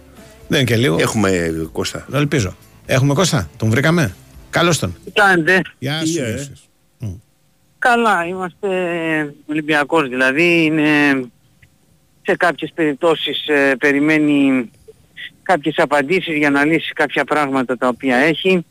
Δεν 0.48 0.60
είναι 0.60 0.68
και 0.68 0.76
λίγο. 0.76 0.96
Έχουμε 1.00 1.30
ε, 1.30 1.52
Κώστα. 1.72 2.06
Το 2.10 2.16
ελπίζω. 2.16 2.56
Έχουμε 2.86 3.14
Κώστα, 3.14 3.48
τον 3.56 3.70
βρήκαμε. 3.70 4.14
Καλώς 4.50 4.78
τον. 4.78 4.96
Τι 5.04 5.10
κάνετε. 5.10 5.62
Γεια 5.78 5.98
Τι, 6.02 6.08
σου. 6.08 6.22
ε; 6.22 6.28
γεια 6.28 6.38
σας. 6.38 6.68
Καλά, 7.78 8.26
είμαστε 8.26 8.68
Ολυμπιακός 9.46 10.08
δηλαδή. 10.08 10.64
Είναι 10.64 10.84
σε 12.22 12.36
κάποιες 12.36 12.72
περιπτώσεις 12.74 13.46
ε, 13.46 13.76
περιμένει 13.78 14.70
κάποιες 15.42 15.78
απαντήσεις 15.78 16.36
για 16.36 16.50
να 16.50 16.64
λύσει 16.64 16.92
κάποια 16.92 17.24
πράγματα 17.24 17.76
τα 17.76 17.88
οποία 17.88 18.16
έχει. 18.16 18.64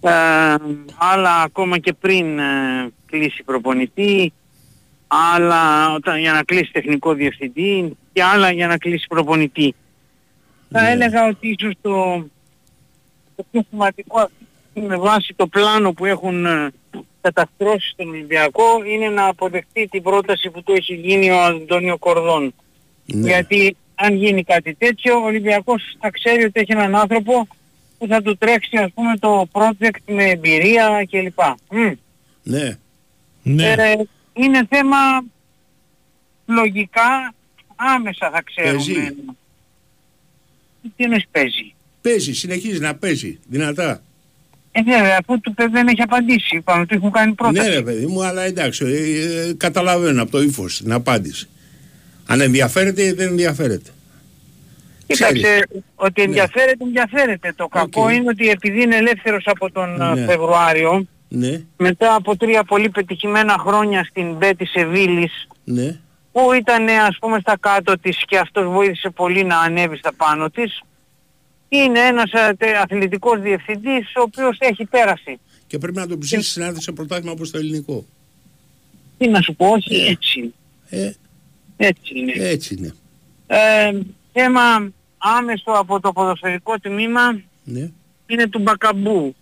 Ε, 0.00 0.10
άλλα 0.96 1.42
ακόμα 1.44 1.78
και 1.78 1.92
πριν 1.92 2.38
ε, 2.38 2.92
κλείσει 3.06 3.42
προπονητή, 3.42 4.32
άλλα 5.06 5.92
όταν, 5.94 6.18
για 6.18 6.32
να 6.32 6.42
κλείσει 6.42 6.72
τεχνικό 6.72 7.14
διευθυντή 7.14 7.96
και 8.12 8.22
άλλα 8.22 8.50
για 8.50 8.66
να 8.66 8.78
κλείσει 8.78 9.06
προπονητή. 9.08 9.74
Θα 10.70 10.88
έλεγα 10.88 11.26
ότι 11.26 11.56
ίσως 11.58 11.74
το, 11.80 12.26
το 13.36 13.44
πιο 13.50 13.64
σημαντικό 13.70 14.20
αυτή 14.20 14.34
τη 14.38 14.44
στιγμή 14.70 14.88
με 14.88 14.96
βάση 14.96 15.34
το 15.36 15.46
πλάνο 15.46 15.92
που 15.92 16.04
έχουν 16.04 16.46
ε, 16.46 16.70
καταστρώσει 17.24 17.90
στον 17.90 18.08
Ολυμπιακό 18.08 18.84
είναι 18.86 19.08
να 19.08 19.26
αποδεχτεί 19.26 19.88
την 19.90 20.02
πρόταση 20.02 20.50
που 20.50 20.62
του 20.62 20.72
έχει 20.72 20.94
γίνει 20.94 21.30
ο 21.30 21.40
Αντώνιο 21.40 21.98
Κορδόν. 21.98 22.54
Ναι. 23.04 23.28
Γιατί 23.28 23.76
αν 23.94 24.14
γίνει 24.14 24.44
κάτι 24.44 24.74
τέτοιο, 24.74 25.18
ο 25.18 25.24
Ολυμπιακός 25.24 25.96
θα 26.00 26.10
ξέρει 26.10 26.44
ότι 26.44 26.60
έχει 26.60 26.72
έναν 26.72 26.94
άνθρωπο 26.94 27.46
που 27.98 28.06
θα 28.06 28.22
του 28.22 28.36
τρέξει 28.36 28.76
ας 28.76 28.90
πούμε 28.94 29.16
το 29.18 29.48
project 29.52 30.02
με 30.06 30.24
εμπειρία 30.24 31.06
κλπ. 31.10 31.40
Μμ. 31.70 31.92
Ναι. 32.42 32.78
Ναι. 33.42 33.72
Ε, 33.72 33.94
είναι 34.32 34.66
θέμα 34.68 34.96
λογικά 36.46 37.34
άμεσα 37.76 38.30
θα 38.30 38.42
ξέρουμε. 38.42 38.74
Παίζει. 38.76 39.14
Τι 40.96 41.04
εννοείς 41.04 41.24
παίζει; 41.30 41.74
Παίζει, 42.00 42.34
συνεχίζει 42.34 42.80
να 42.80 42.94
παίζει 42.94 43.38
δυνατά. 43.48 44.02
Ε, 44.76 44.82
βέβαια, 44.82 45.18
αφού 45.20 45.40
του 45.40 45.54
παιδί 45.54 45.70
δεν 45.70 45.86
έχει 45.88 46.02
απαντήσει. 46.02 46.56
Είπαμε, 46.56 46.86
του 46.86 46.94
έχουν 46.94 47.10
κάνει 47.10 47.32
πρόταση. 47.32 47.68
Ναι, 47.68 47.74
ρε 47.74 47.82
παιδί 47.82 48.06
μου, 48.06 48.24
αλλά 48.24 48.42
εντάξει, 48.42 48.84
ε, 48.84 49.48
ε, 49.48 49.52
καταλαβαίνω 49.56 50.22
από 50.22 50.30
το 50.30 50.42
ύφος 50.42 50.76
την 50.76 50.92
απάντηση. 50.92 51.48
Αν 52.26 52.40
ενδιαφέρεται, 52.40 53.12
δεν 53.14 53.28
ενδιαφέρεται. 53.28 53.90
Κοίταξε, 55.06 55.42
Ξέρεις. 55.42 55.64
ότι 55.94 56.22
ενδιαφέρεται, 56.22 56.84
ενδιαφέρεται. 56.84 57.52
Το 57.56 57.68
κακό 57.68 58.10
είναι 58.10 58.28
ότι 58.28 58.48
επειδή 58.48 58.82
είναι 58.82 58.96
ελεύθερος 58.96 59.46
από 59.46 59.70
τον 59.72 60.02
ε, 60.02 60.14
Ναι. 60.14 60.24
Φεβρουάριο, 60.24 61.06
Ναι, 61.28 61.60
μετά 61.76 62.14
από 62.14 62.36
τρία 62.36 62.64
πολύ 62.64 62.88
πετυχημένα 62.88 63.56
χρόνια 63.58 64.04
στην 64.04 64.32
Μπέτη 64.34 64.66
Σεβίλης, 64.66 65.48
ναι. 65.64 65.96
που 66.32 66.52
ήταν 66.52 66.88
ε, 66.88 66.96
ας 66.98 67.16
πούμε 67.20 67.38
στα 67.40 67.56
κάτω 67.60 67.98
της 67.98 68.24
και 68.26 68.38
αυτός 68.38 68.66
βοήθησε 68.72 69.10
πολύ 69.10 69.44
να 69.44 69.58
ανέβει 69.58 69.96
στα 69.96 70.12
πάνω 70.16 70.50
της, 70.50 70.80
είναι 71.76 72.00
ένας 72.00 72.32
ε, 72.32 72.54
τε- 72.58 72.76
αθλητικός 72.76 73.40
διευθυντής 73.40 74.06
ο 74.16 74.20
οποίος 74.20 74.56
έχει 74.60 74.84
πέρασει. 74.84 75.38
Και 75.66 75.78
πρέπει 75.78 75.96
να 75.98 76.06
το 76.06 76.18
ψήσεις 76.18 76.56
να 76.56 76.66
έρθει 76.66 76.80
σε 76.82 76.92
πρωτάθλημα 76.92 77.32
όπως 77.32 77.50
το 77.50 77.58
ελληνικό. 77.58 78.04
Τι 79.18 79.28
να 79.28 79.40
σου 79.40 79.54
πω, 79.54 79.66
όχι 79.66 79.94
έτσι. 79.96 80.40
είναι. 80.40 80.52
Ε, 81.06 81.12
Έτσι 81.76 82.18
είναι. 82.18 82.32
έτσι 82.36 82.74
είναι. 82.74 82.94
Ε, 83.46 83.90
θέμα 84.32 84.92
άμεσο 85.18 85.70
από 85.70 86.00
το 86.00 86.12
ποδοσφαιρικό 86.12 86.78
τμήμα 86.80 87.40
Ναι. 87.64 87.90
είναι 88.26 88.48
του 88.48 88.58
Μπακαμπού. 88.58 89.34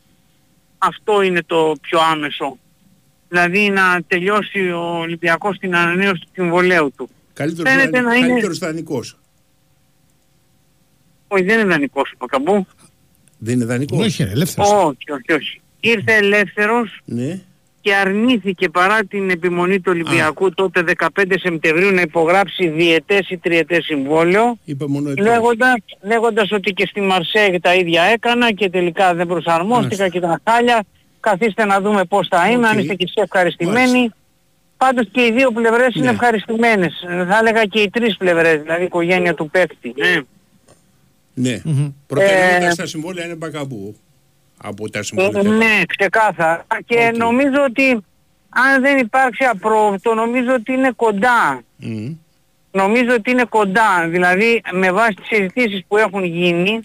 Αυτό 0.78 1.22
είναι 1.22 1.43
το 1.47 1.74
πιο 1.80 2.01
άμεσο. 2.01 2.59
Δηλαδή 3.28 3.68
να 3.70 4.03
τελειώσει 4.07 4.70
ο 4.70 4.99
Ολυμπιακός 4.99 5.59
την 5.59 5.76
ανανέωση 5.76 6.20
του 6.20 6.28
συμβολέου 6.33 6.93
του. 6.97 7.09
Καλύτερος, 7.33 7.70
Φαίνεται 7.72 7.91
δανει- 7.91 8.07
να 8.09 8.14
είναι- 8.14 8.26
καλύτερος 8.28 8.59
δανεικός. 8.59 9.16
Όχι 11.35 11.43
δεν 11.45 11.59
είναι 11.59 11.68
δανεικός 11.68 12.11
ο 12.11 12.16
Μπακαμπού. 12.18 12.66
Δεν 13.39 13.55
είναι 13.55 13.64
δανεικός. 13.64 14.07
Όχι, 14.07 14.24
ρε, 14.24 14.30
ελεύθερος. 14.30 14.70
Όχι, 14.72 15.11
όχι, 15.12 15.33
όχι. 15.33 15.61
Ήρθε 15.80 16.12
ελεύθερος 16.14 17.01
Ναι. 17.05 17.41
και 17.80 17.95
αρνήθηκε 17.95 18.68
παρά 18.68 18.99
την 19.05 19.30
επιμονή 19.30 19.76
του 19.80 19.91
Ολυμπιακού 19.95 20.55
τότε 20.55 20.85
15 20.99 21.39
Σεπτεμβρίου 21.41 21.91
να 21.91 22.01
υπογράψει 22.01 22.68
διετές 22.68 23.30
ή 23.30 23.39
τριετές 23.39 23.85
συμβόλαιο 23.85 24.59
Είπε 24.64 24.87
μόνο 24.87 25.11
ετών. 25.11 25.24
λέγοντας, 25.24 25.74
λέγοντας 26.03 26.53
ότι 26.53 26.72
και 26.72 26.87
στη 26.87 27.01
Μαρσέγ 27.01 27.57
τα 27.61 27.74
ίδια 27.74 28.03
έκανα 28.03 28.53
και 28.53 28.70
τελικά 28.70 29.14
δεν 29.14 29.26
προσαρμόστηκα 29.26 30.09
και 30.09 30.18
ήταν 30.18 30.43
χάλια. 30.49 30.85
Καθίστε 31.20 31.64
να 31.64 31.80
δούμε 31.80 32.05
πώς 32.05 32.26
θα 32.30 32.51
είμαι, 32.51 32.68
αν 32.68 32.76
Οκ. 32.76 32.83
είστε 32.83 32.95
και 32.95 33.05
εσείς 33.05 33.22
ευχαριστημένοι. 33.22 34.11
Πάντως 34.76 35.07
και 35.12 35.20
οι 35.26 35.33
δύο 35.33 35.51
πλευρές 35.53 35.95
είναι 35.95 36.05
Ναι. 36.05 36.11
ευχαριστημένες. 36.11 37.03
Ε, 37.09 37.24
Θα 37.26 37.39
έλεγα 37.39 37.64
και 37.64 37.80
οι 37.80 37.91
τρεις 37.91 38.16
πλευρές, 38.16 38.61
δηλαδή 38.62 38.80
η 38.83 38.85
οικογένεια 38.85 39.35
του 39.35 39.51
παίκτη. 39.51 39.95
Ε. 39.97 40.20
Ναι. 41.35 41.61
Προτεραιότητα 42.07 42.66
Ε, 42.66 42.70
στα 42.70 42.87
συμβόλαια 42.87 43.24
είναι 43.24 43.35
μπακαμπού. 43.35 43.97
Από 44.57 44.91
τα 44.91 44.99
Ε, 44.99 45.03
συμβόλαια. 45.03 45.43
ναι, 45.43 45.83
ξεκάθαρα. 45.97 46.66
Και 46.87 47.09
Οκ. 47.12 47.16
νομίζω 47.16 47.64
ότι 47.68 47.91
αν 48.49 48.80
δεν 48.83 48.99
υπάρξει 48.99 49.45
απρόβλεπτο, 49.45 50.14
νομίζω 50.14 50.55
ότι 50.55 50.72
είναι 50.72 50.91
κοντά. 50.97 51.62
Μμμ. 51.76 52.14
Νομίζω 52.72 53.14
ότι 53.14 53.30
είναι 53.30 53.45
κοντά. 53.45 54.09
Δηλαδή, 54.09 54.62
με 54.72 54.93
βάση 54.93 55.14
τις 55.14 55.26
συζητήσεις 55.26 55.85
που 55.89 55.97
έχουν 55.97 56.24
γίνει, 56.24 56.80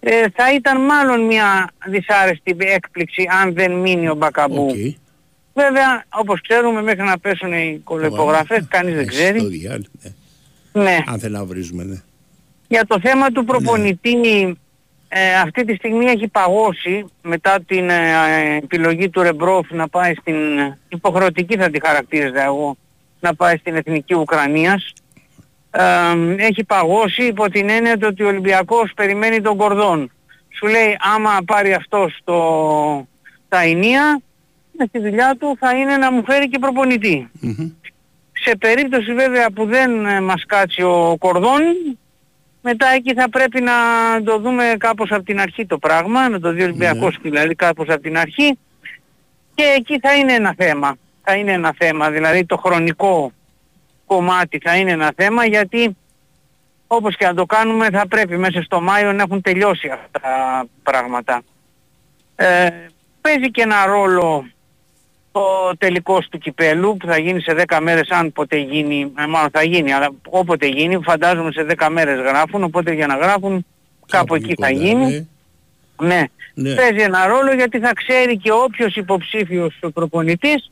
ε, 0.00 0.24
θα 0.34 0.54
ήταν 0.54 0.80
μάλλον 0.84 1.20
μια 1.26 1.70
δυσάρεστη 1.88 2.56
έκπληξη 2.58 3.26
αν 3.42 3.54
δεν 3.54 3.72
μείνει 3.72 4.08
ο 4.08 4.14
Μπακαμπού. 4.14 4.66
Οκ. 4.66 4.76
Βέβαια, 5.54 6.04
όπως 6.08 6.40
ξέρουμε, 6.40 6.82
μέχρι 6.82 7.02
να 7.02 7.18
πέσουν 7.18 7.52
οι 7.52 7.80
κολοϋπογραφές, 7.84 8.64
κανείς 8.68 8.94
δεν 8.94 9.02
Ε, 9.08 9.10
στο 9.12 9.12
ξέρει. 9.12 9.46
διάλειμμα, 9.46 9.88
ναι. 10.02 10.10
Ναι. 10.82 10.98
Αν 11.06 11.18
δεν 11.18 11.30
να 11.32 11.44
βρίζουμε, 11.44 11.84
ναι. 11.84 12.02
Για 12.72 12.86
το 12.86 13.00
θέμα 13.00 13.30
του 13.30 13.44
προπονητή, 13.44 14.16
ε, 15.08 15.34
αυτή 15.34 15.64
τη 15.64 15.74
στιγμή 15.74 16.04
έχει 16.04 16.28
παγώσει 16.28 17.04
μετά 17.22 17.58
την 17.66 17.90
ε, 17.90 18.56
επιλογή 18.62 19.08
του 19.08 19.22
Ρεμπρόφ 19.22 19.70
να 19.70 19.88
πάει 19.88 20.14
στην 20.14 20.58
ε, 20.58 20.78
υποχρεωτική 20.88 21.56
θα 21.56 21.70
τη 21.70 21.80
χαρακτήριζα 21.86 22.42
εγώ, 22.42 22.76
να 23.20 23.34
πάει 23.34 23.56
στην 23.56 23.74
Εθνική 23.74 24.14
Ουκρανίας. 24.14 24.92
Ε, 25.70 25.82
έχει 26.36 26.64
παγώσει 26.64 27.24
υπό 27.24 27.50
την 27.50 27.68
έννοια 27.68 27.98
του 27.98 28.06
ότι 28.10 28.22
ο 28.22 28.26
Ολυμπιακός 28.26 28.92
περιμένει 28.96 29.40
τον 29.40 29.56
Κορδόν. 29.56 30.10
Σου 30.48 30.66
λέει 30.66 30.96
άμα 31.14 31.38
πάρει 31.46 31.72
αυτός 31.72 32.18
το, 32.24 32.38
τα 33.48 33.60
ενία, 33.60 34.20
με 34.72 34.84
στη 34.88 34.98
δουλειά 34.98 35.36
του 35.38 35.56
θα 35.58 35.76
είναι 35.76 35.96
να 35.96 36.12
μου 36.12 36.24
φέρει 36.24 36.48
και 36.48 36.58
προπονητή. 36.58 37.30
Μμμ. 37.40 37.70
Σε 38.32 38.56
περίπτωση 38.56 39.14
βέβαια 39.14 39.50
που 39.50 39.64
δεν 39.64 40.06
ε, 40.06 40.20
μας 40.20 40.44
κάτσει 40.46 40.82
ο 40.82 41.16
Κορδόν, 41.18 41.62
μετά 42.62 42.86
εκεί 42.86 43.14
θα 43.14 43.28
πρέπει 43.28 43.60
να 43.60 43.72
το 44.24 44.38
δούμε 44.38 44.74
κάπως 44.78 45.10
από 45.10 45.22
την 45.22 45.40
αρχή 45.40 45.66
το 45.66 45.78
πράγμα, 45.78 46.28
να 46.28 46.40
το 46.40 46.52
δει 46.52 46.60
ο 46.60 46.64
Ολυμπιακός 46.64 47.18
δηλαδή 47.22 47.54
κάπως 47.54 47.88
από 47.88 48.00
την 48.00 48.18
αρχή 48.18 48.58
και 49.54 49.62
εκεί 49.76 49.98
θα 49.98 50.14
είναι 50.14 50.32
ένα 50.32 50.54
θέμα. 50.56 50.96
Θα 51.22 51.34
είναι 51.34 51.52
ένα 51.52 51.74
θέμα, 51.78 52.10
δηλαδή 52.10 52.44
το 52.44 52.56
χρονικό 52.56 53.32
κομμάτι 54.06 54.58
θα 54.62 54.76
είναι 54.76 54.90
ένα 54.90 55.12
θέμα 55.16 55.44
γιατί 55.46 55.96
όπως 56.86 57.16
και 57.16 57.26
να 57.26 57.34
το 57.34 57.46
κάνουμε 57.46 57.90
θα 57.90 58.08
πρέπει 58.08 58.36
μέσα 58.36 58.62
στο 58.62 58.80
Μάιο 58.80 59.12
να 59.12 59.22
έχουν 59.22 59.40
τελειώσει 59.40 59.88
αυτά 59.88 60.20
τα 60.20 60.66
πράγματα. 60.82 61.42
Ε, 62.36 62.68
παίζει 63.20 63.50
και 63.50 63.62
ένα 63.62 63.86
ρόλο 63.86 64.46
το 65.32 65.72
τελικός 65.78 66.28
του 66.28 66.38
κυπέλου 66.38 66.96
που 66.96 67.06
θα 67.06 67.18
γίνει 67.18 67.40
σε 67.40 67.64
10 67.66 67.78
μέρες 67.82 68.10
αν 68.10 68.32
ποτέ 68.32 68.56
γίνει, 68.56 69.12
ε, 69.18 69.26
μάλλον 69.26 69.50
θα 69.52 69.62
γίνει, 69.62 69.92
αλλά 69.92 70.10
όποτε 70.28 70.66
γίνει, 70.66 71.00
φαντάζομαι 71.02 71.52
σε 71.52 71.66
10 71.78 71.88
μέρες 71.90 72.18
γράφουν, 72.18 72.62
οπότε 72.62 72.92
για 72.92 73.06
να 73.06 73.16
γράφουν 73.16 73.66
κάπου 74.06 74.34
εκεί 74.34 74.54
θα 74.60 74.66
κοντά, 74.66 74.70
γίνει. 74.70 75.06
ναι. 75.06 75.24
Ναι. 76.06 76.24
Ναι. 76.54 76.74
Παίζει 76.74 77.02
ένα 77.02 77.26
ρόλο 77.26 77.52
γιατί 77.52 77.78
θα 77.78 77.92
ξέρει 77.92 78.36
και 78.36 78.52
όποιος 78.52 78.96
υποψήφιος 78.96 79.78
προπονητής 79.94 80.70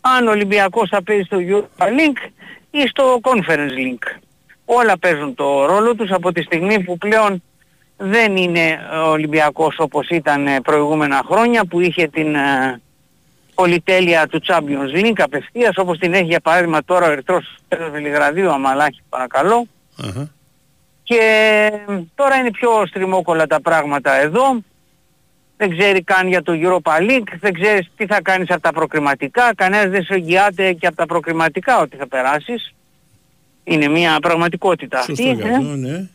αν 0.00 0.26
ο 0.26 0.30
Ολυμπιακός 0.30 0.88
θα 0.88 1.02
παίζει 1.02 1.22
στο 1.22 1.36
Europa 1.40 1.84
Link 1.84 2.30
ή 2.70 2.86
στο 2.86 3.20
Conference 3.22 3.70
Link. 3.78 4.18
Όλα 4.64 4.98
παίζουν 4.98 5.34
το 5.34 5.66
ρόλο 5.66 5.94
τους 5.94 6.10
από 6.10 6.32
τη 6.32 6.42
στιγμή 6.42 6.84
που 6.84 6.98
πλέον 6.98 7.42
δεν 7.96 8.36
είναι 8.36 8.78
ο 9.04 9.10
Ολυμπιακός 9.10 9.78
όπως 9.78 10.08
ήταν 10.08 10.46
ε, 10.46 10.60
προηγούμενα 10.60 11.22
χρόνια 11.24 11.64
που 11.64 11.80
είχε 11.80 12.08
την 12.08 12.34
ε, 12.34 12.80
πολυτέλεια 13.60 14.26
του 14.26 14.40
Champions 14.46 15.04
League 15.04 15.20
απευθείας 15.20 15.76
όπως 15.76 15.98
την 15.98 16.14
έχει 16.14 16.24
για 16.24 16.40
παράδειγμα 16.40 16.84
τώρα 16.84 17.06
ο 17.06 17.10
Ερυθρός 17.10 17.56
Βελιγραδίου 17.92 18.50
Αμαλάχη 18.50 19.00
παρακαλώ 19.08 19.66
Αχα. 19.96 20.30
και 21.02 21.22
τώρα 22.14 22.36
είναι 22.36 22.50
πιο 22.50 22.86
στριμόκολα 22.86 23.46
τα 23.46 23.60
πράγματα 23.60 24.20
εδώ. 24.20 24.62
Δεν 25.56 25.78
ξέρει 25.78 26.02
καν 26.02 26.28
για 26.28 26.42
το 26.42 26.52
Europa 26.56 27.00
League, 27.00 27.32
δεν 27.40 27.52
ξέρεις 27.52 27.90
τι 27.96 28.06
θα 28.06 28.22
κάνεις 28.22 28.50
από 28.50 28.60
τα 28.60 28.72
προκριματικά, 28.72 29.54
κανένας 29.54 29.90
δεν 29.90 30.02
σε 30.02 30.14
εγγυάται 30.14 30.72
και 30.72 30.86
από 30.86 30.96
τα 30.96 31.06
προκριματικά 31.06 31.80
ότι 31.80 31.96
θα 31.96 32.08
περάσεις. 32.08 32.74
Είναι 33.64 33.88
μια 33.88 34.18
πραγματικότητα 34.20 35.02
Σωστό 35.02 35.30
αυτή. 35.30 35.42
γι' 35.42 35.48
ε. 35.48 35.54
αυτό, 35.54 35.62
ναι. 35.62 36.08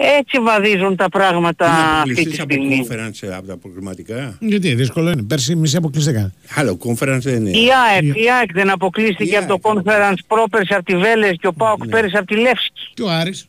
Έτσι 0.00 0.38
βαδίζουν 0.38 0.96
τα 0.96 1.08
πράγματα 1.08 1.64
Είναι 1.66 1.74
αυτή 1.74 2.14
τη 2.14 2.40
αποκλειστής 2.40 2.40
από 2.40 2.52
στιγμή. 2.52 2.86
conference 2.90 3.36
από 3.38 3.46
τα 3.46 3.56
προγραμματικά. 3.56 4.36
Γιατί 4.40 4.74
δύσκολο 4.74 5.10
είναι. 5.10 5.22
Πέρσι 5.22 5.54
μισή 5.56 5.76
αποκλειστικά. 5.76 6.32
Άλλο, 6.54 6.78
conference 6.84 7.18
δεν 7.20 7.46
είναι. 7.46 7.50
Η 7.58 7.66
ΑΕΚ, 7.92 8.16
η 8.16 8.30
ΑΕΚ 8.38 8.52
δεν 8.52 8.70
αποκλείστηκε 8.70 9.36
από 9.36 9.58
το 9.58 9.70
conference 9.70 10.16
πρόπερση 10.26 10.74
από 10.74 10.84
τη 10.84 10.96
Βέλες 10.96 11.36
και 11.40 11.46
ο 11.46 11.52
ΠΑΟΚ 11.52 11.84
Ναι. 11.84 11.90
πέρυσι 11.90 12.16
από 12.16 12.26
τη 12.26 12.34
Λεύσκη. 12.36 12.90
Και 12.94 13.02
ο 13.02 13.10
Άρης. 13.10 13.48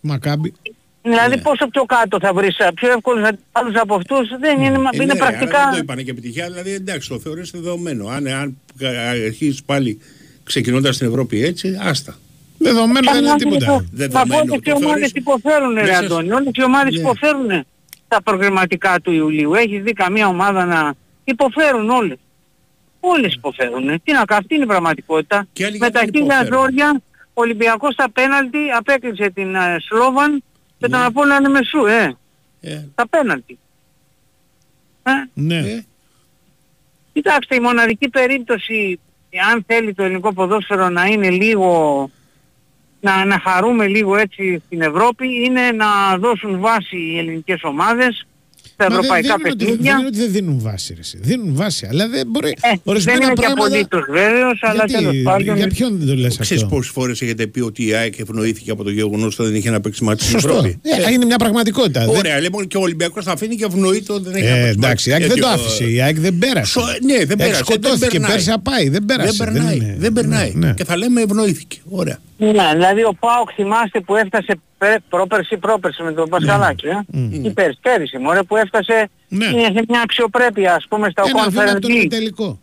Μακάμπι. 0.00 0.52
Δηλαδή 1.02 1.34
Ναι. 1.36 1.42
πόσο 1.42 1.66
πιο 1.68 1.84
κάτω 1.84 2.18
θα 2.20 2.32
βρεις, 2.34 2.60
α, 2.60 2.72
πιο 2.72 2.92
εύκολους 2.92 3.28
αντιπάλους 3.28 3.74
από 3.74 3.94
αυτούς 3.94 4.28
δεν 4.40 4.56
είναι, 4.62 4.76
Ε, 4.92 4.96
είναι 5.02 5.04
ναι, 5.04 5.14
πρακτικά... 5.18 5.56
αλλά 5.58 5.64
Δεν 5.64 5.72
το 5.72 5.78
είπανε 5.82 6.02
και 6.02 6.10
επιτυχία, 6.10 6.46
δηλαδή 6.46 6.70
εντάξει, 6.70 7.08
το 7.08 7.18
θεωρείς 7.18 7.50
δεδομένο. 7.50 8.06
Αν, 8.08 8.26
αν 8.26 8.56
αρχίσει 9.24 9.64
πάλι 9.66 9.98
ξεκινώντας 10.44 10.94
στην 10.94 11.06
Ευρώπη 11.06 11.44
έτσι, 11.44 11.76
άστα. 11.80 12.18
Δεδομένο 12.58 13.12
δεν 13.12 13.24
είναι 13.24 13.36
τίποτα. 13.36 13.72
Μα 13.72 13.84
Δεδομένο, 13.92 14.40
όλες 14.40 14.56
οι 14.56 14.60
το 14.60 14.70
ομάδες 14.76 14.90
θεωρείς- 14.90 15.12
υποφέρουν 15.14 15.74
ρε 15.74 15.82
Μέσα- 15.82 15.98
Αντώνη, 15.98 16.30
όλες 16.32 16.50
οι 16.54 16.62
ομάδες 16.62 16.94
Ναι. 16.94 17.00
υποφέρουν 17.00 17.64
τα 18.08 18.22
προγραμματικά 18.22 19.00
του 19.00 19.12
Ιουλίου. 19.12 19.54
Έχεις 19.54 19.82
δει 19.82 19.92
καμία 19.92 20.26
ομάδα 20.26 20.64
να 20.64 20.94
υποφέρουν 21.24 21.90
όλες. 21.90 22.16
Όλες 23.00 23.34
υποφέρουν. 23.34 23.86
Τι 24.04 24.12
να 24.12 24.24
κάνουν, 24.24 24.42
αυτή 24.42 24.54
είναι 24.54 24.64
η 24.64 24.66
πραγματικότητα. 24.66 25.46
Και 25.52 25.64
άλλοι 25.64 25.78
Με 25.78 25.90
τα 25.90 26.00
γιατί 26.02 26.18
χίλια 26.18 26.34
υποφέρουν; 26.34 26.60
ζόρια 26.60 27.00
ο 27.34 27.40
Ολυμπιακός 27.40 27.92
στα 27.92 28.10
πέναλτι 28.10 28.58
απέκλεισε 28.76 29.30
την 29.30 29.54
ε, 29.54 29.76
Σλόβαν 29.80 30.42
και 30.78 30.88
τον 30.88 31.02
Απόλλωνα 31.02 31.50
Μεσού, 31.50 31.86
ε. 31.86 32.16
Ε, 32.60 32.84
Τα 32.94 33.08
πέναλτι. 33.08 33.58
Ε, 35.02 35.10
Ναι. 35.34 35.82
Κοιτάξτε, 37.12 37.54
η 37.54 37.60
μοναδική 37.60 38.08
περίπτωση, 38.08 39.00
αν 39.52 39.64
θέλει 39.66 39.94
το 39.94 40.02
ελληνικό 40.02 40.32
ποδόσφαιρο 40.32 40.88
να 40.88 41.04
είναι 41.04 41.30
λίγο, 41.30 42.10
να, 43.00 43.24
να 43.24 43.40
χαρούμε 43.40 43.86
λίγο 43.86 44.16
έτσι 44.16 44.62
στην 44.66 44.80
Ευρώπη, 44.80 45.26
είναι 45.46 45.60
να 45.70 46.18
δώσουν 46.18 46.60
βάση 46.60 46.96
οι 46.96 47.18
ελληνικές 47.18 47.60
ομάδες 47.62 48.26
στα 48.80 48.90
Μα 48.90 49.00
δεν, 49.00 49.04
δεν, 49.10 49.24
ευρωπαϊκά 49.24 49.34
είναι 49.40 49.48
ότι, 49.50 49.64
δεν 49.64 49.66
παιχνίδια. 49.66 49.96
είναι 49.98 50.06
ότι 50.06 50.18
δεν 50.18 50.30
δίνουν 50.32 50.58
βάση. 50.60 50.94
Ρε. 50.94 51.00
εσύ. 51.00 51.18
Δίνουν 51.20 51.54
βάση, 51.54 51.86
αλλά 51.90 52.08
δεν 52.08 52.26
μπορεί. 52.26 52.48
Ε, 52.48 52.54
δεν 52.68 52.80
ορισμένα 52.84 53.24
είναι 53.24 53.32
και 53.34 53.40
πράγματα... 53.40 53.66
απολύτως 53.66 54.04
βέβαιος, 54.10 54.58
αλλά 54.62 54.84
Γιατί, 54.86 54.92
τέλος 55.04 55.22
πάντων... 55.22 55.56
Για 55.56 55.66
ποιον 55.68 55.98
δεν 55.98 56.06
το 56.06 56.14
λες 56.14 56.36
Ξέρεις 56.38 56.62
αυτό; 56.62 56.74
πόσες 56.74 56.92
φορές 56.92 57.22
έχετε 57.22 57.46
πει 57.46 57.60
ότι 57.60 57.86
η 57.86 57.94
ΑΕΚ 57.94 58.18
ευνοήθηκε 58.18 58.70
από 58.70 58.82
το 58.84 58.90
γεγονός 58.90 59.38
ότι 59.38 59.48
δεν 59.48 59.58
είχε 59.58 59.68
ένα 59.68 59.80
παίξει 59.80 60.04
μάτι 60.04 60.22
στην 60.24 60.32
Σωστό. 60.40 60.48
Ευρώπη; 60.56 60.80
Ε, 61.08 61.12
είναι 61.12 61.24
μια 61.24 61.36
πραγματικότητα. 61.36 62.00
Δεν- 62.00 62.16
Ωραία, 62.16 62.40
λοιπόν 62.40 62.66
και 62.66 62.76
ο 62.76 62.80
Ολυμπιακός 62.80 63.24
θα 63.24 63.32
αφήνει 63.32 63.56
και 63.56 63.64
ευνοείται 63.64 64.12
ότι 64.12 64.22
δεν 64.24 64.34
έχει 64.34 64.46
ένα 64.46 64.56
Ε, 64.56 64.60
παίξει 64.62 64.78
εντάξει, 64.78 65.08
η 65.10 65.12
μάτι. 65.12 65.22
ΑΕΚ 65.24 65.32
δεν 65.32 65.40
το 65.40 65.46
Γιατί 65.48 65.60
ο- 65.60 65.64
άφησε. 65.64 65.90
Η 65.90 66.00
ΑΕΚ 66.02 66.18
δεν 66.18 66.38
πέρασε. 66.38 66.70
Σο- 66.72 66.82
ναι, 67.04 67.24
δεν 67.24 67.36
πέρασε, 67.36 67.58
Σκοτώθηκε 67.64 67.98
δεν 67.98 68.10
περνάει. 68.10 68.30
πέρσι 68.30 68.50
απάει. 68.50 68.88
Δεν 68.88 69.04
πέρασε. 69.04 69.32
Δεν 69.36 69.46
περνάει, 69.54 69.76
είναι- 69.76 69.96
δεν 69.98 70.12
περνάει. 70.12 70.52
Ναι. 70.54 70.72
Και 70.76 70.84
θα 70.84 70.96
λέμε 70.96 71.20
ευνοήθηκε. 71.20 71.76
Ωραία. 71.88 72.18
Ναι, 72.40 72.72
δηλαδή 72.74 73.04
ο 73.04 73.16
Πάοκ 73.20 73.50
θυμάστε 73.54 74.00
που 74.00 74.16
έφτασε 74.16 74.60
πε- 74.78 75.00
πρόπερση 75.08 75.56
πρόπερση 75.56 76.02
με 76.02 76.12
τον 76.12 76.28
Πασχαλάκη, 76.28 76.86
ε; 76.86 77.00
Ή 77.42 77.50
πέρσι, 77.50 77.78
πέρυσι, 77.82 78.18
μωρέ, 78.18 78.42
που 78.42 78.56
έφτασε 78.56 79.08
Ναι. 79.28 79.44
είχε 79.46 79.82
μια 79.88 80.00
αξιοπρέπεια, 80.02 80.74
ας 80.74 80.86
πούμε, 80.88 81.10
στα 81.10 81.22
Ένα 81.26 81.48
βήμα 81.48 81.62
από 81.62 81.70
Conference 81.72 81.80
τον 81.80 81.90
League. 81.90 81.94
ημιτελικό. 81.94 82.58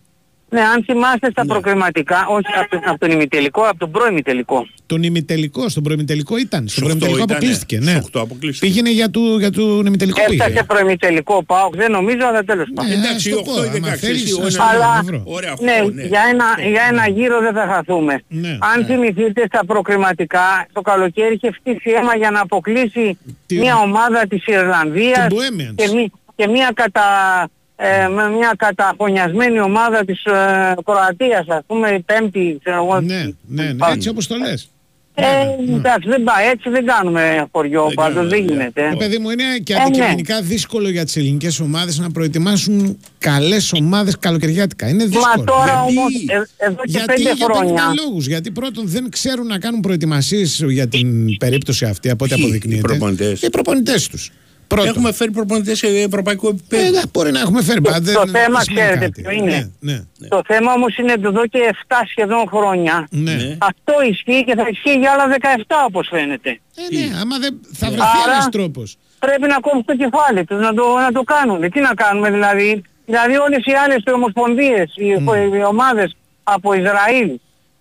Ναι, 0.55 0.61
αν 0.61 0.83
θυμάστε 0.83 1.29
στα 1.31 1.45
προκριματικά, 1.45 2.25
όχι 2.29 2.45
από, 2.59 2.69
τον- 2.69 2.81
από 2.89 2.99
τον 2.99 3.11
ημιτελικό, 3.11 3.61
από 3.61 3.77
τον 3.77 3.91
προημιτελικό. 3.91 4.67
Τον 4.85 5.03
ημιτελικό, 5.03 5.69
στον 5.69 5.83
προημιτελικό 5.83 6.37
ήταν. 6.37 6.59
Στον 6.67 6.71
Στο 6.71 6.81
προημιτελικό 6.81 7.21
οκτώ 7.21 7.33
αποκλείστηκε. 7.33 7.75
ήτανε. 7.75 7.91
Ναι. 7.91 7.97
Στο 7.97 8.05
οκτώ 8.07 8.19
αποκλείστηκε. 8.21 8.65
Πήγαινε 8.71 8.89
για, 8.91 9.09
του, 9.09 9.37
για 9.39 9.51
τον 9.51 9.85
ημιτελικό 9.85 10.21
Έφτασε 10.29 10.49
πήγε. 10.49 10.63
προημιτελικό 10.63 11.43
Πάοκ, 11.43 11.75
δεν 11.75 11.91
νομίζω, 11.91 12.25
αλλά 12.27 12.43
τέλος 12.43 12.67
πάντων. 12.73 12.91
Ναι, 12.91 12.97
Εντάξει, 13.05 13.29
ας 13.31 13.35
το 13.35 13.41
8 13.51 13.55
πω, 13.55 13.63
ή 13.63 13.67
άμα 13.67 13.89
16, 13.93 13.95
θέλεις, 13.97 14.23
εσύ, 14.23 14.41
ας 14.45 14.53
ο 14.55 14.57
το 14.57 14.63
Αλλά, 14.71 15.01
βρω. 15.05 15.21
Ωραία, 15.25 15.51
οχτώ, 15.51 15.65
ναι, 15.65 15.77
ναι. 15.93 16.03
Για, 16.03 16.21
ένα, 16.31 16.45
για 16.71 16.83
ένα 16.91 17.07
γύρο 17.07 17.39
δεν 17.41 17.53
θα 17.53 17.65
χαθούμε. 17.73 18.21
Ναι, 18.27 18.57
Αν 18.73 18.79
ναι. 18.79 18.85
θυμηθείτε 18.85 19.41
στα 19.47 19.65
προκριματικά, 19.65 20.67
το 20.73 20.81
καλοκαίρι 20.81 21.33
είχε 21.33 21.51
φτύσει 21.51 21.89
αίμα 21.97 22.15
για 22.15 22.31
να 22.31 22.39
αποκλείσει 22.41 23.17
Τι- 23.45 23.57
μια 23.57 23.75
ομάδα 23.77 24.27
της 24.29 24.45
Ιρλανδίας 24.47 25.27
Την 25.27 25.37
Bohemians. 25.37 25.73
και, 25.75 25.87
μη- 25.95 26.11
και 26.35 26.47
μια 26.47 26.71
κατα, 26.73 27.03
ε, 27.75 28.07
με 28.07 28.29
μια 28.29 28.53
καταχωνιασμένη 28.57 29.59
ομάδα 29.59 30.05
της 30.05 30.23
ε, 30.25 30.73
Κροατίας, 30.85 31.45
ας 31.47 31.61
πούμε, 31.67 31.89
η 31.89 31.99
πέμπτη, 31.99 32.57
ξέρω 32.63 32.77
εγώ. 32.83 32.99
Ναι, 32.99 33.23
ναι, 33.47 33.63
ναι, 33.63 33.73
Πάμε. 33.73 33.93
έτσι 33.93 34.09
όπως 34.09 34.27
το 34.27 34.35
λες. 34.35 34.69
Ε, 35.17 35.23
εντάξει, 35.75 36.09
δεν 36.09 36.23
πάει, 36.23 36.47
έτσι 36.47 36.69
δεν 36.69 36.85
κάνουμε 36.85 37.47
χωριό, 37.51 37.85
Δεν 37.85 37.93
πάντως 37.93 38.13
κάνουμε, 38.15 38.35
δεν 38.35 38.45
ναι. 38.45 38.51
γίνεται. 38.53 38.81
Ε, 38.81 38.95
παιδί 38.97 39.17
μου, 39.17 39.29
είναι 39.29 39.43
και 39.63 39.73
Ε, 39.73 39.77
ναι. 39.77 39.83
αντικειμενικά 39.83 40.41
δύσκολο 40.41 40.89
για 40.89 41.05
τις 41.05 41.15
ελληνικές 41.15 41.59
ομάδες 41.59 41.97
να 41.99 42.11
προετοιμάσουν 42.11 42.97
καλές 43.17 43.73
ομάδες 43.73 44.17
καλοκαιριάτικα. 44.19 44.87
Είναι 44.87 45.05
δύσκολο. 45.05 45.33
Μα 45.37 45.43
τώρα 45.43 45.65
Γιατί; 45.87 45.97
όμως, 45.97 46.13
ε, 46.57 46.65
εδώ 46.65 46.75
και 46.75 46.81
Γιατί 46.85 47.05
πέντε 47.05 47.21
για 47.33 47.45
χρόνια, 47.51 47.83
50 47.91 47.93
λόγους. 48.05 48.27
Γιατί 48.27 48.51
πρώτον 48.51 48.87
δεν 48.87 49.09
ξέρουν 49.09 49.47
να 49.47 49.59
κάνουν 49.59 49.79
προετοιμασίες 49.79 50.63
για 50.67 50.87
την 50.87 51.37
περίπτωση 51.37 51.85
αυτή 51.85 52.09
από 52.09 52.25
ό,τι 52.25 52.33
Ποιοι, 52.33 52.43
αποδεικνύεται. 52.43 52.79
οι 52.79 52.81
προπονητές; 52.81 53.41
Οι 53.41 53.49
προπονητές 53.49 54.07
τους. 54.07 54.31
Πρώτον. 54.67 54.87
Έχουμε 54.87 55.11
φέρει 55.13 55.31
προπονητές 55.31 55.77
σε 55.77 55.87
ευρωπαϊκό 55.87 56.47
Ε, 56.47 56.49
επίπεδο. 56.49 56.89
ναι, 56.91 57.01
μπορεί 57.13 57.31
να 57.31 57.39
έχουμε 57.39 57.61
φέρει. 57.63 57.81
πάντα, 57.81 58.13
το 58.13 58.19
δεν- 58.19 58.29
θέμα 58.41 58.57
δεν 58.57 58.61
σημαίνει 58.61 58.87
ξέρετε 58.87 59.05
κάτι. 59.05 59.21
ποιο 59.21 59.31
είναι. 59.31 59.71
Ναι, 59.79 59.93
ναι. 60.19 60.27
Το 60.27 60.41
θέμα 60.45 60.73
όμως 60.73 60.97
είναι 60.97 61.11
εδώ 61.11 61.47
και 61.47 61.59
7 61.71 61.95
σχεδόν 62.09 62.43
χρόνια. 62.47 63.07
ναι. 63.11 63.57
Αυτό 63.57 63.93
ισχύει 64.09 64.43
και 64.43 64.55
θα 64.55 64.65
ισχύει 64.71 64.97
για 64.99 65.11
άλλα 65.11 65.27
17 65.27 65.75
όπως 65.87 66.07
φαίνεται. 66.11 66.49
Ε, 66.75 66.95
ναι, 66.95 67.19
άμα 67.21 67.37
δεν 67.39 67.59
θα 67.73 67.87
βρεθεί 67.87 68.01
Άρα- 68.23 68.31
ένας 68.33 68.49
τρόπος. 68.49 68.97
Πρέπει 69.19 69.47
να 69.47 69.59
κόψουν 69.59 69.85
το 69.85 69.95
κεφάλι 69.95 70.43
τους, 70.45 70.59
να 70.59 70.73
το, 70.73 70.83
να 71.05 71.11
το 71.11 71.21
κάνουν. 71.23 71.71
Τι 71.71 71.79
να 71.79 71.93
κάνουμε 71.93 72.31
δηλαδή; 72.31 72.81
Δηλαδή 73.05 73.35
όλες 73.37 73.65
οι 73.65 73.71
άλλες 73.71 74.03
οι 74.05 74.11
ομοσπονδίες, 74.11 74.93
οι, 74.95 75.05
οι 75.57 75.63
ομάδες 75.67 76.15
από 76.43 76.73
Ισραήλ, 76.73 77.29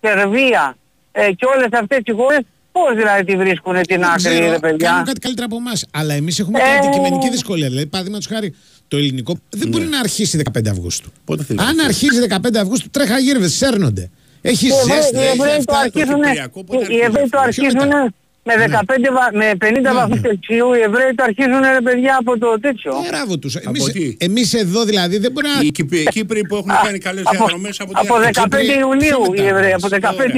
Σερβία 0.01 0.77
ε, 1.11 1.31
και 1.31 1.45
όλες 1.55 1.67
αυτές 1.71 1.99
οι 2.05 2.11
χώρες, 2.11 2.39
πώς 2.75 2.95
δηλαδή 2.95 3.23
τη 3.23 3.35
βρίσκουν 3.37 3.73
την 3.73 3.83
Δεν 3.87 4.03
άκρη 4.03 4.17
ξέρω, 4.17 4.35
ρε 4.39 4.41
κάνουν 4.45 4.59
παιδιά. 4.59 5.03
κάτι 5.05 5.19
καλύτερα 5.19 5.45
από 5.45 5.55
εμάς. 5.55 5.85
Αλλά 5.91 6.13
εμείς 6.13 6.39
έχουμε 6.39 6.59
και 6.59 6.65
Ε, 6.65 6.77
αντικειμενική 6.77 7.29
δυσκολία. 7.29 7.67
Δηλαδή, 7.69 7.85
παραδείγματος 7.85 8.27
χάρη, 8.27 8.53
το 8.87 8.97
ελληνικό 8.97 9.39
δεν 9.49 9.67
μπορεί 9.69 9.85
να 9.85 9.99
αρχίσει 9.99 10.37
15 10.57 10.69
Αυγούστου. 10.69 11.09
Πότε 11.25 11.43
θέλεις 11.43 11.61
να 11.63 11.67
Αν 11.69 11.79
αρχίσει; 11.79 12.05
αρχίζει 12.05 12.27
15 12.55 12.59
Αυγούστου, 12.59 12.89
τρέχα 12.89 13.17
γύρβε, 13.19 13.47
σέρνονται. 13.47 14.09
Έχει 14.41 14.67
Οι 14.67 14.71
Εβραίοι- 14.81 15.01
ζέστη, 15.01 15.15
οι 15.15 15.19
έχει 15.19 15.37
Εβραίοι 15.39 15.63
το 15.65 15.73
αυτά. 15.75 15.79
αρχίζουν, 15.79 16.21
Κυπριακό 16.23 16.63
πότε 16.63 16.77
οι 16.77 16.81
αρχίζει 16.83 16.99
Εβραίοι 17.07 17.27
το 17.29 17.37
αυτό; 17.37 17.51
Ποιο 17.51 17.65
αρχίζουν 17.65 17.87
μετά; 17.87 18.13
με 18.47 18.53
15 18.57 19.09
βα- 19.17 19.31
με 19.41 19.47
50 19.63 19.91
Ναι, 19.91 19.97
βαθμούς 19.99 20.21
ναι. 20.21 20.27
Κελσίου, 20.27 20.73
οι 20.73 20.81
Εβραίοι 20.89 21.11
το 21.17 21.23
αρχίζουν 21.29 21.61
ρε 21.77 21.81
παιδιά 21.87 22.13
από 22.19 22.31
το 22.39 22.59
τέτοιο. 22.65 22.91
Ε, 23.05 23.07
Μπράβο 23.09 23.37
τους. 23.39 23.55
Από 23.55 23.71
τι; 23.91 24.15
Εμείς 24.19 24.53
εδώ 24.53 24.83
δηλαδή 24.83 25.17
δεν 25.17 25.31
μπορούμε 25.31 25.53
Οι 25.61 25.65
να. 25.65 25.71
Κύπροι, 25.77 25.99
οι 25.99 26.07
Κύπροι 26.17 26.41
που 26.47 26.55
έχουν 26.55 26.71
κάνει 26.83 26.97
καλές 27.07 27.23
Από, 27.25 27.37
διαδρομές 27.37 27.79
από 27.79 27.91
τη 27.93 27.99
από 28.01 28.13
Αθήνα. 28.15 28.31
15 28.31 28.57
Κύπροι- 28.61 28.79
Ιουλίου 28.79 29.19
πιο 29.21 29.33
οι 29.33 29.41
μετά. 29.45 29.55
Εβραίοι, 29.55 29.73
από 29.73 29.87
15 29.87 30.35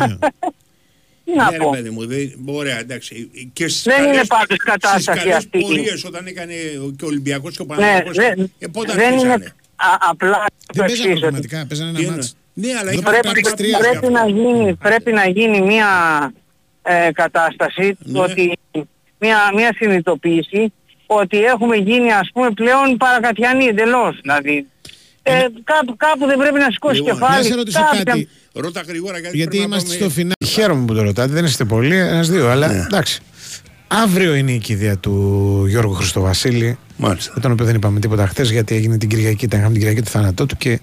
Ωραία. 0.00 0.18
Ιουλίου. 1.30 1.44
Ναι. 1.44 1.50
Τι 1.50 1.50
να 1.50 1.50
Ναι, 1.50 1.56
πω. 1.56 1.70
ρε 1.74 1.76
παιδί 1.76 1.90
μου, 1.90 2.06
δεν, 2.06 2.32
ωραία, 2.46 2.78
εντάξει. 2.78 3.30
Και 3.52 3.68
στις 3.68 3.82
Δεν 3.82 3.98
είναι 4.02 4.10
καλές- 4.10 4.26
πάντως 4.26 4.56
κατάσταση 4.56 5.02
στις 5.02 5.14
καλές 5.14 5.36
αυτή. 5.36 5.58
πορείες 5.60 6.04
όταν 6.04 6.26
έκανε 6.26 6.54
ο- 6.84 6.90
και 6.98 7.04
ο 7.04 7.08
Ολυμπιακός 7.08 7.56
και 7.56 7.62
ο 7.62 7.64
Ναι, 7.68 7.74
Παναγιακός. 7.74 8.16
δεν, 8.16 8.52
ε, 8.58 8.66
πότε 8.66 8.92
δεν 8.92 9.02
είναι 9.18 9.32
αρχίσανε; 9.32 9.44
α, 9.76 9.86
απλά 10.10 10.36
το 10.36 10.44
Δεν 10.74 10.84
παίζανε 10.86 10.92
εξής, 11.02 11.10
ότι 11.10 11.20
πραγματικά, 11.20 11.66
παίζανε 11.68 11.90
Τι 11.90 11.96
ένα 11.96 12.04
εννοώ. 12.06 12.16
μάτσο. 12.16 12.32
Ναι, 12.54 12.68
αλλά 12.80 12.90
Εδώ 12.90 13.00
είχαν 13.00 13.12
πρέπει 13.12 13.26
πάρει 13.26 13.40
να 13.44 13.52
τρία 13.52 13.78
παίξει 13.78 13.98
πρέπει, 13.98 14.12
να 14.12 14.26
γίνει, 14.28 14.74
πρέπει 14.74 15.12
να 15.12 15.28
γίνει 15.28 15.60
μια 15.60 15.88
ε, 16.82 17.08
κατάσταση 17.12 17.96
Ναι. 17.98 18.20
ότι 18.20 18.58
μια, 19.18 19.38
μια 19.54 19.74
συνειδητοποίηση 19.76 20.72
ότι 21.06 21.44
έχουμε 21.44 21.76
γίνει 21.76 22.12
ας 22.12 22.30
πούμε 22.32 22.50
πλέον 22.50 22.96
παρακατιανοί 22.96 23.64
εντελώς. 23.64 24.18
Δηλαδή 24.20 24.66
ε, 25.22 25.32
κάπου, 25.64 25.96
κάπου 25.96 26.26
δεν 26.26 26.38
πρέπει 26.38 26.58
να 26.58 26.70
σηκώσει 26.70 26.96
Λοιπόν, 26.96 27.12
κεφάλι. 27.12 27.36
να 27.36 27.48
σε 27.48 27.54
ρωτήσω 27.54 27.80
κάποια- 27.80 28.02
κάτι. 28.04 28.28
Ρώτα 28.52 28.80
γρήγορα 28.88 29.18
γιατί, 29.18 29.36
Γιατί 29.36 29.56
πρέπει 29.56 29.68
να 29.68 29.74
είμαστε 29.74 29.88
πάμε- 29.96 30.00
στο 30.00 30.10
φινά. 30.20 30.32
Χαίρομαι 30.46 30.84
που 30.84 30.94
το 30.94 31.02
ρωτάτε, 31.02 31.32
δεν 31.32 31.44
είστε 31.44 31.64
πολλοί, 31.64 31.96
ένα-δύο, 31.96 32.48
αλλά 32.48 32.72
εντάξει. 32.84 33.20
Αύριο 33.88 34.34
είναι 34.34 34.52
η 34.52 34.58
κηδεία 34.58 34.96
του 34.98 35.64
Γιώργου 35.68 35.94
Χριστοβασίλη, 35.94 36.78
Μάλιστα. 36.96 37.32
με 37.34 37.40
τον 37.40 37.52
οποίο 37.52 37.64
δεν 37.64 37.74
είπαμε 37.74 38.00
τίποτα 38.00 38.26
χθες, 38.26 38.50
γιατί 38.50 38.74
έγινε 38.74 38.98
την 38.98 39.08
Κυριακή, 39.08 39.44
ήταν 39.44 39.58
είχαμε 39.58 39.72
την 39.74 39.82
Κυριακή 39.82 40.02
του 40.04 40.10
θάνατό 40.10 40.46
του 40.46 40.56
και 40.56 40.80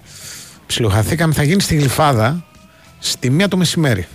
ψιλοχαθήκαμε. 0.66 1.32
Θα 1.34 1.42
γίνει 1.42 1.60
στη 1.60 1.74
Γλυφάδα 1.76 2.44
στη 2.98 3.30
μία 3.30 3.48
το 3.48 3.56
μεσημέρι. 3.56 4.06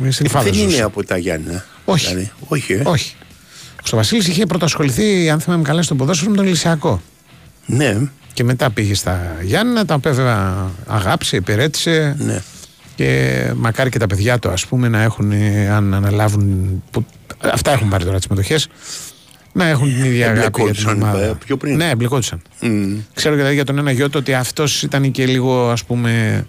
Είναι 0.00 0.10
στη 0.10 0.22
Γλυφάδα. 0.22 0.44
Δεν 0.44 0.54
ζούσε. 0.54 0.74
είναι 0.76 0.84
από 0.84 1.04
τα 1.04 1.16
Γιάννα. 1.16 1.64
Όχι. 1.84 2.06
Δηλαδή, 2.08 2.30
όχι, 2.48 2.72
ε. 2.72 2.82
Όχι. 2.84 3.14
Ο 3.20 3.76
Χριστοβασίλης 3.76 4.26
είχε 4.28 4.46
πρωτοασχοληθεί, 4.46 5.30
αν 5.30 5.40
θυμάμαι 5.40 5.62
καλά, 5.62 5.82
στο 5.82 5.94
ποδόσφαιρο 5.94 6.30
με 6.30 6.36
τον 6.36 6.46
Λυσιακό. 6.46 7.02
Ναι, 7.66 7.96
Και 8.34 8.44
μετά 8.44 8.70
πήγε 8.70 8.94
στα 8.94 9.36
Γιάννα, 9.42 9.84
τα 9.84 9.94
οποία 9.94 10.12
βέβαια 10.12 10.70
αγάπησε, 10.86 11.36
υπηρέτησε. 11.36 12.16
ναι. 12.18 12.42
Και 12.96 13.50
μακάρι 13.56 13.90
και 13.90 13.98
τα 13.98 14.06
παιδιά 14.06 14.38
του, 14.38 14.48
ας 14.50 14.66
πούμε, 14.66 14.88
να 14.88 15.02
έχουν, 15.02 15.32
ε, 15.32 15.68
αν 15.70 15.94
αναλάβουν. 15.94 16.82
Που, 16.90 17.06
αυτά 17.52 17.72
έχουν 17.72 17.88
πάρει 17.88 18.04
τώρα 18.04 18.16
τις 18.16 18.26
μετοχέ. 18.26 18.58
Να 19.52 19.66
έχουν 19.66 19.94
την 19.94 20.04
ίδια 20.04 20.30
αγάπη 20.30 20.40
για 20.40 20.50
την 20.50 20.62
Εμπλεκόντουσαν, 20.62 21.02
ομάδα. 21.02 21.24
ε, 21.24 21.34
πιο 21.44 21.56
πριν. 21.56 21.76
Ναι, 21.76 21.90
εμπλεκόντουσαν. 21.90 22.42
Μμ. 22.60 22.96
Ξέρω 23.14 23.34
δηλαδή 23.34 23.54
για 23.54 23.64
τον 23.64 23.78
ένα 23.78 23.90
γιο 23.90 24.06
του 24.10 24.16
ότι 24.20 24.34
αυτός 24.34 24.82
ήταν 24.82 25.10
και 25.10 25.26
λίγο, 25.26 25.70
ας 25.70 25.84
πούμε, 25.84 26.46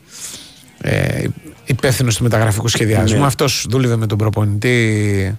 ε, 0.82 1.24
υπεύθυνος 1.66 2.18
του 2.18 2.24
μεταγραφικού 2.24 2.68
σχεδιασμού. 2.68 3.20
Ναι. 3.20 3.26
Αυτός 3.26 3.66
δούλευε 3.70 3.96
με 3.96 4.08
τον 4.08 4.18
προπονητή 4.18 5.38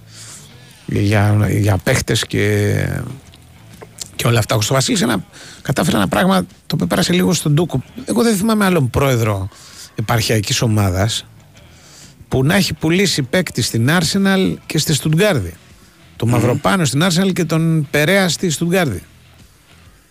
για, 0.85 1.47
για 1.49 1.77
παίχτες 1.83 2.25
και, 2.25 2.75
και 4.17 4.27
όλα 4.27 4.39
αυτά. 4.39 4.55
Ο 4.55 4.59
Βασίλης 4.69 5.05
κατάφερε 5.61 5.97
ένα 5.97 6.07
πράγμα 6.07 6.41
το 6.41 6.73
οποίο 6.73 6.87
πέρασε 6.87 7.13
λίγο 7.13 7.33
στον 7.33 7.55
Τούκο. 7.55 7.83
Εγώ 8.05 8.23
δεν 8.23 8.35
θυμάμαι 8.35 8.65
άλλον 8.65 8.89
πρόεδρο 8.89 9.49
επαρχιακής 9.95 10.61
ομάδας 10.61 11.25
που 12.27 12.43
να 12.43 12.55
έχει 12.55 12.73
πουλήσει 12.73 13.21
παίκτη 13.21 13.61
στην 13.61 13.89
Arsenal 13.89 14.55
και 14.65 14.77
στη 14.77 14.93
Στουτγκάρδη. 14.93 15.53
Το 16.15 16.25
Μαυροπάνο 16.25 16.85
στην 16.85 17.03
Arsenal 17.03 17.33
και 17.33 17.43
τον 17.45 17.87
Περέα 17.91 18.29
στη 18.29 18.49
Στουτγκάρδη. 18.49 19.03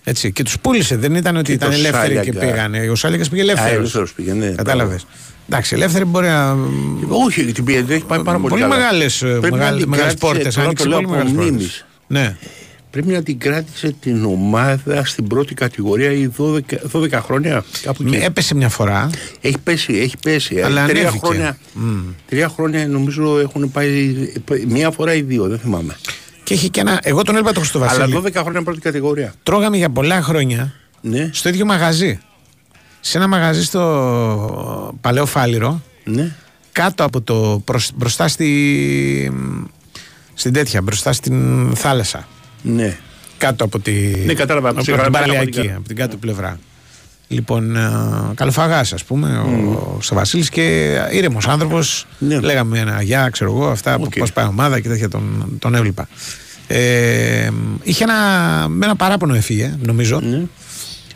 Έτσι. 0.04 0.32
Και 0.32 0.42
τους 0.42 0.58
πούλησε. 0.60 0.96
Δεν 0.96 1.14
ήταν 1.14 1.36
ότι 1.36 1.44
Και 1.44 1.52
ήταν 1.52 1.70
το 1.70 1.74
ελεύθεροι 1.76 2.14
και 2.14 2.32
Σάλιαγκα. 2.32 2.40
πήγανε. 2.52 2.90
Ο 2.90 2.94
Σάλιαγκα 2.94 3.28
πήγε 3.28 3.40
Α, 3.42 3.44
ελεύθερος. 3.44 3.74
ελεύθερος 3.76 4.12
πήγε, 4.12 4.32
ναι. 4.32 4.46
Κατάλαβες. 4.50 5.06
Εντάξει, 5.48 5.74
ελεύθερη 5.74 6.04
μπορεί 6.04 6.26
να. 6.26 6.56
Όχι, 7.08 7.44
την 7.44 7.64
πήγε, 7.64 7.78
έχει 7.94 8.04
πάει 8.04 8.22
πάρα 8.22 8.38
πολύ, 8.38 8.48
Πολύ 8.48 8.62
καλά. 8.62 8.76
μεγάλες, 8.76 9.22
ε, 9.22 9.26
Πρέπει 9.26 9.50
να 9.50 9.56
μεγάλες- 9.56 9.80
την 9.80 9.88
μεγάλες 9.88 10.14
κράτησε, 10.14 10.32
πόρτες, 10.34 10.54
τώρα 10.54 10.66
άνοιξε 10.66 10.84
το 10.84 10.88
λέω 10.90 10.98
πολύ 11.00 11.06
από 11.12 11.16
μεγάλες 11.24 11.32
πόρτες. 11.36 11.52
μνήμης. 11.54 11.86
Ναι. 12.06 12.36
Πρέπει 12.96 13.12
να 13.12 13.22
την 13.22 13.38
κράτησε 13.38 13.94
την 14.00 14.24
ομάδα 14.24 15.04
στην 15.04 15.26
πρώτη 15.26 15.54
κατηγορία 15.54 16.10
ή 16.12 16.30
12, 16.38 16.60
12 16.92 17.10
χρόνια. 17.12 17.64
Κάπου 17.82 18.02
εκεί. 18.06 18.16
Έπεσε 18.16 18.54
μια 18.54 18.68
φορά. 18.68 19.10
Έχει 19.40 19.58
πέσει, 19.58 19.92
έχει 19.98 20.16
πέσει. 20.22 20.60
Αλλά 20.60 20.86
τρία, 20.86 21.00
ανέβηκε. 21.00 21.26
χρόνια, 21.26 21.58
τρία 22.28 22.48
χρόνια 22.48 22.88
νομίζω 22.88 23.38
έχουν 23.38 23.70
πάει 23.70 24.16
μία 24.68 24.90
φορά 24.90 25.14
ή 25.14 25.22
δύο, 25.22 25.48
δεν 25.48 25.58
θυμάμαι. 25.58 25.96
Και 26.44 26.54
έχει 26.54 26.70
και 26.70 26.80
ένα. 26.80 27.00
Εγώ 27.02 27.22
τον 27.22 27.34
έλαβα 27.34 27.52
το 27.52 27.60
Χριστοβασίλη. 27.60 28.02
Αλλά 28.02 28.20
12 28.20 28.34
χρόνια 28.34 28.62
πρώτη 28.62 28.80
κατηγορία. 28.80 29.32
Τρώγαμε 29.42 29.76
για 29.76 29.90
πολλά 29.90 30.22
χρόνια 30.22 30.72
Ναι. 31.00 31.30
στο 31.32 31.48
ίδιο 31.48 31.64
μαγαζί. 31.64 32.18
Σε 33.00 33.18
ένα 33.18 33.26
μαγαζί 33.28 33.64
στο 33.64 34.94
Παλαιό 35.00 35.26
Φάληρο. 35.26 35.82
Ναι. 36.04 36.34
Κάτω 36.72 37.04
από 37.04 37.20
το. 37.20 37.62
προς- 37.64 37.90
μπροστά 37.94 38.28
στη. 38.28 39.32
στην 40.34 40.52
τέτοια, 40.52 40.82
μπροστά 40.82 41.12
στην 41.12 41.70
θάλασσα. 41.76 42.28
Ναι. 42.62 42.96
Κάτω 43.38 43.64
από, 43.64 43.78
τη, 43.78 43.92
Ναι, 44.24 44.32
κατάλαβα, 44.34 44.68
από 44.68 44.78
από, 44.80 44.86
τη- 44.86 44.92
την 44.92 44.94
από 44.94 45.02
την 45.02 45.12
παραλιακή, 45.12 45.50
κάτω. 45.60 45.76
από 45.78 45.86
την 45.86 45.96
κάτω 45.96 46.16
πλευρά. 46.16 46.58
Λοιπόν, 47.28 47.76
ε, 47.76 47.90
καλοφαγάς, 48.34 48.92
ας 48.92 49.04
πούμε, 49.04 49.38
ο 49.38 49.98
Σαββασίλη 50.02 50.48
και 50.48 50.94
ήρεμος 51.12 51.48
άνθρωπος. 51.48 52.06
Ναι. 52.18 52.40
Λέγαμε 52.40 52.78
ένα 52.78 53.02
γεια, 53.02 53.28
ξέρω 53.28 53.50
εγώ, 53.52 53.66
αυτά, 53.68 53.94
Οκ. 53.94 54.18
πώς 54.18 54.32
πάει 54.32 54.44
η 54.44 54.48
ομάδα 54.48 54.80
και 54.80 54.88
τέτοια 54.88 55.08
τον, 55.08 55.56
τον 55.58 55.74
έβλεπα. 55.74 56.08
Ε, 56.66 57.48
είχε 57.82 58.04
ένα, 58.04 58.14
με 58.68 58.84
ένα 58.86 58.96
παράπονο 58.96 59.34
έφυγε, 59.34 59.76
νομίζω. 59.82 60.20
Ναι. 60.20 60.42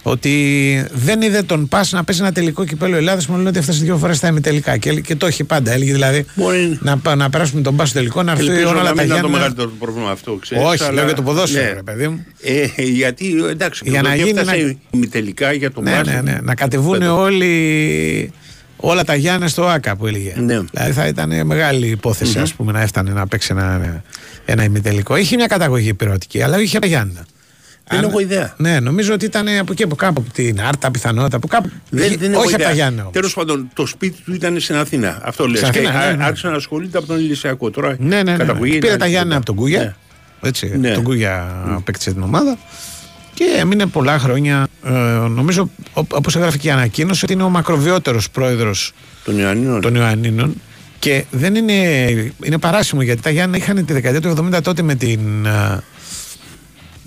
Ότι 0.02 0.84
δεν 0.92 1.22
είδε 1.22 1.42
τον 1.42 1.68
Πας 1.68 1.92
να 1.92 2.04
παίζει 2.04 2.20
ένα 2.22 2.32
τελικό 2.32 2.64
κυπέλο 2.64 2.96
Ελλάδας. 2.96 3.26
Μου 3.26 3.36
λένε 3.36 3.48
ότι 3.48 3.58
έφτασε 3.58 3.84
δύο 3.84 3.96
φορές 3.96 4.16
στα 4.16 4.28
ημιτελικά. 4.28 4.76
Και, 4.76 4.88
έλεγε- 4.88 5.06
και 5.06 5.14
το 5.16 5.26
έχει 5.26 5.44
πάντα. 5.44 5.72
Έλεγε 5.72 5.92
δηλαδή 5.92 6.24
να, 6.80 6.98
πα- 6.98 7.14
να 7.14 7.30
περάσουμε 7.30 7.62
τον 7.62 7.76
Πας 7.76 7.88
στο 7.88 7.98
τελικό, 7.98 8.22
να 8.22 8.32
έρθει 8.32 8.46
Ελπίζω 8.46 8.68
όλα 8.68 8.82
να 8.82 8.84
τα 8.84 8.94
μην 8.94 9.04
ήταν 9.04 9.08
το 9.08 9.14
Γιάννα. 9.14 9.28
μεγαλύτερο 9.36 9.70
πρόβλημα 9.78 10.10
αυτό, 10.10 10.34
ξέρεις. 10.40 10.64
Όχι, 10.64 10.82
αλλά- 10.82 10.92
λέω 10.92 11.04
για 11.04 11.14
το 11.14 11.22
ποδόσφαιρο, 11.22 11.64
Ναι. 11.64 11.72
ρε 11.72 11.82
παιδί 11.82 12.08
μου. 12.08 12.24
Ε, 12.42 12.82
γιατί, 12.82 13.44
εντάξει, 13.50 13.82
Για 13.86 14.02
το 14.02 14.06
να 14.08 14.14
ότι 14.14 14.22
γίνει 14.24 14.38
έφτασε 14.38 14.56
να- 14.62 14.74
ημιτελικά 14.90 15.52
για 15.52 15.70
το 15.70 15.80
Ναι, 15.80 15.90
μπάσκετ. 15.90 16.22
ναι, 16.22 16.30
ναι. 16.32 16.38
Να 16.42 16.54
κατεβούν 16.54 17.02
όλοι 17.02 18.32
όλα 18.76 19.04
τα 19.04 19.14
Γιάννα 19.14 19.48
στο 19.48 19.66
ΑΚΑ 19.66 19.96
που 19.96 20.06
έλεγε. 20.06 20.32
Ναι. 20.36 20.60
Δηλαδή 20.72 20.92
θα 20.92 21.06
ήταν 21.06 21.46
μεγάλη 21.46 21.86
υπόθεση, 21.86 22.38
ας 22.38 22.52
πούμε, 22.54 22.72
να 22.72 22.80
έφτανε 22.80 23.10
να 23.12 23.26
παίξει 23.26 23.48
ένα, 23.50 24.02
ένα 24.44 24.64
ημιτελικό. 24.64 25.16
Είχε 25.16 25.36
μια 25.36 25.46
καταγωγή 25.46 25.94
πυρωτική, 25.94 26.42
αλλά 26.42 26.60
είχε 26.60 26.78
τα 26.78 26.86
Γιάννα. 26.86 27.26
Δεν 27.90 28.02
έχω 28.04 28.20
ιδέα. 28.20 28.54
Ναι, 28.56 28.80
νομίζω 28.80 29.14
ότι 29.14 29.24
ήταν 29.24 29.48
από 29.60 29.72
εκεί, 29.72 29.82
από 29.82 29.94
κάπου, 29.94 30.22
από 30.26 30.32
την 30.34 30.60
Άρτα, 30.60 30.90
πιθανότητα. 30.90 31.36
Από 31.36 31.46
κάπου, 31.46 31.70
Δεν, 31.90 32.16
δεν 32.18 32.32
έχω 32.32 32.40
όχι 32.40 32.54
από 32.54 32.62
ιδέα. 32.62 32.68
τα 32.68 32.74
Γιάννα. 32.74 33.00
όμως. 33.00 33.12
Τέλος 33.12 33.34
πάντων, 33.34 33.70
το 33.74 33.86
σπίτι 33.86 34.22
του 34.24 34.34
ήταν 34.34 34.60
στην 34.60 34.74
Αθήνα. 34.76 35.18
Αυτό 35.22 35.46
λες. 35.48 35.58
Στην 35.58 35.72
Και 35.72 35.78
Αθήνα, 35.78 36.06
ναι, 36.10 36.16
ναι. 36.16 36.24
άρχισε 36.24 36.48
να 36.48 36.54
ασχολείται 36.54 36.98
από 36.98 37.06
τον 37.06 37.18
Ηλυσιακό. 37.18 37.70
Τώρα 37.70 37.96
Ναι, 37.98 38.16
ναι, 38.16 38.22
ναι. 38.22 38.36
καταγωγή 38.36 38.72
Πήρε 38.78 38.86
είναι 38.88 38.96
τα 38.96 39.04
άλλη 39.04 39.12
Γιάννα 39.12 39.22
κουβέντα. 39.22 39.36
από 39.36 39.46
τον 39.46 39.54
Κούγια. 39.54 39.80
Ναι. 39.80 40.48
Έτσι, 40.48 40.76
Ναι. 40.78 40.92
τον 40.94 41.02
Κούγια 41.02 41.62
απέκτησε 41.68 42.12
την 42.12 42.22
ομάδα. 42.22 42.58
Και 43.34 43.44
έμεινε 43.58 43.86
πολλά 43.86 44.18
χρόνια. 44.18 44.66
Ε, 44.86 44.90
νομίζω, 45.28 45.70
όπως 45.92 46.36
έγραφε 46.36 46.58
και 46.58 46.68
η 46.68 46.70
ανακοίνωση, 46.70 47.24
ότι 47.24 47.32
είναι 47.32 47.42
ο 47.42 47.48
μακροβιότερος 47.48 48.30
πρόεδρος 48.30 48.92
Των 49.24 49.38
Ιωαννίνων. 49.38 49.80
των 49.80 49.94
Ιωαννίνων. 49.94 50.54
Και 50.98 51.24
δεν 51.30 51.54
είναι, 51.54 51.74
είναι 52.42 52.58
παράσιμο 52.60 53.02
γιατί 53.02 53.22
τα 53.22 53.30
Γιάννα 53.30 53.56
είχαν 53.56 53.84
τη 53.84 53.92
δεκαετία 53.92 54.20
του 54.20 54.50
70 54.54 54.60
τότε 54.62 54.82
με, 54.82 54.94
την, 54.94 55.46
ε, 55.46 55.82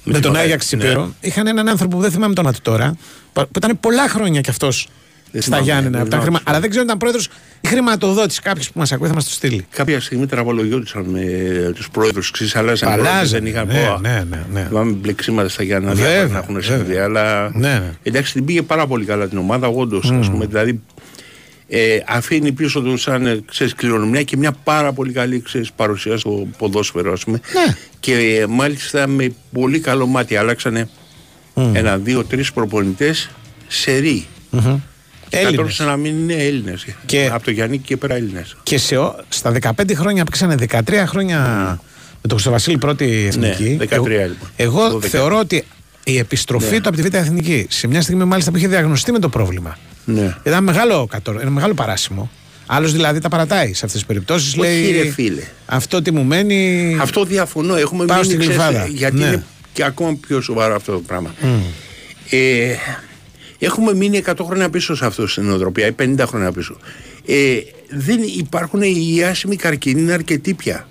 με 0.03 0.19
τον 0.19 0.21
την 0.31 0.41
Άγιαξ 0.41 0.71
ναι. 0.71 0.79
Τσιπέρο. 0.79 1.13
Είχαν 1.21 1.47
έναν 1.47 1.67
άνθρωπο 1.69 1.95
που 1.95 2.01
δεν 2.01 2.11
θυμάμαι 2.11 2.33
το 2.33 2.39
όνομα 2.41 2.55
του 2.55 2.61
τώρα, 2.63 2.95
που 3.33 3.47
ήταν 3.57 3.79
πολλά 3.79 4.09
χρόνια 4.09 4.41
κι 4.41 4.49
αυτός 4.49 4.87
στα 5.33 5.41
θυμάμαι, 5.41 5.63
Γιάννενα. 5.63 5.89
δεν 5.91 6.01
από 6.01 6.09
τα 6.09 6.17
θυμάμαι. 6.17 6.23
χρημα... 6.37 6.39
Αλλά 6.43 6.59
δεν 6.59 6.69
ξέρω 6.69 6.81
αν 6.81 6.87
ήταν 6.87 6.97
πρόεδρος 6.99 7.29
ή 7.61 7.67
χρηματοδότης. 7.67 8.39
Κάποιος 8.39 8.71
που 8.71 8.79
μας 8.79 8.91
ακούει 8.91 9.07
θα 9.07 9.13
μας 9.13 9.23
το 9.25 9.31
στείλει. 9.31 9.65
Κάποια 9.69 9.99
στιγμή 10.01 10.25
τραγολογιόντουσαν 10.25 11.03
με 11.03 11.21
τους 11.75 11.89
πρόεδρους, 11.89 12.31
ξέρει, 12.31 12.49
αλλάζαν. 12.53 12.91
Αλλάζανε, 12.91 13.11
πρόεδρους, 13.11 13.29
Δεν 13.31 13.45
είχαν 13.45 13.67
ναι, 13.67 13.87
πω, 13.87 13.99
ναι, 13.99 14.23
ναι, 14.29 14.59
ναι. 14.59 14.65
Θυμάμαι 14.67 14.91
μπλεξίματα 14.91 15.49
στα 15.49 15.63
Γιάννα 15.63 15.93
Βέβαια, 15.93 16.11
διάφορα 16.11 16.33
να 16.33 16.37
έχουν 16.37 16.53
βέβαια. 16.61 16.77
συμβεί. 16.77 16.97
Αλλά 16.97 17.51
Ναι, 17.53 17.67
ναι. 17.67 17.91
εντάξει, 18.03 18.33
την 18.33 18.45
πήγε 18.45 18.61
πάρα 18.61 18.87
πολύ 18.87 19.05
καλά 19.05 19.27
την 19.27 19.37
ομάδα, 19.37 19.67
όντως. 19.67 20.11
ας 20.11 20.29
πούμε, 20.29 20.45
δηλαδή 20.45 20.81
ε, 21.75 21.97
αφήνει 22.07 22.51
πίσω 22.51 22.81
του 22.81 22.97
σαν 22.97 23.25
ε, 23.25 23.41
ξέρεις, 23.45 23.73
κληρονομιά 23.75 24.23
και 24.23 24.37
μια 24.37 24.51
πάρα 24.51 24.93
πολύ 24.93 25.11
καλή 25.11 25.41
ξέρεις, 25.41 25.71
παρουσία 25.71 26.17
στο 26.17 26.47
ποδόσφαιρο, 26.57 27.11
ας 27.11 27.23
πούμε. 27.23 27.39
Ναι. 27.53 27.75
Και 27.99 28.13
ε, 28.41 28.45
μάλιστα 28.47 29.07
με 29.07 29.33
πολύ 29.51 29.79
καλό 29.79 30.05
μάτι 30.07 30.35
αλλάξανε 30.35 30.89
ένα, 31.73 31.97
δύο, 31.97 32.23
τρεις 32.23 32.51
προπονητές 32.53 33.29
σε 33.67 33.97
ρί. 33.97 34.25
Μμμ. 34.49 34.61
Και 35.29 35.37
Έλληνες. 35.39 35.51
κατόρθωσαν 35.55 35.87
να 35.87 35.97
μην 35.97 36.15
είναι 36.17 36.33
Έλληνες. 36.33 36.85
Και- 37.05 37.29
Από 37.33 37.43
το 37.43 37.51
Γιάννη 37.51 37.77
και 37.77 37.97
πέρα 37.97 38.15
Έλληνες. 38.15 38.55
Και 38.63 38.77
σε, 38.77 38.97
ο- 38.97 39.15
στα 39.29 39.51
15 39.51 39.93
χρόνια 39.95 40.23
παίξανε 40.23 40.55
13 40.69 41.03
χρόνια 41.07 41.39
με 42.21 42.27
τον 42.27 42.31
Χρυστοβασίλη 42.31 42.77
πρώτη 42.77 43.25
εθνική. 43.27 43.63
Ναι, 43.63 43.85
13 43.85 43.89
εγώ, 43.91 44.05
λοιπόν. 44.07 44.49
Εγώ 44.55 44.95
12. 44.95 45.01
θεωρώ 45.07 45.39
ότι 45.39 45.63
η 46.03 46.17
επιστροφή 46.17 46.73
Ναι. 46.73 46.81
του 46.81 46.89
από 46.89 46.97
τη 46.97 47.03
Β' 47.03 47.13
Εθνική 47.13 47.65
σε 47.69 47.87
μια 47.87 48.01
στιγμή 48.01 48.23
μάλιστα 48.23 48.51
που 48.51 48.57
είχε 48.57 48.67
διαγνωστεί 48.67 49.11
με 49.11 49.19
το 49.19 49.29
πρόβλημα. 49.29 49.77
Ναι. 50.05 50.35
Ήταν 50.43 50.63
μεγάλο, 50.63 51.05
κατο- 51.09 51.37
ένα 51.41 51.49
μεγάλο 51.49 51.73
παράσημο. 51.73 52.31
Άλλος 52.65 52.91
δηλαδή 52.91 53.19
τα 53.19 53.29
παρατάει 53.29 53.67
σε 53.67 53.71
αυτές 53.85 53.91
τις 53.91 54.05
περιπτώσεις. 54.05 54.57
Όχι, 54.57 54.61
Λέει 54.61 54.91
ρε 55.03 55.09
φίλε. 55.11 55.41
αυτό 55.65 56.01
τι 56.01 56.11
μου 56.11 56.23
μένει. 56.23 56.97
Αυτό 57.01 57.23
διαφωνώ. 57.25 57.75
Έχουμε 57.75 58.05
Πάω 58.05 58.17
μείνει, 58.19 58.27
στην 58.33 58.39
ξέρεις, 58.39 58.57
Γλυφάδα. 58.61 58.85
γιατί 58.87 59.17
Ναι. 59.17 59.25
είναι 59.25 59.43
και 59.73 59.83
ακόμα 59.83 60.17
πιο 60.27 60.41
σοβαρό 60.41 60.75
αυτό 60.75 60.91
το 60.91 60.99
πράγμα. 61.07 61.33
Ε, 62.29 62.75
έχουμε 63.59 63.93
μείνει 63.93 64.17
100 64.25 64.33
χρόνια 64.45 64.69
πίσω 64.69 64.95
σε 64.95 65.05
αυτό 65.05 65.27
στην 65.27 65.43
νοοτροπία 65.43 65.87
ή 65.87 65.91
50 65.91 66.23
χρόνια 66.27 66.51
πίσω. 66.51 66.77
Ε, 67.25 67.35
δεν 67.89 68.19
υπάρχουν 68.37 68.81
οι 68.81 69.23
άσημοι 69.23 69.55
καρκίνοι, 69.55 70.01
είναι 70.01 70.13
αρκετοί 70.13 70.53
πια. 70.53 70.87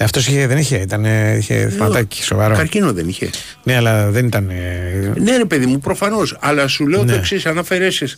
Αυτός 0.00 0.30
δεν 0.32 0.58
είχε, 0.58 0.76
ήταν, 0.76 1.04
είχε 1.38 1.68
θεματάκι 1.68 2.22
σοβαρό. 2.22 2.56
Καρκίνο 2.56 2.92
δεν 2.92 3.08
είχε. 3.08 3.30
Ναι, 3.62 3.76
αλλά 3.76 4.10
δεν 4.10 4.26
ήταν. 4.26 4.48
ε, 4.50 5.12
Ναι, 5.20 5.36
ρε 5.36 5.44
παιδί 5.44 5.66
μου, 5.66 5.78
προφανώς. 5.78 6.36
Αλλά 6.40 6.66
σου 6.68 6.86
λέω 6.86 7.04
Ναι. 7.04 7.12
το 7.12 7.18
εξής: 7.18 7.46
αν 7.46 7.58
αφαιρέσεις 7.58 8.16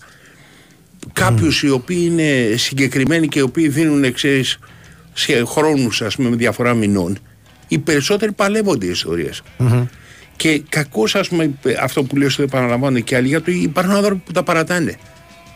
κάποιους 1.12 1.62
οι 1.62 1.70
οποίοι 1.70 2.08
είναι 2.10 2.56
συγκεκριμένοι 2.56 3.28
και 3.28 3.38
οι 3.38 3.42
οποίοι 3.42 3.68
δίνουν 3.68 4.12
ξέρεις, 4.12 4.58
σε 5.12 5.44
χρόνους, 5.44 6.02
ας 6.02 6.16
πούμε, 6.16 6.28
με 6.28 6.36
διαφορά 6.36 6.74
μηνών, 6.74 7.18
οι 7.68 7.78
περισσότεροι 7.78 8.32
παλεύονται 8.32 8.86
οι 8.86 8.90
ιστορίες. 8.90 9.42
μμμ. 9.56 9.84
Και 10.36 10.62
κακώς, 10.68 11.14
ας 11.14 11.28
πούμε, 11.28 11.50
αυτό 11.80 12.02
που 12.02 12.16
λέω 12.16 12.30
στο 12.30 12.42
επαναλαμβάνω 12.42 13.00
και 13.00 13.16
άλλοι, 13.16 13.28
γιατί 13.28 13.52
υπάρχουν 13.52 13.94
άνθρωποι 13.94 14.22
που 14.26 14.32
τα 14.32 14.42
παρατάνε. 14.42 14.96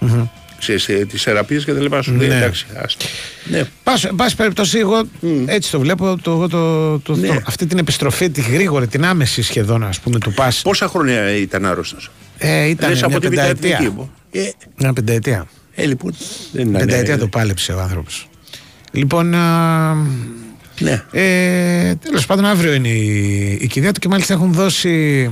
Μμμ. 0.01 0.27
Ξέρεις, 0.59 0.89
ε, 0.89 1.07
τις 1.09 1.23
θεραπείες 1.23 1.65
και 1.65 1.73
τα 1.73 1.81
λοιπά. 1.81 2.03
Σου 2.03 2.13
λέει 2.13 2.29
Ναι. 2.29 2.35
εντάξει, 2.37 2.67
άστο. 2.83 3.05
Ναι. 3.45 3.65
Πας- 3.83 4.05
Εν 4.05 4.15
πάση 4.15 4.37
περιπτώσει, 4.37 4.79
εγώ 4.79 5.03
έτσι 5.47 5.71
το 5.71 5.81
βλέπω. 5.81 6.19
Το, 6.23 6.31
εγώ 6.31 6.49
το, 6.49 6.99
το, 6.99 7.17
Ναι. 7.17 7.27
το- 7.29 7.43
αυτή 7.47 7.67
την 7.67 7.79
επιστροφή, 7.79 8.31
τη 8.31 8.41
γρήγορη, 8.41 8.87
την 8.87 9.05
άμεση 9.05 9.43
σχεδόν, 9.43 9.85
ας 9.85 10.01
πούμε, 10.01 10.19
του 10.19 10.33
Πας 10.33 10.63
Πόσα 10.63 10.89
χρόνια 10.89 11.31
ήταν 11.37 11.65
άρρωστος; 11.67 12.11
Ε, 12.39 12.65
ήταν 12.69 12.89
Λες 12.91 12.99
μια 12.99 13.07
από 13.07 13.21
τη 13.21 13.27
Β' 13.29 13.31
πενταετία. 13.31 13.93
Εθνική. 14.35 14.49
Ε, 14.49 14.67
Μια 14.79 14.93
πενταετία. 14.93 15.47
ε, 15.75 15.85
λοιπόν, 15.87 16.15
δεν 16.53 16.67
είναι. 16.69 16.79
Πενταετία 16.79 17.19
το 17.19 17.27
πάλεψε 17.29 17.73
ο 17.73 17.81
άνθρωπος. 17.81 18.29
Λοιπόν. 18.93 19.35
Α, 19.35 19.95
Ναι. 20.81 21.03
ε, 21.13 21.95
Τέλος 21.95 22.27
πάντων, 22.27 22.45
αύριο 22.45 22.73
είναι 22.75 22.89
η, 22.89 23.59
η 23.61 23.67
κηδεία 23.67 23.93
του 23.93 24.01
και 24.01 24.09
μάλιστα 24.09 24.35
έχουν 24.35 24.53
δώσει 24.53 25.31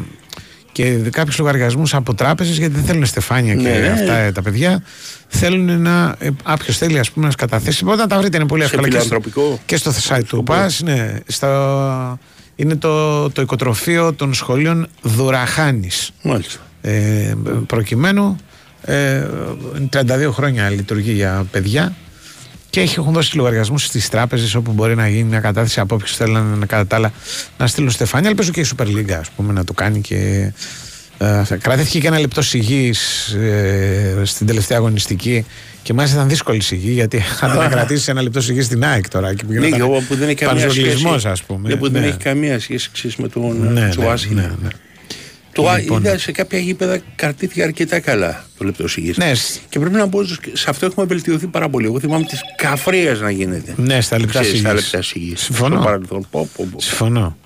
και 0.72 0.90
κάποιους 0.90 1.38
λογαριασμούς 1.38 1.94
από 1.94 2.14
τράπεζες 2.14 2.59
γιατί 2.59 2.74
δεν 2.74 2.84
θέλουν 2.84 3.07
στεφάνια 3.07 3.55
και 3.55 3.62
Ναι, 3.68 3.78
ναι. 3.78 3.88
αυτά 3.88 4.12
ε, 4.14 4.32
τα 4.32 4.42
παιδιά. 4.42 4.82
Θέλουν 5.28 5.82
να. 5.82 6.16
Ε, 6.18 6.28
Όποιο 6.46 6.72
θέλει, 6.72 6.98
ας 6.98 7.11
πούμε, 7.11 7.26
να 7.26 7.32
σκαταθέσει. 7.32 7.84
Μπορείτε 7.84 8.03
να 8.03 8.09
τα 8.09 8.18
βρείτε, 8.18 8.36
είναι 8.36 8.46
πολύ 8.46 8.62
Σε 8.62 8.68
εύκολα. 8.68 8.88
και 8.88 8.94
στο- 8.98 9.05
φιλανθρωπικό. 9.05 9.61
Και 9.66 9.76
στο 9.76 9.92
site 10.09 10.22
του 10.28 10.42
ΠΑΣ, 10.42 10.80
ναι. 10.82 11.14
Στο, 11.26 12.18
είναι 12.56 12.76
το, 12.76 13.31
το 13.31 13.43
οικοτροφείο 13.43 14.12
των 14.12 14.35
σχολείων 14.35 14.86
Δουραχάνης. 15.02 16.10
Μάλιστα. 16.22 16.60
Ε, 16.82 17.35
προκειμένου 17.66 18.36
ε, 18.84 19.22
32 19.92 20.02
χρόνια 20.32 20.70
λειτουργεί 20.70 21.12
για 21.12 21.46
παιδιά 21.50 21.92
και 22.70 22.80
έχει, 22.80 22.94
έχουν 22.98 23.12
δώσει 23.12 23.36
λογαριασμούς 23.36 23.84
στις 23.84 24.09
τράπεζες 24.09 24.54
όπου 24.54 24.72
μπορεί 24.72 24.94
να 24.94 25.09
γίνει 25.09 25.22
μια 25.22 25.40
κατάθεση 25.40 25.80
από 25.80 25.94
όποιου 25.94 26.14
θέλουν 26.14 26.59
να, 26.59 26.66
κατά 26.66 26.86
τα 26.86 26.96
άλλα 26.96 27.12
να 27.59 27.66
στείλουν 27.66 27.90
στεφάνια. 27.90 28.28
Ελπίζω 28.28 28.50
και 28.50 28.60
η 28.60 28.66
Super 28.76 28.86
League 28.86 29.10
ας 29.12 29.30
πούμε, 29.36 29.52
να 29.52 29.64
το 29.64 29.72
κάνει 29.72 30.00
και. 30.00 30.52
Ε, 31.18 31.42
κρατήθηκε 31.60 31.98
και 31.98 32.06
ένα 32.06 32.18
λεπτό 32.20 32.42
σιγής 32.42 33.28
ε, 33.28 34.20
στην 34.24 34.46
τελευταία 34.46 34.78
αγωνιστική 34.78 35.44
και 35.82 35.92
μάλιστα 35.92 36.16
ήταν 36.16 36.28
δύσκολη 36.28 36.62
σιγή 36.62 36.90
γιατί 36.90 37.22
αν 37.40 37.56
να 37.56 37.68
κρατήσεις 37.68 38.09
ένα 38.09 38.22
λεπτό 38.22 38.40
σιγής 38.40 38.64
στην 38.66 38.84
ΑΕΚ 38.84 39.09
τώρα 39.09 39.28
εκεί 39.30 39.44
που 39.44 39.52
Ναι, 39.52 39.59
γινόταν 39.66 39.78
και 39.78 39.84
εγώ 39.94 40.00
που 40.09 40.14
δεν 40.16 40.28
έχει 40.28 40.34
καμία 40.36 40.60
σχέση. 40.70 40.80
πανζολισμός, 40.80 41.24
ας 41.26 41.42
πούμε. 41.42 41.68
Ναι, 41.68 41.76
που 41.76 41.90
δεν 41.90 42.00
Ναι. 42.02 42.06
έχει 42.09 42.16
καμία 42.16 42.60
σχέση 42.60 42.88
ξέρεις, 42.92 43.16
με 43.16 43.28
τον 43.28 43.72
Ναι, 43.72 43.80
ναι, 43.80 43.88
Τσουάσι. 43.88 44.34
ναι, 44.34 44.42
ναι. 44.62 44.68
Το 45.52 45.68
α- 45.68 45.78
Λοιπόν. 45.78 46.04
είδα 46.04 46.18
σε 46.18 46.32
κάποια 46.32 46.58
γήπεδα 46.58 46.98
κρατήθηκε 47.16 47.62
αρκετά 47.62 48.00
καλά 48.00 48.44
το 48.58 48.64
λεπτό 48.64 48.88
σιγής. 48.88 49.16
Ναι. 49.16 49.32
Και 49.68 49.78
πρέπει 49.78 49.94
να 49.96 50.08
πω 50.08 50.18
ότι 50.18 50.28
σε 50.52 50.70
αυτό 50.70 50.86
έχουμε 50.86 51.06
βελτιωθεί 51.06 51.46
πάρα 51.46 51.68
πολύ. 51.68 51.86
Εγώ 51.86 52.00
θυμάμαι 52.00 52.24
τις 52.24 52.40
καφρίες 52.56 53.20
να 53.20 53.30
γίνεται. 53.30 53.74
Ναι, 53.76 54.00
στα 54.00 54.18
λεπτά 54.18 54.40
Ξέρεις, 54.40 54.58
Στα 54.60 54.68
σιγής. 54.68 54.82
λεπτά 54.84 55.02
σιγής. 55.02 55.40
Συμφωνώ. 55.40 55.74
Στο 55.74 55.84
παρελθόν. 55.84 56.26
Πω, 56.30 56.48
πω, 56.56 56.68
πω. 56.72 56.80
Συμφωνώ. 56.80 57.36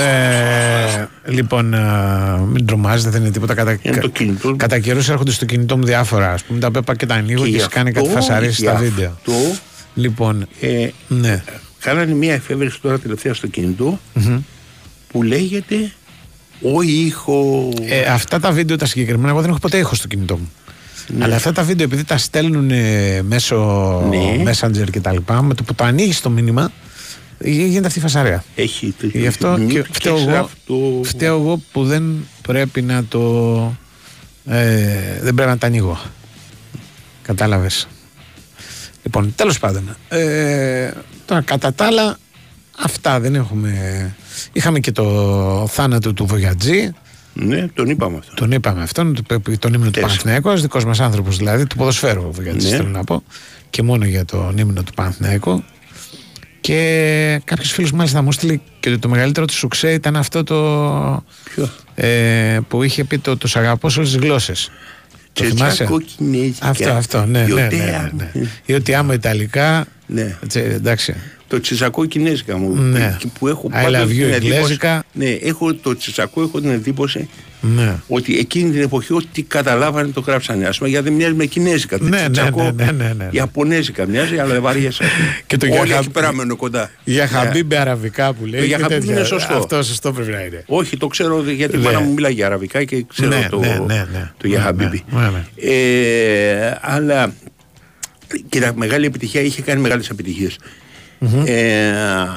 Ε, 0.00 1.06
λοιπόν, 1.26 1.74
α, 1.74 2.36
μην 2.52 2.66
τρομάζετε, 2.66 3.10
δεν 3.10 3.20
είναι 3.22 3.30
τίποτα. 3.30 3.54
Κατά, 3.54 3.78
Είναι 3.82 3.96
το 3.98 4.08
κινητό. 4.08 4.54
κατά 4.56 4.78
καιρούς 4.78 5.08
έρχονται 5.08 5.30
στο 5.30 5.44
κινητό 5.44 5.76
μου 5.76 5.84
διάφορα. 5.84 6.32
Ας 6.32 6.42
πούμε, 6.44 6.58
τα 6.60 6.70
πέπα 6.70 6.96
και 6.96 7.06
τα 7.06 7.14
ανοίγω 7.14 7.42
και, 7.44 7.50
γι' 7.50 7.56
και 7.56 7.66
κάνει 7.70 7.92
κάτι 7.92 8.06
αυτό- 8.08 8.20
φασαρίσει 8.20 8.62
γι' 8.62 8.68
στα 8.68 8.74
βίντεο. 8.76 9.10
αυτό, 9.16 9.32
Λοιπόν, 9.94 10.46
ε, 10.60 10.88
ναι. 11.08 11.42
κάνανε 11.80 12.12
μια 12.14 12.32
εφεύρεση 12.34 12.80
τώρα 12.80 12.98
τελευταία 12.98 13.34
στο 13.34 13.46
κινητό 13.46 13.98
Μμμ. 14.14 14.38
που 15.12 15.22
λέγεται 15.22 15.92
ο 16.62 16.82
ήχο. 16.82 17.68
Ε, 17.82 18.00
αυτά 18.02 18.40
τα 18.40 18.50
βίντεο 18.52 18.76
τα 18.76 18.86
συγκεκριμένα, 18.86 19.28
εγώ 19.28 19.40
δεν 19.40 19.50
έχω 19.50 19.58
ποτέ 19.58 19.78
ήχο 19.78 19.94
στο 19.94 20.06
κινητό 20.08 20.36
μου. 20.36 20.50
Ναι. 21.16 21.24
Αλλά 21.24 21.36
αυτά 21.36 21.52
τα 21.52 21.62
βίντεο, 21.62 21.86
επειδή 21.86 22.04
τα 22.04 22.18
στέλνουν 22.18 22.70
ε, 22.70 23.22
μέσω 23.22 23.56
Ναι. 24.08 24.50
Messenger 24.52 24.90
και 24.90 25.00
τα 25.00 25.12
λοιπά, 25.12 25.42
με 25.42 25.54
το 25.54 25.62
που 25.62 25.74
το 25.74 25.84
ανοίγεις 25.84 26.20
το 26.20 26.30
μήνυμα, 26.30 26.72
ε, 27.38 27.50
γίνεται 27.50 27.86
αυτή 27.86 27.98
η 27.98 28.02
φασαρία. 28.02 28.44
Έχει 28.54 28.94
Γι' 29.12 29.26
αυτό 29.26 29.56
μη- 29.58 29.72
και 29.72 29.84
φταίω 29.92 30.16
εγώ, 30.16 30.30
αυτό- 30.36 31.00
φταίω 31.04 31.34
εγώ 31.38 31.62
που 31.72 31.84
δεν 31.84 32.26
πρέπει 32.42 32.82
να 32.82 33.04
το. 33.04 33.20
Ε, 34.46 35.20
δεν 35.22 35.34
πρέπει 35.34 35.50
να 35.50 35.58
τα 35.58 35.66
ανοίγω. 35.66 36.00
Κατάλαβες. 37.22 37.88
Λοιπόν, 39.02 39.32
τέλος 39.36 39.58
πάντων. 39.58 39.96
Ε, 40.08 40.90
τώρα, 41.26 41.40
κατά 41.40 41.72
τα 41.74 41.84
άλλα, 41.86 42.18
αυτά 42.82 43.20
δεν 43.20 43.34
έχουμε. 43.34 43.70
Είχαμε 44.52 44.80
και 44.80 44.92
το 44.92 45.66
θάνατο 45.70 46.12
του 46.12 46.26
Βογιατζή. 46.26 46.92
Ναι, 47.32 47.66
τον 47.68 47.88
είπαμε 47.88 48.16
αυτό. 48.18 48.34
Τον 48.34 48.50
είπαμε 48.50 48.82
αυτόν, 48.82 49.14
το- 49.26 49.40
τον 49.58 49.72
ύμνο 49.74 49.84
του 49.84 49.90
Τέσσερα. 49.90 50.06
Παναθηναϊκού, 50.06 50.60
δικός 50.60 50.84
μας 50.84 51.00
άνθρωπος 51.00 51.36
δηλαδή, 51.36 51.66
του 51.66 51.76
ποδοσφαίρου 51.76 52.22
ο 52.28 52.32
Βογιατζής, 52.32 52.70
Ναι. 52.70 52.76
θέλω 52.76 52.88
να 52.88 53.04
πω. 53.04 53.22
Και 53.70 53.82
μόνο 53.82 54.04
για 54.04 54.24
τον 54.24 54.58
ύμνο 54.58 54.82
του 54.82 54.92
Παναθηναϊκού. 54.94 55.64
Και 56.60 57.40
κάποιος 57.44 57.70
φίλος 57.72 57.92
μάλιστα 57.92 58.22
μου 58.22 58.32
στείλει 58.32 58.60
και 58.80 58.88
ότι 58.90 58.98
το 58.98 59.08
μεγαλύτερο 59.08 59.46
του 59.46 59.52
σουξέ 59.54 59.92
ήταν 59.92 60.16
αυτό 60.16 60.44
το. 60.44 61.24
Ποιο; 61.54 61.68
Ε, 61.94 62.58
που 62.68 62.82
είχε 62.82 63.04
πει 63.04 63.18
το 63.18 63.36
Τους 63.36 63.56
αγαπώ 63.56 63.88
σε 63.88 63.98
όλες 63.98 64.12
τις 64.12 64.20
γλώσσες. 64.20 64.70
Το 65.32 65.44
θυμάσαι; 65.44 65.74
Τσετσακοκινέζικα. 65.74 66.66
Αυτό, 66.66 66.90
αυτό, 66.90 67.24
ναι, 67.26 67.42
ναι, 67.42 67.54
ναι, 67.54 67.60
Ιωτέα 67.60 68.02
ναι, 68.02 68.10
μου. 68.12 68.30
ναι. 68.32 68.48
Ή 68.66 68.72
ότι 68.74 68.94
άμα 68.94 69.14
Ιταλικά. 69.14 69.86
Ναι. 70.06 70.36
τσι, 70.46 70.58
εντάξει. 70.60 71.14
Το 71.48 71.60
τσισακό 71.60 72.04
κινέζικα 72.04 72.56
μου. 72.58 72.74
Ναι. 72.74 73.16
και 73.18 73.26
Που 73.38 73.48
έχω 73.48 73.68
I 73.72 73.82
πάντως 73.82 74.00
love 74.00 74.04
you 74.04 74.08
την 74.08 74.22
εντύπωση- 74.22 74.50
εγγλέζικα. 74.52 75.04
Ναι, 75.12 75.26
έχω 75.26 75.74
το 75.74 75.96
τσισακό, 75.96 76.42
έχω 76.42 76.60
την 76.60 76.70
εντύπωση 76.70 77.28
Ναι. 77.60 77.94
ότι 78.08 78.38
εκείνη 78.38 78.70
την 78.70 78.80
εποχή 78.82 79.12
ό,τι 79.12 79.42
καταλάβανε 79.42 80.08
το 80.08 80.20
γράψανε. 80.20 80.66
Α 80.66 80.70
πούμε, 80.78 80.88
γιατί 80.88 81.04
δεν 81.04 81.12
μοιάζει 81.12 81.34
με 81.34 81.44
κινέζικα. 81.46 81.98
Το 81.98 82.04
Ναι, 82.04 82.20
ναι, 82.20 82.30
τσισακό, 82.30 82.62
ναι, 82.62 82.84
ναι, 82.84 82.92
ναι, 82.92 83.12
ναι. 83.18 83.28
Ιαπωνέζικα 83.30 84.06
μοιάζει, 84.06 84.38
αλλά 84.38 84.52
δεν 84.52 84.62
βαριέσαι. 84.62 85.04
Και 85.46 85.56
το 85.56 85.66
Όλοι 85.66 85.86
για 85.86 85.96
εκεί 85.96 86.10
πέρα 86.10 86.32
μένουν 86.32 86.56
κοντά. 86.56 86.90
Για 87.04 87.22
Ναι. 87.22 87.28
χαμπίμπε 87.28 87.76
αραβικά 87.78 88.32
που 88.32 88.46
λέει. 88.46 88.60
Το 88.60 88.66
για 88.66 88.76
και 88.76 88.82
χαμπίμπε 88.82 89.00
τέτοια. 89.00 89.14
είναι 89.16 89.24
σωστό. 89.24 89.54
Αυτό 89.54 89.82
σωστό 89.82 90.12
πρέπει 90.12 90.30
να 90.30 90.40
είναι. 90.40 90.64
Όχι, 90.66 90.96
το 90.96 91.06
ξέρω 91.06 91.42
γιατί 91.50 91.74
η 91.76 91.78
Ναι. 91.78 91.84
μάνα 91.84 92.00
μου 92.00 92.12
μιλάει 92.12 92.32
για 92.32 92.46
αραβικά 92.46 92.84
και 92.84 93.04
ξέρω 93.08 93.28
Ναι, 93.36 93.46
το, 93.50 93.58
ναι, 93.58 93.82
ναι, 93.86 94.06
ναι. 94.12 94.30
το 94.36 94.46
για 94.46 94.58
Ναι, 94.58 94.64
χαμπίμπι. 94.64 95.04
ναι, 95.10 95.20
ναι, 95.20 95.28
ναι. 95.30 95.44
Ε, 95.72 96.78
αλλά 96.80 97.32
κοίτα, 98.48 98.72
μεγάλη 98.76 99.06
επιτυχία, 99.06 99.40
είχε 99.40 99.62
κάνει 99.62 99.80
μεγάλες 99.80 100.10
επιτυχίες. 101.20 101.56
Ε, 101.56 102.28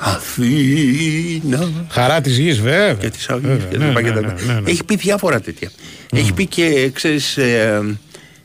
Αθήνα 0.00 1.70
Χαρά 1.88 2.20
της 2.20 2.38
γης, 2.38 2.60
βέβαια. 2.60 2.92
και 2.94 3.10
της 3.10 3.28
Αυγής 3.28 3.48
Βέβαια, 3.48 3.66
και 3.70 3.76
ναι, 3.78 3.84
τα 3.84 3.88
λοιπά 3.88 4.00
ναι, 4.00 4.08
και 4.08 4.14
τα 4.14 4.20
ναι, 4.20 4.26
λοιπά. 4.40 4.52
ναι, 4.52 4.60
ναι. 4.60 4.70
Έχει 4.70 4.84
πει 4.84 4.96
διάφορα 4.96 5.40
τέτοια. 5.40 5.70
Έχει 6.12 6.32
πει 6.32 6.46
και, 6.46 6.90
ξέρεις, 6.92 7.36
ε, 7.36 7.80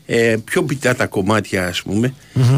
ε, 0.06 0.36
πιο 0.44 0.62
πιτά 0.62 0.94
τα 0.94 1.06
κομμάτια, 1.06 1.66
ας 1.66 1.82
πούμε. 1.82 2.14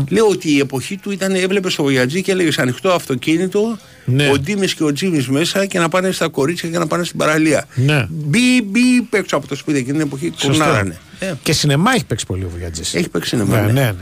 Λέω 0.09 0.27
ότι 0.27 0.51
η 0.53 0.59
εποχή 0.59 0.97
του 0.97 1.11
ήταν, 1.11 1.35
έβλεπες 1.35 1.73
στο 1.73 1.85
Βοιατζή 1.85 2.23
και 2.23 2.33
έλεγες 2.33 2.59
ανοιχτό 2.59 2.91
αυτοκίνητο, 2.91 3.79
Ναι. 4.05 4.29
ο 4.29 4.39
Ντίμης 4.39 4.75
και 4.75 4.85
ο 4.85 4.93
Τζίμης 4.93 5.29
μέσα 5.29 5.67
και 5.67 5.79
να 5.79 5.89
πάνε 5.89 6.11
στα 6.11 6.29
κορίτσια 6.29 6.69
και 6.69 6.79
να 6.79 6.87
πάνε 6.87 7.05
στην 7.05 7.19
παραλία. 7.19 7.65
Ναι. 7.75 8.07
Μπι, 8.11 8.63
μπι, 8.63 8.81
έξω 9.11 9.37
από 9.37 9.47
το 9.47 9.55
σπίτι 9.57 9.79
εκείνη 9.79 9.93
την 9.99 10.07
εποχή, 10.07 10.33
Σωστό. 10.37 10.65
κονάρανε. 10.65 10.99
Ε, 11.19 11.33
Και 11.43 11.53
σινεμά 11.53 11.91
έχει 11.95 12.05
παίξει 12.05 12.27
πολύ 12.27 12.45
ο 12.45 12.49
Βουγιατζή. 12.51 12.83
έχει 12.99 13.09
παίξει 13.09 13.29
σινεμά, 13.29 13.57
Ναι, 13.61 13.67
ναι. 13.67 13.73
ναι, 13.73 13.81
ναι. 13.87 13.93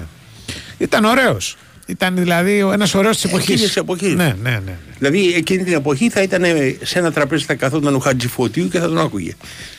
Ήταν 0.78 1.04
ωραίος. 1.04 1.56
Ήταν 1.90 2.14
δηλαδή 2.16 2.58
ένας 2.72 2.94
ωραίος 2.94 3.14
της 3.16 3.24
εποχής. 3.24 3.48
Εκείνης 3.48 3.66
της 3.66 3.76
εποχής. 3.76 4.14
Ναι, 4.14 4.34
ναι, 4.42 4.60
ναι. 4.64 4.76
Δηλαδή 4.98 5.34
εκείνη 5.36 5.64
την 5.64 5.72
εποχή 5.74 6.10
θα 6.10 6.22
ήταν 6.22 6.44
ε, 6.44 6.76
σε 6.82 6.98
ένα 6.98 7.12
τραπέζι 7.12 7.44
θα 7.44 7.54
καθόταν 7.54 7.94
ο 7.94 7.98
Χατζηφωτίου 7.98 8.68
και 8.68 8.78
θα 8.78 8.86
τον 8.86 8.98
άκουγε. 8.98 9.32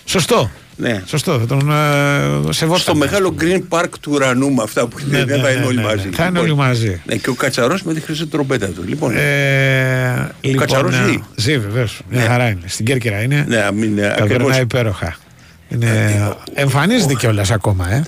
Σωστό. 0.05 0.51
Ναι. 0.75 1.01
Σωστό. 1.05 1.39
Θα 1.39 1.45
τον 1.45 1.71
ε, 1.71 2.53
σεβόταν. 2.53 2.81
Στο 2.81 2.95
μεγάλο 2.95 3.35
Green 3.41 3.61
Park 3.69 3.89
του 4.01 4.11
ουρανού 4.13 4.51
με 4.53 4.63
αυτά 4.63 4.87
που 4.87 4.97
είναι, 4.99 5.17
Ναι, 5.17 5.25
δεν 5.25 5.37
ναι, 5.37 5.43
θα 5.43 5.49
είναι 5.51 5.59
ναι, 5.59 5.65
όλοι 5.65 5.77
ναι, 5.77 5.83
μαζί. 5.83 6.07
ναι. 6.09 6.15
Θα 6.15 6.25
είναι 6.25 6.39
Λοιπόν, 6.39 6.43
όλοι 6.59 6.67
μαζί. 6.69 7.01
Ναι, 7.05 7.15
και 7.15 7.29
ο 7.29 7.33
Κατσαρός 7.33 7.83
με 7.83 7.93
τη 7.93 7.99
χρυσή 7.99 8.25
τρομπέτα 8.27 8.67
του. 8.67 8.83
Λοιπόν, 8.87 9.13
Ε, 9.17 10.31
λοιπόν, 10.41 10.59
Κατσαρός 10.59 10.95
ε, 10.95 11.03
ζει. 11.07 11.19
Ζει, 11.35 11.57
βεβαίως. 11.59 12.01
Μια 12.09 12.21
Ναι. 12.21 12.27
χαρά 12.27 12.47
είναι. 12.49 12.61
Στην 12.65 12.85
Κέρκυρα 12.85 13.21
είναι. 13.21 13.45
ναι, 13.47 13.67
μην, 13.73 13.97
ε, 13.97 14.01
Τα 14.01 14.07
ακριβώς. 14.07 14.37
περνάει 14.37 14.61
υπέροχα. 14.61 15.15
Είναι, 15.69 16.35
εμφανίζεται 16.53 17.13
κιόλας 17.13 17.51
ακόμα, 17.51 17.91
ε. 17.93 18.03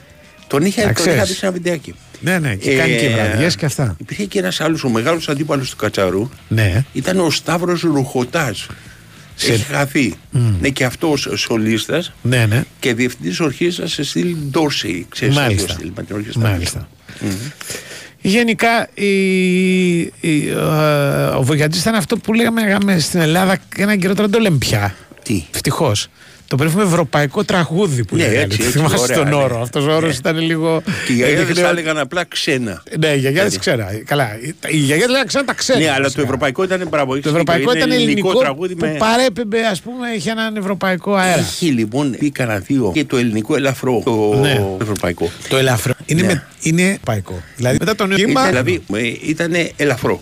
Τον 0.47 0.65
είχε, 0.65 0.81
Να 0.85 0.93
τον 0.93 1.03
είχα 1.05 1.11
ξέρεις. 1.11 1.29
δει 1.29 1.33
σε 1.35 1.45
ένα 1.45 1.53
βιντεάκι. 1.55 1.95
Ναι, 2.19 2.39
ναι, 2.39 2.55
και 2.55 2.75
κάνει 2.75 2.95
και 2.95 3.05
Ε, 3.05 3.09
βραδιές 3.13 3.55
και 3.55 3.65
αυτά. 3.65 3.95
Υπήρχε 3.99 4.25
και 4.25 4.39
ένας 4.39 4.61
άλλος, 4.61 4.83
ο 4.83 4.89
μεγάλος 4.89 5.29
αντίπαλος 5.29 5.69
του 5.69 5.75
Κατσαρού, 5.75 6.29
Ναι. 6.47 6.83
ήταν 6.93 7.19
ο 7.19 7.29
Σταύρος 7.29 7.81
Ρουχωτάς. 7.81 8.67
Σε- 9.35 9.51
Έχει 9.53 9.63
χαθεί. 9.63 10.13
Ναι, 10.59 10.69
και 10.69 10.85
αυτός 10.85 11.27
σολίστας 11.35 12.13
Ναι, 12.21 12.45
ναι. 12.45 12.63
και 12.79 12.93
διευθυντής 12.93 13.39
ορχήστρας 13.39 13.91
σε 13.91 14.03
στυλ 14.03 14.35
Ντόρσεϊ. 14.49 15.05
Ξέρεις 15.09 15.35
Μάλιστα. 15.35 15.67
το 15.67 15.73
στυλ 15.73 15.91
με 15.95 16.03
την 16.03 16.15
ορχήστρα. 16.15 16.49
Μάλιστα. 16.49 16.87
Γενικά 18.21 18.87
η, 18.93 19.07
η, 19.99 20.49
ε, 20.49 20.55
ο 21.37 21.43
Βογιατζής 21.43 21.81
ήταν 21.81 21.95
αυτό 21.95 22.17
που 22.17 22.33
λέγαμε, 22.33 22.61
λέγαμε 22.61 22.99
στην 22.99 23.19
Ελλάδα 23.19 23.57
ένα 23.77 23.95
καιρό 23.95 24.13
τώρα 24.15 24.27
δεν 24.27 24.37
το 24.37 24.43
λέμε 24.43 24.57
πια. 24.57 24.95
Τι; 25.23 25.43
Ευτυχώς. 25.53 26.07
Το 26.53 26.59
περίφημο 26.59 26.83
ευρωπαϊκό 26.85 27.43
τραγούδι 27.43 28.03
που 28.05 28.15
Ναι, 28.15 28.21
λέγανε. 28.23 28.39
έτσι, 28.41 28.57
Το 28.57 28.63
έτσι, 28.63 28.77
Θυμάσαι 28.77 28.97
ωραία, 28.99 29.17
τον 29.17 29.27
ναι. 29.27 29.35
όρο. 29.35 29.61
Αυτός 29.61 29.85
ο 29.85 29.91
όρος 29.95 30.09
Ναι. 30.09 30.15
ήταν 30.15 30.37
λίγο. 30.39 30.81
Και 31.05 31.11
οι 31.11 31.15
γιαγιάδες 31.15 31.43
έδειχνε- 31.43 31.65
θα 31.65 31.71
έλεγαν 31.71 31.97
απλά 31.97 32.23
ξένα. 32.25 32.83
Ναι, 32.99 33.07
οι 33.07 33.17
γιαγιάδε 33.17 33.45
Έτσι. 33.47 33.59
ξέρα. 33.59 33.87
Καλά. 34.05 34.27
Οι 34.67 34.77
γιαγιάδε 34.77 35.11
λέγανε 35.11 35.27
ξένα 35.27 35.45
τα 35.45 35.53
ξέρουν. 35.53 35.81
Ναι, 35.81 35.87
αλλά 35.87 35.97
το 35.97 36.03
βασικά. 36.03 36.21
ευρωπαϊκό 36.21 36.63
ήταν 36.63 36.87
μπράβο. 36.89 37.19
Το 37.19 37.29
ευρωπαϊκό 37.29 37.73
ήταν 37.75 37.91
ελληνικό, 37.91 38.33
τραγούδι 38.33 38.75
που 38.75 38.85
με. 38.85 38.95
παρέπεμπε, 38.99 39.65
ας 39.65 39.81
πούμε, 39.81 40.07
είχε 40.15 40.31
έναν 40.31 40.55
ευρωπαϊκό 40.55 41.13
αέρα. 41.15 41.39
Έχει 41.39 41.65
λοιπόν 41.65 42.15
πει 42.19 42.31
κανένα 42.31 42.59
δύο 42.59 42.91
και 42.93 43.05
το 43.05 43.17
ελληνικό 43.17 43.55
ελαφρό. 43.55 44.01
Το 44.05 44.37
Ναι. 44.41 44.65
ευρωπαϊκό. 44.81 45.31
Το 45.49 45.57
ελαφρό. 45.57 45.93
Είναι, 46.05 46.21
Ναι. 46.21 46.27
με, 46.27 46.43
είναι 46.61 46.81
ευρωπαϊκό. 46.89 47.41
Δηλαδή 47.55 47.77
μετά 47.79 47.95
τον 47.95 48.15
κύμα. 48.15 48.49
Ήταν, 48.49 48.63
δηλαδή 48.65 49.19
ήταν 49.25 49.51
ελαφρό. 49.75 50.21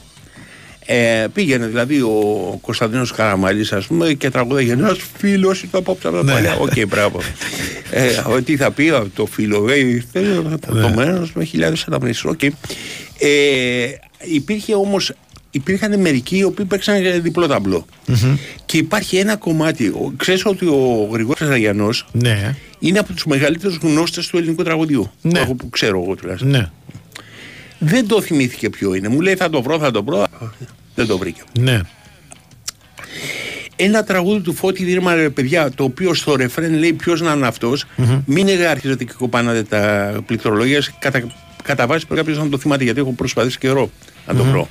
Ε, 0.86 1.26
πήγαινε 1.34 1.66
δηλαδή 1.68 2.02
ο 2.02 2.58
Κωνσταντίνος 2.62 3.12
Καραμαλής 3.12 3.72
ας 3.74 3.86
πούμε 3.86 4.14
και 4.14 4.30
τραγούδαγε 4.30 4.72
ένας 4.72 4.98
φίλος 5.18 5.64
ήταν 5.64 5.80
απόψε 5.82 6.08
από 6.08 6.18
τα 6.18 6.24
Ναι. 6.24 6.32
παλιά. 6.32 6.56
Οκ, 6.56 6.88
μπράβο. 6.88 7.22
ε, 7.92 8.08
ο- 8.30 8.42
τι 8.42 8.56
θα 8.58 8.72
πει 8.72 8.90
από 8.90 9.10
το 9.16 9.26
φίλο, 9.26 9.70
ε, 9.70 9.78
ήρθε 9.80 10.22
φορτωμένος 10.66 11.34
με 11.34 11.44
χιλιάδες 11.44 11.84
αναμνήσεις. 11.88 12.24
Οκ. 12.26 12.44
Ε, 12.44 12.52
υπήρχε 14.24 14.76
όμως 14.76 15.12
Υπήρχαν 15.54 16.00
μερικοί 16.00 16.38
οι 16.38 16.44
οποίοι 16.44 16.66
παίξαν 16.66 17.22
διπλό 17.22 17.48
ταμπλό. 17.48 17.86
Και 18.66 18.78
υπάρχει 18.78 19.18
ένα 19.18 19.36
κομμάτι. 19.36 19.88
Ο- 19.88 20.14
Ξέρεις 20.18 20.46
ότι 20.46 20.66
ο 20.66 21.10
Γρηγόρης 21.12 21.48
Ζαγιανός 21.48 22.06
Ναι. 22.12 22.56
είναι 22.80 23.00
από 23.00 23.14
τους 23.14 23.26
μεγαλύτερους 23.26 23.78
γνώστες 23.82 24.28
του 24.28 24.38
ελληνικού 24.38 24.64
τραγουδιού. 24.64 25.12
Ναι. 25.22 25.32
Που, 25.32 25.38
έχω- 25.38 25.54
που 25.56 25.70
ξέρω 25.70 26.02
εγώ 26.04 26.16
τουλάχιστον. 26.16 26.50
Ναι. 26.50 26.70
Δεν 27.84 28.08
το 28.08 28.22
θυμήθηκε 28.22 28.70
ποιο 28.70 28.94
είναι. 28.94 29.08
Μου 29.08 29.22
λέει 29.22 29.36
θα 29.36 29.50
το 29.50 29.62
βρω, 29.62 29.80
θα 29.80 29.92
το 29.92 30.04
βρω. 30.04 30.28
Δεν 30.96 31.08
το 31.08 31.18
βρήκε. 31.18 31.42
Ναι. 31.60 31.82
Ένα 33.76 34.04
τραγούδι 34.04 34.42
του 34.42 34.54
Φώτη 34.54 34.84
Δήμα, 34.84 35.16
ρε 35.16 35.30
παιδιά, 35.30 35.72
το 35.72 35.84
οποίο 35.84 36.14
στο 36.14 36.36
ρεφρέν 36.36 36.74
λέει 36.74 36.94
ποιος 36.94 37.22
να 37.22 37.34
είναι 37.34 37.48
αυτός, 37.48 37.86
Μην 38.26 38.48
αρχίζετε 38.70 39.04
και 39.04 39.14
κοπάνατε 39.18 39.64
τα 39.64 40.14
πληκτρολόγια. 40.26 40.84
Κατά, 41.00 41.24
κατά 41.64 41.88
βάση 41.88 42.06
πρέπει 42.08 42.22
κάποιος 42.22 42.44
να 42.44 42.50
το 42.50 42.58
θυμάται 42.58 42.84
γιατί 42.84 43.00
έχω 43.00 43.12
προσπαθήσει 43.12 43.58
καιρό 43.58 43.90
να 44.28 44.36
το 44.36 44.44
βρω. 44.44 44.70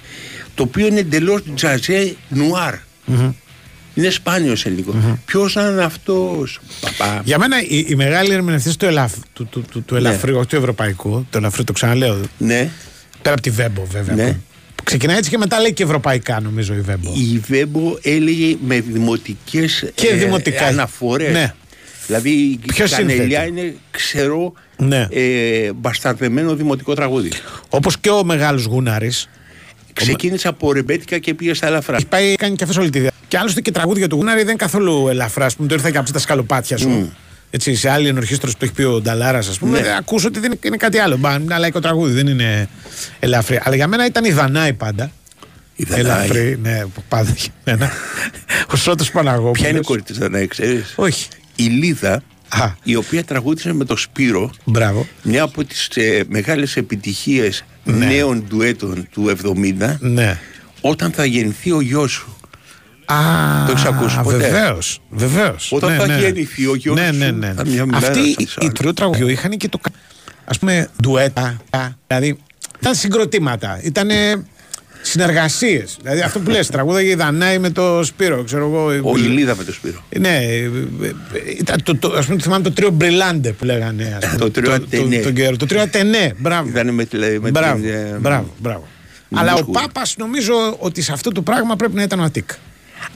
Το 0.54 0.62
οποίο 0.62 0.86
είναι 0.86 1.00
εντελώς 1.00 1.42
τζαζέ 1.54 2.14
νουάρ. 2.28 2.74
Είναι 3.94 4.10
σπάνιο 4.10 4.56
σε 4.56 4.68
ελληνικό. 4.68 5.18
Ποιος 5.24 5.54
να 5.54 5.62
είναι 5.62 5.82
αυτός, 5.82 6.60
παπά. 6.80 7.20
Για 7.24 7.38
μένα 7.38 7.62
οι, 7.62 7.84
οι 7.88 7.94
μεγάλοι 7.94 8.32
ερμηνευτές 8.32 8.76
του, 8.76 8.84
ελαφ, 8.84 9.12
του, 9.32 9.46
του, 9.46 9.64
του, 9.70 9.82
του 9.82 9.96
ελαφρύου, 9.96 10.36
όχι 10.36 10.46
του 10.46 10.56
ευρωπαϊκού, 10.56 11.26
το 11.30 11.38
ελαφρύου 11.38 11.64
το 11.64 11.72
ξαναλέω. 11.72 12.20
Ναι. 12.38 12.70
Πέρα 13.22 13.34
από 13.34 13.42
τη 13.42 13.50
Βέμπο, 13.50 13.84
βέβαια. 13.90 14.14
Ναι. 14.14 14.26
που- 14.32 14.36
που 14.74 14.82
ξεκινάει 14.84 15.16
έτσι 15.16 15.30
και 15.30 15.38
μετά 15.38 15.60
λέει 15.60 15.72
και 15.72 15.82
ευρωπαϊκά, 15.82 16.40
νομίζω 16.40 16.74
η 16.74 16.80
Βέμπο. 16.80 17.12
Η 17.14 17.38
Βέμπο 17.48 17.98
έλεγε 18.02 18.56
με 18.66 18.80
δημοτικές 18.80 19.90
Και 19.94 20.14
δημοτικά. 20.14 20.66
αναφορές. 20.66 21.32
Ναι. 21.32 21.54
Δηλαδή 22.06 22.30
η 22.30 22.60
Ποιο 22.66 22.86
Κανελιά 22.88 23.40
σύνθετη; 23.42 23.48
είναι 23.60 23.74
ξερό 23.90 24.52
Ναι. 24.76 25.06
ε, 25.10 25.72
μπασταρδεμένο 25.72 26.54
δημοτικό 26.54 26.94
τραγούδι. 26.94 27.30
Όπως 27.68 27.98
και 27.98 28.10
ο 28.10 28.24
μεγάλος 28.24 28.64
Γούναρης. 28.64 29.28
Ξεκίνησε 29.92 30.48
από 30.48 30.72
ρεμπέτικα 30.72 31.18
και 31.18 31.34
πήγε 31.34 31.54
στα 31.54 31.66
ελαφρά. 31.66 31.96
Έχει 31.96 32.06
πάει, 32.06 32.34
κάνει 32.34 32.56
και 32.56 32.62
αυτός 32.64 32.78
όλη 32.78 32.90
τη 32.90 32.98
διάρκεια. 32.98 33.20
Και 33.28 33.38
άλλωστε 33.38 33.60
και 33.60 33.70
τραγούδια 33.70 34.08
του 34.08 34.16
Γούναρη 34.16 34.38
δεν 34.38 34.48
είναι 34.48 34.56
καθόλου 34.56 35.08
ελαφρά. 35.08 35.46
Α 35.46 35.50
πούμε, 35.56 35.68
το 35.68 35.74
ήρθα 35.74 35.90
και 35.90 35.98
από 35.98 36.12
τα 36.12 36.18
σκαλοπάτια 36.18 36.76
σου. 36.76 37.12
Έτσι, 37.50 37.74
σε 37.74 37.90
άλλη 37.90 38.08
ενορχήστρωση 38.08 38.56
που 38.56 38.64
έχει 38.64 38.72
πει 38.72 38.82
ο 38.82 39.00
Νταλάρας, 39.00 39.48
ας 39.48 39.58
πούμε, 39.58 39.80
Ναι. 39.80 39.88
ναι. 39.88 39.96
ακούσω 39.96 40.26
ότι 40.28 40.38
δεν 40.40 40.50
είναι, 40.50 40.60
είναι 40.64 40.76
κάτι 40.76 40.98
άλλο. 40.98 41.16
Μπα, 41.16 41.34
είναι 41.34 41.42
ένα 41.44 41.58
λαϊκό 41.58 41.80
τραγούδι, 41.80 42.12
δεν 42.12 42.26
είναι 42.26 42.68
ελαφρύ. 43.18 43.60
Αλλά 43.64 43.76
για 43.76 43.86
μένα 43.86 44.06
ήταν 44.06 44.24
η 44.24 44.30
Δανάη 44.30 44.72
πάντα. 44.72 45.10
Η 45.76 45.84
Δανάη. 45.84 46.00
Ελαφρύ, 46.04 46.58
ναι, 46.62 46.84
που 46.94 47.02
πάντα 47.08 47.32
για 47.36 47.50
μένα. 47.64 47.90
ο 48.72 48.76
Σώτος 48.76 49.10
Παναγόπουλος. 49.10 49.58
Ποια 49.58 49.68
είναι 49.68 49.78
η 49.78 49.82
κόρη 49.82 50.02
της 50.02 50.18
Δανάη, 50.18 50.46
ξέρεις; 50.46 50.92
Όχι. 50.96 51.28
Η 51.56 51.62
Λίδα, 51.64 52.22
η 52.82 52.94
οποία 52.96 53.24
τραγούδισε 53.24 53.72
με 53.72 53.84
το 53.84 53.96
Σπύρο. 53.96 54.50
Μπράβο. 54.64 55.06
Μια 55.22 55.42
από 55.42 55.64
τις 55.64 55.88
ε, 55.94 56.22
μεγάλες 56.28 56.76
επιτυχίες 56.76 57.64
Ναι. 57.84 58.06
νέων 58.06 58.44
ντουέτων 58.48 59.08
του 59.10 59.36
70. 59.80 59.96
Ναι. 60.00 60.38
Όταν 60.80 61.10
θα 61.12 61.24
γεννηθεί 61.24 61.70
ο 61.72 61.80
γιος 61.80 62.10
σου. 62.12 62.29
Α, 63.12 63.64
Το 63.66 63.72
έχεις 63.72 63.84
ακούσει 63.84 64.20
ποτέ; 64.22 64.36
Βεβαίως. 64.36 65.00
Βεβαίως. 65.10 65.72
Όταν 65.72 65.90
ναι, 65.90 65.96
θα 65.96 66.06
ναι. 66.06 66.18
γεννηθεί 66.18 66.66
ο 66.66 66.74
γιος 66.74 66.94
ναι, 66.98 67.06
σου, 67.12 67.18
ναι, 67.18 67.30
ναι. 67.30 67.52
θα 67.56 67.66
μια 67.66 67.86
μέρα 67.86 68.06
Αυτοί 68.06 68.18
θα 68.20 68.28
οι, 68.28 68.34
της 68.34 68.56
οι 68.60 68.72
τρίο 68.72 68.94
τραγουδιού 68.94 69.28
είχαν 69.28 69.50
και 69.56 69.68
το. 69.68 69.78
κα- 69.78 69.90
ας 70.44 70.58
πούμε 70.58 70.88
ντουέτα. 71.02 71.56
Δηλαδή 72.06 72.38
ήταν 72.80 72.94
συγκροτήματα. 72.94 73.80
Ήταν 73.82 74.08
συνεργασίες. 75.02 75.96
Δηλαδή 76.02 76.20
αυτό 76.20 76.38
που 76.38 76.50
λες, 76.50 76.66
τραγούδαγε 76.66 77.10
η 77.10 77.14
Δανάη 77.14 77.58
με 77.58 77.70
το 77.70 78.04
Σπύρο, 78.04 78.42
ξέρω 78.44 78.64
εγώ. 78.64 79.10
Ο 79.10 79.16
Ηλίδα 79.16 79.56
με 79.56 79.64
το 79.64 79.72
Σπύρο. 79.72 80.04
Ναι, 80.18 80.36
ε, 80.36 80.64
ε, 80.64 80.70
ήταν 81.58 81.82
το, 81.82 81.96
το, 81.96 82.12
ας 82.16 82.26
πούμε, 82.26 82.40
θυμάμαι 82.40 82.62
το 82.62 82.72
τρίο 82.72 82.90
Μπριλάντε 82.90 83.52
που 83.52 83.64
λέγανε. 83.64 84.18
Ας 84.22 84.26
πούμε, 84.26 84.38
Το 84.38 84.50
τρίο 84.50 84.72
Ατενέ. 84.72 85.16
τον 85.18 85.34
καιρό. 85.34 85.56
Το 85.56 85.66
τρίο 85.66 85.80
Ατενέ, 85.82 86.34
μπράβο. 86.38 86.68
Ήταν 86.68 86.90
με, 86.94 87.04
τη- 87.04 87.18
με 87.40 87.50
Μπράβο, 87.50 87.80
την, 87.80 87.90
ε, 87.90 88.16
μπράβο, 88.20 88.54
μπράβο. 88.58 88.86
Αλλά 89.34 89.52
ο 89.52 89.56
Μουσχούρη. 89.56 89.78
Πάπας 89.82 90.14
νομίζω 90.18 90.76
ότι 90.78 91.02
σε 91.02 91.12
αυτό 91.12 91.30
το 91.32 91.42
πράγμα 91.42 91.76
πρέπει 91.76 91.94
να 91.94 92.02
ήταν 92.02 92.20
ο 92.20 92.22
Αττικ. 92.22 92.50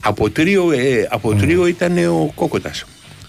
Από 0.07 0.29
τρίο, 0.29 0.71
ε, 0.71 1.07
από 1.09 1.35
τρίο 1.35 1.65
ήταν 1.65 1.97
ο 1.97 2.31
Κόκοτας. 2.35 2.83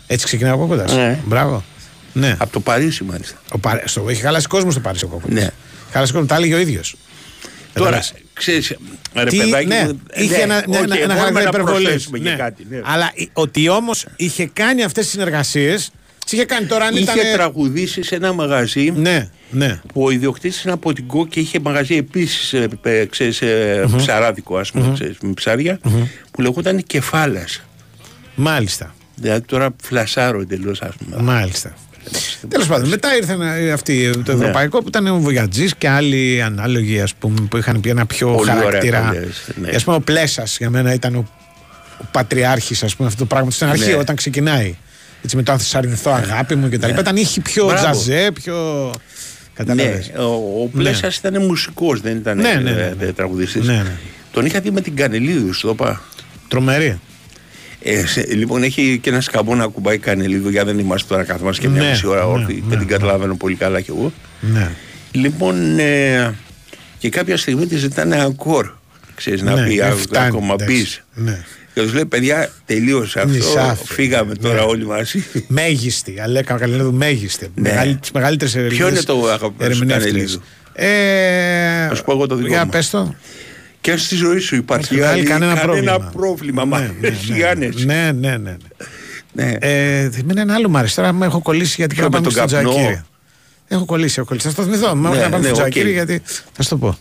Έτσι 0.06 0.24
ξεκινάει 0.26 0.52
ο 0.52 0.56
Κόκοτας. 0.56 0.94
Ναι. 0.94 1.18
Μπράβο. 1.24 1.64
Ναι. 2.12 2.36
Από 2.38 2.52
το 2.52 2.60
Παρίσι 2.60 3.04
μάλιστα. 3.04 3.40
Ο 3.52 3.58
Παρί... 3.58 3.82
στο... 3.84 4.06
Έχει 4.08 4.20
χαλάσει 4.20 4.46
κόσμο 4.46 4.70
στο 4.70 4.80
Παρίσι 4.80 5.04
ο 5.04 5.08
Κόκοτας. 5.08 5.34
Ναι. 5.34 5.48
Χαλάσει 5.92 6.12
κόσμο, 6.12 6.26
τα 6.26 6.34
έλεγε 6.34 6.54
ο 6.54 6.58
ίδιος. 6.58 6.96
Τώρα, 7.72 8.02
ξέρεις, 8.32 8.74
ρε 9.14 9.24
Τι, 9.24 9.36
παιδάκι 9.38 9.66
ναι, 9.66 9.84
μου, 9.86 10.00
είχε 10.14 10.36
ναι, 10.36 10.42
ένα, 10.42 10.64
ναι, 10.68 10.78
οκ, 10.78 10.82
ένα, 10.82 10.96
ένα 10.98 11.14
μπορούμε 11.14 11.14
χαρακτήρα 11.14 11.42
να 11.42 11.48
υπερβολής. 11.48 11.82
προσθέσουμε 11.82 12.18
και 12.18 12.28
Ναι. 12.28 12.36
κάτι, 12.36 12.66
ναι. 12.70 12.80
Αλλά 12.84 13.12
ε, 13.14 13.24
ότι 13.32 13.68
όμως 13.68 14.06
είχε 14.16 14.46
κάνει 14.52 14.82
αυτές 14.82 15.02
τις 15.04 15.12
συνεργασίες. 15.12 15.90
Τι 16.30 16.36
είχε 16.36 16.44
κάνει 16.44 16.66
τώρα, 16.66 16.84
αν 16.84 16.94
Είχε 16.94 17.02
ήταν. 17.02 17.16
τραγουδήσει 17.32 18.02
σε 18.02 18.14
ένα 18.14 18.32
μαγαζί 18.32 18.92
Ναι, 18.96 19.28
ναι. 19.50 19.80
που 19.92 20.02
ο 20.04 20.10
ιδιοκτήτης 20.10 20.62
είναι 20.62 20.72
από 20.72 20.92
την 20.92 21.06
Κω 21.06 21.26
και 21.26 21.40
είχε 21.40 21.58
μαγαζί 21.60 21.96
επίσης 21.96 22.52
ε, 22.52 22.68
ε, 22.82 23.04
ξέρεις, 23.04 23.42
ε, 23.42 23.84
ψαράδικο 23.96 24.58
ας 24.58 24.70
πούμε, 24.70 24.90
ξέρεις, 24.94 25.16
με 25.22 25.32
ψάρια 25.32 25.78
που 26.30 26.40
λεγόταν 26.40 26.82
Κεφάλας. 26.86 27.62
Μάλιστα. 28.34 28.94
Δηλαδή 29.14 29.40
τώρα 29.46 29.74
φλασάρω 29.82 30.40
εντελώς 30.40 30.82
ας 30.82 30.94
πούμε. 30.96 31.22
Μάλιστα. 31.22 31.74
Τέλος 32.48 32.66
πάντων, 32.66 32.88
μετά 32.88 33.16
ήρθε 33.16 33.32
ένα- 33.32 33.72
αυτή 33.74 34.10
το 34.24 34.32
Ναι. 34.36 34.40
ευρωπαϊκό 34.42 34.78
που 34.82 34.88
ήταν 34.88 35.06
ο 35.06 35.18
Βογιατζή 35.18 35.68
και 35.78 35.88
άλλοι 35.88 36.42
ανάλογοι 36.42 37.00
ας 37.00 37.14
πούμε, 37.14 37.40
που 37.50 37.56
είχαν 37.56 37.80
πει 37.80 37.88
ένα 37.90 38.06
πιο 38.06 38.26
Πολύ 38.34 38.50
ωραία 38.50 38.62
χαρακτήρα. 38.62 39.00
τα 39.02 39.12
λες, 39.12 39.48
ναι. 39.60 39.68
Α 39.68 39.80
πούμε, 39.84 39.96
ο 39.96 40.00
Πλέσας 40.00 40.56
για 40.58 40.70
μένα 40.70 40.92
ήταν 40.94 41.14
ο, 41.14 41.28
ο 42.00 42.04
πατριάρχης 42.10 42.82
αυτό 42.82 43.08
το 43.16 43.24
πράγμα 43.24 43.50
στην 43.50 43.66
αρχή 43.66 43.90
Ναι. 43.90 43.94
όταν 43.96 44.16
ξεκινάει. 44.16 44.74
Έτσι 45.22 45.36
με 45.36 45.42
το 45.42 45.52
αν 45.52 45.58
θα 45.58 45.64
σας 45.64 45.74
αρνηθώ 45.74 46.10
αγάπη 46.10 46.54
μου 46.54 46.68
και 46.68 46.78
τα 46.78 46.86
λοιπά. 46.86 47.00
Ήταν 47.00 47.16
είχε 47.16 47.40
πιο 47.40 47.64
Μπράβο. 47.66 47.80
τζαζέ, 47.82 48.30
πιο. 48.34 48.90
Κατάλαβες. 49.54 50.10
Ναι, 50.14 50.22
ο, 50.22 50.62
ο 50.62 50.68
Πλέσας 50.72 51.16
ήταν 51.16 51.44
μουσικός, 51.44 52.00
δεν 52.00 52.16
ήταν 52.16 52.36
Ναι, 52.38 52.48
ε, 52.50 52.58
ναι, 52.58 52.70
ναι, 52.70 53.04
ε, 53.06 53.12
τραγουδιστής. 53.12 53.66
Ναι, 53.66 53.72
ναι. 53.72 53.96
Τον 54.32 54.46
είχα 54.46 54.60
δει 54.60 54.70
με 54.70 54.80
την 54.80 54.96
Κανελίδου, 54.96 55.52
στο 55.52 55.70
είπα. 55.70 56.02
Τρομερή. 56.48 57.00
Ε, 57.82 58.06
σε- 58.06 58.26
λοιπόν, 58.34 58.62
έχει 58.62 58.98
και 59.02 59.10
ένα 59.10 59.20
σκαμπό 59.20 59.54
να 59.54 59.66
κουμπάει 59.66 59.98
Κανελίδου, 59.98 60.48
για 60.48 60.64
δεν 60.64 60.78
είμαστε 60.78 61.08
τώρα 61.08 61.24
κάθομαστε 61.24 61.62
και 61.62 61.68
μια 61.68 61.82
Ναι, 61.82 61.88
μισή 61.90 62.06
ώρα 62.06 62.20
ναι, 62.20 62.26
όρθιοι, 62.32 62.62
ναι, 62.62 62.68
δεν 62.68 62.78
την 62.78 62.88
καταλαβαίνω 62.88 63.36
πολύ 63.36 63.54
καλά 63.54 63.80
κι 63.80 63.90
εγώ. 63.90 64.12
Ναι. 64.40 64.70
Λοιπόν, 65.12 65.78
ε, 65.78 66.34
και 66.98 67.08
κάποια 67.08 67.36
στιγμή 67.36 67.66
τη 67.66 67.76
ζητάνε 67.76 68.22
ακόρ. 68.22 68.70
Ξέρεις, 69.14 69.42
να 69.42 69.54
Ναι, 69.54 69.66
πει 69.68 69.76
δεν 69.76 69.92
«Α, 69.92 69.94
φτάνει, 69.96 70.26
ακόμα 70.26 70.54
εντάξει. 70.60 71.02
Πεις. 71.76 71.82
Ναι. 71.82 71.82
Και 71.82 71.82
τους 71.82 71.92
λέει, 71.92 72.06
παιδιά, 72.06 72.50
τελείωσε 72.64 73.18
αυτό. 73.20 73.32
Νησάφι. 73.32 73.84
Φύγαμε 73.92 74.34
τώρα 74.34 74.54
Ναι. 74.54 74.60
όλοι 74.60 74.86
μαζί. 74.86 75.24
Μέγιστη. 75.48 76.20
Αλέκα 76.20 76.54
Καλινέδου, 76.54 76.92
μέγιστη. 76.92 77.50
Ναι. 77.54 77.68
Μεγάλη, 77.70 77.96
τις 77.96 78.10
μεγαλύτερες 78.10 78.52
Ποιο 78.52 78.62
Ελληνίδες 78.64 78.88
είναι 78.92 79.02
το 79.02 79.28
αγαπημένος 79.28 79.76
σου 79.76 79.82
ερμηνεύτριες. 79.82 80.12
Κανελίδου; 80.12 80.42
Ε, 80.72 81.86
Να 81.88 81.94
σου 81.94 82.04
πω 82.04 82.12
εγώ 82.12 82.26
το 82.26 82.34
δικό 82.34 82.48
Για 82.48 82.64
μου. 82.64 82.70
πες 82.70 82.90
το. 82.90 83.14
Και 83.80 83.90
αν 83.92 83.98
στη 83.98 84.14
ζωή 84.16 84.38
σου 84.38 84.56
υπάρχει 84.56 84.94
Όχι, 84.94 85.02
άλλη, 85.04 85.22
κανένα 85.24 85.56
πρόβλημα. 85.56 85.98
πρόβλημα. 86.16 86.64
Μα 86.64 86.78
Ναι, 86.80 86.90
ναι, 87.00 87.08
εσύ 87.08 87.32
ναι. 87.32 87.44
άνεση. 87.44 87.84
Ναι, 87.84 88.10
ναι, 88.20 88.36
ναι. 88.36 88.56
Ναι. 89.32 89.52
Ε, 89.58 90.10
εμένα 90.20 90.40
ένα 90.40 90.54
άλλο 90.54 90.68
μου 90.68 90.78
αρέσει. 90.78 90.94
Τώρα 90.94 91.12
με 91.12 91.26
έχω 91.26 91.42
κολλήσει 91.42 91.74
γιατί 91.76 91.94
Ποιο, 91.94 92.08
πρέπει 92.08 92.24
να 92.24 92.30
με 92.30 92.36
πάμε 92.36 92.48
τον 92.48 92.60
στο 92.60 92.68
καπνό; 92.68 92.70
Τζακίρι. 92.82 93.02
Έχω 93.68 93.84
κολλήσει, 93.84 94.14
έχω 94.18 94.26
κολλήσει. 94.28 94.46
Θα 94.46 94.52
στο 94.52 94.62
θυμηθώ. 94.62 94.94
Μα 94.94 95.10
Ναι, 95.10 95.16
να 95.16 95.28
πάμε 95.28 95.36
ναι, 95.36 95.42
στο 95.42 95.50
οκ. 95.50 95.70
Τζακίρι 95.70 95.92
γιατί. 95.92 96.22
Θα 96.52 96.62
σου 96.62 96.68
το 96.68 96.76
πω. 96.76 96.98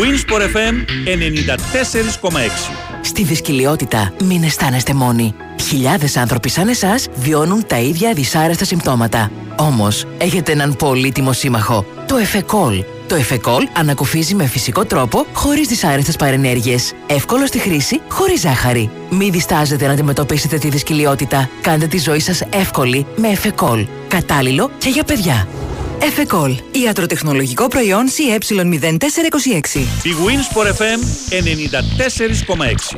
Winsport 0.00 0.42
FM 0.42 0.74
94,6. 1.04 2.70
Στη 3.00 3.22
δυσκολιότητα 3.24 4.12
μην 4.24 4.42
αισθάνεστε 4.42 4.94
μόνοι. 4.94 5.34
Χιλιάδες 5.60 6.16
άνθρωποι 6.16 6.48
σαν 6.48 6.68
εσάς 6.68 7.06
βιώνουν 7.14 7.66
τα 7.66 7.78
ίδια 7.78 8.12
δυσάρεστα 8.12 8.64
συμπτώματα. 8.64 9.30
Όμως, 9.56 10.04
έχετε 10.18 10.52
έναν 10.52 10.76
πολύτιμο 10.76 11.32
σύμμαχο. 11.32 11.86
Το 12.06 12.16
Εφεκόλ. 12.16 12.84
Το 13.06 13.14
Εφεκόλ 13.14 13.68
ανακουφίζει 13.72 14.34
με 14.34 14.46
φυσικό 14.46 14.84
τρόπο, 14.84 15.26
χωρίς 15.32 15.68
δυσάρεστες 15.68 16.16
παρενέργειες. 16.16 16.92
Εύκολο 17.06 17.46
στη 17.46 17.58
χρήση, 17.58 18.00
χωρίς 18.08 18.40
ζάχαρη. 18.40 18.90
Μην 19.10 19.32
διστάζετε 19.32 19.86
να 19.86 19.92
αντιμετωπίσετε 19.92 20.58
τη 20.58 20.68
δυσκολιότητα. 20.68 21.50
Κάντε 21.60 21.86
τη 21.86 21.98
ζωή 21.98 22.20
σας 22.20 22.42
εύκολη 22.50 23.06
με 23.16 23.28
Εφεκόλ. 23.28 23.86
Κατάλληλο 24.08 24.70
και 24.78 24.88
για 24.88 25.04
παιδιά. 25.04 25.48
Εφεκόλ. 26.02 26.54
Ιατροτεχνολογικό 26.84 27.68
προϊόν 27.68 28.06
CE0426. 28.08 29.78
Η 30.02 30.14
Winsport 30.26 30.66
FM 30.66 31.00
94,6. 31.30 32.96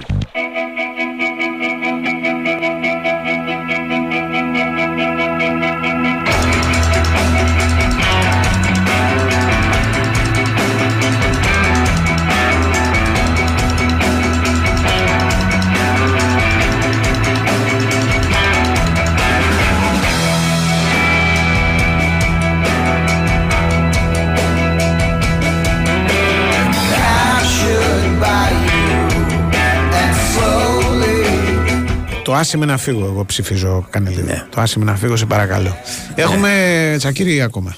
Άσε 32.38 32.56
με 32.56 32.66
να 32.66 32.76
φύγω, 32.76 33.04
εγώ 33.04 33.24
ψηφίζω 33.24 33.86
Κανελίδη. 33.90 34.22
Ναι. 34.22 34.46
Το 34.50 34.60
άσε 34.60 34.78
με 34.78 34.84
να 34.84 34.96
φύγω, 34.96 35.16
σε 35.16 35.26
παρακαλώ. 35.26 35.76
Έχουμε 36.14 36.94
τσακίρι 36.98 37.42
ακόμα. 37.42 37.76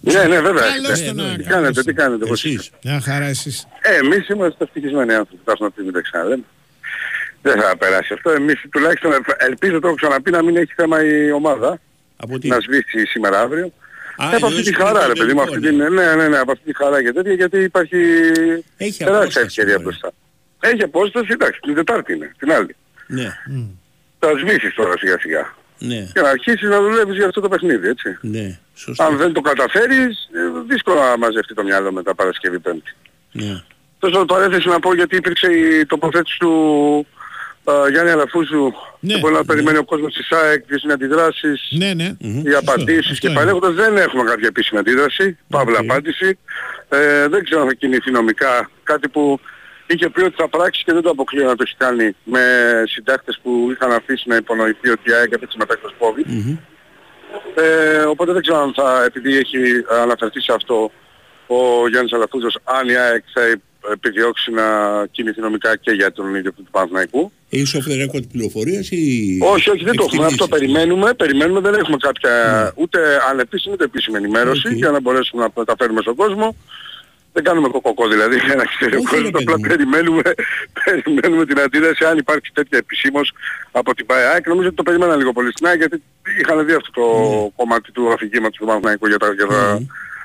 Ναι, 0.00 0.22
ναι, 0.24 0.40
βέβαια. 0.40 0.62
Καλώς 0.62 0.90
έχετε. 0.90 1.14
τον 1.14 1.26
να 1.26 1.36
Τι 1.36 1.42
κάνετε, 1.42 1.82
τι 1.82 1.92
κάνετε, 1.92 2.26
πώς 2.26 2.44
Εσείς. 2.44 2.70
Μια 2.84 3.00
χαρά 3.00 3.24
εσείς. 3.26 3.66
Ε, 3.80 3.96
εμείς 3.96 4.28
είμαστε 4.28 4.64
ευτυχισμένοι 4.64 5.14
άνθρωποι, 5.14 5.42
θα 5.44 5.56
να 5.58 5.70
πει 5.70 5.82
μην 5.82 5.92
τα 5.92 6.00
ξαναλέμε. 6.00 6.42
Δεν 7.42 7.60
θα 7.60 7.76
περάσει 7.76 8.12
αυτό. 8.12 8.30
Εμείς 8.30 8.60
τουλάχιστον 8.70 9.12
ε, 9.12 9.16
ελπίζω 9.38 9.80
το 9.80 9.86
έχω 9.86 9.96
ξαναπεί 9.96 10.30
να 10.30 10.42
μην 10.42 10.56
έχει 10.56 10.72
θέμα 10.76 11.04
η 11.04 11.30
ομάδα. 11.30 11.80
Από 12.16 12.38
τι; 12.38 12.48
Να 12.48 12.60
σβήσει 12.60 13.06
σήμερα 13.06 13.40
αύριο. 13.40 13.72
Α, 14.16 14.24
Ε, 14.24 14.36
από 14.36 14.46
αυτή 14.46 14.46
εννοείς 14.46 14.66
τη 14.66 14.74
χαρά 14.74 15.06
ρε 15.06 15.12
το 15.12 15.20
παιδί 15.20 15.34
μου, 15.34 15.40
αυτή 15.42 15.60
τελικό, 15.60 15.84
την, 15.84 15.94
ναι, 15.94 16.14
ναι, 16.14 16.28
ναι, 16.28 16.38
από 16.38 16.52
αυτή 16.52 16.64
τη 16.64 16.76
χαρά 16.76 17.02
και 17.02 17.12
τέτοια 17.12 17.32
γιατί 17.32 17.58
υπάρχει 17.58 17.96
Έχει 18.76 18.98
τεράστια 18.98 19.20
απόσταση, 19.20 19.46
ευκαιρία 19.46 19.76
βέβαια. 19.76 19.82
μπροστά. 19.84 20.10
Έχει 20.60 20.82
απόσταση, 20.82 21.28
εντάξει, 21.32 21.60
την 21.60 21.74
Τετάρτη 21.74 22.12
είναι, 22.12 22.32
την 22.38 22.52
άλλη. 22.52 22.76
Ναι, 23.10 23.28
Θα 24.18 24.28
σβήσεις 24.38 24.74
τώρα 24.74 24.96
σιγά 24.98 25.18
σιγά. 25.18 25.54
ναι, 25.78 26.08
Και 26.14 26.20
να 26.20 26.28
αρχίσεις 26.28 26.68
να 26.68 26.80
δουλεύεις 26.80 27.16
για 27.16 27.26
αυτό 27.26 27.40
το 27.40 27.48
παιχνίδι, 27.48 27.88
έτσι. 27.88 28.18
ναι. 28.20 28.58
Σωστό. 28.74 29.04
Αν 29.04 29.16
δεν 29.16 29.32
το 29.32 29.40
καταφέρεις, 29.40 30.28
ε, 30.34 30.60
δύσκολο 30.68 31.00
να 31.00 31.18
μαζευτεί 31.18 31.54
το 31.54 31.62
μυαλό 31.62 31.92
μετά 31.92 32.14
Παρασκευή 32.14 32.58
Πέμπτη. 32.58 32.94
Ναι. 33.32 33.62
Τόσο 33.98 34.24
παρέθεση 34.24 34.68
να 34.68 34.78
πω 34.78 34.94
γιατί 34.94 35.16
υπήρξε 35.16 35.52
η 35.52 35.86
τοποθέτηση 35.86 36.38
του 36.38 36.52
ε, 37.64 37.90
Γιάννη 37.90 38.10
Αλαφούζου 38.10 38.72
Ναι, 39.00 39.14
και 39.14 39.20
μπορεί 39.20 39.34
να 39.34 39.44
περιμένει 39.44 39.78
ο 39.78 39.84
κόσμος 39.84 40.14
της 40.14 40.30
ΑΕΚ, 40.32 40.62
ποιες 40.64 40.82
είναι 40.82 40.92
οι 40.92 40.94
αντιδράσεις, 40.94 41.68
Ναι, 41.70 41.94
ναι. 41.94 42.14
οι 42.18 42.54
απαντήσεις 42.54 43.10
αυτό 43.10 43.14
και 43.14 43.26
είναι. 43.28 43.36
παλαιότερα 43.38 43.72
δεν 43.72 43.96
έχουμε 43.96 44.22
κάποια 44.24 44.46
επίσημη 44.48 44.78
αντίδραση, 44.80 45.38
παύλα 45.48 45.78
απάντηση. 45.78 46.38
Ε, 46.88 47.28
δεν 47.28 47.44
ξέρω 47.44 47.60
αν 47.60 47.66
θα 47.66 47.74
κινηθεί 47.74 48.10
νομικά 48.10 48.70
κάτι 48.82 49.08
που 49.08 49.40
είχε 49.94 50.08
πει 50.08 50.22
ότι 50.22 50.34
θα 50.36 50.48
πράξει 50.48 50.84
και 50.84 50.92
δεν 50.92 51.02
το 51.02 51.10
αποκλείω 51.10 51.46
να 51.46 51.56
το 51.56 51.62
έχει 51.66 51.76
κάνει 51.76 52.16
με 52.24 52.42
συντάκτες 52.86 53.40
που 53.42 53.68
είχαν 53.72 53.92
αφήσει 53.92 54.28
να 54.28 54.36
υπονοηθεί 54.36 54.88
ότι 54.88 55.10
η 55.10 55.12
ΑΕΚ 55.12 55.32
έπαιξε 55.32 55.56
μετά 55.58 55.72
εκτός 55.72 55.94
COVID. 55.98 56.56
Ε, 57.54 58.02
οπότε 58.02 58.32
δεν 58.32 58.42
ξέρω 58.42 58.58
αν 58.58 58.72
θα, 58.74 59.04
επειδή 59.04 59.36
έχει 59.36 59.58
αναφερθεί 60.02 60.40
σε 60.40 60.52
αυτό 60.52 60.90
ο 61.46 61.88
Γιάννης 61.88 62.12
Αλαφούζος, 62.12 62.58
αν 62.64 62.88
η 62.88 62.96
ΑΕΚ 62.96 63.24
θα 63.32 63.40
επιδιώξει 63.92 64.50
να 64.50 64.66
κινηθεί 65.10 65.40
νομικά 65.40 65.76
και 65.76 65.90
για 65.90 66.12
τον 66.12 66.34
ίδιο 66.34 66.52
του 66.52 66.64
Παναθηναϊκού. 66.70 67.32
Είσαι 67.48 67.78
off 67.78 67.90
the 67.90 68.04
record 68.04 68.28
πληροφορίας 68.32 68.90
ή... 68.90 69.38
Όχι, 69.42 69.70
όχι, 69.70 69.84
δεν 69.84 69.96
το 69.96 70.02
έχουμε. 70.02 70.04
εκτιμήσεις; 70.04 70.40
Αυτό 70.40 70.48
περιμένουμε. 70.48 71.14
Περιμένουμε, 71.14 71.60
δεν 71.60 71.74
έχουμε 71.74 71.96
κάποια 72.00 72.32
ούτε 72.76 72.98
ανεπίσημη 73.30 73.74
ούτε 73.74 73.84
επίσημη 73.84 74.16
ενημέρωση 74.16 74.74
για 74.74 74.90
να 74.90 75.00
μπορέσουμε 75.00 75.48
να 75.54 75.64
τα 75.64 75.74
φέρουμε 75.78 76.00
στον 76.00 76.14
κόσμο. 76.14 76.56
Δεν 77.40 77.48
κάνουμε 77.52 77.68
κοκοκό 77.68 78.08
δηλαδή 78.08 78.36
για 78.36 78.54
να 78.54 78.64
ξέρει 78.64 78.96
ο 78.96 79.02
κόσμος. 79.02 79.30
Απλά 79.34 79.68
περιμένουμε, 79.68 80.22
περιμένουμε 80.84 81.46
την 81.46 81.60
αντίδραση 81.60 82.04
αν 82.04 82.18
υπάρχει 82.18 82.50
τέτοια 82.52 82.78
επισήμως 82.78 83.32
από 83.70 83.94
την 83.94 84.06
ΠΑΕΑΚ. 84.06 84.46
Νομίζω 84.46 84.66
ότι 84.66 84.76
το 84.76 84.82
περιμέναν 84.82 85.18
λίγο 85.18 85.32
πολύ 85.32 85.50
στην 85.50 85.66
ΑΕΚ 85.66 85.78
γιατί 85.78 86.02
είχαν 86.40 86.66
δει 86.66 86.72
αυτό 86.72 86.90
το 86.92 87.06
κομμάτι 87.56 87.92
του 87.92 88.12
αφηγήματος 88.12 88.56
του 88.56 88.66
Παναθηναϊκού 88.66 89.06
για 89.06 89.18
τα, 89.18 89.32
για 89.32 89.46
τα 89.46 89.82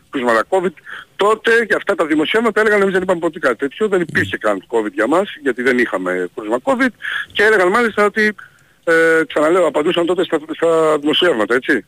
κρούσματα 0.10 0.44
COVID. 0.50 0.74
Τότε 1.16 1.52
για 1.68 1.76
αυτά 1.76 1.96
τα 1.96 2.06
δημοσιεύματα 2.06 2.62
έλεγαν 2.62 2.82
εμείς 2.82 2.94
δεν 2.94 3.02
είπαμε 3.02 3.20
ποτέ 3.20 3.40
κάτι 3.40 3.56
τέτοιο. 3.56 3.88
Δεν 3.88 4.02
υπήρχε 4.02 4.38
καν 4.38 4.66
COVID 4.68 4.92
για 4.92 5.08
μας 5.08 5.36
γιατί 5.42 5.62
δεν 5.62 5.78
είχαμε 5.78 6.30
κρούσμα 6.36 6.58
COVID 6.64 6.94
και 7.32 7.44
έλεγαν 7.44 7.68
μάλιστα 7.68 8.06
ότι 8.06 8.36
ε, 8.84 9.22
ξαναλέω, 9.28 9.66
απαντούσαν 9.68 10.06
τότε 10.06 10.24
στα, 10.24 10.40
στα 10.54 10.98
δημοσιεύματα, 11.00 11.56
έτσι. 11.56 11.86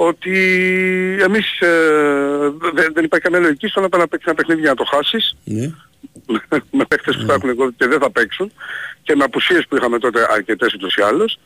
Ότι 0.00 0.32
εμείς 1.22 1.60
ε, 1.60 1.68
δεν, 2.74 2.92
δεν 2.94 3.04
υπάρχει 3.04 3.24
καμία 3.24 3.38
λογική 3.40 3.66
στο 3.66 3.80
να 3.80 3.88
πάει 3.88 4.00
να 4.00 4.08
παίξει 4.08 4.24
ένα 4.28 4.36
παιχνίδι 4.36 4.60
για 4.60 4.70
να 4.70 4.76
το 4.76 4.84
χάσεις 4.84 5.36
Ναι. 5.44 5.70
με 6.78 6.84
παίκτες 6.88 7.16
που 7.16 7.26
θα 7.26 7.34
έχουν 7.34 7.50
COVID 7.50 7.72
και 7.76 7.86
δεν 7.86 7.98
θα 7.98 8.10
παίξουν 8.10 8.52
και 9.02 9.16
με 9.16 9.24
απουσίες 9.24 9.66
που 9.68 9.76
είχαμε 9.76 9.98
τότε 9.98 10.26
αρκετές 10.30 10.74
ούτως 10.74 10.94
ή 10.96 11.02
άλλως 11.02 11.38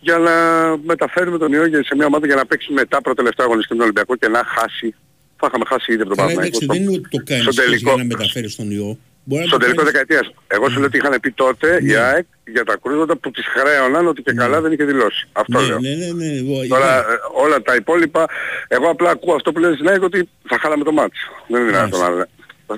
για 0.00 0.18
να 0.18 0.32
μεταφέρουμε 0.84 1.38
τον 1.38 1.52
ιό 1.52 1.66
για- 1.66 1.84
σε 1.84 1.94
μια 1.94 2.06
ομάδα 2.06 2.26
για 2.26 2.34
να 2.36 2.46
παίξει 2.46 2.72
μετά 2.72 3.00
προτελευταία 3.00 3.46
αγωνιστή 3.46 3.72
με 3.72 3.76
τον 3.78 3.84
Ολυμπιακό 3.84 4.16
και 4.16 4.28
να 4.28 4.42
χάσει. 4.44 4.94
Θα 5.36 5.46
είχαμε 5.48 5.64
χάσει 5.68 5.92
ήδη 5.92 6.00
από 6.02 6.08
τον 6.14 6.18
Καλά, 6.18 6.28
Παναθηναϊκό. 6.28 6.58
εντάξει, 6.64 6.80
δεν 6.80 6.88
είναι 6.92 7.00
ότι 7.06 7.16
το 7.16 7.22
κάνεις 7.24 7.42
στον 7.42 7.54
τελικό- 7.64 7.94
για 7.94 8.02
να 8.02 8.04
μεταφέρεις 8.04 8.56
τον 8.56 8.70
ιό. 8.70 8.98
Μπορεί 9.24 9.40
να 9.42 9.46
Στον 9.46 9.58
το 9.58 9.64
τελικό 9.64 9.82
κάνεις- 9.82 9.98
δεκαετίας. 9.98 10.34
Εγώ 10.46 10.68
σου 10.70 10.78
λέω 10.78 10.86
ότι 10.86 10.96
είχαν 10.96 11.20
πει 11.20 11.30
τότε 11.32 11.78
η 11.82 11.94
ΑΕΚ 11.94 12.26
για 12.54 12.64
τα 12.64 12.76
κρούσματα 12.82 13.16
που 13.16 13.30
τις 13.30 13.44
χρέωναν 13.46 14.06
ότι 14.06 14.22
και 14.22 14.32
καλά 14.32 14.60
δεν 14.60 14.72
είχε 14.72 14.84
δηλώσει. 14.84 15.28
Αυτό 15.32 15.60
Ναι, 15.60 15.66
λέω. 15.66 15.78
ναι, 15.80 15.88
ναι, 15.94 16.10
ναι. 16.12 16.26
εγώ- 16.38 16.66
Τώρα 16.68 16.98
ε, 16.98 17.02
όλα 17.44 17.62
τα 17.62 17.74
υπόλοιπα, 17.74 18.26
εγώ 18.68 18.90
απλά 18.90 19.10
ακούω 19.10 19.34
αυτό 19.34 19.52
που 19.52 19.58
λέει 19.58 19.74
στην 19.74 19.88
ΑΕΚ 19.88 20.02
ότι 20.02 20.28
θα 20.48 20.58
χάλαμε 20.58 20.84
το 20.84 20.92
μάτς. 20.92 21.18
Δεν 21.48 21.60
είναι 21.60 21.70
δυνατόν 21.70 22.00
να 22.00 22.10
λένε. 22.10 22.28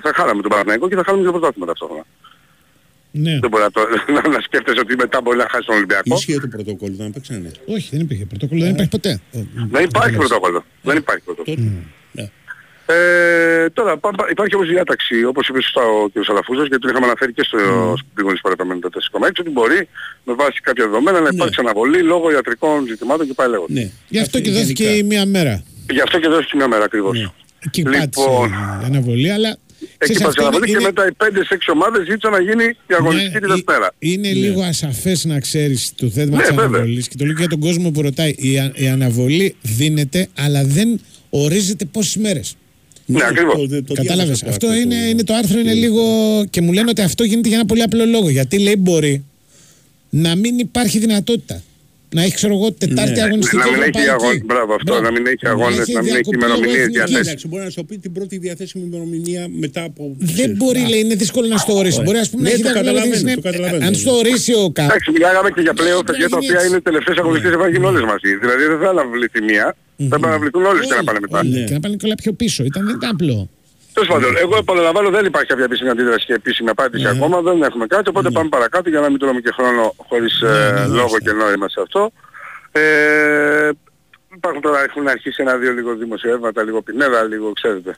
Θα 0.01 0.11
χάλαμε 0.15 0.41
τον 0.41 0.49
Παναθηναϊκό 0.51 0.89
και 0.89 0.95
θα 0.95 1.03
χάλαμε 1.05 1.23
και 1.23 1.29
το 1.31 1.37
πρωτάθλημα 1.37 1.65
ταυτόχρονα. 1.67 2.05
Ναι. 3.11 3.39
Δεν 3.39 3.49
μπορεί 3.49 3.63
να, 3.63 3.71
το, 3.71 3.81
να, 4.15 4.27
να 4.29 4.39
σκέφτεσαι 4.41 4.79
ότι 4.79 4.95
μετά 4.95 5.21
μπορεί 5.21 5.37
να 5.37 5.47
χάσει 5.49 5.65
τον 5.65 5.75
Ολυμπιακό. 5.75 6.15
Ίσχυε 6.15 6.39
το 6.39 6.47
πρωτόκολλο, 6.47 6.95
να 6.97 7.09
παίξανε. 7.11 7.51
Όχι, 7.65 7.89
δεν 7.91 7.99
υπήρχε 7.99 8.25
πρωτόκολλο, 8.25 8.61
δεν 8.61 8.71
υπάρχει 8.73 8.89
ποτέ. 8.89 9.19
Δεν 9.71 9.83
υπάρχει 9.83 10.15
πρωτόκολλο. 10.15 10.65
Δεν 10.81 10.97
υπάρχει 10.97 11.23
πρωτόκολλο. 11.23 11.71
Ναι. 12.87 12.95
Ε, 12.95 13.69
τώρα 13.69 13.97
πά- 13.97 14.29
υπάρχει 14.31 14.55
όμως 14.55 14.67
διάταξη, 14.67 15.23
όπως 15.25 15.47
είπε 15.47 15.61
σωστά 15.61 15.81
ο 15.81 16.09
κ. 16.13 16.23
Σαλαφούζος, 16.25 16.67
γιατί 16.67 16.81
το 16.83 16.89
είχαμε 16.89 17.05
αναφέρει 17.05 17.33
και 17.33 17.43
στο 17.43 17.57
πήγονις 18.15 18.41
παραπαμένου 18.41 18.79
το 18.79 18.89
4,6, 18.89 19.39
ότι 19.39 19.49
μπορεί 19.49 19.87
με 20.23 20.33
βάση 20.33 20.59
κάποια 20.61 20.85
δεδομένα 20.85 21.19
να 21.19 21.29
υπάρξει 21.33 21.59
αναβολή 21.59 21.99
λόγω 22.03 22.31
ιατρικών 22.31 22.87
ζητημάτων 22.87 23.27
και 23.27 23.33
πάει 23.33 23.49
λέγοντας. 23.49 23.77
Ναι. 23.77 23.89
Γι' 24.09 24.19
αυτό 24.19 24.39
και 24.39 24.51
δόθηκε 24.51 25.03
μία 25.05 25.25
μέρα. 25.25 25.63
Γι' 25.89 26.01
αυτό 26.01 26.19
και 26.19 26.27
δόθηκε 26.27 26.55
μια 26.55 26.67
μέρα 26.67 26.83
ακριβώς. 26.83 27.31
Εκεί 27.65 27.81
πάτησε 27.83 28.29
η 28.81 28.85
αναβολή, 28.85 29.31
αλλά... 29.31 29.57
Εκεί 29.97 30.13
ξέρεις, 30.13 30.21
πάτησε 30.21 30.27
αυτό 30.27 30.41
αναβολή 30.41 30.65
και 30.65 30.71
είναι- 30.71 30.81
μετά 30.81 31.07
οι 31.07 31.11
5-6 31.11 31.71
ομάδες 31.73 32.05
ζήτησαν 32.05 32.31
να 32.31 32.39
γίνει 32.41 32.63
η 32.63 32.93
αγωνιστική 32.99 33.39
τη 33.39 33.47
Δευτέρα. 33.47 33.91
Είναι 33.99 34.31
λίγο 34.33 34.61
ασαφές 34.61 35.25
να 35.25 35.39
ξέρεις 35.39 35.93
το 35.95 36.07
θέμα 36.09 36.35
Ναι, 36.37 36.41
της 36.41 36.49
βέβαια. 36.49 36.65
αναβολής 36.65 37.07
και 37.07 37.15
το 37.17 37.25
λέω 37.25 37.33
και 37.33 37.39
για 37.39 37.49
τον 37.49 37.59
κόσμο 37.59 37.91
που 37.91 38.01
ρωτάει. 38.01 38.33
Η, 38.37 38.59
α- 38.59 38.71
η 38.75 38.87
αναβολή 38.87 39.55
δίνεται, 39.61 40.27
αλλά 40.37 40.63
δεν 40.63 41.01
ορίζεται 41.29 41.85
πόσες 41.85 42.15
μέρες. 42.15 42.55
Ναι, 43.05 43.23
ακριβώς. 43.23 43.67
Κατάλαβες. 43.93 44.05
διάβασα 44.05 44.47
Αυτό 44.47 44.67
αυτό 44.67 44.73
είναι, 44.73 44.95
είναι 44.95 45.23
το 45.23 45.33
άρθρο, 45.33 45.59
είναι 45.59 45.73
λίγο. 45.73 46.03
και 46.49 46.61
μου 46.61 46.71
λένε 46.71 46.89
ότι 46.89 47.01
αυτό 47.01 47.23
γίνεται 47.23 47.47
για 47.47 47.57
ένα 47.57 47.65
πολύ 47.65 47.81
απλό 47.81 48.05
λόγο. 48.05 48.29
Γιατί 48.29 48.59
λέει 48.59 48.75
μπορεί 48.79 49.25
να 50.09 50.35
μην 50.35 50.59
υπάρχει 50.59 50.99
δυνατότητα. 50.99 51.63
Να 52.15 52.21
έχει, 52.25 52.35
ξέρω 52.41 52.53
εγώ, 52.57 52.67
Τετάρτη 52.83 53.11
Ναι. 53.19 53.21
αγωνιστική. 53.27 53.57
Να 53.57 53.65
μην 53.71 53.81
έχει 53.81 53.89
ευρωπαϊκή. 53.89 54.09
αγώνες, 54.15 54.41
μπράβο 54.51 54.71
αυτό, 54.79 54.93
να 55.07 55.11
μην 55.15 55.23
έχει 55.33 55.45
αγώνες, 55.53 55.77
να 55.77 55.83
μην 55.85 55.97
έχει 55.97 56.09
διακοπή 56.11 56.35
ημερομηνίες 56.39 56.77
λόγω 56.81 56.91
διαθέσιμες. 56.95 57.27
Εντάξει, 57.27 57.45
μπορεί 57.49 57.63
να 57.63 57.71
σου 57.75 57.85
πει 57.89 57.95
την 58.05 58.11
πρώτη 58.17 58.35
διαθέσιμη 58.45 58.83
ημερομηνία 58.89 59.43
μετά 59.63 59.81
από. 59.89 60.01
Δεν 60.39 60.49
μπορεί, 60.59 60.81
λέει, 60.91 61.01
είναι 61.05 61.15
δύσκολο 61.23 61.45
να 61.53 61.57
στο 61.65 61.73
ορίσει. 61.81 62.01
Μπορεί, 62.05 62.17
ας 62.25 62.29
πούμε, 62.31 62.41
Ναι, 62.43 62.47
να 62.49 62.53
έχει 62.55 62.63
το 62.63 62.69
διακοπή, 62.71 62.85
καταλαβαίνω, 62.87 63.19
είναι- 63.21 63.35
το 63.41 63.45
καταλαβαίνω. 63.49 63.85
Αν 63.87 63.93
στο 64.03 64.11
ορίσει 64.21 64.51
ο 64.63 64.63
κάπου. 64.77 64.89
Εντάξει, 64.91 65.07
μιλάγαμε 65.15 65.49
και 65.55 65.61
για 65.67 65.73
πλέον 65.81 66.01
παιδιά 66.09 66.27
τα 66.33 66.37
οποία 66.41 66.59
είναι 66.67 66.79
τελευταίες 66.89 67.17
αγωνιστικές 67.21 67.55
Ναι. 67.57 67.61
θα 67.63 67.69
γίνουν 67.73 67.87
όλες 67.91 68.03
μαζί. 68.13 68.29
Δηλαδή 68.43 68.63
δεν 68.71 68.77
θα 68.83 68.89
αναβληθεί 68.95 69.39
μία, 69.49 69.65
θα 70.11 70.15
αναβληθούν 70.29 70.63
όλες 70.71 70.83
και 70.89 70.95
να 70.99 71.03
πάνε 71.07 71.19
μετά. 71.25 71.39
Και 71.67 71.73
να 71.77 71.81
πάνε 71.83 71.95
και 71.99 72.05
όλα 72.09 72.17
πιο 72.23 72.31
πίσω. 72.41 72.59
Ήταν, 72.69 72.81
δεν 72.87 72.95
ήταν 72.99 73.09
απλό. 73.15 73.37
Τέλος 73.95 74.09
πάντων, 74.09 74.37
εγώ 74.37 74.57
επαναλαμβάνω 74.57 75.09
δεν 75.09 75.25
υπάρχει 75.25 75.47
κάποια 75.47 75.63
επίσημη 75.63 75.89
αντίδραση 75.89 76.25
και 76.25 76.33
επίσημη 76.33 76.69
απάντηση 76.69 77.07
ακόμα, 77.07 77.41
δεν 77.41 77.61
έχουμε 77.61 77.87
κάτι, 77.87 78.09
οπότε 78.09 78.29
πάμε 78.29 78.49
παρακάτω 78.49 78.89
για 78.89 78.99
να 78.99 79.09
μην 79.09 79.19
τρώμε 79.19 79.39
και 79.39 79.51
χρόνο 79.51 79.93
χωρίς 80.07 80.41
ε, 80.41 80.85
λόγο 80.89 81.19
και 81.19 81.31
νόημα 81.31 81.69
σε 81.69 81.81
αυτό. 81.81 82.11
Ε, 82.71 83.69
υπάρχουν 84.35 84.61
τώρα, 84.61 84.83
έχουν 84.83 85.07
αρχίσει 85.07 85.41
ένα-δύο 85.41 85.71
λίγο 85.71 85.95
δημοσιεύματα, 85.95 86.63
λίγο 86.63 86.81
πινέδα, 86.81 87.23
λίγο 87.23 87.51
ξέρετε. 87.51 87.95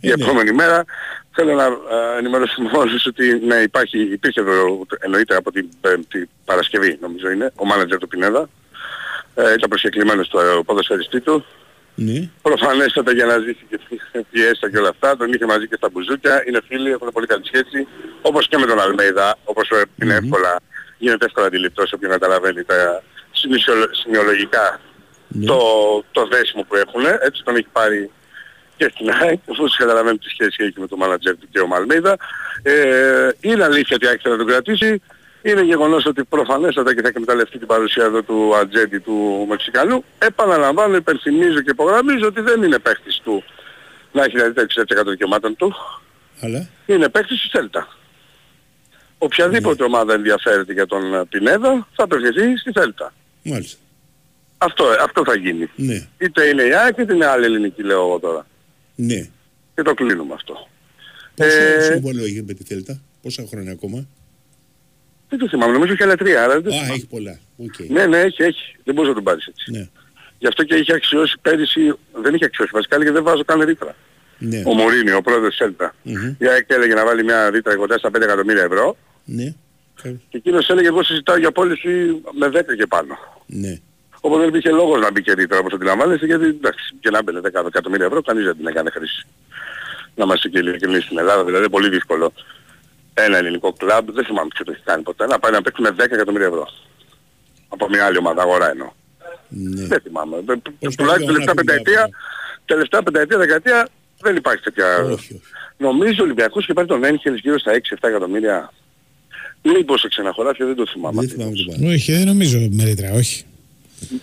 Η 0.00 0.10
επόμενη 0.10 0.52
μέρα 0.52 0.84
θέλω 1.30 1.54
να 1.54 1.64
ε, 1.64 2.18
ενημερώσω 2.18 2.62
μόνος 2.62 3.06
ότι 3.10 3.40
ναι, 3.46 3.54
υπάρχει, 3.54 3.98
υπήρχε 3.98 4.40
εδώ 4.40 4.86
εννοείται 4.98 5.36
από 5.36 5.52
την 5.52 5.68
Πέμπτη 5.80 6.28
Παρασκευή 6.44 6.98
νομίζω 7.00 7.30
είναι, 7.30 7.52
ο 7.54 7.64
μάνατζερ 7.64 7.98
του 7.98 8.08
Πινέδα. 8.08 8.48
Ε, 9.34 9.52
ήταν 9.52 9.68
προσκεκλημένος 9.68 10.26
στο 10.26 10.40
ε, 10.40 10.60
ποδοσφαιριστή 10.64 11.20
του. 11.20 11.44
Ναι. 11.94 12.28
Προφανέστατα 12.42 13.12
για 13.12 13.24
να 13.26 13.38
ζήσει 13.38 13.66
και 13.68 13.78
τη 13.88 13.96
φιέστα 14.30 14.70
και 14.70 14.78
όλα 14.78 14.88
αυτά, 14.88 15.16
τον 15.16 15.32
είχε 15.32 15.46
μαζί 15.46 15.68
και 15.68 15.74
στα 15.76 15.88
μπουζούκια, 15.90 16.44
είναι 16.46 16.60
φίλοι, 16.68 16.90
έχουν 16.90 17.10
πολύ 17.12 17.26
καλή 17.26 17.46
σχέση, 17.46 17.86
όπως 18.22 18.48
και 18.48 18.58
με 18.58 18.66
τον 18.66 18.80
Αλμέιδα, 18.80 19.38
όπως 19.44 19.70
ε, 19.70 19.82
είναι 20.02 20.14
εύκολα, 20.14 20.60
γίνεται 20.98 21.24
εύκολα 21.24 21.46
αντιληπτό 21.46 21.86
σε 21.86 21.94
όποιον 21.94 22.10
καταλαβαίνει 22.10 22.64
τα 22.64 23.02
σημεισιολο- 23.32 23.94
σημειολογικά 23.94 24.80
το, 25.46 25.58
το 26.12 26.26
δέσιμο 26.26 26.62
που 26.68 26.76
έχουν, 26.76 27.06
έτσι 27.06 27.42
τον 27.44 27.56
έχει 27.56 27.68
πάρει 27.72 28.10
και 28.76 28.90
στην 28.94 29.10
ΑΕΚ, 29.10 29.38
όπως 29.46 29.76
καταλαβαίνει 29.76 30.18
τι 30.18 30.28
σχέση 30.28 30.56
έχει 30.64 30.80
με 30.80 30.86
τον 30.86 30.98
μάνατζερ 30.98 31.36
του 31.38 31.48
και 31.50 31.60
ο 31.60 31.66
Μαλμέιδα. 31.66 32.16
Ε, 32.62 33.28
είναι 33.40 33.64
αλήθεια 33.64 33.96
ότι 33.96 34.06
άρχισε 34.06 34.28
να 34.28 34.36
τον 34.36 34.46
κρατήσει. 34.46 35.02
Είναι 35.42 35.62
γεγονός 35.62 36.06
ότι 36.06 36.24
προφανέστατα 36.24 36.94
και 36.94 37.02
θα 37.02 37.08
εκμεταλλευτεί 37.08 37.58
την 37.58 37.66
παρουσία 37.66 38.04
εδώ 38.04 38.22
του 38.22 38.56
ατζέντη 38.56 38.98
του 38.98 39.46
Μεξικανού. 39.48 40.04
Επαναλαμβάνω, 40.18 40.96
υπενθυμίζω 40.96 41.60
και 41.60 41.70
υπογραμμίζω 41.70 42.26
ότι 42.26 42.40
δεν 42.40 42.62
είναι 42.62 42.78
παίχτης 42.78 43.20
του 43.24 43.44
να 44.12 44.24
έχει 44.24 44.36
δηλαδή 44.36 44.52
τα 44.52 44.66
60% 45.02 45.06
δικαιωμάτων 45.06 45.56
του. 45.56 45.74
Αλλά. 46.40 46.68
Είναι 46.86 47.08
παίχτης 47.08 47.40
της 47.40 47.50
Θέλτα. 47.50 47.88
Οποιαδήποτε 49.18 49.84
ομάδα 49.84 50.14
ενδιαφέρεται 50.14 50.72
για 50.72 50.86
τον 50.86 51.14
ε, 51.14 51.24
Πινέδα 51.28 51.88
θα 51.94 52.04
απευθυνθεί 52.04 52.56
στη 52.56 52.72
Θέλτα. 52.72 53.12
Μάλιστα. 53.42 53.78
Αυτό, 54.58 54.84
αυτό 55.00 55.22
θα 55.24 55.36
γίνει. 55.36 55.70
Ναι. 55.76 56.08
Είτε 56.18 56.44
είναι 56.46 56.62
η 56.62 56.74
ΑΕΚ 56.74 56.96
είτε 56.98 57.14
είναι 57.14 57.26
άλλη 57.26 57.44
ελληνική 57.44 57.82
λέω 57.82 58.06
εγώ 58.06 58.18
τώρα. 58.18 58.46
Ναι. 58.94 59.28
Και 59.74 59.82
το 59.82 59.94
κλείνουμε 59.94 60.34
αυτό. 60.34 60.68
Πόσο 61.34 61.50
Ε, 61.50 61.80
συμβόλαιο 61.80 62.24
έχει 62.24 62.42
με 62.46 62.52
τη 62.52 62.64
Σέλτα, 62.64 63.00
πόσα 63.22 63.44
χρόνια 63.48 63.72
ακόμα; 63.72 64.06
Δεν 65.30 65.38
το 65.38 65.48
θυμάμαι, 65.48 65.72
νομίζω 65.72 65.92
έχει 65.92 66.02
άλλα 66.02 66.16
τρία. 66.16 66.44
Άρα 66.44 66.60
δεν 66.60 66.72
Α, 66.72 66.76
θυμάμαι. 66.76 66.92
έχει 66.94 67.06
πολλά. 67.06 67.38
Οκ. 67.56 67.74
Ναι, 67.88 68.06
ναι, 68.06 68.18
έχει, 68.20 68.42
έχει. 68.42 68.76
Δεν 68.84 68.94
μπορείς 68.94 69.08
να 69.08 69.14
τον 69.14 69.24
πάρεις 69.24 69.46
έτσι. 69.46 69.70
Ναι. 69.70 69.88
Γι' 70.38 70.46
αυτό 70.46 70.64
και 70.64 70.74
είχε 70.74 70.92
αξιώσει 70.94 71.36
πέρυσι, 71.42 71.94
δεν 72.22 72.34
είχε 72.34 72.44
αξιώσει 72.44 72.70
βασικά, 72.74 72.94
έλεγε 72.96 73.10
δεν 73.10 73.22
βάζω 73.22 73.44
καν 73.44 73.60
ρήτρα. 73.60 73.94
Ναι. 74.38 74.62
Ο 74.66 74.74
Μουρίνιο, 74.74 75.16
ο 75.16 75.22
πρόεδρος 75.22 75.48
της 75.48 75.56
Σέλτα. 75.56 75.94
Μμμ. 76.02 76.34
Η 76.38 76.46
ΑΕΚ 76.48 76.64
έλεγε 76.70 76.94
να 76.94 77.04
βάλει 77.04 77.24
μια 77.24 77.50
ρήτρα 77.50 77.76
κοντά 77.76 77.98
στα 77.98 78.08
5 78.08 78.14
εκατομμύρια 78.22 78.62
ευρώ 78.62 78.96
Ναι. 79.24 79.54
και 80.02 80.36
εκείνος 80.36 80.68
έλεγε 80.68 80.86
εγώ 80.86 81.02
συζητάω 81.02 81.36
για 81.36 81.52
πώληση 81.52 82.20
με 82.38 82.46
10 82.48 82.74
και 82.76 82.86
πάνω. 82.86 83.18
Ναι. 83.46 83.78
Οπότε 84.20 84.40
δεν 84.40 84.48
υπήρχε 84.48 84.70
λόγος 84.70 85.00
να 85.00 85.10
μπει 85.10 85.22
και 85.22 85.32
ρήτρα 85.34 85.58
όπως 85.58 85.72
αντιλαμβάνεστε 85.72 86.26
γιατί 86.26 86.44
εντάξει 86.44 86.94
και 87.00 87.10
να 87.10 87.22
'μπαινε 87.22 87.40
10 87.42 87.64
εκατομμύρια 87.66 88.06
ευρώ 88.06 88.22
κανείς 88.22 88.44
δεν 88.44 88.56
την 88.56 88.66
έκανε 88.66 88.90
χρήση. 88.90 89.26
Να 90.14 90.24
είμαστε 90.24 90.48
και 90.48 90.58
ειλικρινείς 90.58 91.04
στην 91.04 91.18
Ελλάδα 91.18 91.44
δηλαδή 91.44 91.64
είναι 91.64 91.72
πολύ 91.72 91.88
δύσκολο 91.88 92.32
ένα 93.22 93.36
ελληνικό 93.36 93.72
κλαμπ, 93.72 94.10
δεν 94.10 94.24
θυμάμαι 94.24 94.48
ποιο 94.54 94.64
το 94.64 94.72
έχει 94.72 94.82
κάνει 94.84 95.02
ποτέ, 95.02 95.26
να 95.26 95.38
πάει 95.38 95.52
να 95.52 95.62
παίξει 95.62 95.82
με 95.82 95.90
10 95.98 95.98
εκατομμύρια 95.98 96.46
ευρώ. 96.46 96.68
Από 97.68 97.88
μια 97.88 98.04
άλλη 98.06 98.18
ομάδα 98.18 98.42
αγορά 98.42 98.70
εννοώ. 98.70 98.92
Ναι. 99.48 99.86
Δεν 99.86 100.00
θυμάμαι. 100.00 100.36
Ε, 100.36 100.42
Πώς 100.78 100.94
Τουλάχιστον 100.96 101.26
το 101.26 101.32
τελευταία 101.32 101.54
να 101.54 101.54
πει 101.54 101.64
πενταετία, 101.64 102.10
τελευταία 102.64 103.02
πενταετία, 103.02 103.38
δεκαετία 103.38 103.88
δεν 104.20 104.36
υπάρχει 104.36 104.62
τέτοια... 104.62 104.86
Νομίζω 105.76 106.16
ο 106.20 106.22
Ολυμπιακός 106.22 106.66
και 106.66 106.72
πάρει 106.72 106.86
τον 106.86 107.04
Έγχελς 107.04 107.40
γύρω 107.40 107.58
στα 107.58 107.72
6-7 107.72 107.78
εκατομμύρια. 108.00 108.72
Μήπως 109.62 110.00
σε 110.00 110.08
ξεναχωράφια 110.08 110.66
δεν 110.66 110.74
το 110.74 110.86
θυμάμαι. 110.86 111.26
Όχι, 111.86 112.12
δεν 112.12 112.26
νομίζω 112.26 112.58
με 112.70 112.84
ρήτρα, 112.84 113.12
όχι. 113.12 113.44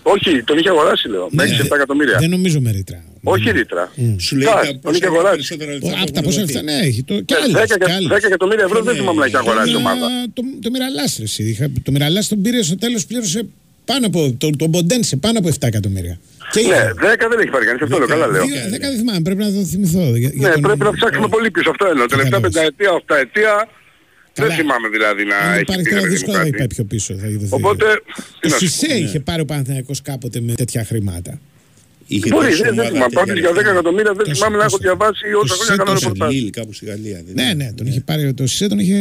Όχι, 0.03 0.43
τον 0.43 0.57
είχε 0.57 0.69
αγοράσει 0.69 1.07
λέω. 1.09 1.27
Με 1.31 1.43
6-7 1.43 1.75
εκατομμύρια. 1.75 2.17
Δεν 2.19 2.29
νομίζω 2.29 2.59
με 2.59 2.71
ρήτρα. 2.71 3.03
Όχι 3.23 3.51
ρήτρα. 3.51 3.91
Σου 4.25 4.35
λέει 4.35 4.45
Κάτ, 4.47 4.55
τα 4.65 4.67
τον 4.71 4.79
πόσα 4.81 4.95
είχε 4.97 5.05
αγοράσει. 5.05 5.31
περισσότερα 5.35 5.71
λεφτά 5.71 5.87
Από 5.87 6.05
που 6.05 6.11
τα 6.11 6.19
έχουν 6.19 6.23
πόσα 6.27 6.39
δοθεί. 6.41 6.53
λεφτά, 6.53 6.71
ναι, 6.71 6.77
έχει. 6.87 7.01
Το, 7.03 7.13
και 7.27 7.33
Ναι, 7.33 7.39
άλλες, 7.43 7.69
10 7.71 7.77
και 7.85 7.91
άλλες. 7.97 8.09
10 8.11 8.27
εκατομμύρια 8.31 8.63
ευρώ 8.67 8.79
δεν 8.87 8.95
θυμάμαι 8.95 9.19
να 9.19 9.25
έχει 9.25 9.37
αγοράσει 9.43 9.69
η 9.69 9.73
Ε, 9.73 9.75
ομάδα. 9.83 10.07
Το, 10.35 10.41
το 10.63 10.69
μοιραλάς 10.73 11.11
ρε 11.17 11.23
εσύ. 11.23 11.43
Είχα- 11.53 11.71
Το 11.83 11.91
μοιραλάς 11.91 12.27
τον 12.27 12.41
πήρε 12.41 12.59
στο 12.69 12.77
τέλος 12.77 13.05
πλήρωσε 13.05 13.39
πάνω 13.85 14.05
από, 14.07 14.19
το, 14.37 14.49
τον 14.61 14.69
Μποντέν 14.69 15.03
σε 15.03 15.15
πάνω 15.25 15.39
από 15.39 15.47
7 15.47 15.67
εκατομμύρια. 15.73 16.15
Ναι, 16.55 16.81
10 17.13 17.27
δεν 17.31 17.39
έχει 17.39 17.49
πάρει 17.55 17.65
κανείς, 17.65 17.81
αυτό 17.81 17.97
λέω, 17.97 18.07
καλά 18.07 18.27
λέω. 18.27 18.43
Δύο- 18.45 18.69
Δέκα 18.69 18.87
δεν 18.89 18.97
θυμάμαι, 18.97 19.21
πρέπει 19.27 19.41
να 19.47 19.51
το 19.57 19.61
θυμηθώ. 19.73 20.03
για- 20.21 20.31
για 20.33 20.47
Ναι, 20.47 20.53
τον- 20.53 20.61
πρέπει 20.61 20.83
να 20.89 20.91
ψάξουμε 20.97 21.27
πολύ 21.35 21.51
πίσω, 21.51 21.69
αυτό 21.69 21.85
εννοώ. 21.93 22.05
Τελευταία 22.05 22.39
πενταετία, 22.39 22.91
οχταετία, 22.91 23.53
δεν 24.45 24.51
θυμάμαι 24.51 24.87
δηλαδή 24.87 25.23
να 25.25 25.37
Αν 25.37 25.51
έχει 25.53 25.61
υπάρχει 25.61 25.83
πει 25.83 25.89
τώρα 25.89 26.01
παιδί 26.01 26.11
μου 26.13 26.17
δύσκολα 26.17 26.37
θα 26.37 26.43
κάτι. 26.43 26.57
πάει 26.57 26.67
πιο 26.67 26.83
πίσω. 26.83 27.13
Θα 27.13 27.27
δοθεί. 27.29 27.47
Οπότε, 27.49 27.85
τι 28.39 28.47
Το 28.47 28.47
να 28.49 28.57
σου 28.57 28.67
Σισε 28.67 28.87
πω. 28.87 28.95
είχε 28.95 29.19
πάρει 29.19 29.41
ο 29.41 29.45
Παναθηναϊκός 29.45 30.01
κάποτε 30.01 30.41
με 30.41 30.53
τέτοια 30.53 30.83
χρήματα. 30.85 31.39
Είχε 32.09 32.29
Μπορεί, 32.29 32.47
τόση 32.49 32.61
δεν 32.61 32.75
δεν 32.75 32.79
ομάδα 32.79 32.89
θυμάμαι. 32.91 33.09
τέτοια 33.13 33.19
Πάντως 33.25 33.39
για 33.39 33.49
10 33.49 33.53
λεφτά. 33.55 33.69
εκατομμύρια 33.71 34.13
δεν 34.13 34.25
Τόσο, 34.25 34.33
θυμάμαι 34.35 34.57
να 34.57 34.63
έχω 34.63 34.77
τόσο. 34.77 34.83
διαβάσει 34.87 35.25
όσα 35.41 35.53
Το 35.55 35.59
χρόνια 35.63 35.75
κάνω 35.83 35.97
Σισε, 35.97 36.07
ρεπορτάζ. 36.11 36.33
Λίλ, 36.33 36.49
κάπου 36.49 36.73
στη 36.73 36.85
Γαλλία. 36.85 37.19
δεν 37.25 37.33
Ναι, 37.39 37.43
είναι; 37.51 37.53
ναι, 37.63 37.67
τον 37.77 37.85
είχε 37.87 38.01
πάρει, 38.09 38.33
το 38.33 38.47
Σισε 38.47 38.67
τον 38.67 38.79
είχε, 38.79 38.99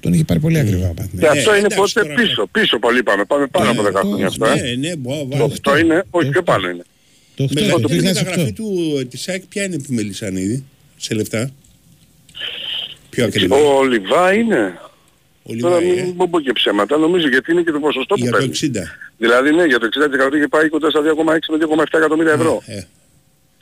τον 0.00 0.12
είχε 0.12 0.24
πάρει 0.24 0.40
πολύ 0.40 0.58
ακριβά. 0.58 0.86
ο 0.86 0.88
Και 0.88 0.94
Παναθηναϊκός. 0.98 1.38
αυτό 1.38 1.50
είναι 1.56 1.66
εντάξει, 1.70 1.78
πότε 1.94 2.00
τώρα- 2.06 2.14
πίσω, 2.20 2.42
πίσω 2.56 2.78
πολύ 2.78 3.02
πάμε. 3.02 3.24
Πάμε 3.24 3.46
πάνω 3.46 3.70
από 3.70 3.82
10 3.82 4.00
χρόνια 4.06 4.26
αυτό. 4.26 4.46
ε. 4.46 4.54
Ναι, 4.60 4.88
ναι, 4.88 4.96
μπορώ 4.96 5.16
να 5.16 5.22
Το 5.22 5.28
βάλω. 5.36 5.44
8 5.44 5.78
είναι, 5.82 6.04
όχι 6.10 6.28
πιο 6.30 6.42
πάνω 6.42 6.68
είναι. 6.68 6.84
Το 7.34 7.42
Με 7.54 7.60
8, 7.60 7.80
το 7.80 7.88
το 7.88 7.94
η 7.94 7.96
μεταγραφή 7.96 8.40
2008. 8.50 8.52
του 8.54 8.96
ε, 9.00 9.04
της 9.04 9.28
ΑΕΚ 9.28 9.42
ποια 9.48 9.62
είναι 9.64 9.76
που 9.78 9.92
Μελισανίδη 9.98 10.64
σε 10.96 11.14
λεφτά; 11.14 11.50
Πιο 13.10 13.24
ακριβά. 13.24 13.56
Ο 13.56 13.84
Λιβά 13.84 14.32
είναι. 14.32 14.80
Ο 15.42 15.52
Τώρα 15.60 15.78
Λιβάη, 15.78 15.98
ε, 15.98 16.02
μην 16.02 16.14
μην 16.18 16.30
πω 16.30 16.40
και 16.40 16.52
ψέματα, 16.52 16.96
νομίζω 16.96 17.28
γιατί 17.28 17.52
είναι 17.52 17.62
και 17.62 17.70
το 17.70 17.80
ποσοστό 17.80 18.14
που 18.14 18.20
για 18.20 18.30
το 18.30 18.36
παίρνει. 18.36 18.52
60. 18.60 18.68
Δηλαδή 19.16 19.50
ναι, 19.54 19.64
για 19.64 19.78
το 19.78 19.88
60% 20.30 20.34
είχε 20.36 20.48
πάει 20.48 20.68
κοντά 20.68 20.90
στα 20.90 21.00
2,6 21.00 21.50
με 21.50 21.58
2,7 21.60 21.84
εκατομμύρια 21.98 22.32
ευρώ. 22.32 22.62
Ε, 22.66 22.82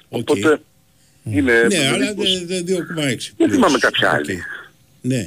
οκ. 0.08 0.28
Οπότε 0.28 0.60
είναι... 1.24 1.52
Ναι, 1.68 1.76
αλλά 1.88 1.98
περίπου- 2.14 2.24
δε- 2.46 2.62
δε- 2.62 2.76
2,6. 3.12 3.32
Δεν 3.36 3.50
θυμάμαι 3.50 3.78
κάποια 3.78 4.10
άλλη. 4.12 4.42
Ναι. 5.00 5.22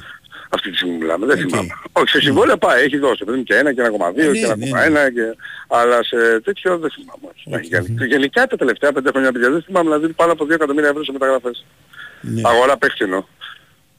Αυτή 0.53 0.69
τη 0.72 0.76
στιγμή 0.76 0.98
μιλάμε, 0.98 1.26
δεν 1.26 1.39
Οκ. 1.39 1.48
θυμάμαι. 1.49 1.68
Όχι, 1.91 2.10
σε 2.10 2.19
συμβόλαια 2.19 2.57
πάει, 2.57 2.84
έχει 2.84 2.98
δώσει, 2.98 3.23
παιδί 3.26 3.38
μου, 3.38 3.43
και 3.43 3.56
ένα 3.56 3.73
και 3.73 3.81
1,2 3.81 4.18
Ε, 4.18 4.31
και 4.31 4.56
ναι, 4.56 4.69
1,1 4.72 5.14
και... 5.14 5.35
Αλλά 5.68 6.03
σε 6.03 6.39
τέτοιο 6.43 6.77
δεν 6.77 6.89
θυμάμαι. 6.91 7.26
όχι. 7.35 7.49
Να 7.49 7.57
έχει 7.57 7.69
κάνει. 7.69 7.95
Και 7.98 8.06
Γενικά 8.06 8.48
τα 8.48 8.57
τελευταία 8.57 8.91
πέντε 8.91 9.10
χρόνια 9.10 9.31
παιδιά 9.31 9.49
δεν 9.52 9.61
θυμάμαι 9.61 9.89
δηλαδή 9.95 10.14
πάνω 10.14 10.31
από 10.31 10.45
2 10.45 10.49
εκατομμύρια 10.52 10.89
ευρώ 10.89 11.03
σε 11.03 11.11
μεταγραφές. 11.11 11.65
Ναι. 12.22 12.41
Αγορά 12.45 12.77
παίχτη 12.77 13.03
εννοώ. 13.03 13.23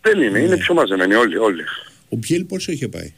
Δεν 0.02 0.20
είναι, 0.22 0.38
είναι 0.38 0.56
πιο 0.56 0.74
μαζεμένοι 0.74 1.14
όλοι, 1.14 1.36
όλοι. 1.38 1.62
Ο 2.08 2.16
Μπιέλ 2.16 2.44
πόσο 2.44 2.72
είχε 2.72 2.88
πάει; 2.88 3.12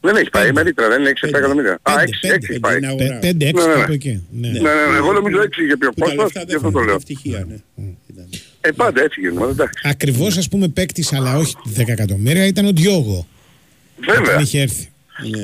Δεν 0.00 0.16
έχει 0.16 0.30
πάει, 0.30 0.52
με 0.52 0.62
ρήτρα, 0.62 0.88
δεν 0.88 1.00
είναι 1.00 1.12
6-7 1.24 1.28
εκατομμύρια. 1.28 1.78
Α, 1.82 1.92
6 2.02 2.08
πέντε, 2.20 2.46
έχει 2.50 2.60
πάει. 2.60 2.76
είναι 2.76 2.86
αγορά. 2.86 3.18
5-6 3.22 3.22
Ναι, 3.22 3.32
ναι, 3.32 3.66
ναι. 3.66 3.80
κάπου 3.80 3.92
εκεί. 3.92 4.26
Ναι. 4.30 4.48
Ναι, 4.48 4.58
ναι, 4.60 4.70
ναι, 4.90 4.96
εγώ 4.96 5.12
νομίζω 5.12 5.38
6 5.42 5.44
είχε 5.64 5.76
πει 5.76 5.86
ο 5.86 5.92
Που 5.92 6.00
τα 6.00 6.04
Κώστας, 6.04 6.22
λεφτά 6.24 6.40
γι' 6.40 6.46
δεν 6.46 6.56
αυτό 6.56 6.70
το 6.70 6.78
φαίνονται 6.78 6.86
λέω. 6.86 6.94
ευτυχία, 6.96 7.46
ναι. 7.48 7.56
Ε, 8.60 8.70
πάντα 8.70 9.02
έφυγε, 9.02 9.30
μου, 9.30 9.44
εντάξει. 9.44 9.80
Ακριβώς 9.88 10.36
ας 10.36 10.48
πούμε 10.48 10.68
παίκτης, 10.68 11.12
αλλά 11.12 11.36
όχι 11.36 11.54
10 11.76 11.88
εκατομμύρια, 11.88 12.46
ήταν 12.46 12.66
ο 12.66 12.72
Διόγο. 12.72 13.26
Βέβαια. 14.06 14.20
Όταν 14.22 14.42
είχε 14.42 14.60
έρθει. 14.60 14.91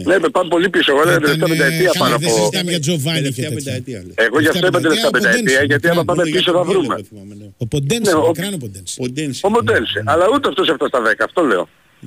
Ναι, 0.08 0.18
με 0.18 0.28
πάμε 0.28 0.48
πολύ 0.54 0.68
πίσω. 0.74 0.88
Εγώ 0.92 1.02
δεν 1.04 1.10
Ήταν, 1.22 1.22
τελευταία 1.22 1.48
ε, 1.48 1.52
πενταετία 1.58 1.90
καλά, 1.92 2.04
πάνω 2.04 2.18
δεν 2.18 2.28
από... 2.28 2.36
συζητάμε 2.38 2.70
για 2.74 2.80
Τζοβάνι 2.84 3.16
και 3.18 3.22
Τελευταία 3.22 3.48
τέτοια. 3.48 3.58
πενταετία 3.64 3.98
λέει. 4.06 4.14
Εγώ 4.26 4.36
γι' 4.42 4.48
αυτό 4.52 4.66
είπα 4.66 4.80
τελευταία 4.86 5.10
πενταετία, 5.16 5.62
γιατί 5.70 5.86
άμα 5.92 6.02
πάμε 6.08 6.18
Μόνο 6.18 6.28
για 6.28 6.38
πίσω 6.38 6.50
τον 6.52 6.60
θα 6.60 6.64
Μπιέλ, 6.66 6.78
βρούμε. 6.78 6.94
εγώ 6.98 7.04
θυμάμαι, 7.10 7.34
ναι. 7.40 7.46
Ο 7.62 7.66
Ποντένσε, 7.72 8.10
Ναι, 8.12 8.18
ο- 8.22 8.26
μακράν 8.30 8.52
ο 8.58 8.60
Ποντένσε. 8.64 8.94
Ο 9.04 9.06
Ντένσι. 9.14 9.40
Ο 9.48 9.50
Μοντέλσε. 9.56 9.98
Αλλά 10.12 10.24
ούτε 10.34 10.46
αυτός 10.52 10.66
έφτασε 10.72 10.90
στα 10.92 11.00
10, 11.10 11.24
αυτό 11.28 11.40
λέω. 11.52 11.64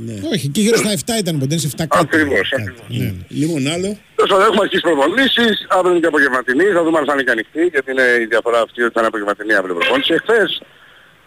Ναι. 0.08 0.16
Όχι, 0.34 0.46
και 0.54 0.62
γύρω 0.66 0.78
στα 0.84 0.92
7 0.92 1.20
ήταν 1.24 1.34
ο 1.38 1.40
Ποντένσε, 1.44 1.68
7 1.68 1.76
κάτι. 1.78 1.98
Ακριβώς, 2.06 2.48
κάτι. 2.50 2.62
ακριβώς. 2.62 2.86
Ναι. 3.00 3.10
Λοιπόν 3.42 3.62
άλλο. 3.76 3.90
Τόσο 4.20 4.34
θα 4.40 4.44
έχουμε 4.48 4.62
αρχίσει 4.66 4.84
προπονήσεις, 4.90 5.56
αύριο 5.78 5.92
είναι 5.94 6.02
και 6.04 6.12
απογευματινή, 6.14 6.66
θα 6.78 6.82
δούμε 6.86 6.98
αν 7.02 7.06
θα 7.10 7.14
είναι 7.16 7.24
και 7.28 7.34
ανοιχτή, 7.38 7.64
γιατί 7.74 7.88
είναι 7.94 8.06
η 8.24 8.26
διαφορά 8.34 8.60
αυτή 8.66 8.80
ότι 8.86 8.94
θα 8.96 9.00
είναι 9.02 9.12
απογευματινή 9.14 9.54
αύριο 9.60 9.74
προπόνηση. 9.80 10.12
Εχθές, 10.20 10.50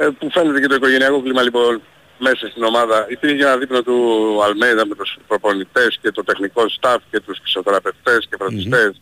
ε, 0.02 0.04
που 0.18 0.26
φαίνεται 0.34 0.58
και 0.62 0.70
το 0.72 0.76
οικογενειακό 0.80 1.18
κλίμα 1.24 1.42
λοιπόν 1.48 1.72
μέσα 2.18 2.48
στην 2.50 2.62
ομάδα, 2.64 3.06
υπήρχε 3.08 3.42
ένα 3.44 3.56
δείπνο 3.56 3.82
του 3.82 3.96
Αλμέιδα 4.44 4.86
με 4.86 4.94
τους 4.94 5.16
προπονητές 5.26 5.98
και 6.02 6.10
το 6.10 6.24
τεχνικό 6.24 6.62
staff 6.80 6.96
και 7.10 7.20
τους 7.20 7.38
φυσιοθεραπευτές 7.42 8.26
και 8.30 8.36
φροντιστές, 8.38 9.00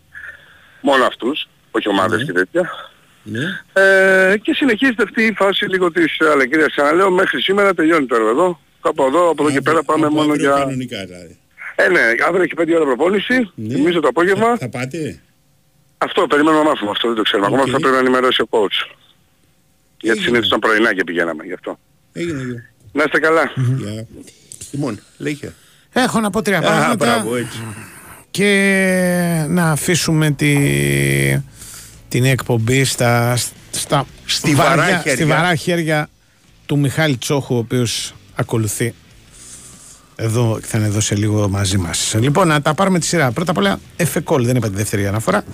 μόνο 0.81 1.05
αυτούς, 1.05 1.49
όχι 1.71 1.89
ομάδες 1.89 2.25
και 2.25 2.33
τέτοια. 2.33 2.71
Ναι. 3.23 3.43
Ε, 3.73 4.37
και 4.43 4.55
συνεχίζεται 4.55 5.03
αυτή 5.03 5.23
η 5.23 5.33
φάση 5.37 5.67
λίγο 5.67 5.93
της 5.93 6.21
αλεγγύριας. 6.21 6.71
Ξαναλέω, 6.71 7.11
μέχρι 7.11 7.41
σήμερα 7.41 7.75
τελειώνει 7.75 8.07
το 8.07 8.15
έργο 8.15 8.29
εδώ. 8.29 8.61
Κάπου 8.83 9.03
εδώ, 9.03 9.31
από 9.31 9.43
εδώ 9.43 9.53
και 9.53 9.61
πέρα 9.61 9.83
πάμε 9.83 10.07
Από 10.07 10.15
μόνο 10.15 10.33
αύριο 10.33 10.49
για... 10.49 10.59
Κανονικά 10.59 11.05
δηλαδή. 11.05 11.39
Ε, 11.77 11.89
ναι, 11.89 12.01
αύριο 12.27 12.43
έχει 12.43 12.53
5 12.59 12.75
ώρα 12.75 12.85
προπόνηση, 12.85 13.51
Ναι. 13.55 13.75
θυμίζω 13.75 14.01
το 14.01 14.09
απόγευμα. 14.09 14.57
Θα 14.57 14.69
πάτε; 14.69 15.21
Αυτό 15.99 16.27
περιμένουμε 16.27 16.63
να 16.63 16.69
μάθουμε, 16.71 16.91
αυτό 16.91 17.09
δεν 17.09 17.17
το 17.17 17.23
ξέρουμε. 17.23 17.47
Ακόμα 17.47 17.63
Οκ. 17.63 17.69
θα 17.71 17.79
πρέπει 17.79 17.95
να 17.95 17.99
ενημερώσει 18.01 18.43
ο 18.43 18.47
coach. 18.51 18.91
Γιατί 19.99 20.19
Έγινε; 20.19 20.25
συνήθως 20.25 20.47
ήταν 20.47 20.59
πρωινά 20.59 20.95
και 20.95 21.05
πηγαίναμε 21.05 21.45
γι' 21.45 21.53
αυτό. 21.53 21.79
Έγινε 22.13 22.43
γιο. 22.43 22.63
Να 22.93 23.03
είστε 23.07 23.19
καλά. 23.19 23.43
Γεια. 23.79 24.07
Λοιπόν, 24.71 25.01
λέγε. 25.19 25.53
Έχω 25.93 26.21
να 26.21 26.31
πω 26.31 26.43
τρία 26.43 26.59
Α, 26.59 26.61
πράγματα 26.61 26.95
μπράβο, 26.97 27.37
έτσι. 27.37 27.59
και 28.31 29.47
να 29.49 29.71
αφήσουμε 29.71 30.31
τη, 30.31 30.57
την 32.09 32.25
εκπομπή 32.25 32.85
στα, 32.85 33.37
στα 33.71 34.07
Στιβαρά 34.27 34.77
βαριά- 34.77 34.97
χέρια. 35.01 35.15
στιβαρά 35.15 35.55
χέρια 35.55 36.09
του 36.67 36.79
Μιχάλη 36.79 37.17
Τσόχου, 37.17 37.55
ο 37.55 37.59
οποίος 37.59 38.15
ακολουθεί 38.35 38.95
εδώ 40.17 40.59
και 40.61 40.67
θα 40.67 40.79
είναι 40.79 40.87
εδώ 40.87 41.01
σε 41.01 41.15
λίγο 41.17 41.49
μαζί 41.49 41.79
μας. 41.79 42.15
Λοιπόν, 42.19 42.49
να 42.49 42.63
τα 42.63 42.75
πάρουμε 42.75 42.99
τη 42.99 43.07
σειρά. 43.07 43.31
Πρώτα 43.33 43.51
απ' 43.51 43.57
όλα, 43.57 43.81
εφεκόλ. 43.97 44.45
Δεν 44.47 44.57
είπα 44.57 44.69
τη 44.69 44.77
δεύτερη 44.77 45.07
αναφορά. 45.07 45.45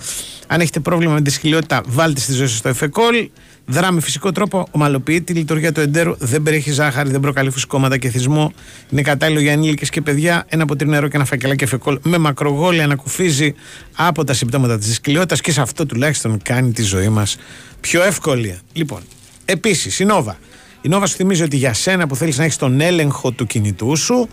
Αν 0.47 0.59
έχετε 0.61 0.79
πρόβλημα 0.79 1.13
με 1.13 1.21
τη 1.21 1.29
σκυλιότητα, 1.29 1.81
βάλτε 1.87 2.19
στη 2.19 2.33
ζωή 2.33 2.47
σας 2.47 2.61
το 2.61 2.69
εφεκόλ. 2.69 3.29
Δρά 3.71 3.91
με 3.91 4.01
φυσικό 4.01 4.31
τρόπο, 4.31 4.67
ομαλοποιεί 4.71 5.21
τη 5.21 5.33
λειτουργία 5.33 5.71
του 5.71 5.79
εντέρου, 5.79 6.15
δεν 6.19 6.43
περιέχει 6.43 6.71
ζάχαρη, 6.71 7.09
δεν 7.09 7.19
προκαλεί 7.19 7.49
φουσκώματα 7.49 7.97
και 7.97 8.09
θυσμό. 8.09 8.53
Είναι 8.89 9.01
κατάλληλο 9.01 9.39
για 9.39 9.51
ενήλικες 9.51 9.89
και 9.89 10.01
παιδιά. 10.01 10.45
Ένα 10.47 10.65
ποτήρι 10.65 10.89
νερό 10.89 11.07
και 11.07 11.15
ένα 11.15 11.25
φακελάκι 11.25 11.63
εφεκόλ 11.63 11.99
με 12.03 12.17
μακρογόλια 12.17 12.83
ανακουφίζει 12.83 13.53
από 13.95 14.23
τα 14.23 14.33
συμπτώματα 14.33 14.77
της 14.77 14.95
σκυλιότητα 14.95 15.35
και 15.35 15.51
σε 15.51 15.61
αυτό 15.61 15.85
τουλάχιστον 15.85 16.39
κάνει 16.43 16.71
τη 16.71 16.81
ζωή 16.83 17.09
μας 17.09 17.37
πιο 17.79 18.03
εύκολη. 18.03 18.59
Λοιπόν, 18.73 19.01
επίσης, 19.45 19.99
η 19.99 20.05
Νόβα. 20.05 20.37
Η 20.81 20.89
Νόβα 20.89 21.05
σου 21.05 21.15
θυμίζει 21.15 21.43
ότι 21.43 21.57
για 21.57 21.73
σένα 21.73 22.07
που 22.07 22.15
θέλεις 22.15 22.37
να 22.37 22.43
έχεις 22.43 22.57
τον 22.57 22.81
έλεγχο 22.81 23.31
του 23.31 23.45
κινητού 23.45 23.95
σου, 23.95 24.29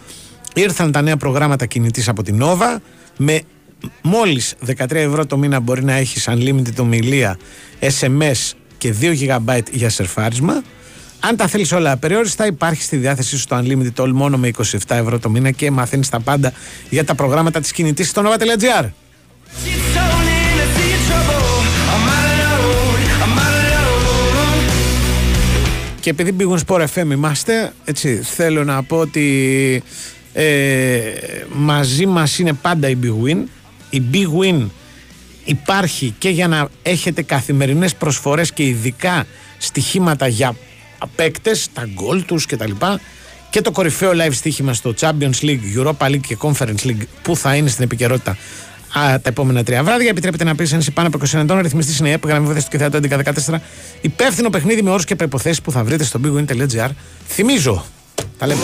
ήρθαν 0.54 0.92
τα 0.92 1.02
νέα 1.02 1.16
προγράμματα 1.16 1.66
κινητής 1.66 2.08
από 2.08 2.22
την 2.22 2.42
Nova. 2.42 2.76
Με 3.16 3.40
μόλις 4.02 4.54
13 4.66 4.90
ευρώ 4.90 5.26
το 5.26 5.38
μήνα 5.38 5.60
μπορεί 5.60 5.84
να 5.84 5.92
έχεις 5.92 6.28
unlimited 6.28 6.76
ομιλία, 6.78 7.38
SMS 7.80 8.52
και 8.78 8.94
2 9.00 9.14
GB 9.20 9.58
για 9.72 9.88
σερφάρισμα. 9.88 10.62
Αν 11.20 11.36
τα 11.36 11.46
θέλεις 11.46 11.72
όλα 11.72 11.92
απεριόριστα, 11.92 12.46
υπάρχει 12.46 12.82
στη 12.82 12.96
διάθεσή 12.96 13.38
σου 13.38 13.46
το 13.46 13.56
Unlimited 13.56 14.02
All 14.04 14.10
μόνο 14.12 14.38
με 14.38 14.50
27 14.56 14.62
ευρώ 14.88 15.18
το 15.18 15.30
μήνα 15.30 15.50
και 15.50 15.70
μαθαίνεις 15.70 16.08
τα 16.08 16.20
πάντα 16.20 16.52
για 16.90 17.04
τα 17.04 17.14
προγράμματα 17.14 17.60
της 17.60 17.72
κινητής 17.72 18.08
στο 18.08 18.22
nova.gr. 18.24 18.88
Και 26.00 26.12
επειδή 26.12 26.32
πήγουν 26.32 26.58
σπορ 26.58 26.84
FM 26.94 27.10
είμαστε, 27.10 27.72
έτσι, 27.84 28.20
θέλω 28.22 28.64
να 28.64 28.82
πω 28.82 28.96
ότι 28.96 29.82
ε, 30.32 31.00
μαζί 31.52 32.06
μας 32.06 32.38
είναι 32.38 32.52
πάντα 32.52 32.88
η 32.88 32.96
Big 33.02 33.26
Win. 33.26 33.44
Η 33.90 34.02
Big 34.12 34.26
Win 34.40 34.66
υπάρχει 35.46 36.14
και 36.18 36.28
για 36.28 36.48
να 36.48 36.68
έχετε 36.82 37.22
καθημερινές 37.22 37.94
προσφορές 37.94 38.52
και 38.52 38.62
ειδικά 38.62 39.26
στοιχήματα 39.58 40.26
για 40.26 40.56
παίκτες, 41.16 41.68
τα 41.72 41.88
γκολ 41.94 42.24
τους 42.24 42.46
κτλ. 42.46 42.70
Και 43.50 43.60
το 43.60 43.70
κορυφαίο 43.70 44.10
live 44.10 44.32
στοίχημα 44.32 44.72
στο 44.74 44.94
Champions 45.00 45.40
League, 45.42 45.60
Europa 45.76 46.06
League 46.06 46.20
και 46.26 46.36
Conference 46.40 46.86
League 46.86 47.02
που 47.22 47.36
θα 47.36 47.54
είναι 47.54 47.68
στην 47.68 47.84
επικαιρότητα 47.84 48.30
α, 48.98 49.20
τα 49.20 49.28
επόμενα 49.28 49.64
τρία 49.64 49.82
βράδια. 49.82 50.08
Επιτρέπετε 50.08 50.44
να 50.44 50.54
πεις 50.54 50.72
είσαι 50.72 50.90
πάνω 50.90 51.08
από 51.08 51.18
20 51.18 51.38
ετών. 51.38 51.60
Ρυθμιστή 51.60 51.96
είναι 51.98 52.08
η 52.08 52.12
ΕΠ, 52.12 52.26
γραμμή 52.26 52.46
βοήθεια 52.46 52.62
του 52.62 52.70
και 52.70 52.78
θεατό 52.78 52.98
1114. 53.46 53.58
Υπεύθυνο 54.00 54.50
παιχνίδι 54.50 54.82
με 54.82 54.90
όρους 54.90 55.04
και 55.04 55.16
προποθέσει 55.16 55.62
που 55.62 55.70
θα 55.70 55.84
βρείτε 55.84 56.04
στο 56.04 56.20
bigwin.gr. 56.24 56.88
Θυμίζω. 57.26 57.84
Τα 58.38 58.46
λέμε. 58.46 58.60